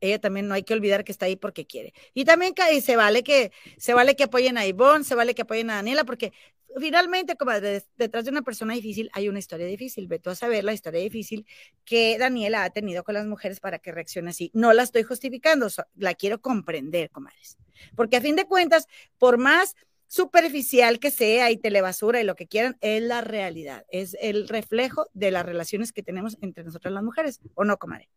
ella 0.00 0.18
también 0.18 0.48
no 0.48 0.54
hay 0.54 0.64
que 0.64 0.74
olvidar 0.74 1.04
que 1.04 1.12
está 1.12 1.26
ahí 1.26 1.36
porque 1.36 1.64
quiere. 1.64 1.94
Y 2.12 2.24
también 2.24 2.54
se 2.82 2.96
vale 2.96 3.22
que 3.22 3.52
se 3.76 3.94
vale 3.94 4.16
que 4.16 4.24
apoyen 4.24 4.58
a 4.58 4.66
Ivonne, 4.66 5.04
se 5.04 5.14
vale 5.14 5.36
que 5.36 5.42
apoyen 5.42 5.70
a 5.70 5.76
Daniela, 5.76 6.02
porque 6.02 6.32
finalmente, 6.76 7.36
como 7.36 7.52
detrás 7.52 8.24
de 8.24 8.30
una 8.30 8.42
persona 8.42 8.74
difícil 8.74 9.10
hay 9.12 9.28
una 9.28 9.38
historia 9.38 9.66
difícil. 9.66 10.06
Ve 10.08 10.18
tú 10.18 10.30
a 10.30 10.34
saber 10.34 10.64
la 10.64 10.72
historia 10.72 11.00
difícil 11.00 11.46
que 11.84 12.18
Daniela 12.18 12.64
ha 12.64 12.70
tenido 12.70 13.04
con 13.04 13.14
las 13.14 13.26
mujeres 13.26 13.60
para 13.60 13.78
que 13.78 13.92
reaccione 13.92 14.30
así. 14.30 14.50
No 14.54 14.72
la 14.72 14.82
estoy 14.82 15.02
justificando, 15.02 15.68
la 15.96 16.14
quiero 16.14 16.40
comprender, 16.40 17.10
comadres. 17.10 17.56
Porque 17.96 18.16
a 18.16 18.20
fin 18.20 18.36
de 18.36 18.46
cuentas, 18.46 18.86
por 19.18 19.38
más 19.38 19.76
superficial 20.08 20.98
que 20.98 21.10
sea 21.10 21.50
y 21.50 21.58
telebasura 21.58 22.20
y 22.20 22.24
lo 22.24 22.34
que 22.34 22.46
quieran, 22.46 22.76
es 22.80 23.02
la 23.02 23.20
realidad, 23.20 23.84
es 23.90 24.16
el 24.20 24.48
reflejo 24.48 25.06
de 25.12 25.30
las 25.30 25.44
relaciones 25.44 25.92
que 25.92 26.02
tenemos 26.02 26.38
entre 26.40 26.64
nosotras 26.64 26.92
las 26.92 27.02
mujeres, 27.02 27.40
¿o 27.54 27.64
no, 27.64 27.76
comadre? 27.78 28.08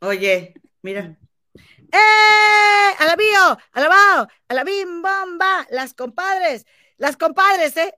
Oye, 0.00 0.54
mira. 0.82 1.16
¡Eh! 1.54 2.94
¡Alabío! 2.98 3.58
¡Alabao! 3.72 4.28
¡Alabim, 4.48 5.02
bomba! 5.02 5.66
Las 5.70 5.94
compadres, 5.94 6.66
las 6.98 7.16
compadres, 7.16 7.76
¿eh? 7.76 7.94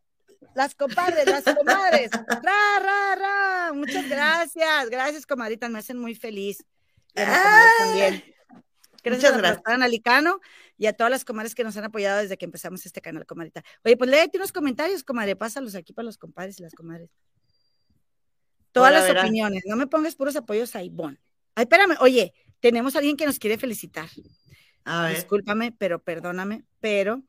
Las 0.55 0.75
compadres, 0.75 1.27
las 1.27 1.43
comadres. 1.43 2.11
¡Ra, 2.13 2.81
ra, 2.81 3.15
ra! 3.15 3.73
Muchas 3.73 4.09
gracias. 4.09 4.91
Gracias, 4.91 5.27
comadritas. 5.27 5.71
Me 5.71 5.79
hacen 5.79 5.99
muy 5.99 6.15
feliz. 6.15 6.65
también. 7.15 8.25
Gracias, 9.03 9.37
gracias. 9.37 9.63
a 9.65 9.85
Alicano 9.85 10.41
y 10.77 10.87
a 10.87 10.93
todas 10.93 11.11
las 11.11 11.25
comadres 11.25 11.55
que 11.55 11.65
nos 11.65 11.77
han 11.77 11.85
apoyado 11.85 12.21
desde 12.21 12.37
que 12.37 12.45
empezamos 12.45 12.85
este 12.85 13.01
canal, 13.01 13.25
comadrita. 13.27 13.63
Oye, 13.85 13.97
pues 13.97 14.11
léete 14.11 14.37
unos 14.39 14.53
comentarios, 14.53 15.03
comadre. 15.03 15.37
Pásalos 15.37 15.75
aquí 15.75 15.93
para 15.93 16.07
los 16.07 16.19
compadres 16.19 16.59
y 16.59 16.63
las 16.63 16.75
comadres. 16.75 17.11
Todas 18.73 18.93
las 18.93 19.25
opiniones. 19.25 19.63
No 19.67 19.77
me 19.77 19.87
pongas 19.87 20.15
puros 20.15 20.37
apoyos 20.37 20.77
a 20.77 20.83
Ivonne. 20.83 21.19
Ay, 21.55 21.63
espérame. 21.63 21.97
Oye, 22.01 22.35
tenemos 22.61 22.95
a 22.95 22.99
alguien 22.99 23.17
que 23.17 23.27
nos 23.27 23.39
quiere 23.39 23.57
felicitar. 23.57 24.09
A 24.85 25.07
ver. 25.07 25.17
Discúlpame, 25.17 25.73
pero 25.73 26.03
perdóname, 26.03 26.65
pero 26.81 27.23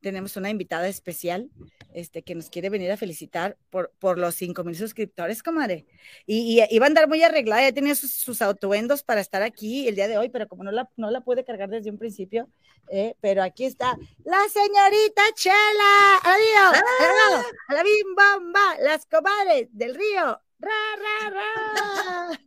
tenemos 0.00 0.36
una 0.36 0.50
invitada 0.50 0.88
especial 0.88 1.50
este, 1.94 2.22
que 2.22 2.34
nos 2.34 2.50
quiere 2.50 2.70
venir 2.70 2.90
a 2.92 2.96
felicitar 2.96 3.56
por, 3.70 3.92
por 3.98 4.18
los 4.18 4.34
5 4.34 4.62
mil 4.64 4.76
suscriptores, 4.76 5.42
comadre. 5.42 5.86
Y, 6.26 6.62
iba 6.70 6.86
a 6.86 6.88
andar 6.88 7.08
muy 7.08 7.22
arreglada, 7.22 7.62
ya 7.62 7.72
tenía 7.72 7.94
sus, 7.94 8.12
sus 8.12 8.42
autoendos 8.42 9.02
para 9.02 9.20
estar 9.20 9.42
aquí 9.42 9.88
el 9.88 9.94
día 9.94 10.08
de 10.08 10.18
hoy, 10.18 10.28
pero 10.28 10.48
como 10.48 10.64
no 10.64 10.70
la, 10.70 10.88
no 10.96 11.10
la 11.10 11.20
pude 11.20 11.44
cargar 11.44 11.68
desde 11.68 11.90
un 11.90 11.98
principio, 11.98 12.48
eh, 12.90 13.14
pero 13.20 13.42
aquí 13.42 13.64
está 13.64 13.96
la 14.24 14.40
señorita 14.48 15.22
Chela, 15.34 16.16
a 16.22 16.38
la, 16.38 16.72
¡Ah! 16.74 17.42
a 17.68 17.74
la 17.74 17.82
bim 17.82 18.14
bamba, 18.14 18.76
las 18.80 19.06
comadres 19.06 19.68
del 19.72 19.94
río, 19.94 20.40
ra, 20.58 20.70
ra, 20.98 21.30
ra. 21.30 22.40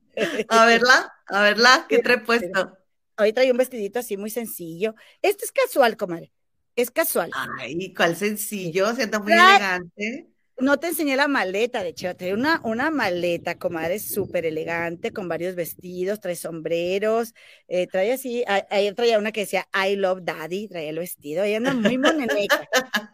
A 0.50 0.66
verla, 0.66 1.14
a 1.28 1.42
verla, 1.44 1.86
¿qué 1.88 2.00
trae 2.00 2.18
puesto? 2.26 2.78
Hoy 3.18 3.34
trae 3.34 3.52
un 3.52 3.58
vestidito 3.58 4.00
así 4.00 4.18
muy 4.18 4.30
sencillo. 4.30 4.96
Esto 5.22 5.46
es 5.46 5.52
casual, 5.52 5.96
comadre. 5.96 6.32
Es 6.76 6.92
casual. 6.92 7.32
Ay, 7.60 7.94
cuál 7.94 8.16
sencillo, 8.16 8.94
siento 8.96 9.20
muy 9.22 9.34
elegante. 9.34 10.28
no 10.58 10.78
te 10.78 10.88
enseñé 10.88 11.16
la 11.16 11.28
maleta, 11.28 11.82
de 11.82 11.90
hecho, 11.90 12.16
trae 12.16 12.34
una, 12.34 12.62
una 12.64 12.92
maleta, 12.92 13.58
comadre, 13.58 14.00
súper 14.00 14.46
elegante, 14.46 15.12
con 15.12 15.28
varios 15.28 15.56
vestidos, 15.56 16.20
trae 16.20 16.36
sombreros, 16.36 17.34
eh, 17.68 17.88
trae 17.88 18.14
así, 18.14 18.44
ayer 18.70 18.94
traía 18.94 19.18
una 19.18 19.32
que 19.32 19.42
decía 19.42 19.68
I 19.74 19.96
love 19.96 20.20
daddy, 20.24 20.68
traía 20.68 20.92
el 20.92 21.00
vestido, 21.00 21.44
ella 21.44 21.58
anda 21.58 21.74
muy 21.74 21.98
moneneca, 21.98 22.70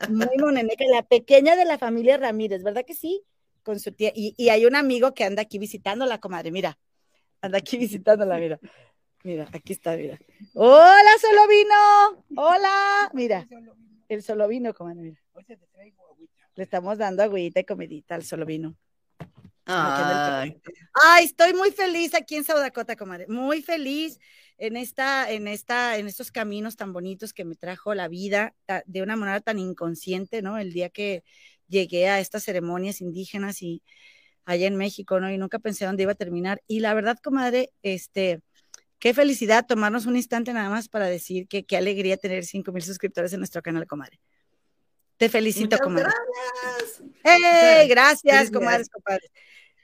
muy 0.09 0.37
moneneca, 0.37 0.83
la 0.91 1.03
pequeña 1.03 1.55
de 1.55 1.65
la 1.65 1.77
familia 1.77 2.17
Ramírez, 2.17 2.63
¿verdad 2.63 2.83
que 2.85 2.95
sí? 2.95 3.23
Con 3.63 3.79
su 3.79 3.93
tía, 3.93 4.11
y, 4.13 4.33
y 4.37 4.49
hay 4.49 4.65
un 4.65 4.75
amigo 4.75 5.13
que 5.13 5.23
anda 5.23 5.41
aquí 5.41 5.57
visitándola, 5.57 6.19
comadre, 6.19 6.51
mira, 6.51 6.77
anda 7.41 7.59
aquí 7.59 7.77
visitándola, 7.77 8.37
mira. 8.39 8.59
Mira, 9.23 9.49
aquí 9.51 9.73
está, 9.73 9.95
mira. 9.97 10.19
Hola, 10.53 11.11
solo 11.19 11.47
vino. 11.47 12.25
Hola, 12.41 13.09
mira. 13.13 13.47
El 14.07 14.23
solo 14.23 14.47
vino, 14.47 14.73
comadre, 14.73 15.01
mira. 15.01 15.21
Le 16.55 16.63
estamos 16.63 16.97
dando 16.97 17.23
agüita 17.23 17.59
y 17.59 17.65
comidita 17.65 18.15
al 18.15 18.23
solo 18.23 18.45
vino. 18.45 18.75
Ay. 19.65 20.59
Ay, 20.93 21.25
estoy 21.25 21.53
muy 21.53 21.71
feliz 21.71 22.15
aquí 22.15 22.35
en 22.35 22.45
South 22.45 22.59
Dakota, 22.59 22.95
comadre. 22.95 23.27
Muy 23.27 23.61
feliz 23.61 24.17
en 24.57 24.77
esta, 24.77 25.29
en 25.29 25.47
esta, 25.47 25.97
en 25.97 26.07
estos 26.07 26.31
caminos 26.31 26.77
tan 26.77 26.93
bonitos 26.93 27.33
que 27.33 27.43
me 27.43 27.55
trajo 27.55 27.93
la 27.93 28.07
vida 28.07 28.55
de 28.85 29.01
una 29.01 29.15
manera 29.15 29.41
tan 29.41 29.59
inconsciente, 29.59 30.41
¿no? 30.41 30.57
El 30.57 30.71
día 30.71 30.89
que 30.89 31.23
llegué 31.67 32.07
a 32.07 32.19
estas 32.19 32.43
ceremonias 32.43 33.01
indígenas 33.01 33.61
y 33.61 33.83
allá 34.45 34.67
en 34.67 34.77
México, 34.77 35.19
¿no? 35.19 35.29
Y 35.29 35.37
nunca 35.37 35.59
pensé 35.59 35.85
dónde 35.85 36.03
iba 36.03 36.13
a 36.13 36.15
terminar. 36.15 36.63
Y 36.65 36.79
la 36.79 36.93
verdad, 36.93 37.17
comadre, 37.21 37.73
este, 37.81 38.41
Qué 38.99 39.13
felicidad 39.13 39.65
tomarnos 39.65 40.05
un 40.05 40.15
instante 40.15 40.53
nada 40.53 40.69
más 40.69 40.89
para 40.89 41.07
decir 41.07 41.47
que 41.47 41.65
qué 41.65 41.77
alegría 41.77 42.17
tener 42.17 42.45
5 42.45 42.71
mil 42.71 42.83
suscriptores 42.83 43.31
en 43.33 43.39
nuestro 43.39 43.61
canal, 43.61 43.85
comadre. 43.85 44.19
Te 45.17 45.29
felicito, 45.29 45.77
comadre. 45.77 46.09
Gracias. 46.61 47.03
¡Hey! 47.23 47.87
Gracias, 47.87 48.51
comadres, 48.51 48.89
compadre. 48.89 49.29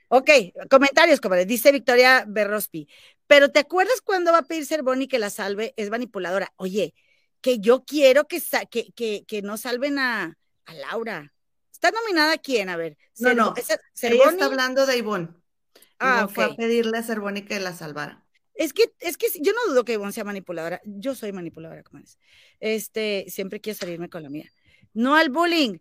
Ok, 0.07 0.29
comentarios, 0.69 1.19
comadre. 1.19 1.45
Dice 1.45 1.71
Victoria 1.71 2.23
Berrospi. 2.27 2.87
Pero 3.25 3.49
¿te 3.49 3.59
acuerdas 3.59 4.01
cuando 4.01 4.31
va 4.31 4.39
a 4.39 4.43
pedir 4.43 4.65
ser 4.65 4.83
Bonnie 4.83 5.07
que 5.07 5.17
la 5.17 5.29
salve? 5.29 5.73
Es 5.75 5.89
manipuladora. 5.89 6.53
Oye, 6.57 6.93
que 7.41 7.59
yo 7.59 7.83
quiero 7.83 8.27
que, 8.27 8.41
que, 8.69 9.25
que, 9.25 9.41
no 9.41 9.57
salven 9.57 9.97
a, 9.97 10.37
a, 10.65 10.73
Laura. 10.73 11.33
¿Está 11.71 11.89
nominada 11.91 12.37
quién? 12.37 12.69
A 12.69 12.77
ver. 12.77 12.97
No, 13.19 13.33
no. 13.33 13.53
Ella 13.57 13.79
está 13.93 14.45
hablando 14.45 14.85
de 14.85 14.97
Ivonne. 14.97 15.29
Ah, 15.99 16.27
fue 16.31 16.45
a 16.45 16.55
pedirle 16.55 16.99
a 16.99 17.15
Bonnie 17.15 17.45
que 17.45 17.59
la 17.59 17.73
salvara. 17.73 18.22
Es 18.53 18.73
que, 18.73 18.93
es 18.99 19.17
que 19.17 19.27
yo 19.41 19.51
no 19.53 19.71
dudo 19.71 19.83
que 19.83 19.93
Ivonne 19.93 20.13
sea 20.13 20.23
manipuladora. 20.23 20.81
Yo 20.85 21.15
soy 21.15 21.31
manipuladora, 21.31 21.83
comadres. 21.83 22.19
Este, 22.59 23.25
siempre 23.29 23.59
quiero 23.59 23.77
salirme 23.79 24.09
con 24.09 24.23
la 24.23 24.29
mía. 24.29 24.51
No 24.93 25.15
al 25.15 25.29
bullying. 25.29 25.79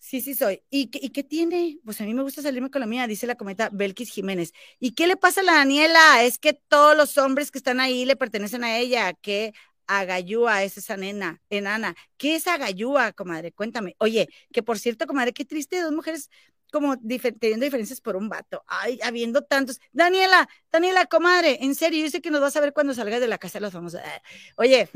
Sí, 0.00 0.20
sí 0.20 0.34
soy. 0.34 0.62
¿Y, 0.70 0.90
¿Y 0.92 1.10
qué 1.10 1.24
tiene? 1.24 1.78
Pues 1.84 2.00
a 2.00 2.04
mí 2.04 2.14
me 2.14 2.22
gusta 2.22 2.42
salirme 2.42 2.70
con 2.70 2.80
la 2.80 2.86
mía, 2.86 3.06
dice 3.06 3.26
la 3.26 3.36
cometa 3.36 3.68
Belkis 3.72 4.10
Jiménez. 4.10 4.52
¿Y 4.78 4.92
qué 4.92 5.06
le 5.06 5.16
pasa 5.16 5.40
a 5.40 5.44
la 5.44 5.54
Daniela? 5.54 6.22
Es 6.24 6.38
que 6.38 6.54
todos 6.54 6.96
los 6.96 7.18
hombres 7.18 7.50
que 7.50 7.58
están 7.58 7.80
ahí 7.80 8.04
le 8.04 8.16
pertenecen 8.16 8.64
a 8.64 8.78
ella. 8.78 9.12
¿Qué 9.14 9.52
agayúa 9.86 10.62
es 10.64 10.78
esa 10.78 10.96
nena, 10.96 11.42
enana? 11.50 11.96
¿Qué 12.16 12.36
es 12.36 12.46
agayúa, 12.46 13.12
comadre? 13.12 13.52
Cuéntame. 13.52 13.96
Oye, 13.98 14.28
que 14.52 14.62
por 14.62 14.78
cierto, 14.78 15.06
comadre, 15.06 15.32
qué 15.32 15.44
triste, 15.44 15.80
dos 15.80 15.92
mujeres 15.92 16.30
como 16.72 16.96
teniendo 16.98 17.64
diferencias 17.64 18.00
por 18.00 18.16
un 18.16 18.28
vato. 18.28 18.62
Ay, 18.66 18.98
habiendo 19.02 19.42
tantos. 19.42 19.80
Daniela, 19.92 20.48
Daniela, 20.70 21.06
comadre, 21.06 21.58
en 21.62 21.74
serio, 21.74 22.04
yo 22.04 22.10
sé 22.10 22.20
que 22.20 22.30
nos 22.30 22.40
vas 22.40 22.56
a 22.56 22.60
ver 22.60 22.72
cuando 22.72 22.94
salgas 22.94 23.20
de 23.20 23.28
la 23.28 23.38
casa 23.38 23.58
de 23.58 23.62
los 23.62 23.72
famosos. 23.72 24.00
Ah, 24.04 24.22
oye, 24.56 24.88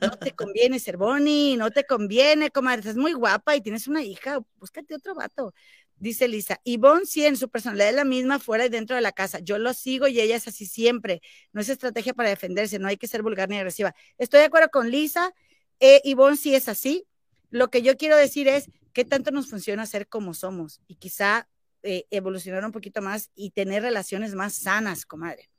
no 0.00 0.18
te 0.18 0.32
conviene 0.36 0.78
ser 0.78 0.96
Bonnie, 0.96 1.56
no 1.56 1.70
te 1.70 1.84
conviene, 1.84 2.50
comadre, 2.50 2.80
estás 2.80 2.96
muy 2.96 3.12
guapa 3.12 3.56
y 3.56 3.60
tienes 3.60 3.86
una 3.88 4.02
hija, 4.02 4.40
búscate 4.58 4.94
otro 4.94 5.14
vato. 5.14 5.54
Dice 6.02 6.26
Lisa, 6.26 6.60
Ivonne 6.64 7.06
sí 7.06 7.24
en 7.24 7.36
su 7.36 7.48
personalidad 7.48 7.90
es 7.90 7.94
la 7.94 8.04
misma 8.04 8.40
fuera 8.40 8.66
y 8.66 8.68
dentro 8.68 8.96
de 8.96 9.02
la 9.02 9.12
casa. 9.12 9.38
Yo 9.38 9.58
lo 9.58 9.72
sigo 9.72 10.08
y 10.08 10.20
ella 10.20 10.34
es 10.34 10.48
así 10.48 10.66
siempre. 10.66 11.22
No 11.52 11.60
es 11.60 11.68
estrategia 11.68 12.12
para 12.12 12.28
defenderse, 12.28 12.80
no 12.80 12.88
hay 12.88 12.96
que 12.96 13.06
ser 13.06 13.22
vulgar 13.22 13.48
ni 13.48 13.56
agresiva. 13.56 13.94
Estoy 14.18 14.40
de 14.40 14.46
acuerdo 14.46 14.68
con 14.70 14.90
Lisa, 14.90 15.32
eh, 15.78 16.00
Ivonne 16.04 16.36
sí 16.36 16.56
es 16.56 16.68
así. 16.68 17.06
Lo 17.50 17.70
que 17.70 17.82
yo 17.82 17.96
quiero 17.96 18.16
decir 18.16 18.48
es, 18.48 18.68
qué 18.92 19.04
tanto 19.04 19.30
nos 19.30 19.48
funciona 19.48 19.86
ser 19.86 20.08
como 20.08 20.34
somos 20.34 20.80
y 20.86 20.96
quizá 20.96 21.48
eh, 21.82 22.06
evolucionar 22.10 22.64
un 22.64 22.72
poquito 22.72 23.02
más 23.02 23.30
y 23.34 23.50
tener 23.50 23.82
relaciones 23.82 24.34
más 24.34 24.54
sanas, 24.54 25.04
comadre. 25.04 25.50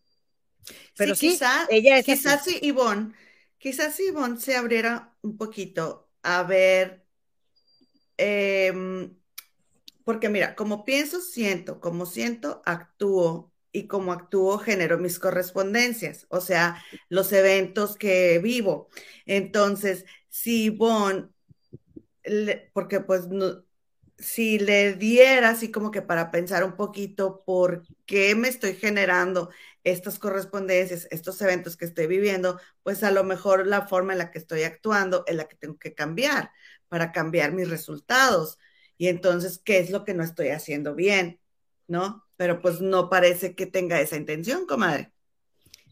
Pero 0.96 1.16
sí, 1.16 1.32
quizá, 1.32 1.68
ella 1.70 1.98
es 1.98 2.06
quizás 2.06 2.46
si 2.46 2.60
Ivonne, 2.62 3.14
quizás 3.58 3.96
si 3.96 4.08
Ivonne 4.08 4.40
se 4.40 4.56
abriera 4.56 5.14
un 5.22 5.38
poquito 5.38 6.10
a 6.22 6.44
ver, 6.44 7.06
em, 8.16 9.14
porque 10.06 10.30
mira, 10.30 10.56
como 10.56 10.86
pienso, 10.86 11.20
siento, 11.20 11.82
como 11.82 12.06
siento, 12.06 12.62
actúo 12.66 13.52
y 13.74 13.88
como 13.88 14.14
actúo, 14.14 14.60
genero 14.60 14.98
mis 14.98 15.20
correspondencias, 15.20 16.26
o 16.30 16.40
sea, 16.40 16.82
los 17.10 17.34
eventos 17.34 17.98
que 17.98 18.40
vivo. 18.40 18.90
Entonces, 19.26 20.06
si 20.30 20.66
Ivonne 20.66 21.33
porque 22.74 23.00
pues 23.02 23.28
si 24.18 24.60
le 24.60 24.94
diera 24.94 25.50
así 25.50 25.72
como 25.72 25.92
que 25.92 26.02
para 26.02 26.32
pensar 26.32 26.64
un 26.64 26.76
poquito 26.76 27.44
por 27.46 27.84
qué 28.06 28.36
me 28.36 28.48
estoy 28.48 28.76
generando 28.76 29.50
estas 29.84 30.20
correspondencias, 30.20 31.08
estos 31.12 31.42
eventos 31.42 31.78
que 31.78 31.86
estoy 31.86 32.08
viviendo, 32.08 32.60
pues 32.84 33.04
a 33.04 33.12
lo 33.12 33.24
mejor 33.24 33.68
la 33.68 33.88
forma 33.88 34.14
en 34.14 34.20
la 34.20 34.32
que 34.32 34.40
estoy 34.40 34.64
actuando 34.64 35.24
es 35.28 35.36
la 35.36 35.48
que 35.48 35.56
tengo 35.58 35.78
que 35.80 35.94
cambiar 35.96 36.52
para 36.90 37.12
cambiar 37.12 37.54
mis 37.54 37.70
resultados. 37.70 38.60
Y 38.98 39.08
entonces, 39.10 39.60
¿qué 39.64 39.80
es 39.80 39.90
lo 39.90 40.06
que 40.06 40.14
no 40.14 40.24
estoy 40.24 40.50
haciendo 40.50 40.96
bien? 40.96 41.42
¿No? 41.88 42.26
Pero 42.38 42.62
pues 42.62 42.82
no 42.82 43.10
parece 43.10 43.56
que 43.56 43.66
tenga 43.66 44.00
esa 44.02 44.18
intención, 44.18 44.66
comadre. 44.68 45.12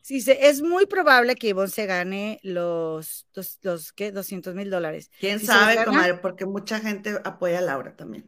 Sí, 0.01 0.23
es 0.27 0.61
muy 0.61 0.87
probable 0.87 1.35
que 1.35 1.49
Ivonne 1.49 1.69
se 1.69 1.85
gane 1.85 2.39
los, 2.41 3.27
los, 3.35 3.59
los 3.61 3.93
¿qué? 3.93 4.11
200 4.11 4.55
mil 4.55 4.69
dólares. 4.69 5.11
¿Quién 5.19 5.39
sabe, 5.39 5.83
comadre? 5.85 6.15
Porque 6.15 6.45
mucha 6.45 6.79
gente 6.79 7.19
apoya 7.23 7.59
a 7.59 7.61
Laura 7.61 7.95
también. 7.95 8.27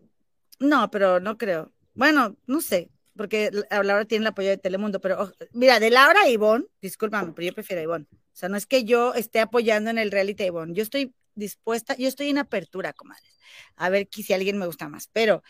No, 0.59 0.91
pero 0.91 1.19
no 1.19 1.38
creo. 1.38 1.71
Bueno, 1.95 2.38
no 2.45 2.61
sé, 2.61 2.91
porque 3.17 3.49
Laura 3.71 4.05
tiene 4.05 4.24
el 4.24 4.28
apoyo 4.28 4.49
de 4.49 4.57
Telemundo, 4.57 5.01
pero 5.01 5.32
mira, 5.51 5.80
de 5.80 5.89
Laura 5.89 6.21
a 6.21 6.30
Ivonne, 6.30 6.65
discúlpame, 6.80 7.34
pero 7.34 7.47
yo 7.47 7.53
prefiero 7.53 7.82
a 7.82 7.84
Ivonne. 7.84 8.07
O 8.11 8.36
sea, 8.36 8.49
no 8.49 8.57
es 8.57 8.65
que 8.67 8.84
yo 8.84 9.13
esté 9.15 9.39
apoyando 9.39 9.89
en 9.89 9.97
el 9.97 10.11
reality 10.11 10.43
a 10.43 10.47
Ivonne, 10.47 10.74
yo 10.74 10.84
estoy 10.84 11.13
dispuesta, 11.36 11.95
yo 11.95 12.07
estoy 12.07 12.30
en 12.30 12.38
apertura, 12.38 12.93
comadre, 12.93 13.28
a 13.76 13.89
ver 13.89 14.07
si 14.11 14.34
alguien 14.34 14.57
me 14.57 14.67
gusta 14.67 14.88
más, 14.88 15.09
pero 15.11 15.43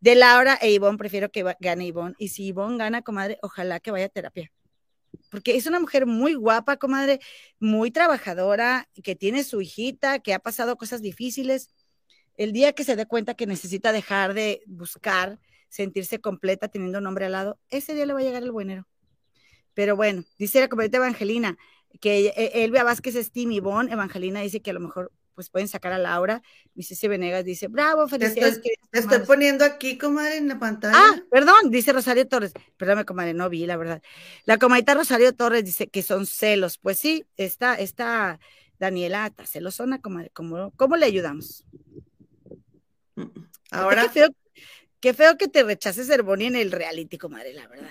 de 0.00 0.14
Laura 0.14 0.58
e 0.60 0.70
Ivonne 0.70 0.98
prefiero 0.98 1.30
que 1.30 1.54
gane 1.60 1.86
Ivonne, 1.86 2.14
y 2.18 2.28
si 2.28 2.46
Ivonne 2.46 2.78
gana, 2.78 3.02
comadre, 3.02 3.38
ojalá 3.42 3.80
que 3.80 3.90
vaya 3.90 4.06
a 4.06 4.10
terapia 4.10 4.50
porque 5.30 5.56
es 5.56 5.66
una 5.66 5.80
mujer 5.80 6.06
muy 6.06 6.34
guapa, 6.34 6.76
comadre, 6.76 7.20
muy 7.58 7.90
trabajadora, 7.90 8.88
que 9.02 9.16
tiene 9.16 9.44
su 9.44 9.60
hijita, 9.60 10.18
que 10.18 10.34
ha 10.34 10.38
pasado 10.38 10.76
cosas 10.76 11.02
difíciles. 11.02 11.70
El 12.36 12.52
día 12.52 12.72
que 12.72 12.84
se 12.84 12.96
dé 12.96 13.06
cuenta 13.06 13.34
que 13.34 13.46
necesita 13.46 13.92
dejar 13.92 14.34
de 14.34 14.62
buscar 14.66 15.38
sentirse 15.68 16.20
completa 16.20 16.68
teniendo 16.68 16.98
un 16.98 17.06
hombre 17.06 17.26
al 17.26 17.32
lado, 17.32 17.58
ese 17.70 17.94
día 17.94 18.06
le 18.06 18.12
va 18.12 18.20
a 18.20 18.22
llegar 18.22 18.42
el 18.42 18.52
buenero. 18.52 18.86
Pero 19.74 19.96
bueno, 19.96 20.24
dice 20.38 20.60
la 20.60 20.68
comadre 20.68 20.90
Evangelina 20.96 21.58
que 22.00 22.28
e, 22.28 22.64
Elvia 22.64 22.84
Vázquez 22.84 23.16
es 23.16 23.32
Tim 23.32 23.50
Bon, 23.62 23.90
Evangelina 23.90 24.40
dice 24.40 24.62
que 24.62 24.70
a 24.70 24.74
lo 24.74 24.80
mejor 24.80 25.12
pues 25.34 25.50
pueden 25.50 25.68
sacar 25.68 25.92
a 25.92 25.98
Laura. 25.98 26.42
Mi 26.74 26.82
Ceci 26.82 27.08
Venegas 27.08 27.44
dice, 27.44 27.68
bravo, 27.68 28.08
felicidades. 28.08 28.60
Te 28.62 28.98
estoy, 28.98 29.20
poniendo 29.20 29.64
aquí, 29.64 29.98
comadre, 29.98 30.36
en 30.36 30.48
la 30.48 30.58
pantalla. 30.58 30.96
Ah, 30.96 31.22
perdón, 31.30 31.70
dice 31.70 31.92
Rosario 31.92 32.26
Torres. 32.26 32.52
Perdóname, 32.76 33.04
comadre, 33.04 33.34
no 33.34 33.48
vi, 33.48 33.66
la 33.66 33.76
verdad. 33.76 34.02
La 34.44 34.58
comadita 34.58 34.94
Rosario 34.94 35.34
Torres 35.34 35.64
dice 35.64 35.88
que 35.88 36.02
son 36.02 36.26
celos. 36.26 36.78
Pues 36.78 36.98
sí, 36.98 37.24
está, 37.36 37.74
está 37.74 38.38
Daniela 38.78 39.26
está 39.26 39.46
celosona, 39.46 40.00
comadre. 40.00 40.30
¿Cómo, 40.30 40.72
¿Cómo 40.76 40.96
le 40.96 41.06
ayudamos? 41.06 41.64
Ahora. 43.70 44.10
Qué 45.00 45.12
feo, 45.12 45.36
que 45.36 45.48
te 45.48 45.62
rechaces 45.62 46.08
Herboni 46.08 46.46
en 46.46 46.56
el 46.56 46.72
reality, 46.72 47.18
comadre, 47.18 47.52
la 47.52 47.68
verdad. 47.68 47.90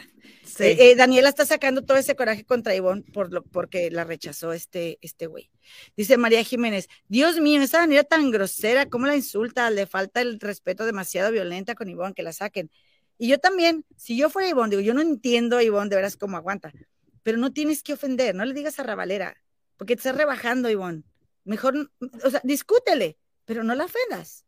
Eh, 0.60 0.92
eh, 0.92 0.96
Daniela 0.96 1.30
está 1.30 1.46
sacando 1.46 1.84
todo 1.84 1.98
ese 1.98 2.16
coraje 2.16 2.46
contra 2.46 2.76
Ivonne 2.76 3.04
por 3.14 3.32
lo, 3.32 3.44
porque 3.44 3.90
la 3.92 4.04
rechazó 4.04 4.54
este 4.54 5.00
este 5.02 5.28
güey. 5.28 5.50
Dice 5.96 6.18
María 6.18 6.44
Jiménez, 6.44 6.90
Dios 7.08 7.40
mío, 7.40 7.62
esa 7.62 7.80
Daniela 7.80 8.04
tan 8.04 8.32
grosera, 8.32 8.88
¿cómo 8.88 9.08
la 9.08 9.16
insulta? 9.16 9.70
Le 9.70 9.86
falta 9.86 10.22
el 10.22 10.40
respeto 10.40 10.86
demasiado 10.86 11.32
violenta 11.32 11.76
con 11.76 11.90
Ivonne, 11.90 12.14
que 12.14 12.24
la 12.24 12.34
saquen. 12.34 12.70
Y 13.18 13.28
yo 13.28 13.40
también, 13.40 13.86
si 13.96 14.18
yo 14.18 14.30
fuera 14.30 14.50
Ivonne, 14.50 14.72
digo, 14.72 14.82
yo 14.82 14.94
no 14.94 15.02
entiendo 15.02 15.58
a 15.58 15.64
Ivonne 15.64 15.90
de 15.90 15.96
veras 15.96 16.18
cómo 16.18 16.38
aguanta, 16.38 16.74
pero 17.22 17.38
no 17.38 17.54
tienes 17.54 17.84
que 17.84 17.94
ofender, 17.94 18.36
no 18.36 18.44
le 18.46 18.54
digas 18.54 18.80
a 18.80 18.84
Ravalera, 18.84 19.38
porque 19.78 19.96
te 19.96 20.00
estás 20.00 20.16
rebajando, 20.16 20.70
Ivonne. 20.70 21.04
Mejor, 21.46 21.92
o 22.24 22.30
sea, 22.30 22.42
discútele, 22.44 23.18
pero 23.46 23.64
no 23.64 23.76
la 23.76 23.86
ofendas, 23.86 24.46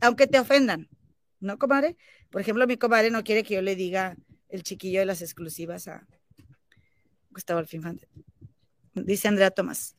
aunque 0.00 0.26
te 0.26 0.38
ofendan. 0.38 0.88
¿No, 1.38 1.58
comadre? 1.58 1.96
Por 2.30 2.40
ejemplo, 2.40 2.66
mi 2.66 2.76
comadre 2.76 3.10
no 3.10 3.22
quiere 3.22 3.42
que 3.42 3.54
yo 3.54 3.62
le 3.62 3.76
diga 3.76 4.16
el 4.48 4.62
chiquillo 4.62 5.00
de 5.00 5.06
las 5.06 5.22
exclusivas 5.22 5.88
a 5.88 6.06
Gustavo 7.30 7.58
Alfinfante. 7.58 8.08
Dice 8.94 9.28
Andrea 9.28 9.50
Tomás. 9.50 9.94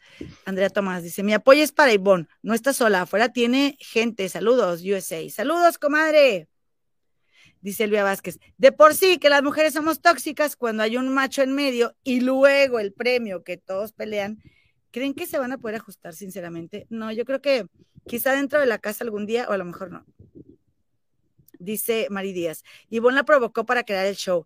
Andrea 0.46 0.70
Tomás 0.70 1.04
dice: 1.04 1.22
Mi 1.22 1.34
apoyo 1.34 1.64
es 1.64 1.72
para 1.72 1.94
Ivonne. 1.94 2.28
No 2.42 2.54
está 2.56 2.74
sola. 2.74 3.02
Afuera 3.02 3.32
tiene 3.32 3.78
gente. 3.80 4.28
Saludos, 4.28 4.82
USA. 4.82 5.30
Saludos, 5.30 5.78
comadre. 5.78 6.50
Dice 7.62 7.84
Elvia 7.84 8.04
Vázquez, 8.04 8.40
de 8.58 8.72
por 8.72 8.94
sí 8.94 9.18
que 9.18 9.30
las 9.30 9.44
mujeres 9.44 9.74
somos 9.74 10.00
tóxicas 10.00 10.56
cuando 10.56 10.84
hay 10.84 10.96
un 10.96 11.10
macho 11.10 11.42
en 11.42 11.54
medio 11.54 11.96
y 12.04 12.22
luego 12.22 12.80
el 12.80 12.94
premio 12.94 13.44
que 13.44 13.58
todos 13.58 13.94
pelean, 13.94 14.42
¿creen 14.92 15.14
que 15.14 15.26
se 15.26 15.40
van 15.40 15.52
a 15.52 15.58
poder 15.58 15.78
ajustar 15.78 16.14
sinceramente? 16.14 16.86
No, 16.90 17.12
yo 17.12 17.26
creo 17.26 17.42
que 17.42 17.66
quizá 18.06 18.34
dentro 18.34 18.60
de 18.60 18.68
la 18.68 18.78
casa 18.78 19.04
algún 19.04 19.26
día 19.26 19.48
o 19.50 19.54
a 19.54 19.58
lo 19.58 19.66
mejor 19.66 19.92
no. 19.92 20.06
Dice 21.60 22.08
Mari 22.10 22.34
Díaz, 22.34 22.64
Ivonne 22.90 23.16
la 23.16 23.24
provocó 23.24 23.66
para 23.66 23.84
crear 23.84 24.06
el 24.06 24.16
show. 24.16 24.46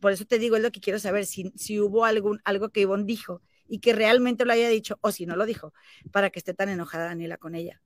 por 0.00 0.12
eso 0.12 0.24
te 0.24 0.38
digo, 0.38 0.56
es 0.56 0.62
lo 0.62 0.72
que 0.72 0.80
quiero 0.80 0.98
saber, 0.98 1.26
si, 1.26 1.52
si 1.56 1.80
hubo 1.80 2.04
algún, 2.04 2.40
algo 2.44 2.70
que 2.70 2.80
Ivonne 2.80 3.04
dijo 3.04 3.42
y 3.68 3.80
que 3.80 3.92
realmente 3.92 4.44
lo 4.44 4.52
haya 4.52 4.68
dicho, 4.68 4.98
o 5.00 5.12
si 5.12 5.26
no 5.26 5.36
lo 5.36 5.46
dijo, 5.46 5.72
para 6.12 6.30
que 6.30 6.38
esté 6.38 6.54
tan 6.54 6.68
enojada 6.68 7.06
Daniela 7.06 7.36
con 7.36 7.54
ella. 7.54 7.80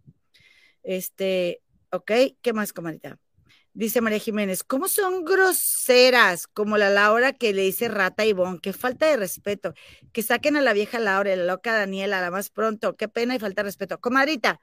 Este, 0.82 1.62
ok, 1.90 2.12
¿qué 2.42 2.52
más, 2.52 2.72
comadita? 2.72 3.18
Dice 3.72 4.00
María 4.00 4.18
Jiménez, 4.18 4.64
¿cómo 4.64 4.88
son 4.88 5.24
groseras? 5.24 6.48
Como 6.48 6.76
la 6.76 6.90
Laura 6.90 7.32
que 7.32 7.52
le 7.52 7.62
dice 7.62 7.88
rata 7.88 8.24
a 8.24 8.26
Ivonne, 8.26 8.58
qué 8.60 8.72
falta 8.72 9.06
de 9.06 9.16
respeto. 9.16 9.74
Que 10.12 10.22
saquen 10.22 10.56
a 10.56 10.60
la 10.60 10.72
vieja 10.72 10.98
Laura, 10.98 11.34
la 11.36 11.44
loca 11.44 11.72
Daniela, 11.72 12.20
la 12.20 12.32
más 12.32 12.50
pronto, 12.50 12.96
qué 12.96 13.08
pena 13.08 13.36
y 13.36 13.38
falta 13.38 13.62
de 13.62 13.68
respeto. 13.68 14.00
Comadrita, 14.00 14.60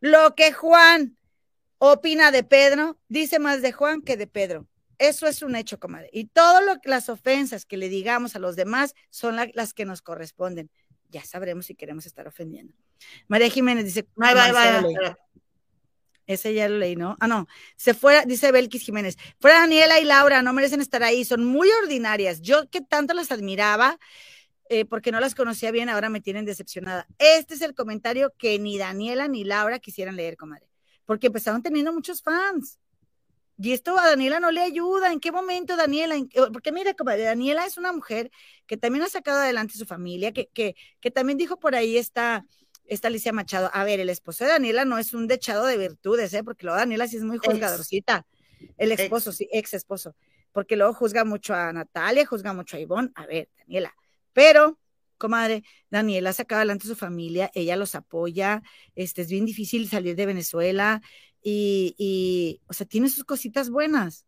lo 0.00 0.34
que 0.34 0.52
Juan 0.52 1.16
opina 1.92 2.30
de 2.30 2.44
Pedro, 2.44 2.98
dice 3.08 3.38
más 3.38 3.62
de 3.62 3.72
Juan 3.72 4.02
que 4.02 4.16
de 4.16 4.26
Pedro. 4.26 4.66
Eso 4.98 5.26
es 5.26 5.42
un 5.42 5.56
hecho, 5.56 5.78
comadre. 5.78 6.08
Y 6.12 6.26
todas 6.26 6.62
las 6.84 7.08
ofensas 7.08 7.66
que 7.66 7.76
le 7.76 7.88
digamos 7.88 8.36
a 8.36 8.38
los 8.38 8.56
demás 8.56 8.94
son 9.10 9.36
las 9.52 9.74
que 9.74 9.84
nos 9.84 10.02
corresponden. 10.02 10.70
Ya 11.10 11.24
sabremos 11.24 11.66
si 11.66 11.74
queremos 11.74 12.06
estar 12.06 12.26
ofendiendo. 12.26 12.72
María 13.28 13.50
Jiménez 13.50 13.84
dice, 13.84 14.06
bye, 14.16 14.34
bye, 14.34 14.52
bye, 14.52 15.16
Ese 16.26 16.54
ya 16.54 16.68
lo 16.68 16.78
leí, 16.78 16.96
¿no? 16.96 17.16
Ah, 17.20 17.26
no. 17.26 17.46
Se 17.76 17.94
fuera, 17.94 18.24
dice 18.24 18.50
Belkis 18.52 18.82
Jiménez. 18.82 19.16
Fuera 19.40 19.60
Daniela 19.60 20.00
y 20.00 20.04
Laura, 20.04 20.42
no 20.42 20.52
merecen 20.52 20.80
estar 20.80 21.02
ahí. 21.02 21.24
Son 21.24 21.44
muy 21.44 21.68
ordinarias. 21.82 22.40
Yo 22.40 22.68
que 22.70 22.80
tanto 22.80 23.14
las 23.14 23.30
admiraba, 23.30 23.98
eh, 24.68 24.84
porque 24.84 25.12
no 25.12 25.20
las 25.20 25.34
conocía 25.34 25.70
bien, 25.70 25.88
ahora 25.88 26.08
me 26.08 26.20
tienen 26.20 26.44
decepcionada. 26.44 27.06
Este 27.18 27.54
es 27.54 27.62
el 27.62 27.74
comentario 27.74 28.32
que 28.38 28.58
ni 28.58 28.78
Daniela 28.78 29.28
ni 29.28 29.44
Laura 29.44 29.78
quisieran 29.78 30.16
leer, 30.16 30.36
comadre. 30.36 30.66
Porque 31.04 31.28
empezaron 31.28 31.62
teniendo 31.62 31.92
muchos 31.92 32.22
fans. 32.22 32.78
Y 33.56 33.72
esto 33.72 33.98
a 33.98 34.08
Daniela 34.08 34.40
no 34.40 34.50
le 34.50 34.62
ayuda. 34.62 35.12
¿En 35.12 35.20
qué 35.20 35.30
momento 35.30 35.76
Daniela? 35.76 36.16
Porque 36.52 36.72
mira, 36.72 36.94
Daniela 36.98 37.66
es 37.66 37.76
una 37.76 37.92
mujer 37.92 38.30
que 38.66 38.76
también 38.76 39.04
ha 39.04 39.08
sacado 39.08 39.38
adelante 39.38 39.74
su 39.74 39.86
familia, 39.86 40.32
que, 40.32 40.48
que, 40.48 40.74
que 41.00 41.10
también 41.10 41.38
dijo 41.38 41.58
por 41.58 41.74
ahí 41.74 41.96
esta, 41.96 42.44
esta 42.86 43.08
Alicia 43.08 43.32
Machado. 43.32 43.70
A 43.72 43.84
ver, 43.84 44.00
el 44.00 44.10
esposo 44.10 44.44
de 44.44 44.50
Daniela 44.50 44.84
no 44.84 44.98
es 44.98 45.14
un 45.14 45.28
dechado 45.28 45.66
de 45.66 45.78
virtudes, 45.78 46.34
¿eh? 46.34 46.42
porque 46.42 46.66
luego 46.66 46.78
Daniela 46.78 47.06
sí 47.06 47.16
es 47.16 47.24
muy 47.24 47.38
juzgadorcita. 47.38 48.26
El 48.76 48.92
esposo, 48.92 49.32
sí, 49.32 49.48
ex 49.52 49.74
esposo. 49.74 50.16
Porque 50.52 50.76
luego 50.76 50.94
juzga 50.94 51.24
mucho 51.24 51.54
a 51.54 51.72
Natalia, 51.72 52.26
juzga 52.26 52.52
mucho 52.52 52.76
a 52.76 52.80
Ivonne. 52.80 53.10
A 53.14 53.26
ver, 53.26 53.48
Daniela. 53.58 53.94
Pero, 54.32 54.78
comadre, 55.18 55.64
Daniela 55.90 56.30
ha 56.30 56.32
sacado 56.32 56.60
adelante 56.60 56.86
su 56.86 56.96
familia, 56.96 57.50
ella 57.54 57.76
los 57.76 57.94
apoya. 57.94 58.62
Este, 58.94 59.22
es 59.22 59.28
bien 59.28 59.44
difícil 59.44 59.88
salir 59.88 60.16
de 60.16 60.26
Venezuela 60.26 61.02
y, 61.42 62.60
o 62.66 62.72
sea, 62.72 62.86
tiene 62.86 63.08
sus 63.08 63.24
cositas 63.24 63.70
buenas. 63.70 64.24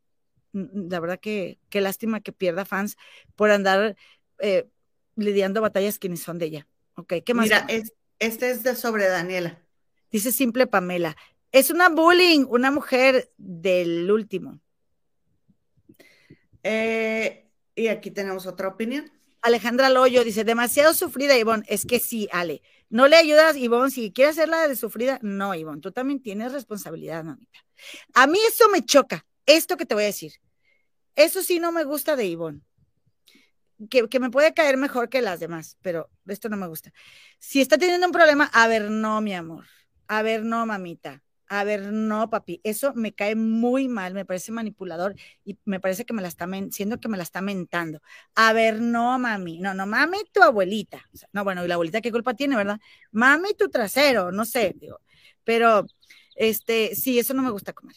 Mm, 0.52 0.60
mm, 0.60 0.88
la 0.90 1.00
verdad 1.00 1.20
que 1.20 1.58
qué 1.68 1.80
lástima 1.80 2.20
que 2.20 2.32
pierda 2.32 2.64
fans 2.64 2.96
por 3.34 3.50
andar 3.50 3.96
eh, 4.38 4.68
lidiando 5.16 5.60
batallas 5.60 5.98
que 5.98 6.08
ni 6.08 6.16
son 6.16 6.38
de 6.38 6.46
ella. 6.46 6.68
Ok, 6.94 7.14
¿qué 7.24 7.34
más? 7.34 7.44
Mira, 7.44 7.66
este 8.18 8.50
es 8.50 8.62
de 8.62 8.74
sobre 8.74 9.08
Daniela. 9.08 9.62
Dice 10.10 10.32
simple 10.32 10.66
Pamela. 10.66 11.16
Es 11.52 11.70
una 11.70 11.88
bullying, 11.88 12.46
una 12.48 12.70
mujer 12.70 13.32
del 13.36 14.10
último. 14.10 14.60
Eh, 16.62 17.48
y 17.74 17.88
aquí 17.88 18.10
tenemos 18.10 18.46
otra 18.46 18.68
opinión. 18.68 19.10
Alejandra 19.42 19.90
Loyo 19.90 20.24
dice, 20.24 20.44
demasiado 20.44 20.94
sufrida, 20.94 21.36
Ivonne. 21.36 21.64
Es 21.68 21.84
que 21.86 22.00
sí, 22.00 22.28
Ale. 22.32 22.62
No 22.88 23.08
le 23.08 23.16
ayudas, 23.16 23.56
Ivonne. 23.56 23.90
Si 23.90 24.12
quieres 24.12 24.36
hacerla 24.36 24.68
de 24.68 24.76
sufrida, 24.76 25.18
no, 25.22 25.54
Ivonne. 25.54 25.80
Tú 25.80 25.92
también 25.92 26.20
tienes 26.20 26.52
responsabilidad, 26.52 27.24
mamita. 27.24 27.58
A 28.14 28.26
mí 28.26 28.38
eso 28.48 28.68
me 28.68 28.84
choca. 28.84 29.26
Esto 29.44 29.76
que 29.76 29.86
te 29.86 29.94
voy 29.94 30.04
a 30.04 30.06
decir. 30.06 30.34
Eso 31.14 31.42
sí 31.42 31.60
no 31.60 31.72
me 31.72 31.84
gusta 31.84 32.16
de 32.16 32.26
Ivonne. 32.26 32.60
Que, 33.90 34.08
que, 34.08 34.20
me 34.20 34.30
puede 34.30 34.54
caer 34.54 34.78
mejor 34.78 35.10
que 35.10 35.20
las 35.20 35.38
demás, 35.38 35.76
pero 35.82 36.08
esto 36.26 36.48
no 36.48 36.56
me 36.56 36.66
gusta. 36.66 36.92
Si 37.38 37.60
está 37.60 37.76
teniendo 37.76 38.06
un 38.06 38.12
problema, 38.12 38.50
a 38.54 38.68
ver, 38.68 38.90
no, 38.90 39.20
mi 39.20 39.34
amor. 39.34 39.66
A 40.08 40.22
ver, 40.22 40.44
no, 40.44 40.64
mamita. 40.64 41.22
A 41.48 41.64
ver, 41.64 41.92
no, 41.92 42.28
papi, 42.28 42.60
eso 42.64 42.92
me 42.94 43.14
cae 43.14 43.36
muy 43.36 43.88
mal, 43.88 44.14
me 44.14 44.24
parece 44.24 44.50
manipulador 44.50 45.14
y 45.44 45.56
me 45.64 45.78
parece 45.78 46.04
que 46.04 46.12
me 46.12 46.22
la 46.22 46.28
está, 46.28 46.48
siendo 46.70 46.98
que 46.98 47.08
me 47.08 47.16
la 47.16 47.22
está 47.22 47.40
mentando. 47.40 48.00
A 48.34 48.52
ver, 48.52 48.80
no, 48.80 49.18
mami, 49.18 49.60
no, 49.60 49.72
no, 49.72 49.86
mami, 49.86 50.18
tu 50.32 50.42
abuelita. 50.42 51.08
no, 51.32 51.44
bueno, 51.44 51.64
y 51.64 51.68
la 51.68 51.74
abuelita, 51.74 52.00
¿qué 52.00 52.10
culpa 52.10 52.34
tiene, 52.34 52.56
verdad? 52.56 52.80
Mami, 53.12 53.54
tu 53.54 53.68
trasero, 53.68 54.32
no 54.32 54.44
sé, 54.44 54.74
digo. 54.76 55.00
Pero, 55.44 55.86
este, 56.34 56.94
sí, 56.96 57.18
eso 57.18 57.32
no 57.32 57.42
me 57.42 57.50
gusta 57.50 57.72
comer. 57.72 57.96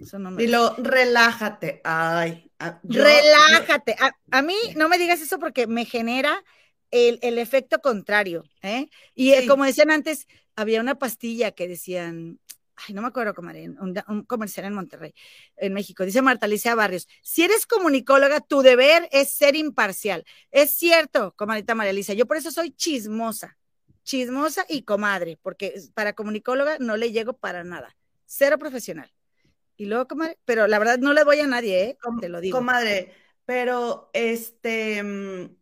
Eso 0.00 0.18
no 0.18 0.30
me 0.30 0.42
Dilo, 0.42 0.74
relájate. 0.78 1.80
Ay, 1.84 2.50
relájate. 2.82 3.96
A, 4.30 4.42
mí 4.42 4.56
no 4.76 4.88
me 4.88 4.98
digas 4.98 5.20
eso 5.20 5.38
porque 5.38 5.66
me 5.66 5.84
genera 5.84 6.44
el, 6.90 7.38
efecto 7.38 7.80
contrario. 7.80 8.44
¿eh? 8.62 8.88
Y 9.14 9.32
eh, 9.32 9.46
como 9.46 9.64
decían 9.64 9.90
antes, 9.90 10.26
había 10.56 10.80
una 10.80 10.98
pastilla 10.98 11.52
que 11.52 11.68
decían, 11.68 12.40
ay, 12.76 12.94
no 12.94 13.02
me 13.02 13.08
acuerdo 13.08 13.34
cómo 13.34 13.50
era, 13.50 13.70
un, 14.08 14.22
comercial 14.24 14.66
en 14.66 14.74
Monterrey, 14.74 15.14
en 15.56 15.72
México. 15.72 16.04
Dice 16.04 16.22
Marta 16.22 16.46
Alicia 16.46 16.74
Barrios, 16.74 17.08
si 17.22 17.44
eres 17.44 17.66
comunicóloga, 17.66 18.40
tu 18.40 18.62
deber 18.62 19.08
es 19.12 19.30
ser 19.30 19.56
imparcial. 19.56 20.24
Es 20.50 20.72
cierto, 20.72 21.34
comadita 21.36 21.74
María 21.74 21.90
Alicia, 21.90 22.14
yo 22.14 22.26
por 22.26 22.36
eso 22.36 22.50
soy 22.50 22.72
chismosa, 22.72 23.56
chismosa 24.02 24.64
y 24.68 24.82
comadre, 24.82 25.38
porque 25.40 25.74
para 25.94 26.14
comunicóloga 26.14 26.78
no 26.78 26.96
le 26.96 27.12
llego 27.12 27.34
para 27.34 27.64
nada. 27.64 27.96
Cero 28.24 28.58
profesional. 28.58 29.12
Y 29.76 29.86
luego, 29.86 30.08
comadre, 30.08 30.38
pero 30.44 30.66
la 30.66 30.78
verdad 30.78 30.98
no 30.98 31.12
le 31.12 31.22
voy 31.22 31.40
a 31.40 31.46
nadie, 31.46 31.82
¿eh? 31.82 31.98
te 32.20 32.28
lo 32.30 32.40
digo. 32.40 32.56
Comadre, 32.56 33.12
pero 33.44 34.10
este, 34.14 35.02
mm, 35.02 35.54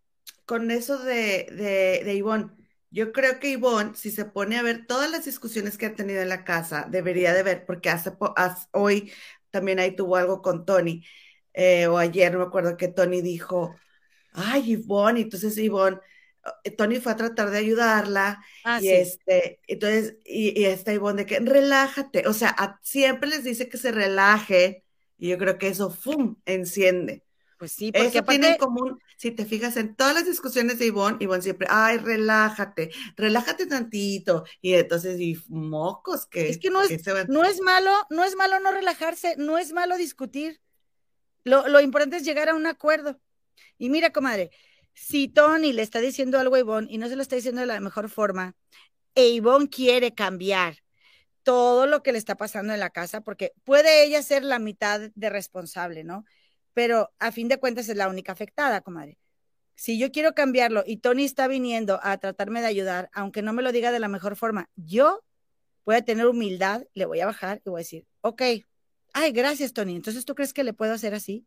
con 0.46 0.70
eso 0.70 0.98
de, 0.98 1.48
de, 1.50 2.04
de 2.04 2.14
Ivonne, 2.14 2.50
yo 2.94 3.12
creo 3.12 3.40
que 3.40 3.50
Ivonne, 3.50 3.94
si 3.96 4.10
se 4.10 4.24
pone 4.24 4.56
a 4.58 4.62
ver 4.62 4.86
todas 4.86 5.10
las 5.10 5.24
discusiones 5.24 5.78
que 5.78 5.86
ha 5.86 5.94
tenido 5.96 6.22
en 6.22 6.28
la 6.28 6.44
casa, 6.44 6.86
debería 6.90 7.32
de 7.34 7.42
ver, 7.42 7.66
porque 7.66 7.90
hace, 7.90 8.12
hoy 8.72 9.12
también 9.50 9.78
ahí 9.80 9.96
tuvo 9.96 10.16
algo 10.16 10.42
con 10.42 10.64
Tony, 10.64 11.04
eh, 11.54 11.86
o 11.88 11.98
ayer, 11.98 12.32
no 12.32 12.38
me 12.40 12.44
acuerdo 12.46 12.76
que 12.76 12.88
Tony 12.88 13.20
dijo, 13.22 13.74
ay, 14.32 14.72
Ivonne, 14.72 15.22
entonces 15.22 15.58
Ivonne, 15.58 15.98
eh, 16.64 16.70
Tony 16.70 17.00
fue 17.00 17.12
a 17.12 17.16
tratar 17.16 17.50
de 17.50 17.58
ayudarla, 17.58 18.44
ah, 18.64 18.80
y 18.80 18.90
este, 18.90 19.60
entonces, 19.66 20.16
y, 20.24 20.60
y 20.60 20.64
esta 20.66 20.92
Ivonne 20.92 21.24
de 21.24 21.26
que 21.26 21.40
relájate, 21.40 22.28
o 22.28 22.32
sea, 22.32 22.78
siempre 22.82 23.28
les 23.28 23.44
dice 23.44 23.68
que 23.68 23.78
se 23.78 23.92
relaje, 23.92 24.84
y 25.18 25.28
yo 25.30 25.38
creo 25.38 25.58
que 25.58 25.68
eso, 25.68 25.90
¡fum!, 25.90 26.36
enciende. 26.46 27.23
Pues 27.65 27.73
sí, 27.73 27.93
porque 27.93 28.09
Eso 28.09 28.24
tiene 28.24 28.49
en 28.51 28.59
común, 28.59 29.01
si 29.16 29.31
te 29.31 29.47
fijas 29.47 29.78
en 29.78 29.95
todas 29.95 30.12
las 30.15 30.27
discusiones 30.27 30.78
de 30.78 30.85
Ivonne, 30.85 31.16
Ivonne 31.20 31.41
siempre, 31.41 31.66
ay, 31.70 31.97
relájate, 31.97 32.91
relájate 33.16 33.65
tantito. 33.65 34.45
Y 34.61 34.74
entonces, 34.74 35.19
y 35.19 35.43
mocos 35.49 36.27
que... 36.27 36.51
Es 36.51 36.59
que 36.59 36.69
no 36.69 36.82
es, 36.82 36.91
no 37.28 37.43
es 37.43 37.62
malo, 37.62 37.91
no 38.11 38.23
es 38.23 38.36
malo 38.36 38.61
no 38.61 38.70
relajarse, 38.70 39.36
no 39.39 39.57
es 39.57 39.73
malo 39.73 39.97
discutir. 39.97 40.61
Lo, 41.43 41.66
lo 41.69 41.81
importante 41.81 42.19
es 42.19 42.24
llegar 42.24 42.51
a 42.51 42.55
un 42.55 42.66
acuerdo. 42.66 43.19
Y 43.78 43.89
mira, 43.89 44.12
comadre, 44.12 44.51
si 44.93 45.28
Tony 45.28 45.73
le 45.73 45.81
está 45.81 46.01
diciendo 46.01 46.39
algo 46.39 46.57
a 46.57 46.59
Ivonne 46.59 46.89
y 46.91 46.99
no 46.99 47.09
se 47.09 47.16
lo 47.16 47.23
está 47.23 47.36
diciendo 47.36 47.62
de 47.62 47.66
la 47.66 47.81
mejor 47.81 48.11
forma, 48.11 48.55
e 49.15 49.28
Ivonne 49.28 49.70
quiere 49.70 50.12
cambiar 50.12 50.85
todo 51.43 51.86
lo 51.86 52.03
que 52.03 52.12
le 52.12 52.19
está 52.19 52.36
pasando 52.36 52.74
en 52.74 52.81
la 52.81 52.91
casa, 52.91 53.23
porque 53.23 53.55
puede 53.65 54.05
ella 54.05 54.23
ser 54.23 54.45
la 54.45 54.59
mitad 54.59 55.01
de 55.15 55.31
responsable, 55.31 56.05
¿no? 56.05 56.27
Pero 56.74 57.12
a 57.18 57.32
fin 57.32 57.48
de 57.48 57.59
cuentas 57.59 57.88
es 57.88 57.96
la 57.96 58.09
única 58.09 58.32
afectada, 58.32 58.82
comadre. 58.82 59.18
Si 59.76 59.98
yo 59.98 60.12
quiero 60.12 60.34
cambiarlo 60.34 60.84
y 60.86 60.98
Tony 60.98 61.24
está 61.24 61.48
viniendo 61.48 61.98
a 62.02 62.18
tratarme 62.18 62.60
de 62.60 62.66
ayudar, 62.66 63.10
aunque 63.12 63.42
no 63.42 63.52
me 63.52 63.62
lo 63.62 63.72
diga 63.72 63.90
de 63.90 63.98
la 64.01 64.09
mejor 64.09 64.36
forma, 64.36 64.68
yo 64.76 65.24
voy 65.84 66.01
tener 66.02 66.26
humildad, 66.26 66.84
le 66.94 67.06
voy 67.06 67.20
a 67.20 67.26
bajar 67.26 67.60
y 67.64 67.70
voy 67.70 67.78
a 67.78 67.82
decir, 67.82 68.06
ok, 68.20 68.42
ay, 69.12 69.32
gracias 69.32 69.72
Tony, 69.72 69.96
entonces 69.96 70.24
tú 70.24 70.34
crees 70.34 70.52
que 70.52 70.64
le 70.64 70.72
puedo 70.72 70.92
hacer 70.92 71.14
así? 71.14 71.46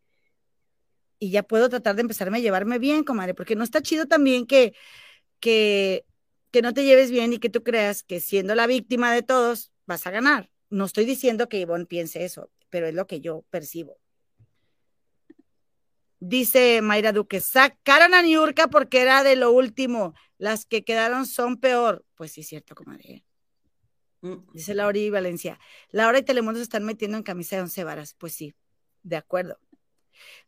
Y 1.20 1.32
ya 1.32 1.44
puedo 1.44 1.70
tratar 1.70 1.96
de 1.96 2.02
empezarme 2.02 2.38
a 2.38 2.42
llevarme 2.42 2.80
bien, 2.80 3.04
comadre, 3.04 3.34
porque 3.34 3.56
no 3.56 3.64
está 3.64 3.82
chido 3.82 4.08
también 4.08 4.46
que, 4.46 4.74
que, 5.40 6.06
que 6.52 6.62
no 6.62 6.74
te 6.74 6.86
lleves 6.86 7.12
bien 7.12 7.34
y 7.34 7.40
que 7.40 7.50
tú 7.50 7.64
creas 7.64 8.04
que 8.04 8.20
siendo 8.20 8.56
la 8.56 8.68
víctima 8.68 9.14
de 9.14 9.24
todos 9.24 9.72
vas 9.86 10.06
a 10.06 10.12
ganar. 10.12 10.52
No 10.70 10.86
estoy 10.86 11.06
diciendo 11.06 11.50
que 11.50 11.60
Ivonne 11.60 11.86
piense 11.86 12.24
eso, 12.24 12.52
pero 12.70 12.88
es 12.88 12.94
lo 12.94 13.08
que 13.08 13.22
yo 13.22 13.46
percibo. 13.50 13.98
Dice 16.20 16.82
Mayra 16.82 17.12
Duque, 17.12 17.42
sacaron 17.42 18.14
a 18.14 18.22
Niurka 18.22 18.68
porque 18.68 19.02
era 19.02 19.24
de 19.24 19.36
lo 19.36 19.52
último. 19.52 20.14
Las 20.38 20.66
que 20.66 20.84
quedaron 20.84 21.26
son 21.26 21.58
peor. 21.58 22.06
Pues 22.16 22.32
sí, 22.32 22.44
cierto, 22.44 22.76
comadre. 22.76 23.24
Mm. 24.22 24.36
Dice 24.54 24.74
Laura 24.74 24.98
y 24.98 25.10
Valencia. 25.10 25.60
Laura 25.90 26.20
y 26.20 26.24
Telemundo 26.24 26.60
se 26.60 26.64
están 26.64 26.86
metiendo 26.86 27.18
en 27.18 27.24
camisa 27.24 27.56
de 27.56 27.64
once 27.64 27.84
varas. 27.84 28.16
Pues 28.16 28.34
sí. 28.34 28.56
De 29.04 29.16
acuerdo. 29.16 29.60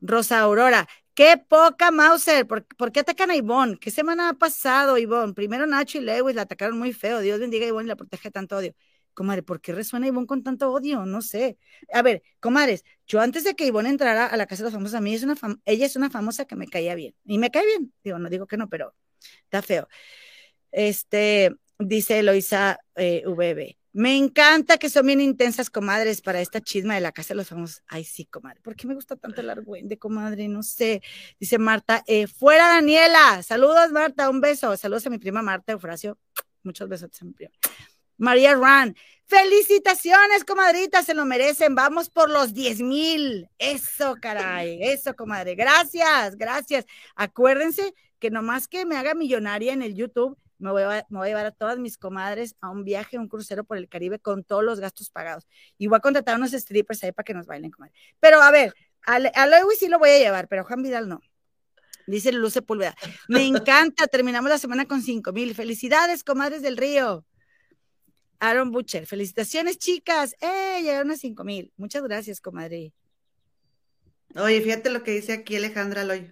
Rosa 0.01 0.39
Aurora, 0.39 0.87
qué 1.13 1.37
poca 1.37 1.91
Mauser. 1.91 2.47
¿Por, 2.47 2.91
qué 2.91 3.01
atacan 3.01 3.31
a 3.31 3.35
Ivonne? 3.35 3.77
¿Qué 3.79 3.91
semana 3.91 4.29
ha 4.29 4.33
pasado, 4.33 4.97
Ivonne? 4.97 5.33
Primero 5.33 5.67
Nacho 5.67 5.99
y 5.99 6.01
Lewis 6.01 6.35
la 6.35 6.43
atacaron 6.43 6.79
muy 6.79 6.93
feo. 6.93 7.19
Dios 7.19 7.39
bendiga 7.39 7.65
a 7.65 7.69
Ivonne 7.69 7.85
y 7.85 7.89
la 7.89 7.95
protege 7.95 8.31
tanto 8.31 8.57
odio. 8.57 8.73
Comadre, 9.19 9.43
¿por 9.43 9.59
qué 9.59 9.73
resuena 9.73 10.07
Ivonne 10.07 10.27
con 10.27 10.43
tanto 10.43 10.71
odio? 10.71 11.05
No 11.05 11.21
sé. 11.21 11.57
A 11.91 12.01
ver, 12.01 12.23
comadres, 12.39 12.85
yo 13.05 13.19
antes 13.19 13.43
de 13.43 13.53
que 13.53 13.65
Ivonne 13.65 13.89
entrara 13.89 14.25
a 14.25 14.37
la 14.37 14.45
casa 14.45 14.63
de 14.63 14.67
los 14.67 14.73
famosos, 14.73 14.95
a 14.95 15.01
mí 15.01 15.13
es 15.13 15.23
una 15.23 15.35
ella 15.65 15.85
es 15.85 15.97
una 15.97 16.09
famosa 16.09 16.45
que 16.45 16.55
me 16.55 16.67
caía 16.67 16.95
bien. 16.95 17.13
Y 17.25 17.37
me 17.37 17.51
cae 17.51 17.65
bien. 17.65 17.93
Digo, 18.01 18.17
no 18.17 18.29
digo 18.29 18.47
que 18.47 18.55
no, 18.55 18.69
pero 18.69 18.95
está 19.43 19.61
feo. 19.61 19.89
Este, 20.71 21.53
dice 21.77 22.19
Eloisa 22.19 22.79
eh, 22.95 23.23
VB. 23.25 23.75
Me 23.91 24.15
encanta 24.15 24.77
que 24.77 24.89
son 24.89 25.05
bien 25.05 25.19
intensas, 25.19 25.69
comadres, 25.69 26.21
para 26.21 26.39
esta 26.39 26.61
chisma 26.61 26.95
de 26.95 27.01
la 27.01 27.11
casa 27.11 27.33
de 27.33 27.39
los 27.39 27.49
famosos. 27.49 27.83
Ay, 27.87 28.05
sí, 28.05 28.23
comadre. 28.23 28.61
¿Por 28.61 28.77
qué 28.77 28.87
me 28.87 28.95
gusta 28.95 29.17
tanto 29.17 29.41
el 29.41 29.49
argüende, 29.49 29.97
comadre? 29.97 30.47
No 30.47 30.63
sé. 30.63 31.01
Dice 31.41 31.57
Marta, 31.57 32.05
eh, 32.07 32.27
fuera 32.27 32.69
Daniela. 32.69 33.43
Saludos, 33.43 33.91
Marta. 33.91 34.29
Un 34.29 34.39
beso. 34.39 34.77
Saludos 34.77 35.05
a 35.07 35.09
mi 35.09 35.17
prima 35.17 35.41
Marta 35.41 35.73
Eufrasio. 35.73 36.17
Muchos 36.63 36.87
besos 36.87 37.09
a. 37.11 37.51
María 38.19 38.53
Ran, 38.53 38.95
felicitaciones, 39.25 40.43
comadritas, 40.43 41.05
se 41.05 41.13
lo 41.13 41.25
merecen. 41.25 41.73
Vamos 41.73 42.09
por 42.09 42.29
los 42.29 42.53
10 42.53 42.81
mil. 42.81 43.49
Eso, 43.57 44.15
caray. 44.21 44.83
Eso, 44.83 45.15
comadre. 45.15 45.55
Gracias, 45.55 46.35
gracias. 46.35 46.85
Acuérdense 47.15 47.93
que 48.19 48.29
nomás 48.29 48.67
que 48.67 48.85
me 48.85 48.97
haga 48.97 49.15
millonaria 49.15 49.73
en 49.73 49.81
el 49.81 49.95
YouTube, 49.95 50.37
me 50.57 50.71
voy, 50.71 50.83
a, 50.83 51.07
llevar 51.09 51.45
a 51.45 51.51
todas 51.51 51.79
mis 51.79 51.97
comadres 51.97 52.55
a 52.59 52.69
un 52.69 52.83
viaje, 52.83 53.17
un 53.17 53.29
crucero 53.29 53.63
por 53.63 53.77
el 53.77 53.87
Caribe 53.87 54.19
con 54.19 54.43
todos 54.43 54.63
los 54.63 54.79
gastos 54.79 55.09
pagados. 55.09 55.47
Y 55.77 55.87
voy 55.87 55.97
a 55.97 56.01
contratar 56.01 56.35
unos 56.35 56.51
strippers 56.51 57.03
ahí 57.03 57.13
para 57.13 57.23
que 57.23 57.33
nos 57.33 57.47
bailen, 57.47 57.71
comadre. 57.71 57.93
Pero 58.19 58.41
a 58.41 58.51
ver, 58.51 58.73
a, 59.05 59.15
a 59.15 59.47
Lewis 59.47 59.79
sí 59.79 59.87
lo 59.87 59.99
voy 59.99 60.09
a 60.09 60.17
llevar, 60.17 60.49
pero 60.49 60.65
Juan 60.65 60.83
Vidal 60.83 61.07
no. 61.07 61.21
Dice 62.07 62.31
Luz 62.31 62.53
Sepúlveda. 62.53 62.95
Me 63.27 63.45
encanta, 63.45 64.07
terminamos 64.07 64.49
la 64.49 64.57
semana 64.57 64.85
con 64.85 65.01
cinco 65.01 65.31
mil. 65.31 65.53
Felicidades, 65.53 66.23
comadres 66.23 66.63
del 66.63 66.75
río. 66.75 67.23
Aaron 68.39 68.71
Butcher, 68.71 69.05
felicitaciones, 69.05 69.77
chicas. 69.77 70.35
¡Eh! 70.41 70.81
Llegaron 70.81 71.11
a 71.11 71.17
cinco 71.17 71.43
mil. 71.43 71.71
Muchas 71.77 72.03
gracias, 72.03 72.41
comadre. 72.41 72.93
Oye, 74.35 74.61
fíjate 74.61 74.89
lo 74.89 75.03
que 75.03 75.11
dice 75.11 75.33
aquí 75.33 75.55
Alejandra 75.55 76.03
Loy 76.03 76.31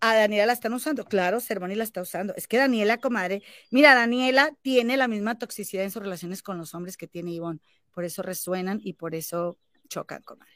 a 0.00 0.14
Daniela 0.14 0.46
la 0.46 0.52
están 0.52 0.72
usando. 0.72 1.04
Claro, 1.04 1.40
Cervoni 1.40 1.74
la 1.74 1.84
está 1.84 2.02
usando. 2.02 2.34
Es 2.36 2.46
que 2.46 2.58
Daniela, 2.58 2.98
comadre, 2.98 3.42
mira, 3.70 3.94
Daniela 3.94 4.52
tiene 4.62 4.96
la 4.96 5.08
misma 5.08 5.38
toxicidad 5.38 5.84
en 5.84 5.90
sus 5.90 6.02
relaciones 6.02 6.42
con 6.42 6.58
los 6.58 6.74
hombres 6.74 6.96
que 6.96 7.06
tiene 7.06 7.32
Ivonne. 7.32 7.60
Por 7.92 8.04
eso 8.04 8.22
resuenan 8.22 8.80
y 8.82 8.92
por 8.94 9.14
eso 9.14 9.58
chocan, 9.88 10.22
comadre. 10.22 10.52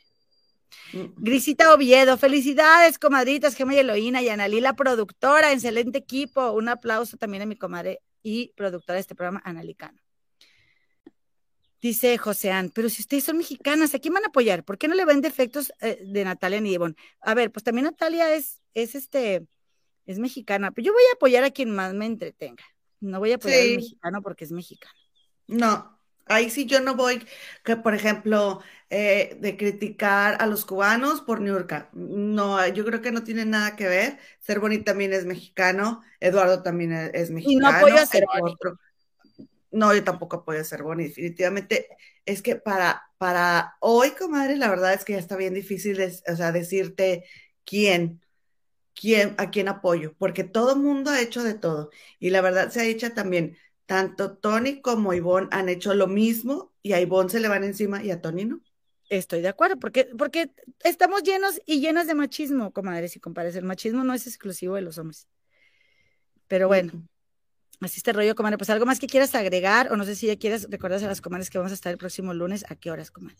Mm. 0.93 1.14
Grisita 1.16 1.74
Oviedo, 1.74 2.16
felicidades, 2.16 2.98
comadritas, 2.98 3.55
Gemma 3.55 3.74
y 3.74 3.78
Eloína 3.78 4.22
y 4.22 4.28
Analí, 4.28 4.60
la 4.60 4.74
productora, 4.74 5.52
excelente 5.52 5.98
equipo. 5.98 6.52
Un 6.52 6.68
aplauso 6.68 7.16
también 7.16 7.43
a 7.43 7.47
mi 7.47 7.56
comadre 7.56 8.01
y 8.22 8.52
productora 8.56 8.94
de 8.94 9.01
este 9.01 9.14
programa, 9.14 9.43
Analicano. 9.44 9.98
Dice 11.81 12.19
Joseán, 12.19 12.70
pero 12.70 12.90
si 12.90 13.01
ustedes 13.01 13.24
son 13.24 13.39
mexicanas, 13.39 13.94
¿a 13.94 13.98
quién 13.98 14.12
van 14.12 14.24
a 14.24 14.28
apoyar? 14.28 14.65
¿Por 14.65 14.77
qué 14.77 14.86
no 14.86 14.94
le 14.94 15.07
ven 15.07 15.23
defectos 15.23 15.73
eh, 15.81 16.02
de 16.05 16.24
Natalia 16.24 16.61
ni 16.61 16.73
Ivonne? 16.73 16.94
A 17.20 17.32
ver, 17.35 17.51
pues 17.51 17.65
también 17.65 17.86
Natalia 17.86 18.35
es, 18.35 18.61
es 18.74 18.94
este, 18.94 19.47
es 20.05 20.19
mexicana, 20.19 20.73
pero 20.73 20.86
yo 20.86 20.93
voy 20.93 21.02
a 21.11 21.15
apoyar 21.15 21.43
a 21.44 21.51
quien 21.51 21.70
más 21.70 21.94
me 21.94 22.05
entretenga. 22.05 22.65
No 23.01 23.19
voy 23.19 23.32
a 23.32 23.36
apoyar 23.36 23.61
al 23.61 23.77
mexicano 23.77 24.20
porque 24.23 24.44
es 24.44 24.52
mexicano. 24.52 24.94
No, 25.47 25.98
ahí 26.27 26.51
sí 26.51 26.66
yo 26.66 26.81
no 26.81 26.97
voy, 26.97 27.24
que 27.65 27.77
por 27.77 27.94
ejemplo, 27.94 28.61
eh, 28.90 29.39
de 29.40 29.57
criticar 29.57 30.36
a 30.40 30.47
los 30.47 30.66
cubanos 30.66 31.23
por 31.23 31.40
Niurka. 31.40 31.89
No, 31.93 32.66
yo 32.69 32.85
creo 32.85 33.01
que 33.01 33.11
no 33.11 33.24
tiene 33.24 33.47
nada 33.47 33.74
que 33.74 33.86
ver. 33.86 34.19
Ser 34.40 34.61
bonita 34.61 34.93
también 34.93 35.12
es 35.12 35.24
mexicano, 35.24 36.02
Eduardo 36.20 36.62
también 36.62 36.93
es, 36.93 37.31
mexicano. 37.31 37.52
Y 37.52 37.57
no 37.57 37.69
apoyo 37.69 37.97
a 37.97 38.05
Ser 38.07 38.24
no, 39.70 39.94
yo 39.94 40.05
tampoco 40.05 40.36
apoyo 40.36 40.60
a 40.60 40.64
ser 40.64 40.82
Bonnie, 40.82 41.09
definitivamente. 41.09 41.88
Es 42.26 42.42
que 42.42 42.56
para, 42.56 43.02
para 43.18 43.76
hoy, 43.80 44.10
comadre, 44.12 44.56
la 44.56 44.68
verdad 44.68 44.94
es 44.94 45.05
que 45.05 45.14
ya 45.14 45.18
está 45.18 45.36
bien 45.36 45.55
difícil, 45.55 46.01
o 46.01 46.36
sea, 46.36 46.52
decirte 46.52 47.24
quién, 47.64 48.20
quién, 48.94 49.34
a 49.38 49.51
quién 49.51 49.68
apoyo, 49.68 50.14
porque 50.18 50.44
todo 50.44 50.74
el 50.74 50.80
mundo 50.80 51.10
ha 51.10 51.20
hecho 51.20 51.42
de 51.42 51.55
todo. 51.55 51.90
Y 52.18 52.30
la 52.30 52.40
verdad 52.40 52.70
se 52.70 52.80
ha 52.80 52.84
dicho 52.84 53.12
también, 53.12 53.56
tanto 53.86 54.36
Tony 54.36 54.80
como 54.80 55.14
Ivonne 55.14 55.48
han 55.51 55.68
hecho 55.68 55.94
lo 55.94 56.06
mismo 56.06 56.72
y 56.82 56.92
a 56.92 57.01
Ivonne 57.01 57.30
se 57.30 57.40
le 57.40 57.48
van 57.48 57.64
encima 57.64 58.02
y 58.02 58.10
a 58.10 58.20
Tony 58.20 58.44
no. 58.44 58.60
Estoy 59.09 59.40
de 59.40 59.48
acuerdo, 59.48 59.76
porque, 59.80 60.09
porque 60.16 60.52
estamos 60.84 61.24
llenos 61.24 61.60
y 61.66 61.80
llenas 61.80 62.06
de 62.06 62.14
machismo, 62.14 62.72
comadres 62.72 63.16
y 63.16 63.20
compadres. 63.20 63.56
El 63.56 63.64
machismo 63.64 64.05
no 64.05 64.14
es 64.14 64.28
exclusivo 64.28 64.76
de 64.76 64.82
los 64.82 64.98
hombres. 64.98 65.26
Pero 66.47 66.68
bueno, 66.68 66.92
Así 67.81 67.98
este 67.98 68.12
rollo, 68.12 68.35
comadre. 68.35 68.59
Pues 68.59 68.70
algo 68.70 68.85
más 68.86 68.98
que 69.01 69.07
quieras 69.07 69.35
agregar, 69.35 69.90
o 69.93 69.97
no 69.97 70.05
sé 70.05 70.15
si 70.15 70.27
ya 70.27 70.36
quieres 70.36 70.69
recordar 70.70 71.02
a 71.02 71.07
las 71.07 71.20
comadres 71.20 71.48
que 71.51 71.59
vamos 71.59 71.73
a 71.73 71.74
estar 71.74 71.90
el 71.93 71.98
próximo 71.98 72.35
lunes. 72.35 72.65
¿A 72.69 72.77
qué 72.77 72.90
horas, 72.90 73.11
comadre? 73.11 73.39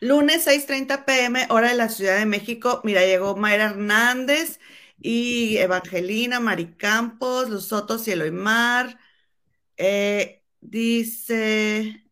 Lunes 0.00 0.44
6:30 0.44 1.04
pm, 1.04 1.46
hora 1.50 1.68
de 1.70 1.76
la 1.76 1.88
Ciudad 1.88 2.18
de 2.18 2.26
México. 2.26 2.80
Mira, 2.84 3.04
llegó 3.06 3.36
Mayra 3.36 3.66
Hernández 3.66 4.58
y 5.00 5.56
Evangelina, 5.58 6.40
Mari 6.40 6.74
Campos, 6.76 7.48
Los 7.50 7.66
Sotos 7.68 8.08
y 8.08 8.12
Eloymar. 8.12 8.98
Eh, 9.76 10.42
dice. 10.60 12.07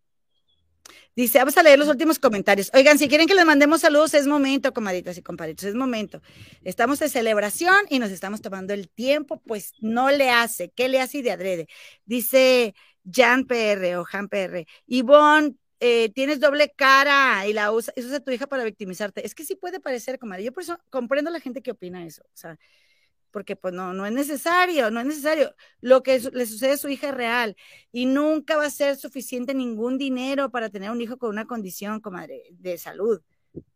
Dice, 1.16 1.38
vamos 1.38 1.56
a 1.56 1.62
leer 1.62 1.78
los 1.78 1.88
últimos 1.88 2.18
comentarios. 2.18 2.70
Oigan, 2.74 2.98
si 2.98 3.08
quieren 3.08 3.26
que 3.26 3.34
les 3.34 3.46
mandemos 3.46 3.80
saludos, 3.80 4.12
es 4.12 4.26
momento, 4.26 4.74
comaditas 4.74 5.16
y 5.16 5.22
compadritos, 5.22 5.64
es 5.64 5.74
momento. 5.74 6.20
Estamos 6.62 6.98
de 6.98 7.08
celebración 7.08 7.74
y 7.88 7.98
nos 7.98 8.10
estamos 8.10 8.42
tomando 8.42 8.74
el 8.74 8.90
tiempo, 8.90 9.40
pues 9.46 9.72
no 9.80 10.10
le 10.10 10.28
hace. 10.28 10.70
¿Qué 10.72 10.90
le 10.90 11.00
hace 11.00 11.18
y 11.18 11.22
de 11.22 11.30
adrede? 11.30 11.68
Dice 12.04 12.74
Jan 13.10 13.46
PR 13.46 13.96
o 13.96 14.04
Jan 14.04 14.28
PR. 14.28 14.66
Ivonne, 14.86 15.54
eh, 15.80 16.10
tienes 16.10 16.38
doble 16.38 16.72
cara 16.76 17.46
y 17.46 17.54
la 17.54 17.72
usa, 17.72 17.94
eso 17.96 18.14
es 18.14 18.22
tu 18.22 18.30
hija 18.30 18.46
para 18.46 18.64
victimizarte. 18.64 19.24
Es 19.24 19.34
que 19.34 19.44
sí 19.44 19.56
puede 19.56 19.80
parecer, 19.80 20.18
comadre. 20.18 20.44
Yo 20.44 20.52
por 20.52 20.64
eso 20.64 20.78
comprendo 20.90 21.30
la 21.30 21.40
gente 21.40 21.62
que 21.62 21.70
opina 21.70 22.04
eso. 22.04 22.24
O 22.24 22.36
sea, 22.36 22.58
porque 23.36 23.54
pues 23.54 23.74
no, 23.74 23.92
no 23.92 24.06
es 24.06 24.12
necesario, 24.12 24.90
no 24.90 24.98
es 25.00 25.04
necesario. 25.04 25.54
Lo 25.82 26.02
que 26.02 26.18
le 26.32 26.46
sucede 26.46 26.70
a 26.70 26.76
su 26.78 26.88
hija 26.88 27.10
es 27.10 27.14
real 27.14 27.54
y 27.92 28.06
nunca 28.06 28.56
va 28.56 28.64
a 28.64 28.70
ser 28.70 28.96
suficiente 28.96 29.52
ningún 29.52 29.98
dinero 29.98 30.50
para 30.50 30.70
tener 30.70 30.90
un 30.90 31.02
hijo 31.02 31.18
con 31.18 31.28
una 31.28 31.44
condición, 31.46 32.00
comadre, 32.00 32.44
de 32.52 32.78
salud. 32.78 33.20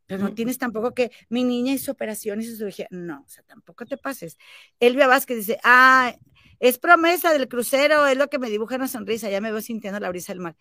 Pero 0.06 0.22
no 0.22 0.32
tienes 0.32 0.56
tampoco 0.56 0.94
que 0.94 1.10
mi 1.28 1.44
niña 1.44 1.74
hizo 1.74 1.92
operaciones 1.92 2.46
y 2.46 2.56
su 2.56 2.68
hija, 2.68 2.86
no, 2.88 3.20
o 3.20 3.28
sea, 3.28 3.44
tampoco 3.44 3.84
te 3.84 3.98
pases. 3.98 4.38
Elvia 4.78 5.06
Vázquez 5.06 5.36
dice, 5.36 5.60
ah, 5.62 6.16
es 6.58 6.78
promesa 6.78 7.30
del 7.34 7.46
crucero, 7.46 8.06
es 8.06 8.16
lo 8.16 8.28
que 8.28 8.38
me 8.38 8.48
dibuja 8.48 8.76
una 8.76 8.88
sonrisa, 8.88 9.28
ya 9.28 9.42
me 9.42 9.52
veo 9.52 9.60
sintiendo 9.60 10.00
la 10.00 10.08
brisa 10.08 10.32
del 10.32 10.40
mar. 10.40 10.56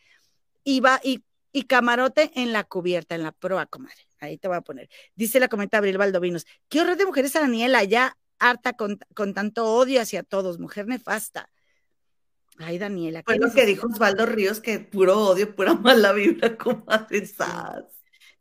Y 0.65 0.81
va, 0.81 0.99
y, 1.05 1.23
y 1.53 1.63
camarote 1.63 2.33
en 2.35 2.51
la 2.51 2.65
cubierta, 2.65 3.15
en 3.15 3.23
la 3.23 3.31
proa, 3.31 3.65
comadre. 3.65 4.09
Ahí 4.19 4.37
te 4.37 4.49
voy 4.49 4.57
a 4.57 4.61
poner. 4.61 4.89
Dice 5.15 5.39
la 5.39 5.47
comenta 5.47 5.77
Abril 5.77 5.97
Valdovinos, 5.97 6.45
qué 6.67 6.81
horror 6.81 6.97
de 6.97 7.05
mujeres 7.05 7.33
a 7.37 7.39
Daniela, 7.39 7.85
ya 7.85 8.17
harta 8.39 8.73
con, 8.73 8.97
tanto 9.33 9.65
odio 9.65 10.01
hacia 10.01 10.23
todos, 10.23 10.59
mujer 10.59 10.87
nefasta. 10.87 11.49
Ay, 12.57 12.77
Daniela. 12.77 13.23
Fue 13.25 13.37
lo 13.37 13.51
que 13.51 13.65
dijo 13.65 13.87
Osvaldo 13.87 14.25
Ríos, 14.25 14.59
que 14.59 14.79
puro 14.79 15.17
odio, 15.17 15.55
pura 15.55 15.75
mala 15.75 16.11
vibra, 16.11 16.57
estás? 17.11 17.85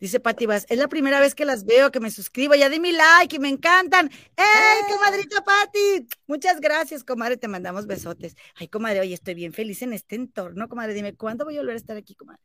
Dice 0.00 0.20
Pati 0.20 0.46
Vaz, 0.46 0.64
es 0.68 0.78
la 0.78 0.86
primera 0.86 1.18
vez 1.18 1.34
que 1.34 1.44
las 1.44 1.64
veo, 1.64 1.90
que 1.90 1.98
me 1.98 2.10
suscribo, 2.10 2.54
ya 2.54 2.68
di 2.68 2.78
mi 2.78 2.92
like 2.92 3.34
y 3.34 3.38
me 3.40 3.48
encantan. 3.48 4.08
¡Ey, 4.36 4.92
comadrita 4.92 5.42
Pati! 5.42 6.06
Muchas 6.28 6.60
gracias, 6.60 7.02
comadre, 7.02 7.36
te 7.36 7.48
mandamos 7.48 7.86
besotes. 7.86 8.36
Ay, 8.54 8.68
comadre, 8.68 9.00
oye, 9.00 9.14
estoy 9.14 9.34
bien 9.34 9.52
feliz 9.52 9.82
en 9.82 9.92
este 9.92 10.14
entorno, 10.14 10.68
comadre, 10.68 10.94
dime, 10.94 11.16
¿cuándo 11.16 11.44
voy 11.44 11.56
a 11.56 11.60
volver 11.60 11.74
a 11.74 11.78
estar 11.78 11.96
aquí, 11.96 12.14
comadre? 12.14 12.40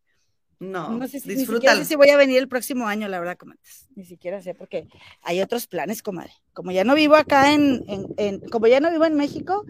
No, 0.59 0.91
no 0.91 1.07
sé 1.07 1.19
si, 1.19 1.29
Ni 1.29 1.45
sé 1.45 1.85
si 1.85 1.95
voy 1.95 2.09
a 2.09 2.17
venir 2.17 2.37
el 2.37 2.47
próximo 2.47 2.87
año, 2.87 3.07
la 3.07 3.19
verdad, 3.19 3.37
comadres. 3.37 3.87
Ni 3.95 4.05
siquiera 4.05 4.41
sé, 4.41 4.53
porque 4.53 4.87
hay 5.21 5.41
otros 5.41 5.67
planes, 5.67 6.01
comadre. 6.01 6.31
Como 6.53 6.71
ya 6.71 6.83
no 6.83 6.95
vivo 6.95 7.15
acá 7.15 7.53
en, 7.53 7.83
en, 8.17 8.39
como 8.49 8.67
ya 8.67 8.79
no 8.79 8.89
vivo 8.89 9.05
en 9.05 9.15
México, 9.15 9.65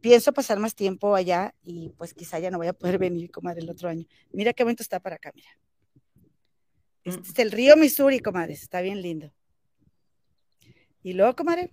pienso 0.00 0.32
pasar 0.32 0.58
más 0.58 0.74
tiempo 0.74 1.14
allá 1.14 1.54
y 1.62 1.90
pues 1.96 2.14
quizá 2.14 2.38
ya 2.38 2.50
no 2.50 2.58
voy 2.58 2.66
a 2.66 2.72
poder 2.72 2.98
venir, 2.98 3.30
comadre, 3.30 3.62
el 3.62 3.70
otro 3.70 3.88
año. 3.88 4.06
Mira 4.32 4.52
qué 4.52 4.64
momento 4.64 4.82
está 4.82 5.00
para 5.00 5.16
acá, 5.16 5.30
mira. 5.34 5.48
Este 7.04 7.20
mm. 7.20 7.32
es 7.32 7.38
el 7.38 7.52
río 7.52 7.76
Missouri, 7.76 8.18
comadres, 8.20 8.62
está 8.62 8.80
bien 8.80 9.02
lindo. 9.02 9.32
Y 11.02 11.12
luego, 11.12 11.36
comadre. 11.36 11.70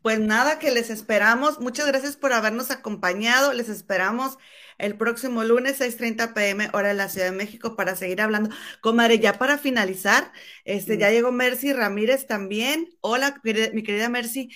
Pues 0.00 0.20
nada, 0.20 0.58
que 0.58 0.70
les 0.70 0.90
esperamos. 0.90 1.60
Muchas 1.60 1.86
gracias 1.86 2.16
por 2.16 2.32
habernos 2.32 2.70
acompañado. 2.70 3.52
Les 3.52 3.68
esperamos 3.68 4.38
el 4.78 4.96
próximo 4.96 5.44
lunes, 5.44 5.76
6:30 5.78 6.34
pm, 6.34 6.70
hora 6.72 6.88
de 6.88 6.94
la 6.94 7.08
Ciudad 7.08 7.26
de 7.30 7.36
México, 7.36 7.76
para 7.76 7.96
seguir 7.96 8.20
hablando. 8.20 8.50
Comadre, 8.80 9.18
ya 9.18 9.34
para 9.38 9.58
finalizar, 9.58 10.32
este, 10.64 10.98
ya 10.98 11.10
llegó 11.10 11.32
Mercy 11.32 11.72
Ramírez 11.72 12.26
también. 12.26 12.88
Hola, 13.00 13.40
mi 13.72 13.82
querida 13.82 14.08
Mercy. 14.08 14.50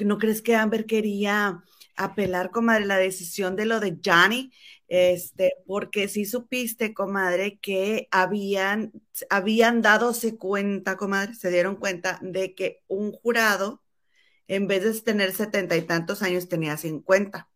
¿No 0.00 0.18
crees 0.18 0.42
que 0.42 0.56
Amber 0.56 0.86
quería 0.86 1.62
apelar, 1.96 2.50
comadre, 2.50 2.86
la 2.86 2.98
decisión 2.98 3.56
de 3.56 3.66
lo 3.66 3.80
de 3.80 3.98
Johnny? 4.04 4.52
Este, 4.88 5.54
porque 5.66 6.08
si 6.08 6.24
supiste, 6.26 6.92
comadre, 6.94 7.58
que 7.60 8.08
habían, 8.10 8.92
habían 9.30 9.80
dadose 9.82 10.36
cuenta, 10.36 10.96
comadre, 10.96 11.34
se 11.34 11.50
dieron 11.50 11.76
cuenta 11.76 12.18
de 12.22 12.54
que 12.54 12.82
un 12.88 13.12
jurado, 13.12 13.82
en 14.48 14.66
vez 14.68 14.84
de 14.84 15.00
tener 15.02 15.32
setenta 15.32 15.76
y 15.76 15.82
tantos 15.82 16.22
años, 16.22 16.48
tenía 16.48 16.76
cincuenta. 16.76 17.51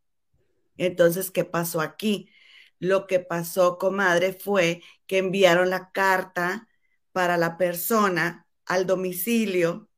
Entonces, 0.78 1.30
¿qué 1.30 1.44
pasó 1.44 1.80
aquí? 1.80 2.30
Lo 2.78 3.06
que 3.06 3.20
pasó, 3.20 3.78
comadre, 3.78 4.32
fue 4.32 4.82
que 5.06 5.18
enviaron 5.18 5.70
la 5.70 5.90
carta 5.92 6.68
para 7.12 7.36
la 7.36 7.56
persona 7.56 8.46
al 8.66 8.86
domicilio, 8.86 9.88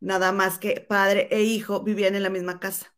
nada 0.00 0.32
más 0.32 0.58
que 0.58 0.80
padre 0.80 1.28
e 1.30 1.42
hijo 1.42 1.82
vivían 1.82 2.14
en 2.14 2.22
la 2.22 2.30
misma 2.30 2.60
casa, 2.60 2.94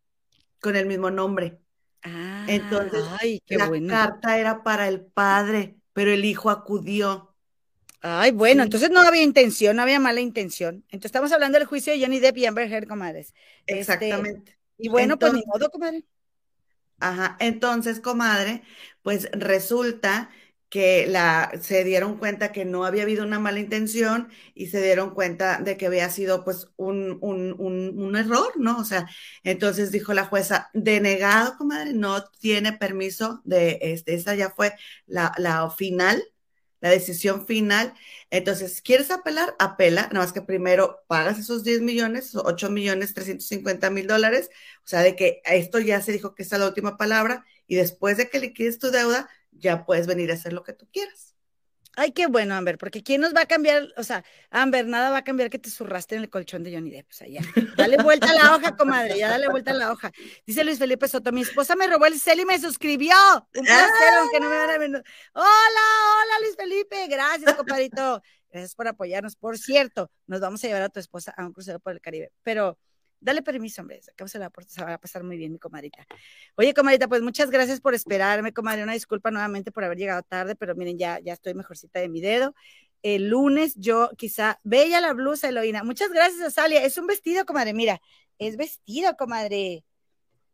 con 0.61 0.77
el 0.77 0.87
mismo 0.87 1.11
nombre. 1.11 1.61
Ah, 2.03 2.45
Entonces, 2.49 3.05
la 3.49 3.71
carta 3.87 4.39
era 4.39 4.63
para 4.63 4.89
el 4.89 5.05
padre, 5.05 5.77
pero 5.93 6.11
el 6.11 6.25
hijo 6.25 6.51
acudió. 6.51 7.35
Ay, 8.01 8.31
bueno, 8.31 8.63
entonces 8.63 8.91
no 8.91 9.01
había 9.01 9.23
intención, 9.23 9.77
no 9.77 9.83
había 9.83 9.99
mala 9.99 10.21
intención. 10.21 10.85
Entonces 10.87 11.07
estamos 11.07 11.33
hablando 11.33 11.59
del 11.59 11.67
juicio 11.67 11.93
de 11.93 12.01
Johnny 12.01 12.21
Depp 12.21 12.37
y 12.39 12.47
Amber 12.47 12.71
Heard, 12.73 12.87
comadres. 12.87 13.35
Este, 13.67 13.79
Exactamente. 13.79 14.57
y 14.79 14.89
bueno, 14.89 15.19
pues 15.19 15.33
ni 15.33 15.43
modo, 15.47 15.69
comadre. 15.71 16.05
Ajá, 17.01 17.37
entonces, 17.41 18.01
comadre, 18.01 18.63
pues 19.03 19.29
resulta 19.33 20.31
que 20.69 21.07
la, 21.07 21.51
se 21.63 21.85
dieron 21.85 22.19
cuenta 22.19 22.53
que 22.53 22.65
no 22.65 22.85
había 22.85 23.05
habido 23.05 23.25
una 23.25 23.39
mala 23.39 23.61
intención 23.61 24.29
y 24.55 24.67
se 24.67 24.83
dieron 24.83 25.15
cuenta 25.15 25.61
de 25.61 25.77
que 25.79 25.87
había 25.87 26.11
sido 26.11 26.45
pues 26.45 26.69
un, 26.77 27.19
un, 27.23 27.55
un, 27.59 28.17
error, 28.17 28.53
¿no? 28.57 28.79
O 28.79 28.85
sea, 28.85 29.09
entonces 29.45 29.93
dijo 29.93 30.13
la 30.13 30.27
jueza, 30.27 30.71
denegado, 30.75 31.57
comadre, 31.57 31.95
no 31.95 32.25
tiene 32.41 32.73
permiso 32.73 33.41
de, 33.45 33.79
este, 33.81 34.15
esa 34.15 34.35
ya 34.35 34.51
fue 34.51 34.75
la, 35.07 35.33
la 35.39 35.71
final, 35.71 36.23
la 36.81 36.91
decisión 36.91 37.47
final. 37.47 37.95
Entonces, 38.31 38.83
¿quieres 38.83 39.11
apelar? 39.11 39.55
Apela, 39.59 40.03
nada 40.13 40.21
más 40.21 40.33
que 40.33 40.43
primero 40.43 41.05
pagas 41.09 41.39
esos 41.39 41.65
10 41.65 41.81
millones, 41.81 42.35
8 42.35 42.71
millones 42.71 43.15
350 43.15 43.91
mil 43.91 44.07
dólares, 44.07 44.51
o 44.85 44.87
sea, 44.87 45.01
de 45.03 45.17
que 45.17 45.41
esto 45.45 45.79
ya 45.81 46.01
se 46.03 46.13
dijo 46.13 46.35
que 46.35 46.43
es 46.43 46.53
la 46.53 46.67
última 46.67 46.97
palabra, 46.97 47.45
y 47.67 47.77
después 47.77 48.17
de 48.17 48.29
que 48.31 48.41
liquides 48.41 48.79
tu 48.79 48.91
deuda, 48.91 49.29
ya 49.53 49.85
puedes 49.87 50.07
venir 50.07 50.31
a 50.31 50.35
hacer 50.35 50.53
lo 50.53 50.63
que 50.63 50.73
tú 50.73 50.89
quieras. 50.93 51.28
Ay, 52.01 52.13
qué 52.13 52.29
bueno, 52.29 52.55
Amber, 52.55 52.79
porque 52.79 53.03
¿quién 53.03 53.21
nos 53.21 53.35
va 53.35 53.41
a 53.41 53.47
cambiar? 53.47 53.89
O 53.97 54.05
sea, 54.05 54.25
Amber, 54.51 54.87
nada 54.87 55.11
va 55.11 55.19
a 55.19 55.25
cambiar 55.25 55.51
que 55.51 55.59
te 55.59 55.69
zurraste 55.69 56.15
en 56.15 56.23
el 56.23 56.31
colchón 56.31 56.63
de 56.63 56.73
Johnny 56.73 56.91
Depp. 56.93 57.11
O 57.11 57.13
sea, 57.13 57.27
ya, 57.27 57.41
dale 57.77 57.97
vuelta 58.01 58.31
a 58.31 58.35
la 58.35 58.55
hoja, 58.55 58.77
comadre, 58.77 59.19
ya 59.19 59.29
dale 59.29 59.49
vuelta 59.49 59.73
a 59.73 59.75
la 59.75 59.91
hoja. 59.91 60.13
Dice 60.47 60.63
Luis 60.63 60.79
Felipe 60.79 61.09
Soto, 61.09 61.33
mi 61.33 61.41
esposa 61.41 61.75
me 61.75 61.89
robó 61.89 62.07
el 62.07 62.21
cel 62.21 62.39
y 62.39 62.45
me 62.45 62.57
suscribió. 62.61 63.17
Un 63.53 63.65
placer, 63.65 64.15
aunque 64.21 64.39
no 64.39 64.49
me 64.49 64.57
van 64.59 64.71
a 64.71 64.79
ver. 64.79 64.91
Hola, 65.33 65.43
hola, 65.43 66.41
Luis 66.43 66.55
Felipe, 66.57 67.09
gracias, 67.09 67.53
compadrito. 67.57 68.23
Gracias 68.53 68.77
por 68.77 68.87
apoyarnos. 68.87 69.35
Por 69.35 69.59
cierto, 69.59 70.09
nos 70.29 70.39
vamos 70.39 70.63
a 70.63 70.69
llevar 70.69 70.83
a 70.83 70.91
tu 70.91 71.01
esposa 71.01 71.35
a 71.37 71.45
un 71.45 71.53
crucero 71.53 71.81
por 71.81 71.95
el 71.95 72.01
Caribe, 72.01 72.31
pero 72.45 72.79
Dale 73.21 73.43
permiso, 73.43 73.83
hombre, 73.83 74.01
acá 74.09 74.29
se, 74.29 74.39
la, 74.39 74.51
se 74.67 74.85
va 74.85 74.95
a 74.95 74.99
pasar 74.99 75.25
muy 75.25 75.37
bien, 75.37 75.53
mi 75.53 75.59
comadita. 75.59 76.07
Oye, 76.57 76.73
comadita, 76.73 77.09
pues 77.09 77.23
muchas 77.23 77.51
gracias 77.51 77.81
por 77.81 77.95
esperarme, 77.95 78.53
comadre. 78.53 78.85
Una 78.85 78.93
disculpa 78.93 79.31
nuevamente 79.31 79.73
por 79.73 79.85
haber 79.85 79.99
llegado 79.99 80.23
tarde, 80.23 80.55
pero 80.55 80.75
miren, 80.77 80.99
ya, 80.99 81.19
ya 81.21 81.33
estoy 81.33 81.55
mejorcita 81.55 81.99
de 82.01 82.09
mi 82.09 82.21
dedo. 82.21 82.55
El 83.03 83.29
lunes 83.29 83.75
yo 83.77 84.11
quizá, 84.17 84.61
bella 84.63 85.01
la 85.01 85.13
blusa, 85.13 85.49
Eloína. 85.49 85.83
Muchas 85.83 86.11
gracias, 86.11 86.41
Azalia. 86.43 86.85
Es 86.85 86.97
un 86.99 87.07
vestido, 87.07 87.45
comadre, 87.45 87.75
mira, 87.75 88.01
es 88.39 88.57
vestido, 88.57 89.17
comadre. 89.17 89.85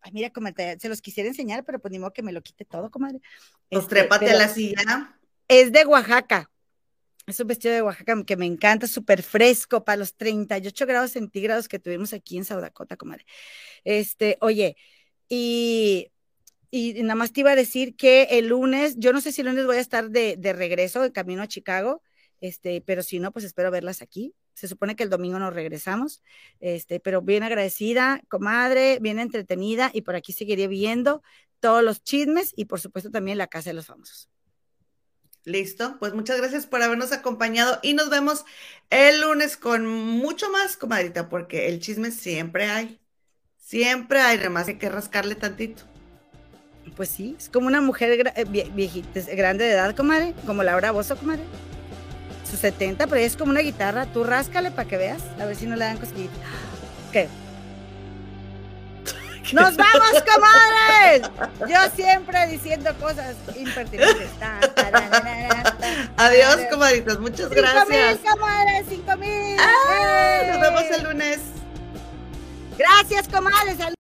Ay, 0.00 0.12
mira, 0.12 0.30
comadre, 0.30 0.78
se 0.78 0.88
los 0.88 1.00
quisiera 1.00 1.28
enseñar, 1.28 1.64
pero 1.64 1.78
pues 1.80 1.92
ni 1.92 1.98
modo 1.98 2.12
que 2.12 2.22
me 2.22 2.32
lo 2.32 2.42
quite 2.42 2.64
todo, 2.64 2.90
comadre. 2.90 3.20
Pues 3.70 3.84
este, 3.84 3.96
trépate 3.96 4.30
a 4.30 4.34
la 4.34 4.48
silla. 4.48 5.18
Es 5.48 5.72
de 5.72 5.84
Oaxaca, 5.84 6.50
es 7.26 7.40
un 7.40 7.46
vestido 7.46 7.74
de 7.74 7.82
Oaxaca 7.82 8.22
que 8.24 8.36
me 8.36 8.46
encanta, 8.46 8.86
súper 8.86 9.22
fresco 9.22 9.84
para 9.84 9.96
los 9.96 10.14
38 10.16 10.86
grados 10.86 11.12
centígrados 11.12 11.68
que 11.68 11.78
tuvimos 11.78 12.12
aquí 12.12 12.36
en 12.36 12.44
Saudacota, 12.44 12.96
comadre. 12.96 13.24
Este, 13.84 14.38
oye, 14.40 14.76
y, 15.28 16.10
y, 16.70 17.02
nada 17.02 17.14
más 17.14 17.32
te 17.32 17.40
iba 17.40 17.52
a 17.52 17.56
decir 17.56 17.96
que 17.96 18.24
el 18.30 18.48
lunes, 18.48 18.96
yo 18.98 19.12
no 19.12 19.20
sé 19.20 19.32
si 19.32 19.40
el 19.40 19.48
lunes 19.48 19.66
voy 19.66 19.76
a 19.76 19.80
estar 19.80 20.10
de, 20.10 20.36
de 20.36 20.52
regreso, 20.52 21.00
de 21.02 21.12
camino 21.12 21.42
a 21.42 21.48
Chicago, 21.48 22.02
este, 22.40 22.82
pero 22.82 23.02
si 23.02 23.20
no, 23.20 23.32
pues 23.32 23.44
espero 23.44 23.70
verlas 23.70 24.02
aquí. 24.02 24.34
Se 24.54 24.68
supone 24.68 24.96
que 24.96 25.02
el 25.02 25.10
domingo 25.10 25.38
nos 25.38 25.54
regresamos, 25.54 26.22
este, 26.60 27.00
pero 27.00 27.22
bien 27.22 27.42
agradecida, 27.42 28.22
comadre, 28.28 28.98
bien 29.00 29.18
entretenida, 29.18 29.90
y 29.92 30.02
por 30.02 30.14
aquí 30.14 30.32
seguiré 30.32 30.68
viendo 30.68 31.22
todos 31.60 31.82
los 31.82 32.02
chismes 32.02 32.52
y 32.54 32.66
por 32.66 32.80
supuesto 32.80 33.10
también 33.10 33.38
la 33.38 33.46
casa 33.46 33.70
de 33.70 33.74
los 33.74 33.86
famosos. 33.86 34.28
Listo, 35.44 35.96
pues 35.98 36.14
muchas 36.14 36.38
gracias 36.38 36.66
por 36.66 36.82
habernos 36.82 37.12
acompañado 37.12 37.78
y 37.82 37.92
nos 37.92 38.08
vemos 38.08 38.46
el 38.88 39.20
lunes 39.20 39.58
con 39.58 39.86
mucho 39.86 40.48
más, 40.50 40.78
comadrita, 40.78 41.28
porque 41.28 41.68
el 41.68 41.80
chisme 41.80 42.10
siempre 42.10 42.70
hay. 42.70 42.98
Siempre 43.58 44.20
hay, 44.20 44.38
además 44.38 44.68
hay 44.68 44.78
que 44.78 44.88
rascarle 44.88 45.34
tantito. 45.34 45.82
Pues 46.96 47.10
sí, 47.10 47.34
es 47.38 47.50
como 47.50 47.66
una 47.66 47.82
mujer 47.82 48.32
eh, 48.36 48.44
viejita, 48.44 49.20
grande 49.34 49.64
de 49.64 49.72
edad, 49.72 49.94
comadre, 49.94 50.34
como 50.46 50.62
Laura 50.62 50.92
Bozo, 50.92 51.16
comadre. 51.16 51.42
Sus 52.48 52.60
70, 52.60 53.06
pero 53.06 53.20
es 53.20 53.36
como 53.36 53.50
una 53.50 53.60
guitarra. 53.60 54.06
Tú 54.06 54.24
ráscale 54.24 54.70
para 54.70 54.88
que 54.88 54.96
veas, 54.96 55.22
a 55.40 55.44
ver 55.44 55.56
si 55.56 55.66
no 55.66 55.76
le 55.76 55.84
dan 55.84 55.98
cosquillitas. 55.98 56.38
¿Qué? 57.12 57.28
¡Nos 59.52 59.76
vamos, 59.76 60.24
comadres! 60.32 61.30
Yo 61.68 61.78
siempre 61.94 62.46
diciendo 62.46 62.94
cosas 62.98 63.36
impertinentes. 63.56 64.30
Adiós, 66.16 66.60
comadritos. 66.70 67.20
Muchas 67.20 67.50
gracias. 67.50 68.18
Cinco 68.20 68.30
mil, 68.30 68.30
comadres, 68.30 68.86
cinco 68.88 69.16
mil. 69.16 69.56
Nos 69.56 70.60
vemos 70.60 70.82
el 70.82 71.04
lunes. 71.04 71.38
Gracias, 72.78 73.28
comadres. 73.28 73.80